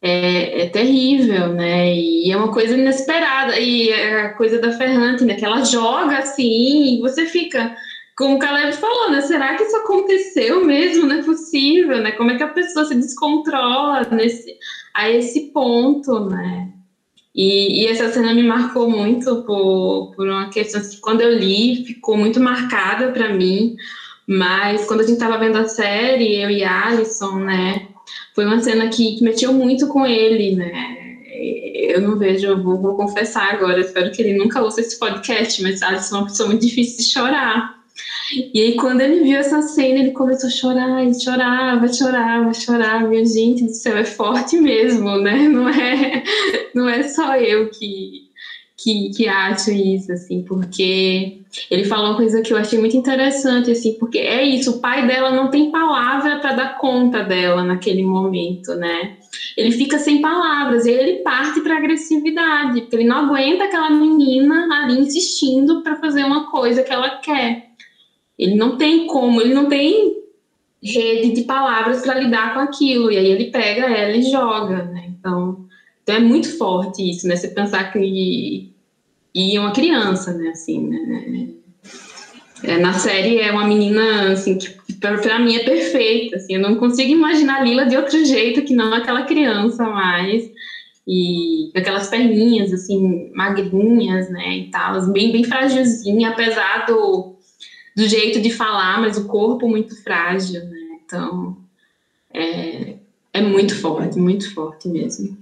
é, 0.00 0.62
é, 0.62 0.68
terrível, 0.70 1.48
né? 1.48 1.92
E 1.94 2.30
é 2.30 2.36
uma 2.36 2.52
coisa 2.52 2.74
inesperada. 2.74 3.58
E 3.60 3.90
é 3.90 4.22
a 4.22 4.32
coisa 4.34 4.58
da 4.58 4.72
Ferrante, 4.72 5.24
né? 5.24 5.34
Que 5.34 5.44
ela 5.44 5.64
joga 5.64 6.18
assim 6.18 6.96
e 6.96 7.00
você 7.00 7.26
fica 7.26 7.76
como 8.16 8.36
o 8.36 8.38
Caleb 8.38 8.72
falou, 8.76 9.10
né? 9.10 9.20
Será 9.20 9.54
que 9.56 9.64
isso 9.64 9.76
aconteceu 9.76 10.64
mesmo? 10.64 11.06
Não 11.06 11.16
é 11.16 11.22
possível, 11.22 11.98
né? 11.98 12.12
Como 12.12 12.30
é 12.30 12.36
que 12.36 12.42
a 12.42 12.48
pessoa 12.48 12.86
se 12.86 12.94
descontrola 12.94 14.06
nesse, 14.10 14.56
a 14.94 15.10
esse 15.10 15.52
ponto, 15.52 16.20
né? 16.20 16.72
E, 17.34 17.82
e 17.82 17.86
essa 17.86 18.10
cena 18.10 18.32
me 18.32 18.42
marcou 18.42 18.88
muito 18.88 19.42
por, 19.42 20.12
por 20.16 20.26
uma 20.26 20.48
questão 20.48 20.80
que 20.80 20.96
quando 20.96 21.20
eu 21.20 21.38
li 21.38 21.84
ficou 21.84 22.16
muito 22.16 22.40
marcada 22.40 23.12
para 23.12 23.34
mim, 23.34 23.76
mas 24.26 24.86
quando 24.86 25.00
a 25.00 25.02
gente 25.02 25.14
estava 25.14 25.36
vendo 25.36 25.58
a 25.58 25.68
série, 25.68 26.40
eu 26.40 26.48
e 26.48 26.64
Alison, 26.64 27.36
né? 27.40 27.88
Foi 28.34 28.46
uma 28.46 28.60
cena 28.60 28.88
que, 28.88 29.16
que 29.16 29.24
mexeu 29.24 29.52
muito 29.52 29.86
com 29.88 30.06
ele, 30.06 30.56
né? 30.56 31.02
eu 31.76 32.00
não 32.00 32.18
vejo, 32.18 32.46
eu 32.46 32.62
vou, 32.62 32.80
vou, 32.80 32.96
confessar 32.96 33.54
agora, 33.54 33.80
espero 33.80 34.10
que 34.10 34.22
ele 34.22 34.38
nunca 34.38 34.62
ouça 34.62 34.80
esse 34.80 34.98
podcast, 34.98 35.62
mas 35.62 35.82
Alisson 35.82 36.16
é 36.16 36.18
uma 36.18 36.26
pessoa 36.26 36.48
muito 36.48 36.66
difícil 36.66 36.98
de 36.98 37.12
chorar. 37.12 37.75
E 38.52 38.60
aí, 38.60 38.76
quando 38.76 39.00
ele 39.00 39.22
viu 39.22 39.38
essa 39.38 39.62
cena, 39.62 40.00
ele 40.00 40.10
começou 40.10 40.48
a 40.48 40.52
chorar, 40.52 41.04
e 41.04 41.20
chorava, 41.20 41.92
chorava, 41.92 42.52
chorava. 42.52 43.08
Minha 43.08 43.24
gente 43.24 43.64
do 43.64 43.72
céu, 43.72 43.96
é 43.96 44.04
forte 44.04 44.56
mesmo, 44.56 45.16
né? 45.18 45.48
Não 45.48 45.68
é, 45.68 46.22
não 46.74 46.88
é 46.88 47.02
só 47.04 47.36
eu 47.36 47.70
que, 47.70 48.28
que, 48.76 49.10
que 49.10 49.28
acho 49.28 49.70
isso, 49.70 50.12
assim, 50.12 50.42
porque 50.42 51.40
ele 51.70 51.84
falou 51.84 52.10
uma 52.10 52.16
coisa 52.16 52.42
que 52.42 52.52
eu 52.52 52.58
achei 52.58 52.78
muito 52.78 52.96
interessante, 52.96 53.70
assim, 53.70 53.94
porque 53.98 54.18
é 54.18 54.44
isso, 54.44 54.72
o 54.72 54.80
pai 54.80 55.06
dela 55.06 55.30
não 55.30 55.48
tem 55.48 55.70
palavra 55.70 56.38
para 56.38 56.52
dar 56.52 56.78
conta 56.78 57.22
dela 57.22 57.64
naquele 57.64 58.04
momento, 58.04 58.74
né? 58.74 59.16
Ele 59.56 59.72
fica 59.72 59.98
sem 59.98 60.20
palavras 60.20 60.84
e 60.84 60.90
ele 60.90 61.22
parte 61.22 61.60
para 61.60 61.76
agressividade, 61.76 62.82
porque 62.82 62.96
ele 62.96 63.08
não 63.08 63.26
aguenta 63.26 63.64
aquela 63.64 63.90
menina 63.90 64.68
ali 64.82 65.00
insistindo 65.00 65.82
para 65.82 65.96
fazer 65.96 66.24
uma 66.24 66.50
coisa 66.50 66.82
que 66.82 66.92
ela 66.92 67.16
quer. 67.18 67.65
Ele 68.38 68.54
não 68.54 68.76
tem 68.76 69.06
como, 69.06 69.40
ele 69.40 69.54
não 69.54 69.68
tem 69.68 70.16
rede 70.82 71.32
de 71.32 71.42
palavras 71.42 72.02
para 72.02 72.18
lidar 72.20 72.54
com 72.54 72.60
aquilo. 72.60 73.10
E 73.10 73.16
aí 73.16 73.26
ele 73.26 73.50
pega 73.50 73.86
ela 73.86 74.16
e 74.16 74.22
joga, 74.22 74.84
né? 74.84 75.06
Então, 75.08 75.66
então 76.02 76.16
é 76.16 76.20
muito 76.20 76.56
forte 76.56 77.08
isso, 77.08 77.26
né? 77.26 77.36
Você 77.36 77.48
pensar 77.48 77.92
que 77.92 78.70
e 79.34 79.54
é 79.56 79.60
uma 79.60 79.72
criança, 79.72 80.32
né? 80.32 80.48
Assim, 80.48 80.88
né? 80.88 81.48
É, 82.62 82.78
na 82.78 82.94
série 82.94 83.38
é 83.38 83.52
uma 83.52 83.66
menina 83.66 84.32
assim 84.32 84.56
que 84.56 84.74
para 84.98 85.38
mim 85.38 85.56
é 85.56 85.64
perfeita, 85.64 86.36
assim. 86.36 86.54
Eu 86.54 86.60
não 86.60 86.76
consigo 86.76 87.10
imaginar 87.10 87.62
Lila 87.64 87.84
de 87.84 87.96
outro 87.96 88.24
jeito 88.24 88.62
que 88.62 88.74
não 88.74 88.94
aquela 88.94 89.22
criança 89.22 89.84
mais. 89.84 90.50
e 91.06 91.70
aquelas 91.76 92.08
perninhas, 92.08 92.72
assim, 92.72 93.30
magrinhas, 93.32 94.28
né, 94.28 94.58
e 94.58 94.70
tal, 94.70 95.00
bem, 95.12 95.30
bem 95.30 95.44
frágilzinha, 95.44 96.30
apesar 96.30 96.84
do, 96.86 97.35
do 97.96 98.06
jeito 98.06 98.40
de 98.42 98.50
falar, 98.50 99.00
mas 99.00 99.16
o 99.16 99.26
corpo 99.26 99.66
muito 99.66 100.00
frágil, 100.02 100.62
né, 100.66 100.98
então 101.02 101.56
é, 102.32 102.96
é 103.32 103.40
muito 103.40 103.74
forte, 103.74 104.18
muito 104.18 104.52
forte 104.54 104.86
mesmo. 104.86 105.36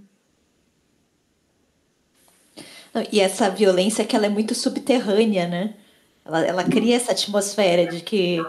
E 3.11 3.19
essa 3.19 3.51
violência 3.51 4.05
que 4.05 4.15
ela 4.15 4.27
é 4.27 4.29
muito 4.29 4.55
subterrânea, 4.55 5.49
né? 5.49 5.75
Ela, 6.25 6.47
ela 6.47 6.65
cria 6.65 6.95
essa 6.95 7.11
atmosfera 7.11 7.87
de 7.87 8.01
que 8.01 8.41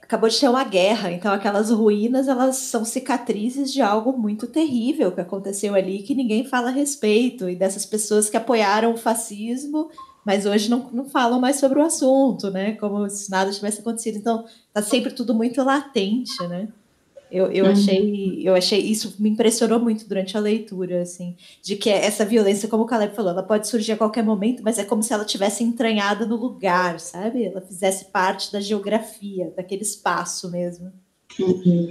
acabou 0.00 0.28
de 0.28 0.38
ter 0.38 0.48
uma 0.48 0.62
guerra, 0.62 1.10
então 1.10 1.32
aquelas 1.32 1.70
ruínas 1.70 2.28
elas 2.28 2.56
são 2.56 2.84
cicatrizes 2.84 3.72
de 3.72 3.82
algo 3.82 4.16
muito 4.16 4.46
terrível 4.46 5.10
que 5.10 5.20
aconteceu 5.20 5.74
ali 5.74 6.02
que 6.02 6.14
ninguém 6.14 6.44
fala 6.44 6.68
a 6.68 6.72
respeito 6.72 7.48
e 7.48 7.56
dessas 7.56 7.84
pessoas 7.84 8.30
que 8.30 8.36
apoiaram 8.36 8.92
o 8.92 8.96
fascismo, 8.96 9.90
mas 10.24 10.46
hoje 10.46 10.70
não, 10.70 10.90
não 10.92 11.04
falam 11.04 11.40
mais 11.40 11.56
sobre 11.56 11.78
o 11.78 11.82
assunto, 11.82 12.50
né? 12.50 12.72
Como 12.72 13.08
se 13.10 13.30
nada 13.30 13.50
tivesse 13.50 13.80
acontecido. 13.80 14.16
Então 14.18 14.44
tá 14.72 14.82
sempre 14.82 15.12
tudo 15.12 15.34
muito 15.34 15.62
latente, 15.62 16.42
né? 16.48 16.68
Eu, 17.30 17.50
eu, 17.50 17.64
uhum. 17.64 17.72
achei, 17.72 18.42
eu 18.44 18.54
achei 18.54 18.78
isso 18.78 19.16
me 19.18 19.28
impressionou 19.28 19.80
muito 19.80 20.06
durante 20.06 20.36
a 20.36 20.40
leitura, 20.40 21.02
assim, 21.02 21.34
de 21.60 21.74
que 21.74 21.90
essa 21.90 22.24
violência, 22.24 22.68
como 22.68 22.84
o 22.84 22.86
Caleb 22.86 23.12
falou, 23.12 23.32
ela 23.32 23.42
pode 23.42 23.66
surgir 23.66 23.90
a 23.90 23.96
qualquer 23.96 24.22
momento, 24.22 24.62
mas 24.62 24.78
é 24.78 24.84
como 24.84 25.02
se 25.02 25.12
ela 25.12 25.24
tivesse 25.24 25.64
entranhada 25.64 26.26
no 26.26 26.36
lugar, 26.36 27.00
sabe? 27.00 27.44
Ela 27.44 27.60
fizesse 27.60 28.04
parte 28.06 28.52
da 28.52 28.60
geografia, 28.60 29.52
daquele 29.56 29.82
espaço 29.82 30.48
mesmo. 30.48 30.92
Uhum. 31.40 31.90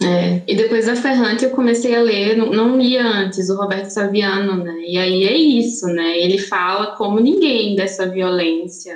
É, 0.00 0.42
e 0.46 0.54
depois 0.54 0.86
da 0.86 0.94
Ferrante 0.94 1.44
eu 1.44 1.50
comecei 1.50 1.94
a 1.94 2.00
ler, 2.00 2.36
não, 2.36 2.50
não 2.50 2.78
lia 2.78 3.04
antes, 3.04 3.50
o 3.50 3.56
Roberto 3.56 3.90
Saviano, 3.90 4.62
né? 4.62 4.80
E 4.86 4.96
aí 4.96 5.24
é 5.24 5.36
isso, 5.36 5.86
né? 5.88 6.16
Ele 6.18 6.38
fala 6.38 6.94
como 6.96 7.18
ninguém 7.18 7.74
dessa 7.74 8.06
violência. 8.06 8.94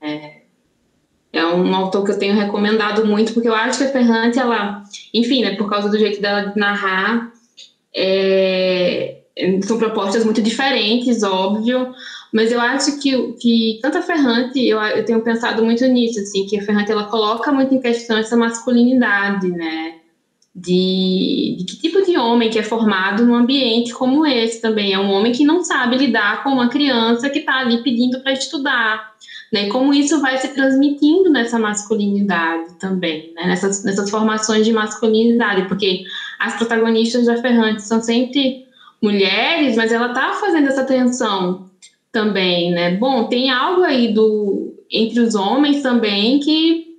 Né? 0.00 0.42
É, 1.32 1.40
é 1.40 1.46
um 1.46 1.74
autor 1.74 2.04
que 2.04 2.10
eu 2.10 2.18
tenho 2.18 2.34
recomendado 2.34 3.06
muito, 3.06 3.32
porque 3.32 3.48
eu 3.48 3.54
acho 3.54 3.78
que 3.78 3.84
a 3.84 3.92
Ferrante, 3.92 4.38
ela, 4.38 4.82
enfim, 5.14 5.42
né, 5.42 5.56
por 5.56 5.68
causa 5.70 5.88
do 5.88 5.98
jeito 5.98 6.20
dela 6.20 6.50
de 6.50 6.58
narrar, 6.58 7.32
é, 7.94 9.22
são 9.62 9.78
propostas 9.78 10.24
muito 10.24 10.42
diferentes, 10.42 11.22
óbvio, 11.22 11.94
mas 12.32 12.52
eu 12.52 12.60
acho 12.60 13.00
que, 13.00 13.32
que 13.34 13.78
tanto 13.80 13.98
a 13.98 14.02
Ferrante, 14.02 14.62
eu, 14.66 14.78
eu 14.78 15.04
tenho 15.04 15.22
pensado 15.22 15.64
muito 15.64 15.86
nisso, 15.86 16.20
assim, 16.20 16.44
que 16.46 16.58
a 16.58 16.62
Ferrante, 16.62 16.92
ela 16.92 17.04
coloca 17.04 17.50
muito 17.50 17.74
em 17.74 17.80
questão 17.80 18.18
essa 18.18 18.36
masculinidade, 18.36 19.48
né, 19.48 20.01
de, 20.54 21.56
de, 21.58 21.64
que 21.64 21.76
tipo 21.76 22.04
de 22.04 22.16
homem 22.18 22.50
que 22.50 22.58
é 22.58 22.62
formado 22.62 23.24
num 23.24 23.34
ambiente 23.34 23.94
como 23.94 24.26
esse 24.26 24.60
também. 24.60 24.92
É 24.92 24.98
um 24.98 25.10
homem 25.10 25.32
que 25.32 25.44
não 25.44 25.64
sabe 25.64 25.96
lidar 25.96 26.42
com 26.42 26.50
uma 26.50 26.68
criança 26.68 27.30
que 27.30 27.38
está 27.38 27.60
ali 27.60 27.82
pedindo 27.82 28.20
para 28.20 28.32
estudar, 28.32 29.14
né? 29.50 29.68
Como 29.68 29.94
isso 29.94 30.20
vai 30.20 30.36
se 30.36 30.48
transmitindo 30.48 31.30
nessa 31.30 31.58
masculinidade 31.58 32.74
também, 32.78 33.32
né? 33.34 33.46
nessas, 33.46 33.82
nessas 33.82 34.10
formações 34.10 34.66
de 34.66 34.72
masculinidade, 34.72 35.68
porque 35.68 36.04
as 36.38 36.56
protagonistas 36.56 37.26
da 37.26 37.40
Ferrante 37.40 37.82
são 37.82 38.02
sempre 38.02 38.66
mulheres, 39.00 39.76
mas 39.76 39.90
ela 39.90 40.08
está 40.08 40.34
fazendo 40.34 40.68
essa 40.68 40.84
tensão 40.84 41.70
também, 42.12 42.70
né? 42.72 42.94
Bom, 42.96 43.24
tem 43.24 43.50
algo 43.50 43.82
aí 43.82 44.12
do 44.12 44.74
entre 44.90 45.20
os 45.20 45.34
homens 45.34 45.82
também 45.82 46.38
que 46.38 46.91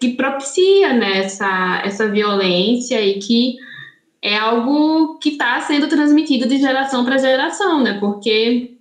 que 0.00 0.14
propicia 0.14 0.92
né, 0.92 1.18
essa, 1.18 1.82
essa 1.84 2.08
violência 2.08 3.00
e 3.00 3.18
que 3.18 3.56
é 4.22 4.36
algo 4.36 5.18
que 5.18 5.30
está 5.30 5.60
sendo 5.60 5.88
transmitido 5.88 6.48
de 6.48 6.58
geração 6.58 7.04
para 7.04 7.18
geração, 7.18 7.82
né? 7.82 7.98
Porque 8.00 8.76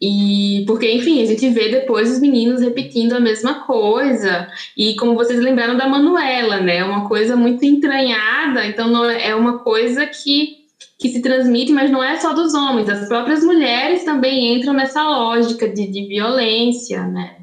e 0.00 0.64
porque, 0.66 0.90
enfim, 0.90 1.20
a 1.22 1.26
gente 1.26 1.46
vê 1.50 1.68
depois 1.68 2.10
os 2.10 2.20
meninos 2.20 2.62
repetindo 2.62 3.12
a 3.12 3.20
mesma 3.20 3.66
coisa. 3.66 4.48
E 4.74 4.96
como 4.96 5.14
vocês 5.14 5.38
lembraram 5.38 5.76
da 5.76 5.86
Manuela, 5.86 6.58
né? 6.58 6.82
Uma 6.82 7.06
coisa 7.06 7.36
muito 7.36 7.64
entranhada, 7.66 8.64
então 8.64 8.88
não 8.88 9.04
é, 9.04 9.28
é 9.28 9.34
uma 9.34 9.58
coisa 9.58 10.06
que, 10.06 10.64
que 10.98 11.10
se 11.10 11.20
transmite, 11.20 11.70
mas 11.72 11.90
não 11.90 12.02
é 12.02 12.16
só 12.16 12.32
dos 12.32 12.54
homens. 12.54 12.88
As 12.88 13.08
próprias 13.08 13.44
mulheres 13.44 14.02
também 14.02 14.56
entram 14.56 14.72
nessa 14.72 15.02
lógica 15.02 15.68
de, 15.68 15.86
de 15.86 16.06
violência, 16.06 17.06
né? 17.06 17.39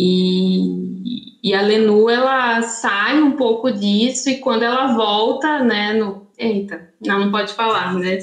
E, 0.00 1.40
e 1.42 1.52
a 1.52 1.60
Lenu, 1.60 2.08
ela 2.08 2.62
sai 2.62 3.20
um 3.20 3.32
pouco 3.32 3.72
disso 3.72 4.30
e 4.30 4.38
quando 4.38 4.62
ela 4.62 4.94
volta, 4.94 5.58
né, 5.64 5.92
no... 5.94 6.28
Eita, 6.38 6.90
não, 7.04 7.18
não 7.18 7.32
pode 7.32 7.52
falar, 7.52 7.94
né? 7.94 8.16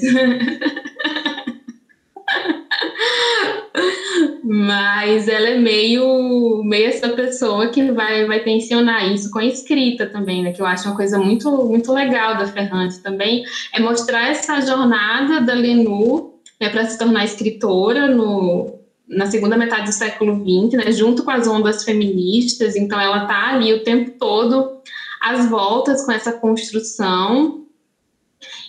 Mas 4.42 5.28
ela 5.28 5.50
é 5.50 5.58
meio, 5.58 6.62
meio 6.64 6.86
essa 6.86 7.10
pessoa 7.10 7.68
que 7.68 7.92
vai, 7.92 8.24
vai 8.24 8.40
tensionar 8.40 9.12
isso 9.12 9.30
com 9.30 9.40
a 9.40 9.44
escrita 9.44 10.06
também, 10.06 10.42
né? 10.42 10.52
Que 10.52 10.62
eu 10.62 10.66
acho 10.66 10.88
uma 10.88 10.96
coisa 10.96 11.18
muito, 11.18 11.50
muito 11.66 11.92
legal 11.92 12.38
da 12.38 12.46
Ferrante 12.46 13.02
também, 13.02 13.44
é 13.74 13.80
mostrar 13.80 14.30
essa 14.30 14.62
jornada 14.62 15.42
da 15.42 15.52
Lenu 15.52 16.36
né, 16.58 16.70
para 16.70 16.86
se 16.86 16.98
tornar 16.98 17.26
escritora 17.26 18.08
no, 18.08 18.85
na 19.08 19.26
segunda 19.26 19.56
metade 19.56 19.86
do 19.86 19.92
século 19.92 20.34
XX, 20.34 20.84
né, 20.84 20.92
junto 20.92 21.22
com 21.22 21.30
as 21.30 21.46
ondas 21.46 21.84
feministas, 21.84 22.74
então 22.76 23.00
ela 23.00 23.22
está 23.22 23.50
ali 23.50 23.72
o 23.72 23.84
tempo 23.84 24.12
todo 24.18 24.80
às 25.20 25.48
voltas 25.48 26.04
com 26.04 26.12
essa 26.12 26.32
construção 26.32 27.66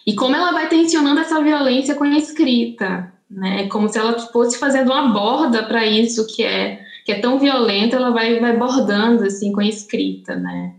e 0.05 0.15
como 0.15 0.35
ela 0.35 0.51
vai 0.51 0.69
tensionando 0.69 1.19
essa 1.19 1.41
violência 1.41 1.95
com 1.95 2.03
a 2.03 2.17
escrita, 2.17 3.11
né? 3.29 3.67
Como 3.67 3.89
se 3.89 3.97
ela 3.97 4.17
fosse 4.17 4.57
fazendo 4.57 4.91
uma 4.91 5.09
borda 5.09 5.63
para 5.63 5.85
isso 5.85 6.25
que 6.27 6.43
é 6.43 6.81
que 7.03 7.11
é 7.13 7.19
tão 7.19 7.39
violento, 7.39 7.95
ela 7.95 8.11
vai, 8.11 8.37
vai 8.37 8.57
bordando 8.57 9.23
assim 9.23 9.53
com 9.53 9.61
a 9.61 9.65
escrita, 9.65 10.35
né? 10.35 10.73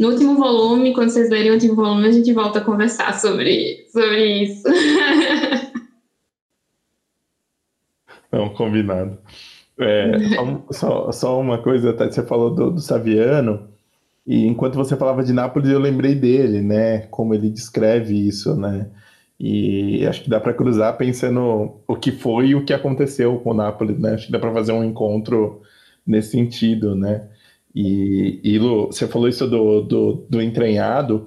No 0.00 0.10
último 0.10 0.36
volume, 0.36 0.92
quando 0.92 1.10
vocês 1.10 1.30
lerem 1.30 1.50
o 1.50 1.54
último 1.54 1.76
volume, 1.76 2.08
a 2.08 2.12
gente 2.12 2.32
volta 2.32 2.58
a 2.58 2.64
conversar 2.64 3.18
sobre, 3.20 3.86
sobre 3.92 4.42
isso. 4.42 4.64
Não, 8.32 8.48
combinado. 8.50 9.18
É, 9.78 10.12
só, 10.70 11.10
só, 11.10 11.40
uma 11.40 11.58
coisa, 11.58 11.92
tá? 11.92 12.10
você 12.10 12.22
falou 12.22 12.54
do, 12.54 12.70
do 12.70 12.80
Saviano, 12.80 13.68
e 14.26 14.46
enquanto 14.46 14.74
você 14.74 14.96
falava 14.96 15.24
de 15.24 15.32
Nápoles, 15.32 15.70
eu 15.70 15.78
lembrei 15.78 16.14
dele, 16.14 16.60
né? 16.60 17.00
Como 17.10 17.34
ele 17.34 17.48
descreve 17.48 18.14
isso, 18.14 18.54
né? 18.54 18.90
E 19.38 20.06
acho 20.06 20.22
que 20.22 20.30
dá 20.30 20.38
para 20.38 20.52
cruzar 20.52 20.98
pensando 20.98 21.80
o 21.88 21.96
que 21.96 22.12
foi 22.12 22.48
e 22.48 22.54
o 22.54 22.64
que 22.64 22.74
aconteceu 22.74 23.38
com 23.38 23.50
o 23.50 23.54
Napoli, 23.54 23.94
né? 23.94 24.14
Acho 24.14 24.26
que 24.26 24.32
dá 24.32 24.38
para 24.38 24.52
fazer 24.52 24.72
um 24.72 24.84
encontro 24.84 25.62
nesse 26.06 26.32
sentido, 26.32 26.94
né? 26.94 27.26
E, 27.74 28.40
e 28.44 28.58
Lu, 28.58 28.86
você 28.86 29.08
falou 29.08 29.28
isso 29.28 29.48
do, 29.48 29.80
do, 29.80 30.26
do 30.28 30.42
entranhado. 30.42 31.26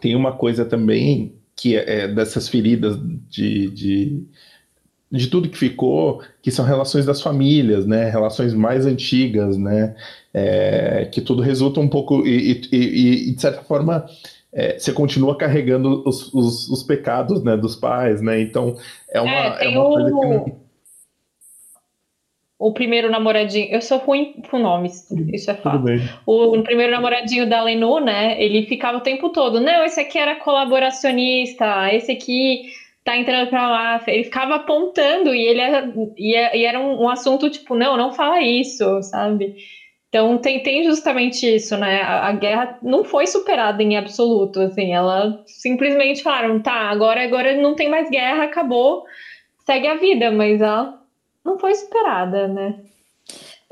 Tem 0.00 0.14
uma 0.14 0.32
coisa 0.32 0.64
também 0.64 1.34
que 1.56 1.76
é, 1.76 2.02
é 2.02 2.08
dessas 2.08 2.48
feridas 2.48 2.96
de, 3.28 3.70
de, 3.70 4.26
de 5.10 5.26
tudo 5.28 5.48
que 5.48 5.56
ficou, 5.56 6.22
que 6.42 6.50
são 6.50 6.64
relações 6.64 7.06
das 7.06 7.22
famílias, 7.22 7.86
né? 7.86 8.10
Relações 8.10 8.52
mais 8.52 8.84
antigas, 8.84 9.56
né? 9.56 9.96
É, 10.34 11.08
que 11.10 11.20
tudo 11.20 11.40
resulta 11.42 11.80
um 11.80 11.88
pouco 11.88 12.26
e, 12.26 12.60
e, 12.70 13.28
e 13.28 13.34
de 13.34 13.40
certa 13.40 13.62
forma 13.62 14.06
é, 14.52 14.78
você 14.78 14.92
continua 14.92 15.36
carregando 15.36 16.02
os, 16.06 16.32
os, 16.34 16.68
os, 16.68 16.82
pecados 16.82 17.42
né, 17.42 17.56
dos 17.56 17.74
pais, 17.74 18.20
né? 18.20 18.40
Então 18.40 18.76
é 19.10 19.20
uma, 19.20 19.30
é, 19.30 19.64
é 19.64 19.68
uma 19.68 19.84
coisa 19.84 20.14
o... 20.14 20.44
que. 20.44 20.68
O 22.60 22.72
primeiro 22.72 23.08
namoradinho, 23.08 23.68
eu 23.70 23.80
sou 23.80 23.98
ruim 23.98 24.42
com 24.50 24.58
nomes, 24.58 25.08
isso 25.32 25.48
é 25.48 25.54
fato. 25.54 25.84
O, 26.26 26.58
o, 26.58 26.62
primeiro 26.64 26.90
namoradinho 26.90 27.48
da 27.48 27.62
Lenu, 27.62 28.00
né? 28.00 28.42
Ele 28.42 28.66
ficava 28.66 28.98
o 28.98 29.00
tempo 29.00 29.28
todo, 29.28 29.60
não, 29.60 29.84
esse 29.84 30.00
aqui 30.00 30.18
era 30.18 30.34
colaboracionista, 30.40 31.94
esse 31.94 32.10
aqui 32.10 32.64
tá 33.08 33.16
entrando 33.16 33.48
pra 33.48 33.70
lá. 33.70 34.02
Ele 34.06 34.24
ficava 34.24 34.56
apontando 34.56 35.34
e 35.34 35.40
ele 35.40 35.60
era, 35.60 35.90
e, 36.14 36.34
e 36.34 36.64
era 36.64 36.78
um, 36.78 37.04
um 37.04 37.08
assunto 37.08 37.48
tipo, 37.48 37.74
não, 37.74 37.96
não 37.96 38.12
fala 38.12 38.42
isso, 38.42 39.02
sabe? 39.02 39.56
Então 40.10 40.36
tem, 40.36 40.62
tem 40.62 40.84
justamente 40.84 41.46
isso, 41.46 41.74
né? 41.78 42.02
A, 42.02 42.28
a, 42.28 42.32
guerra 42.32 42.78
não 42.82 43.04
foi 43.04 43.26
superada 43.26 43.82
em 43.82 43.96
absoluto, 43.96 44.60
assim, 44.60 44.92
ela 44.92 45.42
simplesmente 45.46 46.22
falaram, 46.22 46.60
tá, 46.60 46.90
agora, 46.90 47.24
agora 47.24 47.56
não 47.56 47.74
tem 47.74 47.88
mais 47.88 48.10
guerra, 48.10 48.44
acabou, 48.44 49.04
segue 49.64 49.86
a 49.86 49.96
vida, 49.96 50.30
mas 50.30 50.60
ela 50.60 51.00
não 51.44 51.58
foi 51.58 51.74
superada, 51.74 52.46
né? 52.46 52.78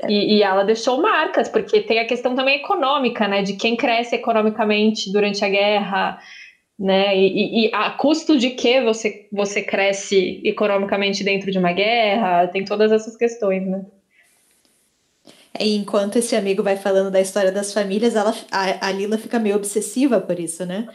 E, 0.07 0.37
e, 0.37 0.43
ela 0.43 0.63
deixou 0.63 1.01
marcas, 1.01 1.47
porque 1.49 1.81
tem 1.81 1.99
a 1.99 2.05
questão 2.05 2.35
também 2.35 2.57
econômica, 2.57 3.27
né? 3.27 3.43
De 3.43 3.53
quem 3.53 3.75
cresce 3.75 4.15
economicamente 4.15 5.11
durante 5.11 5.43
a 5.43 5.49
guerra, 5.49 6.19
né? 6.79 7.17
E, 7.17 7.67
e, 7.67 7.71
a 7.73 7.91
custo 7.91 8.37
de 8.37 8.51
que 8.51 8.81
você, 8.81 9.27
você 9.31 9.61
cresce 9.61 10.41
economicamente 10.45 11.23
dentro 11.23 11.51
de 11.51 11.57
uma 11.57 11.73
guerra, 11.73 12.47
tem 12.47 12.63
todas 12.63 12.91
essas 12.91 13.17
questões, 13.17 13.65
né? 13.65 13.85
E 15.59 15.75
enquanto 15.75 16.17
esse 16.17 16.35
amigo 16.35 16.61
vai 16.61 16.77
falando 16.77 17.09
da 17.09 17.19
história 17.19 17.51
das 17.51 17.73
famílias, 17.73 18.15
ela, 18.15 18.33
a, 18.51 18.87
a 18.87 18.91
Lila 18.91 19.17
fica 19.17 19.39
meio 19.39 19.55
obsessiva 19.55 20.21
por 20.21 20.39
isso, 20.39 20.65
né? 20.65 20.87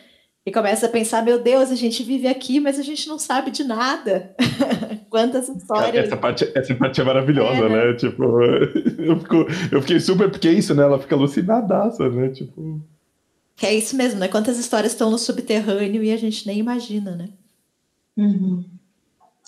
E 0.44 0.50
começa 0.50 0.86
a 0.86 0.88
pensar, 0.88 1.24
meu 1.24 1.40
Deus, 1.40 1.70
a 1.70 1.76
gente 1.76 2.02
vive 2.02 2.26
aqui, 2.26 2.59
mas 2.59 2.78
a 2.78 2.82
gente 2.82 3.09
não 3.09 3.18
sabe 3.18 3.50
de 3.50 3.62
nada. 3.62 4.34
Quantas 5.09 5.48
histórias. 5.48 6.06
Essa 6.06 6.16
parte, 6.16 6.50
essa 6.54 6.74
parte 6.74 7.00
é 7.00 7.04
maravilhosa, 7.04 7.66
é, 7.66 7.68
né? 7.68 7.86
né? 7.86 7.94
Tipo, 7.94 8.42
eu, 8.98 9.20
fico, 9.20 9.46
eu 9.70 9.80
fiquei 9.82 10.00
super, 10.00 10.30
porque 10.30 10.48
é 10.48 10.52
isso, 10.52 10.74
né? 10.74 10.82
Ela 10.82 10.98
fica 10.98 11.14
alucinadaça, 11.14 12.09
né? 12.09 12.28
Tipo. 12.30 12.82
Que 13.56 13.66
é 13.66 13.74
isso 13.74 13.96
mesmo, 13.96 14.18
né? 14.20 14.28
Quantas 14.28 14.58
histórias 14.58 14.92
estão 14.92 15.10
no 15.10 15.18
subterrâneo 15.18 16.02
e 16.02 16.12
a 16.12 16.16
gente 16.16 16.46
nem 16.46 16.58
imagina, 16.58 17.14
né? 17.14 17.28
Uhum. 18.16 18.64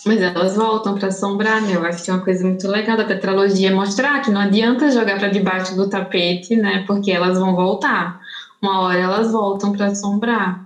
Mas 0.05 0.21
elas 0.21 0.57
voltam 0.57 0.95
para 0.95 1.09
assombrar, 1.09 1.63
né? 1.63 1.77
Eu 1.77 1.85
acho 1.85 2.05
que 2.05 2.11
é 2.11 2.15
uma 2.15 2.25
coisa 2.25 2.45
muito 2.47 2.67
legal 2.69 2.97
da 2.97 3.05
tetralogia 3.05 3.75
mostrar 3.75 4.21
que 4.21 4.31
não 4.31 4.41
adianta 4.41 4.91
jogar 4.91 5.19
para 5.19 5.29
debaixo 5.29 5.75
do 5.77 5.89
tapete, 5.89 6.57
né? 6.57 6.85
Porque 6.87 7.11
elas 7.11 7.39
vão 7.39 7.55
voltar. 7.55 8.21
Uma 8.61 8.81
hora 8.81 8.99
elas 8.99 9.33
voltam 9.33 9.73
para 9.73 9.87
assombrar. 9.87 10.65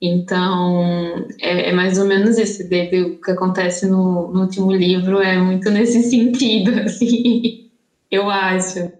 Então, 0.00 1.26
é, 1.40 1.68
é, 1.68 1.72
mais 1.72 1.98
ou 1.98 2.06
menos 2.06 2.38
isso. 2.38 2.68
Deve, 2.68 3.02
o 3.02 3.20
que 3.20 3.30
acontece 3.32 3.86
no, 3.86 4.32
no, 4.32 4.42
último 4.42 4.72
livro 4.72 5.20
é 5.20 5.38
muito 5.38 5.70
nesse 5.70 6.02
sentido, 6.08 6.80
assim, 6.80 7.68
eu 8.10 8.30
acho. 8.30 8.90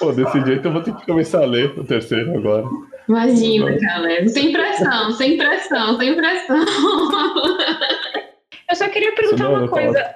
Pô, 0.00 0.12
desse 0.12 0.40
jeito 0.46 0.66
eu 0.66 0.72
vou 0.72 0.82
ter 0.82 0.94
que 0.96 1.04
começar 1.04 1.42
a 1.42 1.46
ler 1.46 1.78
o 1.78 1.84
terceiro 1.84 2.36
agora. 2.36 2.64
Imagina, 3.06 3.76
galera. 3.78 4.26
Sem 4.28 4.50
pressão, 4.50 5.12
sem 5.12 5.36
pressão, 5.36 5.98
sem 5.98 6.16
pressão. 6.16 6.64
Eu 8.70 8.76
só 8.76 8.88
queria 8.88 9.14
perguntar 9.14 9.44
não, 9.44 9.54
uma 9.54 9.68
coisa. 9.68 10.14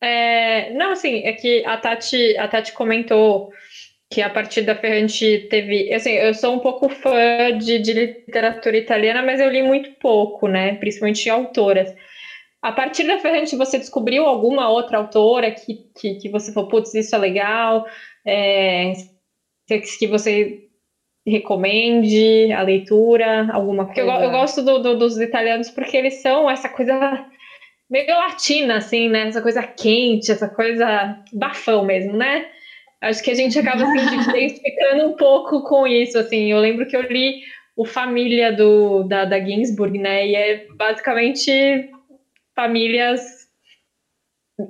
É, 0.00 0.70
não, 0.74 0.92
assim, 0.92 1.24
é 1.24 1.32
que 1.32 1.64
a 1.64 1.76
Tati, 1.76 2.36
a 2.36 2.46
Tati 2.46 2.72
comentou 2.72 3.50
que 4.10 4.22
a 4.22 4.30
partir 4.30 4.62
da 4.62 4.76
Ferrante 4.76 5.48
teve. 5.50 5.92
Assim, 5.92 6.12
eu 6.12 6.32
sou 6.34 6.54
um 6.54 6.60
pouco 6.60 6.88
fã 6.88 7.56
de, 7.58 7.80
de 7.80 7.92
literatura 7.92 8.76
italiana, 8.76 9.22
mas 9.22 9.40
eu 9.40 9.50
li 9.50 9.62
muito 9.62 9.90
pouco, 9.98 10.46
né? 10.46 10.76
Principalmente 10.76 11.28
autoras. 11.28 11.92
A 12.62 12.72
partir 12.72 13.04
da 13.04 13.18
Ferrante, 13.18 13.56
você 13.56 13.78
descobriu 13.78 14.24
alguma 14.24 14.68
outra 14.68 14.98
autora 14.98 15.50
que, 15.50 15.86
que, 15.98 16.14
que 16.16 16.28
você 16.28 16.52
falou, 16.52 16.68
putz, 16.68 16.94
isso 16.94 17.14
é 17.14 17.18
legal, 17.18 17.86
é, 18.24 18.92
que 19.66 20.06
você 20.06 20.66
recomende 21.26 22.52
a 22.52 22.62
leitura, 22.62 23.50
alguma 23.52 23.86
coisa? 23.86 24.00
Eu, 24.00 24.08
eu 24.08 24.30
gosto 24.30 24.62
do, 24.62 24.78
do, 24.78 24.96
dos 24.96 25.18
italianos 25.18 25.70
porque 25.70 25.96
eles 25.96 26.22
são 26.22 26.48
essa 26.48 26.68
coisa 26.68 27.26
meio 27.90 28.16
latina, 28.16 28.76
assim, 28.76 29.08
né? 29.08 29.28
Essa 29.28 29.42
coisa 29.42 29.62
quente, 29.62 30.30
essa 30.30 30.48
coisa 30.48 31.20
bafão 31.32 31.84
mesmo, 31.84 32.16
né? 32.16 32.46
Acho 33.00 33.22
que 33.22 33.30
a 33.30 33.34
gente 33.34 33.58
acaba 33.58 33.82
assim, 33.82 34.22
se 34.22 34.30
identificando 34.30 35.06
um 35.06 35.16
pouco 35.16 35.62
com 35.62 35.86
isso, 35.86 36.18
assim. 36.18 36.50
Eu 36.50 36.58
lembro 36.58 36.86
que 36.86 36.96
eu 36.96 37.02
li 37.02 37.40
o 37.76 37.84
Família 37.84 38.52
do, 38.52 39.02
da, 39.04 39.24
da 39.24 39.38
Ginsburg, 39.38 39.98
né? 39.98 40.26
E 40.26 40.34
é 40.34 40.66
basicamente 40.76 41.90
famílias 42.54 43.20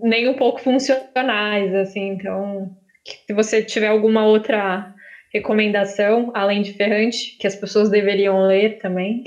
nem 0.02 0.28
um 0.28 0.34
pouco 0.34 0.60
funcionais, 0.60 1.74
assim. 1.74 2.08
Então, 2.08 2.76
se 3.26 3.32
você 3.32 3.62
tiver 3.62 3.88
alguma 3.88 4.24
outra 4.24 4.94
recomendação, 5.32 6.30
além 6.34 6.62
de 6.62 6.72
Ferrante, 6.72 7.36
que 7.38 7.46
as 7.46 7.54
pessoas 7.54 7.90
deveriam 7.90 8.46
ler 8.46 8.78
também. 8.78 9.22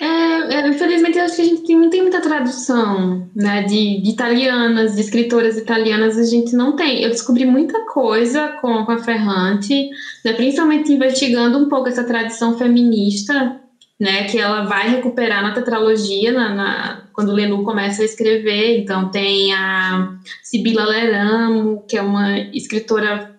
É, 0.00 0.54
é, 0.54 0.68
infelizmente, 0.68 1.16
eu 1.16 1.24
acho 1.24 1.36
que 1.36 1.42
a 1.42 1.44
gente 1.44 1.76
não 1.76 1.88
tem 1.88 2.02
muita 2.02 2.20
tradução 2.20 3.30
né, 3.36 3.62
de, 3.62 4.00
de, 4.00 4.10
italianas, 4.10 4.96
de 4.96 5.00
escritoras 5.00 5.56
italianas, 5.56 6.18
a 6.18 6.24
gente 6.24 6.56
não 6.56 6.74
tem. 6.74 7.04
Eu 7.04 7.10
descobri 7.10 7.44
muita 7.44 7.86
coisa 7.86 8.48
com, 8.60 8.84
com 8.84 8.90
a 8.90 8.98
Ferrante, 8.98 9.90
né, 10.24 10.32
principalmente 10.32 10.92
investigando 10.92 11.56
um 11.56 11.68
pouco 11.68 11.88
essa 11.88 12.02
tradição 12.02 12.58
feminista, 12.58 13.60
né, 14.00 14.24
que 14.24 14.38
ela 14.38 14.64
vai 14.64 14.88
recuperar 14.88 15.40
na 15.40 15.54
tetralogia, 15.54 16.32
na, 16.32 16.52
na, 16.52 17.01
quando 17.12 17.32
Lenu 17.32 17.62
começa 17.64 18.02
a 18.02 18.04
escrever. 18.04 18.78
Então, 18.78 19.10
tem 19.10 19.52
a 19.52 20.16
Sibila 20.42 20.84
Leramo, 20.84 21.84
que 21.88 21.96
é 21.96 22.02
uma 22.02 22.38
escritora 22.38 23.34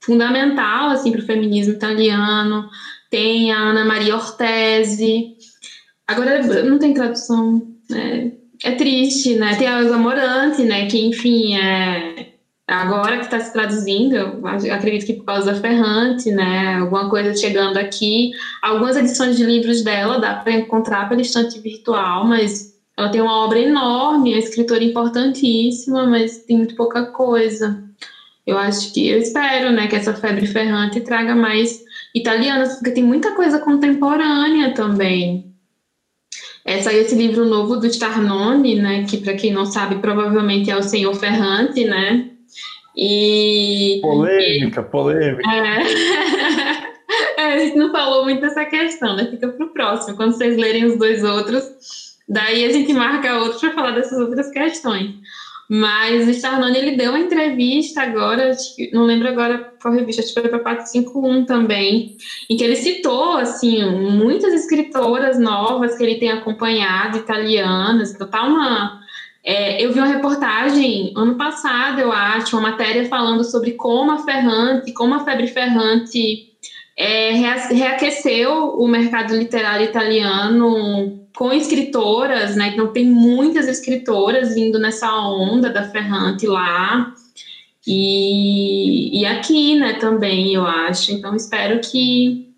fundamental 0.00 0.90
assim, 0.90 1.10
para 1.10 1.20
o 1.20 1.26
feminismo 1.26 1.74
italiano, 1.74 2.68
tem 3.10 3.50
a 3.50 3.58
Ana 3.58 3.84
Maria 3.84 4.14
Ortese 4.14 5.36
Agora 6.06 6.40
não 6.62 6.78
tem 6.78 6.94
tradução. 6.94 7.66
É, 7.92 8.30
é 8.64 8.72
triste, 8.72 9.34
né? 9.34 9.56
Tem 9.56 9.66
a 9.66 9.80
Elza 9.80 9.98
Morante, 9.98 10.62
né? 10.62 10.86
Que, 10.86 11.04
enfim, 11.04 11.56
é 11.56 12.32
agora 12.68 13.18
que 13.18 13.24
está 13.24 13.38
se 13.38 13.52
traduzindo, 13.52 14.16
acredito 14.72 15.06
que 15.06 15.12
por 15.12 15.24
causa 15.24 15.52
da 15.52 15.60
Ferrante, 15.60 16.30
né? 16.32 16.76
Alguma 16.76 17.10
coisa 17.10 17.34
chegando 17.34 17.76
aqui. 17.76 18.30
Algumas 18.62 18.96
edições 18.96 19.36
de 19.36 19.44
livros 19.44 19.82
dela 19.82 20.18
dá 20.18 20.34
para 20.34 20.52
encontrar 20.52 21.08
pela 21.08 21.20
estante 21.20 21.58
virtual, 21.60 22.24
mas 22.26 22.75
ela 22.96 23.10
tem 23.10 23.20
uma 23.20 23.44
obra 23.44 23.58
enorme, 23.58 24.32
é 24.32 24.38
escritora 24.38 24.82
importantíssima, 24.82 26.06
mas 26.06 26.38
tem 26.44 26.56
muito 26.56 26.74
pouca 26.74 27.06
coisa. 27.06 27.84
Eu 28.46 28.56
acho 28.56 28.92
que, 28.94 29.08
eu 29.08 29.18
espero, 29.18 29.70
né, 29.72 29.86
que 29.86 29.96
essa 29.96 30.14
febre 30.14 30.46
ferrante 30.46 31.00
traga 31.00 31.34
mais 31.34 31.84
italianas, 32.14 32.74
porque 32.74 32.92
tem 32.92 33.04
muita 33.04 33.34
coisa 33.34 33.58
contemporânea 33.58 34.72
também. 34.72 35.52
É, 36.64 36.80
saiu 36.82 37.02
esse 37.02 37.14
livro 37.14 37.44
novo 37.44 37.76
do 37.76 37.86
Starnone, 37.86 38.74
né? 38.74 39.04
Que 39.04 39.18
para 39.18 39.34
quem 39.34 39.52
não 39.52 39.64
sabe, 39.64 39.96
provavelmente 39.96 40.68
é 40.68 40.76
o 40.76 40.82
Senhor 40.82 41.14
Ferrante, 41.14 41.84
né? 41.84 42.30
E 42.96 44.00
polêmica, 44.02 44.82
polêmica. 44.82 45.48
É... 45.48 45.82
é, 47.40 47.52
a 47.54 47.58
gente 47.60 47.76
não 47.76 47.92
falou 47.92 48.24
muito 48.24 48.40
dessa 48.40 48.64
questão, 48.64 49.14
né? 49.14 49.26
Fica 49.30 49.46
para 49.48 49.64
o 49.64 49.72
próximo, 49.72 50.16
quando 50.16 50.32
vocês 50.32 50.56
lerem 50.56 50.86
os 50.86 50.98
dois 50.98 51.22
outros, 51.22 51.62
daí 52.28 52.64
a 52.64 52.72
gente 52.72 52.92
marca 52.92 53.38
outro 53.38 53.60
para 53.60 53.74
falar 53.74 53.90
dessas 53.92 54.18
outras 54.18 54.50
questões. 54.50 55.14
Mas 55.68 56.28
o 56.28 56.30
Starnone, 56.30 56.78
ele 56.78 56.96
deu 56.96 57.10
uma 57.10 57.18
entrevista 57.18 58.02
agora, 58.02 58.52
não 58.92 59.04
lembro 59.04 59.28
agora 59.28 59.72
qual 59.82 59.92
revista, 59.92 60.22
acho 60.22 60.32
que 60.32 60.40
foi 60.40 60.48
para 60.48 60.60
451 60.60 61.44
também, 61.44 62.16
em 62.48 62.56
que 62.56 62.62
ele 62.62 62.76
citou, 62.76 63.32
assim, 63.36 63.84
muitas 63.84 64.54
escritoras 64.54 65.40
novas 65.40 65.96
que 65.96 66.04
ele 66.04 66.16
tem 66.16 66.30
acompanhado, 66.30 67.18
italianas, 67.18 68.14
então 68.14 68.28
tá 68.28 68.44
uma... 68.44 69.04
É, 69.42 69.84
eu 69.84 69.92
vi 69.92 70.00
uma 70.00 70.08
reportagem 70.08 71.12
ano 71.16 71.36
passado, 71.36 72.00
eu 72.00 72.10
acho, 72.10 72.56
uma 72.56 72.70
matéria 72.70 73.04
falando 73.08 73.44
sobre 73.44 73.72
como 73.72 74.10
a 74.10 74.18
Ferrante, 74.18 74.92
como 74.92 75.14
a 75.14 75.24
febre 75.24 75.46
Ferrante 75.46 76.48
é, 76.96 77.30
reaqueceu 77.70 78.70
o 78.76 78.88
mercado 78.88 79.36
literário 79.36 79.84
italiano 79.84 81.25
com 81.36 81.52
escritoras, 81.52 82.56
né? 82.56 82.70
Então 82.72 82.88
tem 82.88 83.04
muitas 83.04 83.68
escritoras 83.68 84.54
vindo 84.54 84.78
nessa 84.78 85.14
onda 85.28 85.68
da 85.68 85.88
Ferrante 85.90 86.46
lá. 86.46 87.12
E, 87.86 89.20
e 89.20 89.26
aqui, 89.26 89.76
né, 89.76 89.92
também, 89.92 90.54
eu 90.54 90.66
acho. 90.66 91.12
Então 91.12 91.36
espero 91.36 91.78
que, 91.80 92.48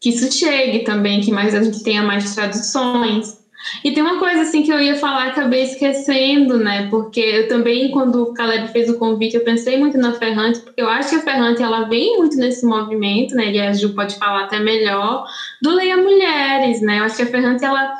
que 0.00 0.10
isso 0.10 0.30
chegue 0.36 0.80
também, 0.80 1.20
que 1.20 1.30
mais 1.30 1.54
a 1.54 1.62
gente 1.62 1.82
tenha 1.84 2.02
mais 2.02 2.34
traduções. 2.34 3.39
E 3.84 3.92
tem 3.92 4.02
uma 4.02 4.18
coisa 4.18 4.42
assim 4.42 4.62
que 4.62 4.72
eu 4.72 4.80
ia 4.80 4.96
falar, 4.96 5.28
acabei 5.28 5.62
esquecendo, 5.62 6.58
né? 6.58 6.88
Porque 6.88 7.20
eu 7.20 7.48
também, 7.48 7.90
quando 7.90 8.22
o 8.22 8.34
Caleb 8.34 8.68
fez 8.68 8.88
o 8.88 8.98
convite, 8.98 9.36
eu 9.36 9.44
pensei 9.44 9.78
muito 9.78 9.98
na 9.98 10.12
Ferrante, 10.12 10.60
porque 10.60 10.80
eu 10.80 10.88
acho 10.88 11.10
que 11.10 11.16
a 11.16 11.22
Ferrante 11.22 11.62
ela 11.62 11.88
vem 11.88 12.18
muito 12.18 12.36
nesse 12.36 12.64
movimento, 12.64 13.34
né? 13.34 13.50
E 13.50 13.60
a 13.60 13.72
Ju 13.72 13.94
pode 13.94 14.16
falar 14.16 14.44
até 14.44 14.58
melhor, 14.58 15.26
do 15.60 15.74
Leia 15.74 15.96
Mulheres, 15.96 16.80
né? 16.80 17.00
Eu 17.00 17.04
acho 17.04 17.16
que 17.16 17.22
a 17.22 17.26
Ferrante 17.26 17.64
ela 17.64 17.94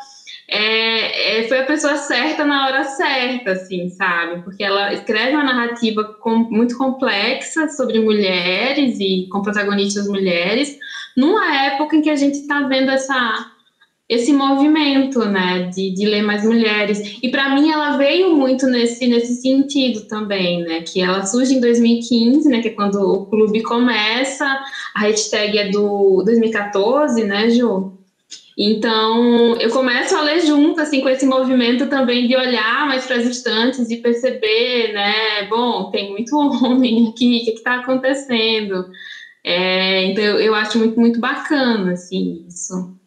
é, 0.53 1.41
é, 1.41 1.49
foi 1.49 1.61
a 1.61 1.65
pessoa 1.65 1.97
certa 1.97 2.45
na 2.45 2.67
hora 2.67 2.83
certa, 2.83 3.53
assim, 3.53 3.89
sabe? 3.91 4.43
Porque 4.43 4.65
ela 4.65 4.93
escreve 4.93 5.37
uma 5.37 5.45
narrativa 5.45 6.03
com, 6.21 6.39
muito 6.39 6.77
complexa 6.77 7.69
sobre 7.69 8.01
mulheres 8.01 8.99
e 8.99 9.29
com 9.31 9.43
protagonistas 9.43 10.09
mulheres, 10.09 10.77
numa 11.17 11.55
época 11.67 11.95
em 11.95 12.03
que 12.03 12.11
a 12.11 12.17
gente 12.17 12.39
está 12.39 12.63
vendo 12.63 12.91
essa 12.91 13.53
esse 14.11 14.33
movimento, 14.33 15.25
né, 15.25 15.71
de, 15.73 15.95
de 15.95 16.05
ler 16.05 16.23
mais 16.23 16.45
mulheres. 16.45 17.17
E 17.23 17.31
para 17.31 17.55
mim 17.55 17.71
ela 17.71 17.97
veio 17.97 18.35
muito 18.35 18.67
nesse, 18.67 19.07
nesse 19.07 19.41
sentido 19.41 20.09
também, 20.09 20.65
né, 20.65 20.81
que 20.81 21.01
ela 21.01 21.25
surge 21.25 21.55
em 21.55 21.61
2015, 21.61 22.49
né, 22.49 22.61
que 22.61 22.69
é 22.69 22.73
quando 22.73 22.97
o 22.97 23.27
clube 23.27 23.63
começa, 23.63 24.45
a 24.97 25.01
hashtag 25.03 25.57
é 25.57 25.71
do 25.71 26.25
2014, 26.25 27.23
né, 27.23 27.51
Ju? 27.51 27.93
Então, 28.59 29.55
eu 29.61 29.71
começo 29.71 30.15
a 30.17 30.23
ler 30.23 30.41
junto, 30.41 30.81
assim, 30.81 31.01
com 31.01 31.09
esse 31.09 31.25
movimento 31.25 31.87
também 31.87 32.27
de 32.27 32.37
olhar 32.37 32.89
mais 32.89 33.07
para 33.07 33.15
as 33.15 33.25
estantes 33.25 33.91
e 33.91 33.99
perceber, 33.99 34.93
né, 34.93 35.47
bom, 35.49 35.89
tem 35.93 36.11
muito 36.11 36.37
homem 36.37 37.07
aqui, 37.09 37.43
o 37.43 37.45
que 37.45 37.51
está 37.53 37.77
acontecendo? 37.77 38.87
É, 39.45 40.05
então, 40.07 40.25
eu, 40.25 40.53
acho 40.53 40.79
muito, 40.79 40.99
muito 40.99 41.21
bacana, 41.21 41.93
assim, 41.93 42.45
isso. 42.49 42.99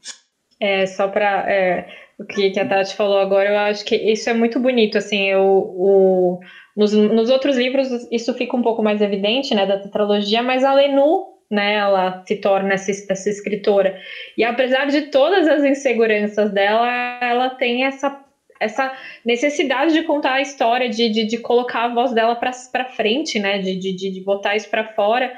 É, 0.63 0.85
só 0.85 1.09
para 1.09 1.43
é, 1.51 1.85
o 2.17 2.23
que, 2.23 2.57
a 2.57 2.65
Tati 2.65 2.95
falou 2.95 3.17
agora, 3.17 3.49
eu 3.49 3.57
acho 3.57 3.83
que 3.83 3.97
isso 3.97 4.29
é 4.29 4.33
muito 4.33 4.61
bonito, 4.61 4.97
assim, 4.97 5.29
eu, 5.29 5.41
o, 5.41 6.39
nos, 6.73 6.93
nos 6.93 7.29
outros 7.29 7.57
livros 7.57 7.89
isso 8.09 8.33
fica 8.33 8.55
um 8.55 8.61
pouco 8.61 8.81
mais 8.81 9.01
evidente, 9.01 9.53
né, 9.53 9.65
da 9.65 9.77
tetralogia, 9.77 10.41
mas 10.41 10.63
a 10.63 10.73
Lenu, 10.73 11.25
né, 11.51 11.73
ela 11.75 12.23
se 12.25 12.37
torna 12.37 12.75
essa, 12.75 12.91
essa 12.91 13.29
escritora. 13.29 13.99
E 14.37 14.43
apesar 14.45 14.85
de 14.85 15.01
todas 15.03 15.49
as 15.49 15.65
inseguranças 15.65 16.49
dela, 16.53 16.89
ela 17.21 17.49
tem 17.49 17.83
essa 17.83 18.23
essa 18.59 18.95
necessidade 19.25 19.91
de 19.91 20.03
contar 20.03 20.35
a 20.35 20.41
história, 20.41 20.87
de, 20.87 21.09
de, 21.09 21.25
de 21.25 21.37
colocar 21.39 21.83
a 21.83 21.93
voz 21.93 22.13
dela 22.13 22.33
para 22.33 22.85
frente, 22.85 23.37
né? 23.37 23.59
De, 23.59 23.75
de, 23.75 23.93
de 23.93 24.21
botar 24.21 24.55
isso 24.55 24.69
para 24.69 24.93
fora. 24.93 25.33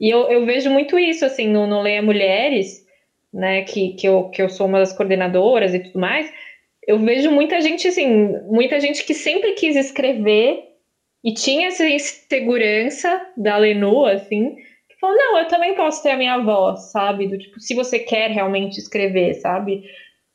E 0.00 0.12
eu, 0.12 0.28
eu 0.28 0.44
vejo 0.44 0.68
muito 0.68 0.98
isso, 0.98 1.24
assim, 1.24 1.46
no, 1.46 1.68
no 1.68 1.80
Leia 1.80 2.02
Mulheres, 2.02 2.87
né? 3.32 3.62
Que, 3.62 3.94
que, 3.94 4.06
eu, 4.06 4.24
que 4.30 4.40
eu 4.42 4.48
sou 4.48 4.66
uma 4.66 4.78
das 4.78 4.92
coordenadoras 4.92 5.74
e 5.74 5.80
tudo 5.80 5.98
mais. 5.98 6.32
Eu 6.86 6.98
vejo 6.98 7.30
muita 7.30 7.60
gente, 7.60 7.86
assim, 7.88 8.34
muita 8.46 8.80
gente 8.80 9.04
que 9.04 9.14
sempre 9.14 9.52
quis 9.52 9.76
escrever 9.76 10.64
e 11.24 11.34
tinha 11.34 11.68
essa 11.68 11.86
insegurança 11.86 13.26
da 13.36 13.56
Lenu, 13.56 14.06
assim, 14.06 14.56
que 14.88 14.98
falou, 15.00 15.16
não, 15.16 15.38
eu 15.38 15.48
também 15.48 15.74
posso 15.74 16.02
ter 16.02 16.10
a 16.10 16.16
minha 16.16 16.38
voz, 16.38 16.90
sabe? 16.92 17.26
Do 17.26 17.38
tipo, 17.38 17.60
se 17.60 17.74
você 17.74 17.98
quer 17.98 18.30
realmente 18.30 18.78
escrever, 18.78 19.34
sabe? 19.34 19.82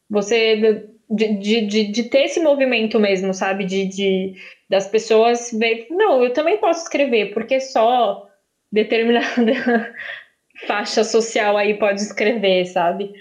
Você 0.10 0.88
de, 1.10 1.68
de, 1.68 1.92
de, 1.92 2.04
ter 2.04 2.26
esse 2.26 2.40
movimento 2.40 3.00
mesmo, 3.00 3.34
sabe? 3.34 3.66
De, 3.66 3.86
de 3.86 4.34
das 4.70 4.88
pessoas 4.88 5.52
ver, 5.52 5.88
não, 5.90 6.24
eu 6.24 6.34
também 6.34 6.58
posso 6.58 6.84
escrever, 6.84 7.34
porque 7.34 7.60
só 7.60 8.28
determinada 8.72 9.94
faixa 10.68 11.04
social 11.04 11.58
aí 11.58 11.74
pode 11.74 12.02
escrever, 12.02 12.66
sabe? 12.66 13.12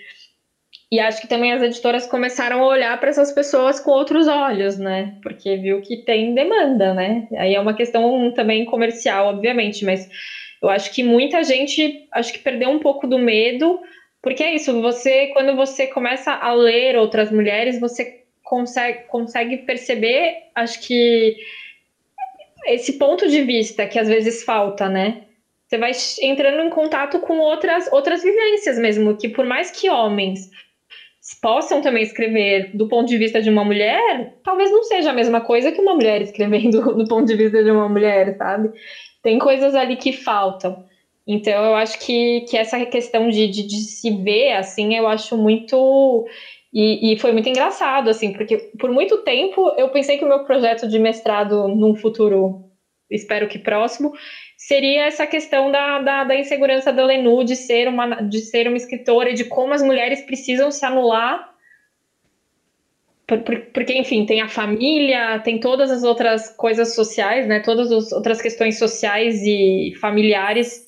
E 0.91 1.01
acho 1.01 1.21
que 1.21 1.27
também 1.27 1.53
as 1.53 1.63
editoras 1.63 2.07
começaram 2.07 2.63
a 2.63 2.67
olhar 2.67 3.01
para 3.01 3.09
essas 3.09 3.33
pessoas 3.33 3.81
com 3.81 3.91
outros 3.91 4.29
olhos, 4.29 4.77
né? 4.77 5.15
Porque 5.23 5.57
viu 5.57 5.81
que 5.81 5.97
tem 6.05 6.35
demanda, 6.35 6.93
né? 6.93 7.27
Aí 7.37 7.55
é 7.55 7.61
uma 7.61 7.75
questão 7.75 8.31
também 8.33 8.65
comercial, 8.67 9.29
obviamente, 9.29 9.85
mas 9.85 10.07
eu 10.63 10.69
acho 10.69 10.93
que 10.93 11.03
muita 11.03 11.43
gente 11.43 12.07
acho 12.13 12.33
que 12.33 12.39
perdeu 12.39 12.69
um 12.69 12.79
pouco 12.79 13.07
do 13.07 13.19
medo 13.19 13.81
porque 14.23 14.45
é 14.45 14.55
isso, 14.55 14.81
você, 14.81 15.27
quando 15.29 15.57
você 15.57 15.89
começa 15.89 16.33
a 16.33 16.53
ler 16.53 16.97
outras 16.97 17.33
mulheres, 17.33 17.81
você 17.81 18.23
consegue, 18.45 19.01
consegue 19.09 19.57
perceber, 19.59 20.35
acho 20.55 20.81
que 20.81 21.37
esse 22.67 22.93
ponto 22.93 23.29
de 23.29 23.43
vista 23.43 23.85
que 23.89 23.99
às 23.99 24.07
vezes 24.07 24.45
falta, 24.45 24.89
né? 24.89 25.23
Você 25.73 25.79
vai 25.79 25.93
entrando 26.21 26.61
em 26.61 26.69
contato 26.69 27.19
com 27.21 27.39
outras, 27.39 27.91
outras 27.91 28.23
vivências 28.23 28.79
mesmo, 28.79 29.17
que 29.17 29.27
por 29.27 29.47
mais 29.47 29.71
que 29.71 29.89
homens 29.89 30.51
possam 31.41 31.81
também 31.81 32.03
escrever 32.03 32.77
do 32.77 32.87
ponto 32.89 33.09
de 33.09 33.17
vista 33.17 33.41
de 33.41 33.49
uma 33.49 33.65
mulher, 33.65 34.35
talvez 34.45 34.71
não 34.71 34.83
seja 34.83 35.09
a 35.09 35.15
mesma 35.15 35.41
coisa 35.41 35.73
que 35.73 35.81
uma 35.81 35.95
mulher 35.95 36.21
escrevendo 36.21 36.83
do 36.95 37.09
ponto 37.09 37.25
de 37.25 37.35
vista 37.35 37.65
de 37.65 37.71
uma 37.71 37.89
mulher, 37.89 38.37
sabe? 38.37 38.71
Tem 39.23 39.39
coisas 39.39 39.75
ali 39.75 39.97
que 39.97 40.13
faltam. 40.13 40.85
Então, 41.27 41.65
eu 41.65 41.75
acho 41.75 41.99
que, 42.01 42.43
que 42.43 42.59
essa 42.59 42.85
questão 42.85 43.31
de, 43.31 43.49
de, 43.49 43.67
de 43.67 43.77
se 43.77 44.11
ver, 44.11 44.53
assim, 44.53 44.95
eu 44.95 45.09
acho 45.09 45.39
muito. 45.39 46.27
E, 46.71 47.15
e, 47.15 47.19
foi 47.19 47.33
muito 47.33 47.49
engraçado, 47.49 48.11
assim, 48.11 48.35
porque 48.35 48.59
por 48.79 48.91
muito 48.91 49.23
tempo 49.23 49.73
eu 49.79 49.89
pensei 49.89 50.19
que 50.19 50.25
o 50.25 50.29
meu 50.29 50.45
projeto 50.45 50.87
de 50.87 50.99
mestrado, 50.99 51.67
num 51.67 51.95
futuro, 51.95 52.63
espero 53.11 53.49
que 53.49 53.59
próximo, 53.59 54.13
seria 54.67 55.07
essa 55.07 55.27
questão 55.27 55.71
da, 55.71 55.99
da, 55.99 56.25
da 56.25 56.37
insegurança 56.37 56.93
da 56.93 57.05
Lenu 57.05 57.43
de 57.45 57.57
ser, 57.57 57.89
uma, 57.89 58.07
de 58.23 58.41
ser 58.41 58.69
uma 58.69 58.77
escritora 58.77 59.31
e 59.31 59.35
de 59.35 59.45
como 59.45 59.75
as 59.75 59.83
mulheres 59.83 60.21
precisam 60.25 60.71
se 60.71 60.85
anular 60.85 61.53
porque, 63.73 63.95
enfim, 63.95 64.27
tem 64.27 64.43
a 64.43 64.49
família, 64.49 65.39
tem 65.39 65.59
todas 65.59 65.91
as 65.91 66.03
outras 66.03 66.55
coisas 66.55 66.95
sociais, 66.95 67.47
né? 67.47 67.61
Todas 67.61 67.91
as 67.91 68.13
outras 68.13 68.43
questões 68.43 68.79
sociais 68.79 69.41
e 69.43 69.95
familiares 70.01 70.87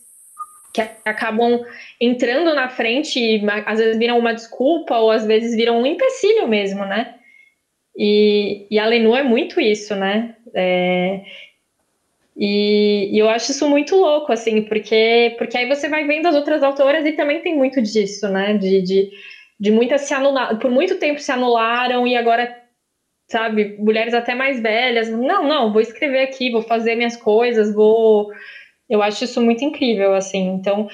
que 0.75 0.83
acabam 1.07 1.61
entrando 1.99 2.53
na 2.53 2.69
frente 2.69 3.19
e 3.19 3.41
às 3.65 3.79
vezes 3.79 3.97
viram 3.97 4.19
uma 4.19 4.35
desculpa 4.35 4.99
ou 4.99 5.11
às 5.11 5.25
vezes 5.25 5.55
viram 5.55 5.81
um 5.81 5.87
empecilho 5.87 6.47
mesmo, 6.47 6.85
né? 6.85 7.15
E, 7.97 8.67
e 8.71 8.79
a 8.79 8.85
Lenu 8.85 9.17
é 9.17 9.23
muito 9.23 9.59
isso, 9.61 9.95
né? 9.95 10.35
É, 10.55 11.21
e, 12.37 13.11
e, 13.13 13.19
eu 13.19 13.29
acho 13.29 13.53
isso 13.53 13.69
muito 13.69 13.95
louco, 13.97 14.33
assim, 14.33 14.63
porque, 14.63 15.35
porque 15.39 15.57
aí 15.57 15.67
você 15.69 15.89
vai 15.89 16.05
vendo 16.05 16.27
as 16.27 16.35
outras 16.35 16.63
autoras 16.63 17.07
e 17.07 17.13
também 17.13 17.41
tem 17.41 17.55
muito 17.57 17.81
disso, 17.81 18.29
né? 18.29 18.55
De, 18.55 18.83
de, 18.83 19.09
de 19.59 19.71
muitas 19.71 20.03
se 20.03 20.15
anular, 20.15 20.59
por 20.59 20.71
muito 20.71 20.99
tempo 20.99 21.21
se 21.21 21.31
anularam 21.31 22.07
e 22.07 22.17
agora, 22.17 22.53
sabe, 23.29 23.77
mulheres 23.79 24.15
até 24.15 24.35
mais 24.35 24.61
velhas, 24.61 25.09
não, 25.09 25.47
não, 25.47 25.73
vou 25.73 25.81
escrever 25.81 26.23
aqui, 26.23 26.51
vou 26.51 26.63
fazer 26.63 26.97
minhas 26.97 27.17
coisas, 27.17 27.73
vou 27.73 28.29
eu 28.89 29.03
acho 29.03 29.25
isso 29.25 29.41
muito 29.41 29.65
incrível, 29.65 30.15
assim. 30.15 30.47
Então, 30.49 30.89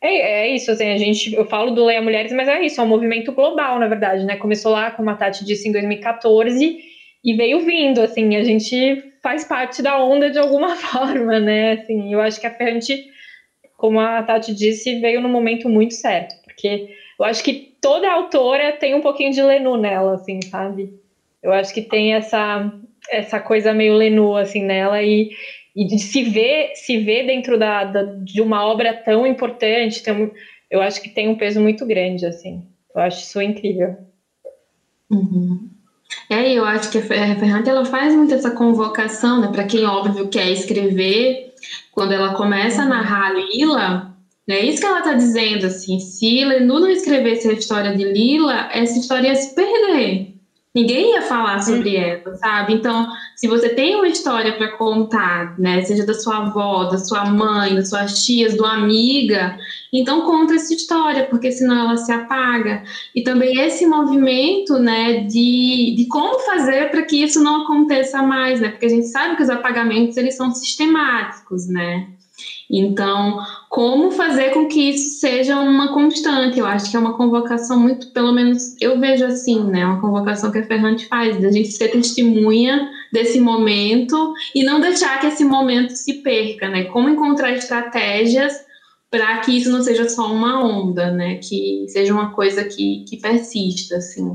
é, 0.00 0.46
é, 0.46 0.54
isso, 0.54 0.70
assim, 0.70 0.90
a 0.90 0.96
gente, 0.96 1.34
eu 1.34 1.44
falo 1.44 1.72
do 1.72 1.84
Leia 1.84 2.00
Mulheres, 2.00 2.32
mas 2.32 2.48
é 2.48 2.62
isso, 2.62 2.80
é 2.80 2.84
um 2.84 2.88
movimento 2.88 3.32
global, 3.32 3.78
na 3.78 3.88
verdade, 3.88 4.24
né? 4.24 4.36
Começou 4.36 4.72
lá, 4.72 4.90
como 4.90 5.10
a 5.10 5.14
Tati 5.14 5.44
disse, 5.44 5.68
em 5.68 5.72
2014 5.72 6.78
e 7.24 7.34
veio 7.34 7.60
vindo, 7.60 8.00
assim, 8.00 8.36
a 8.36 8.44
gente 8.44 9.02
faz 9.22 9.44
parte 9.44 9.82
da 9.82 10.02
onda 10.02 10.30
de 10.30 10.38
alguma 10.38 10.74
forma, 10.76 11.38
né? 11.40 11.72
Assim, 11.72 12.12
eu 12.12 12.20
acho 12.20 12.40
que 12.40 12.46
a 12.46 12.54
Ferrante, 12.54 13.04
como 13.76 14.00
a 14.00 14.22
Tati 14.22 14.54
disse, 14.54 15.00
veio 15.00 15.20
no 15.20 15.28
momento 15.28 15.68
muito 15.68 15.94
certo, 15.94 16.34
porque 16.44 16.86
eu 17.18 17.24
acho 17.24 17.42
que 17.42 17.68
toda 17.80 18.10
autora 18.10 18.72
tem 18.72 18.94
um 18.94 19.00
pouquinho 19.00 19.32
de 19.32 19.42
Lenu 19.42 19.76
nela, 19.76 20.14
assim, 20.14 20.40
sabe? 20.48 20.92
Eu 21.42 21.52
acho 21.52 21.72
que 21.72 21.82
tem 21.82 22.14
essa 22.14 22.72
essa 23.10 23.40
coisa 23.40 23.72
meio 23.72 23.94
Lenu, 23.94 24.36
assim, 24.36 24.62
nela, 24.62 25.02
e, 25.02 25.30
e 25.74 25.86
de 25.86 25.98
se 25.98 26.22
ver, 26.22 26.72
se 26.74 26.98
ver 26.98 27.26
dentro 27.26 27.58
da, 27.58 27.84
da, 27.84 28.02
de 28.02 28.40
uma 28.42 28.66
obra 28.66 28.92
tão 28.92 29.26
importante, 29.26 30.02
tem, 30.02 30.30
eu 30.70 30.80
acho 30.82 31.00
que 31.02 31.08
tem 31.08 31.28
um 31.28 31.36
peso 31.36 31.60
muito 31.60 31.86
grande, 31.86 32.26
assim. 32.26 32.62
Eu 32.94 33.00
acho 33.00 33.22
isso 33.22 33.40
incrível. 33.40 33.96
Uhum. 35.10 35.70
É, 36.30 36.52
eu 36.52 36.64
acho 36.64 36.90
que 36.90 36.98
a 36.98 37.02
Ferrante 37.02 37.68
ela 37.68 37.84
faz 37.84 38.14
muito 38.14 38.34
essa 38.34 38.50
convocação, 38.50 39.40
né, 39.40 39.48
para 39.48 39.64
quem 39.64 39.84
óbvio 39.84 40.28
quer 40.28 40.50
escrever, 40.50 41.54
quando 41.92 42.12
ela 42.12 42.34
começa 42.34 42.82
a 42.82 42.86
narrar 42.86 43.34
Lila, 43.34 44.14
é 44.48 44.64
isso 44.64 44.80
que 44.80 44.86
ela 44.86 45.00
está 45.00 45.12
dizendo, 45.12 45.66
assim, 45.66 46.00
se 46.00 46.44
Lenu 46.44 46.80
não 46.80 46.90
escrevesse 46.90 47.48
a 47.48 47.52
história 47.52 47.94
de 47.94 48.04
Lila, 48.04 48.70
essa 48.72 48.98
história 48.98 49.28
ia 49.28 49.34
se 49.34 49.54
perder. 49.54 50.37
Ninguém 50.78 51.14
ia 51.14 51.22
falar 51.22 51.60
sobre 51.60 51.96
uhum. 51.96 52.02
ela, 52.04 52.36
sabe? 52.36 52.74
Então, 52.74 53.08
se 53.34 53.48
você 53.48 53.70
tem 53.70 53.96
uma 53.96 54.06
história 54.06 54.52
para 54.56 54.76
contar, 54.76 55.58
né, 55.58 55.82
seja 55.82 56.06
da 56.06 56.14
sua 56.14 56.36
avó, 56.36 56.84
da 56.84 56.98
sua 56.98 57.24
mãe, 57.24 57.74
das 57.74 57.88
suas 57.88 58.24
tias, 58.24 58.56
do 58.56 58.64
amiga, 58.64 59.58
então 59.92 60.20
conta 60.20 60.54
essa 60.54 60.72
história, 60.72 61.24
porque 61.24 61.50
senão 61.50 61.80
ela 61.80 61.96
se 61.96 62.12
apaga. 62.12 62.84
E 63.12 63.22
também 63.22 63.60
esse 63.60 63.86
movimento, 63.86 64.78
né, 64.78 65.24
de, 65.24 65.94
de 65.96 66.06
como 66.08 66.38
fazer 66.40 66.92
para 66.92 67.02
que 67.02 67.24
isso 67.24 67.42
não 67.42 67.62
aconteça 67.62 68.22
mais, 68.22 68.60
né? 68.60 68.68
Porque 68.68 68.86
a 68.86 68.90
gente 68.90 69.08
sabe 69.08 69.34
que 69.34 69.42
os 69.42 69.50
apagamentos 69.50 70.16
eles 70.16 70.36
são 70.36 70.54
sistemáticos, 70.54 71.66
né? 71.66 72.06
Então, 72.70 73.38
como 73.70 74.10
fazer 74.10 74.50
com 74.50 74.68
que 74.68 74.90
isso 74.90 75.20
seja 75.20 75.58
uma 75.58 75.94
constante? 75.94 76.58
Eu 76.58 76.66
acho 76.66 76.90
que 76.90 76.96
é 76.96 77.00
uma 77.00 77.16
convocação 77.16 77.80
muito, 77.80 78.12
pelo 78.12 78.30
menos 78.30 78.76
eu 78.78 79.00
vejo 79.00 79.24
assim, 79.24 79.64
né? 79.64 79.86
Uma 79.86 80.00
convocação 80.00 80.52
que 80.52 80.58
a 80.58 80.66
Ferrante 80.66 81.06
faz, 81.06 81.40
da 81.40 81.50
gente 81.50 81.72
ser 81.72 81.88
testemunha 81.88 82.90
desse 83.10 83.40
momento 83.40 84.34
e 84.54 84.62
não 84.62 84.80
deixar 84.80 85.18
que 85.18 85.26
esse 85.26 85.44
momento 85.44 85.90
se 85.92 86.22
perca, 86.22 86.68
né? 86.68 86.84
Como 86.84 87.08
encontrar 87.08 87.52
estratégias 87.52 88.52
para 89.10 89.38
que 89.38 89.56
isso 89.56 89.70
não 89.70 89.82
seja 89.82 90.06
só 90.06 90.30
uma 90.30 90.62
onda, 90.62 91.10
né? 91.10 91.36
Que 91.36 91.86
seja 91.88 92.12
uma 92.12 92.32
coisa 92.32 92.64
que, 92.64 93.02
que 93.08 93.16
persista, 93.16 93.96
assim. 93.96 94.28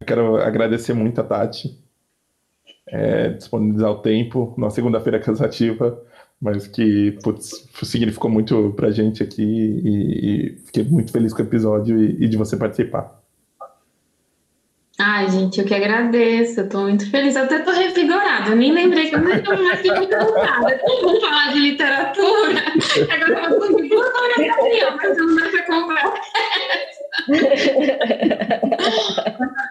Eu 0.00 0.06
quero 0.06 0.36
agradecer 0.36 0.94
muito 0.94 1.20
a 1.20 1.24
Tati, 1.24 1.78
é, 2.88 3.28
disponibilizar 3.28 3.90
o 3.90 3.98
tempo, 3.98 4.54
na 4.56 4.70
segunda-feira 4.70 5.20
cansativa 5.20 6.02
mas 6.40 6.66
que 6.66 7.18
putz, 7.22 7.68
significou 7.82 8.30
muito 8.30 8.72
pra 8.74 8.90
gente 8.90 9.22
aqui 9.22 9.42
e, 9.42 10.54
e, 10.54 10.58
fiquei 10.66 10.84
muito 10.84 11.12
feliz 11.12 11.34
com 11.34 11.42
o 11.42 11.44
episódio 11.44 12.02
e, 12.02 12.24
e, 12.24 12.28
de 12.28 12.36
você 12.36 12.56
participar. 12.56 13.20
Ai, 14.98 15.30
gente, 15.30 15.58
eu 15.58 15.66
que 15.66 15.74
agradeço, 15.74 16.60
eu 16.60 16.68
tô 16.68 16.82
muito 16.82 17.10
feliz, 17.10 17.34
eu 17.34 17.44
até 17.44 17.60
tô 17.60 17.70
revigorada, 17.70 18.50
eu 18.50 18.56
nem 18.56 18.72
lembrei 18.72 19.08
que 19.08 19.14
eu 19.14 19.20
não 19.20 19.32
estou 19.32 19.56
mais 19.62 19.80
revigorada. 19.80 20.80
Vamos 21.02 21.20
falar 21.20 21.52
de 21.52 21.58
literatura, 21.58 22.62
agora 23.10 23.50
eu 23.50 23.58
duas 23.88 24.14
horas 24.14 24.38
aqui, 24.38 24.80
mas 24.96 25.18
eu 25.18 25.26
não 25.26 25.36
dá 25.36 25.48
pra 25.48 25.80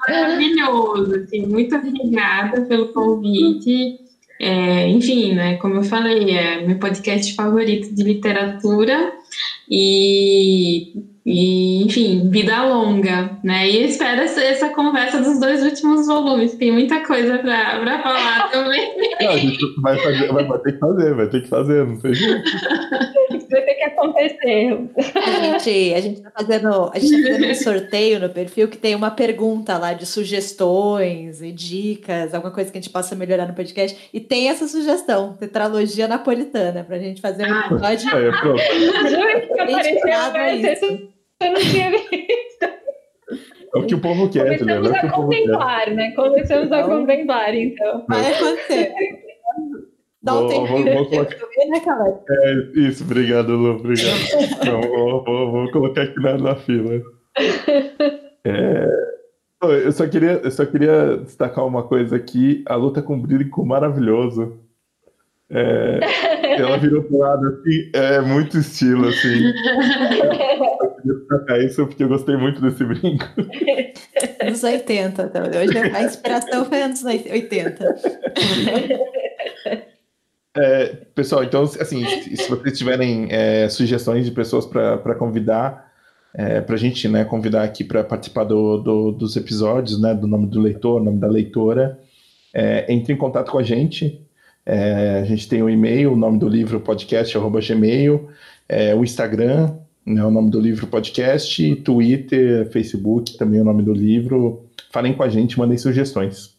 Maravilhoso, 0.08 1.16
assim, 1.16 1.46
muito 1.46 1.76
obrigada 1.76 2.62
pelo 2.62 2.92
convite. 2.94 4.09
É, 4.40 4.88
enfim, 4.88 5.34
né, 5.34 5.58
como 5.58 5.76
eu 5.76 5.84
falei, 5.84 6.32
é 6.32 6.66
meu 6.66 6.80
podcast 6.80 7.36
favorito 7.36 7.94
de 7.94 8.04
literatura 8.04 9.12
e, 9.70 10.94
e 11.26 11.84
enfim, 11.84 12.30
vida 12.30 12.64
longa, 12.64 13.38
né? 13.44 13.70
E 13.70 13.84
espero 13.84 14.22
essa, 14.22 14.42
essa, 14.42 14.70
conversa 14.70 15.22
dos 15.22 15.42
dois 15.42 15.62
últimos 15.62 16.08
volumes, 16.08 16.56
tem 16.56 16.72
muita 16.72 17.06
coisa 17.06 17.38
para 17.40 18.02
falar 18.02 18.50
também. 18.50 18.96
Não, 19.22 19.30
a 19.30 19.38
gente 19.38 19.82
vai, 19.82 19.98
fazer, 20.00 20.32
vai, 20.32 20.46
vai, 20.46 20.60
ter 20.60 20.72
que 20.72 20.80
fazer, 20.80 21.14
vai 21.16 21.28
ter 21.28 21.42
que 21.42 21.50
fazer, 21.50 21.86
não 21.86 22.00
sei. 22.00 22.14
vai 23.50 23.62
ter 23.64 23.74
que 23.76 23.84
aconteceu. 23.84 24.90
A 25.16 25.58
gente, 25.60 25.94
a 25.94 26.00
gente 26.02 26.22
tá 26.22 26.32
fazendo, 26.38 26.92
a 26.94 27.00
gente 27.00 27.22
tá 27.22 27.28
fazendo 27.30 27.52
um 27.52 27.56
sorteio 27.56 28.20
no 28.20 28.30
perfil 28.30 28.68
que 28.68 28.78
tem 28.78 28.96
uma 28.96 29.12
pergunta 29.12 29.78
lá 29.78 29.94
de 29.94 30.06
sugestões 30.06 31.42
e 31.42 31.52
dicas, 31.52 32.34
alguma 32.34 32.54
coisa 32.54 32.72
que 32.72 32.78
a 32.78 32.82
gente 32.82 32.92
possa 32.92 33.16
melhorar 33.16 33.46
no 33.48 33.54
podcast. 33.54 34.10
E 34.14 34.20
tem 34.20 34.50
essa 34.50 34.68
sugestão, 34.68 35.34
tetralogia 35.38 36.08
napolitana, 36.08 36.84
pra 36.84 36.98
gente 37.00 37.22
fazer 37.22 37.46
um 37.52 37.60
episódio. 37.60 38.16
Aí, 38.16 38.32
pronto. 38.40 38.62
Juro 39.10 39.42
que 39.48 39.60
apareceu, 39.60 39.94
Dedicado 39.94 40.38
a 40.38 40.40
mas 40.40 40.64
isso. 40.64 40.86
eu 41.42 41.52
não 41.52 41.62
tinha 41.62 41.90
visto. 41.92 42.80
É 43.76 43.78
o 43.78 43.86
que 43.86 43.94
o 43.96 44.00
povo 44.02 44.30
quer, 44.30 44.58
Juliana. 44.58 44.82
Começamos 44.82 44.90
É 44.92 44.98
o 44.98 45.00
que 45.00 45.06
a 45.06 45.10
o 45.10 45.16
povo 45.16 45.30
quer. 45.30 45.38
contemplar, 45.44 45.92
né? 45.92 46.12
Começamos 46.16 46.72
a 46.72 46.80
Então- 46.80 46.90
contemplar, 47.00 47.56
então. 47.56 48.06
Vai 48.10 48.34
acontecer. 48.34 48.94
Dá 50.22 50.34
um 50.36 50.50
Vou- 50.50 50.68
vou- 50.68 50.84
vou 50.84 51.04
resolver, 51.10 51.66
né, 51.70 51.80
Caleb? 51.80 52.18
É, 52.30 52.54
isso, 52.80 53.04
obrigado, 53.04 53.56
Lu, 53.56 53.76
obrigado. 53.76 54.18
Então, 54.62 54.82
vou, 54.82 55.24
vou- 55.24 55.52
vou 55.52 55.72
colocar 55.72 56.02
aqui 56.04 56.20
na, 56.22 56.38
na 56.38 56.56
fila. 56.56 57.02
É, 58.44 58.88
eu, 59.64 59.92
só 59.94 60.06
queria, 60.08 60.42
eu 60.44 60.52
só 60.52 60.66
queria 60.66 61.18
destacar 61.18 61.66
uma 61.66 61.84
coisa 61.84 62.16
aqui. 62.18 62.64
A 62.68 62.76
luta 62.76 63.02
com 63.02 63.16
o 63.16 63.22
brilho 63.22 63.50
maravilhoso. 63.66 64.60
É, 65.52 66.00
ela 66.62 66.78
virou 66.78 67.02
pro 67.04 67.18
lado 67.18 67.48
assim, 67.48 67.90
é 67.94 68.22
muito 68.22 68.58
estilo, 68.58 69.08
assim. 69.08 69.48
Eu 69.48 69.54
queria 70.96 71.16
destacar 71.16 71.62
isso 71.62 71.88
porque 71.88 72.04
eu 72.04 72.10
gostei 72.10 72.36
muito 72.38 72.62
desse 72.62 72.84
brinco. 72.84 73.26
Anos 74.44 74.64
80. 74.64 75.24
Então. 75.24 75.44
Hoje 75.44 75.78
a 75.78 76.04
inspiração 76.04 76.66
foi 76.66 76.82
anos 76.82 77.04
80. 77.06 77.96
É, 80.58 80.88
pessoal, 81.14 81.44
então, 81.44 81.64
assim, 81.64 82.04
se 82.06 82.50
vocês 82.50 82.78
tiverem 82.78 83.28
é, 83.30 83.70
sugestões 83.70 84.26
de 84.26 84.32
pessoas 84.32 84.66
para 84.66 85.16
convidar, 85.16 85.92
é, 86.34 86.60
para 86.60 86.76
a 86.76 86.78
gente 86.78 87.08
né, 87.08 87.24
convidar 87.24 87.64
aqui 87.64 87.84
para 87.84 88.04
participar 88.04 88.44
do, 88.46 88.78
do- 88.78 89.12
dos 89.12 89.36
episódios, 89.36 90.02
né, 90.02 90.14
do 90.14 90.28
nome 90.28 90.48
do 90.48 90.60
leitor, 90.60 91.02
nome 91.04 91.20
da 91.20 91.28
leitora, 91.28 92.00
é, 92.54 92.92
entre 92.92 93.14
em 93.14 93.18
contato 93.18 93.52
com 93.52 93.60
a 93.60 93.64
gente. 93.64 94.22
É, 94.66 95.20
a 95.22 95.26
gente 95.26 95.48
tem 95.48 95.62
o 95.64 95.70
e-mail, 95.70 96.14
o 96.14 96.16
nome 96.16 96.38
do 96.40 96.48
livro 96.48 96.80
podcast, 96.80 97.36
arroba 97.38 97.60
gmail, 97.62 98.30
é, 98.68 98.94
o 98.94 99.04
Instagram, 99.04 99.76
né, 100.06 100.24
o 100.26 100.32
nome 100.32 100.50
do 100.50 100.60
livro 100.60 100.88
podcast, 100.88 101.76
Twitter, 101.78 102.68
Facebook, 102.72 103.38
também 103.38 103.62
o 103.62 103.64
nome 103.64 103.84
do 103.84 103.94
livro. 103.94 104.66
Falem 104.92 105.14
com 105.14 105.24
a 105.24 105.30
gente, 105.30 105.58
mandem 105.58 105.78
sugestões. 105.78 106.58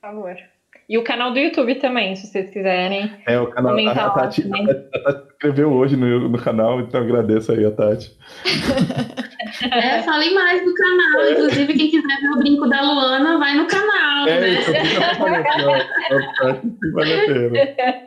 Por 0.00 0.08
favor. 0.08 0.36
E 0.88 0.98
o 0.98 1.02
canal 1.04 1.32
do 1.32 1.38
YouTube 1.38 1.76
também, 1.76 2.14
se 2.14 2.26
vocês 2.26 2.50
quiserem. 2.50 3.10
É, 3.26 3.38
o 3.40 3.46
canal. 3.48 3.72
A, 3.72 3.76
Comentar 3.76 4.06
a, 4.06 4.10
Tati, 4.10 4.42
a, 4.42 4.48
Tati- 4.50 4.88
a 4.94 4.98
Tati 5.12 5.28
escreveu 5.32 5.72
hoje 5.72 5.96
no, 5.96 6.28
no 6.28 6.38
canal, 6.38 6.80
então 6.80 7.00
agradeço 7.00 7.52
aí 7.52 7.64
a 7.64 7.70
Tati. 7.70 8.10
É, 9.70 10.02
falei 10.02 10.34
mais 10.34 10.64
do 10.64 10.74
canal. 10.74 11.30
Inclusive, 11.30 11.74
quem 11.74 11.88
quiser 11.90 12.20
ver 12.20 12.28
o 12.30 12.38
brinco 12.38 12.68
da 12.68 12.82
Luana, 12.82 13.38
vai 13.38 13.54
no 13.54 13.66
canal, 13.68 14.26
É, 14.26 14.40
né? 14.40 14.48
isso 14.48 14.72
vale 16.92 17.14
a 17.14 17.26
pena. 17.26 18.04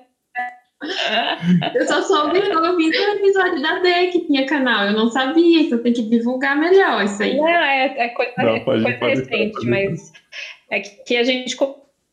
Eu 1.74 1.88
só 1.88 2.02
soube 2.02 2.42
quando 2.42 2.66
eu 2.66 2.76
vi 2.78 2.90
no 2.90 2.96
episódio 3.16 3.62
da 3.62 3.80
D 3.80 4.08
que 4.08 4.28
tinha 4.28 4.46
canal. 4.46 4.88
Eu 4.88 4.94
não 4.94 5.10
sabia, 5.10 5.62
então 5.62 5.82
tem 5.82 5.94
que 5.94 6.04
divulgar 6.04 6.58
melhor 6.58 7.04
isso 7.06 7.24
aí. 7.24 7.38
Não, 7.38 7.48
é, 7.48 7.96
é 7.98 8.10
coisa, 8.10 8.32
Não, 8.38 8.50
é 8.56 8.60
pode- 8.60 8.84
coisa 8.84 9.00
pode- 9.00 9.16
recente, 9.22 9.54
pode- 9.54 9.70
mas 9.70 10.12
é 10.70 10.80
que, 10.82 11.04
que 11.06 11.18
a 11.18 11.24
gente 11.24 11.56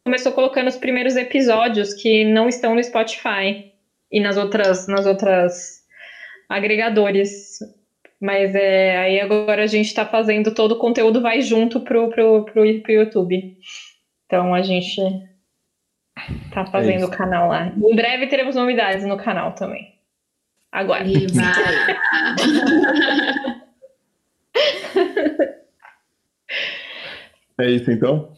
começou 0.05 0.33
colocando 0.33 0.69
os 0.69 0.77
primeiros 0.77 1.17
episódios 1.17 1.95
que 1.95 2.25
não 2.25 2.49
estão 2.49 2.75
no 2.75 2.85
Spotify 2.85 3.73
e 4.13 4.21
nas 4.21 4.37
outras, 4.37 4.87
nas 4.87 5.07
outras 5.07 5.83
agregadores. 6.49 7.59
Mas 8.21 8.55
é, 8.55 8.99
aí 8.99 9.21
agora 9.21 9.65
a 9.65 9.67
gente 9.67 9.87
está 9.87 10.05
fazendo 10.07 10.55
todo 10.55 10.73
o 10.73 10.79
conteúdo 10.79 11.21
vai 11.23 11.41
junto 11.41 11.81
pro, 11.81 12.11
pro, 12.11 12.45
pro, 12.45 12.81
pro 12.83 12.93
YouTube. 12.93 13.57
Então 14.27 14.55
a 14.55 14.63
gente 14.63 15.01
tá 16.53 16.67
fazendo 16.67 16.99
isso. 16.99 17.07
o 17.07 17.11
canal 17.11 17.49
lá. 17.49 17.69
Em 17.69 17.95
breve 17.95 18.27
teremos 18.27 18.55
novidades 18.55 19.05
no 19.05 19.17
canal 19.17 19.53
também. 19.55 19.95
Agora. 20.71 21.05
É 27.57 27.71
isso 27.71 27.89
então? 27.89 28.33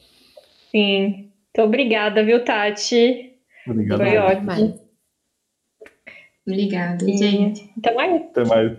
Sim. 0.70 1.25
Muito 1.56 1.68
obrigada, 1.68 2.22
viu, 2.22 2.44
Tati? 2.44 3.32
Obrigado. 3.66 3.98
Foi 3.98 4.16
ótimo. 4.18 4.80
Obrigada, 6.46 7.06
gente. 7.06 7.70
Então 7.78 7.98
é 7.98 8.16
Até 8.16 8.44
mais. 8.44 8.72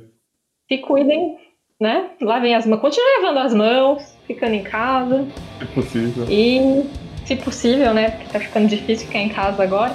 se 0.70 0.78
cuidem, 0.78 1.38
né? 1.82 2.12
Lavem 2.22 2.54
as 2.54 2.68
mãos, 2.68 2.80
continuem 2.80 3.24
lavando 3.24 3.40
as 3.40 3.54
mãos, 3.56 4.16
ficando 4.28 4.54
em 4.54 4.64
casa 4.64 5.26
Se 5.60 5.66
possível. 5.74 6.26
e, 6.30 6.84
se 7.26 7.36
possível, 7.38 7.94
né? 7.96 8.12
Porque 8.12 8.32
tá 8.32 8.40
ficando 8.40 8.68
difícil 8.68 9.08
ficar 9.08 9.20
em 9.20 9.30
casa 9.30 9.64
agora. 9.64 9.94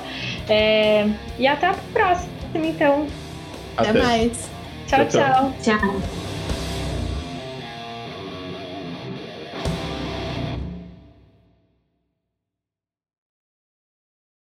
É, 0.49 1.05
E 1.39 1.47
até 1.47 1.69
a 1.69 1.75
próxima, 1.93 2.33
então. 2.67 3.07
Até 3.77 3.91
Até. 3.91 4.03
mais. 4.03 4.51
Tchau, 4.89 5.07
tchau. 5.07 5.53
tchau. 5.63 5.79
Tchau. 5.79 6.32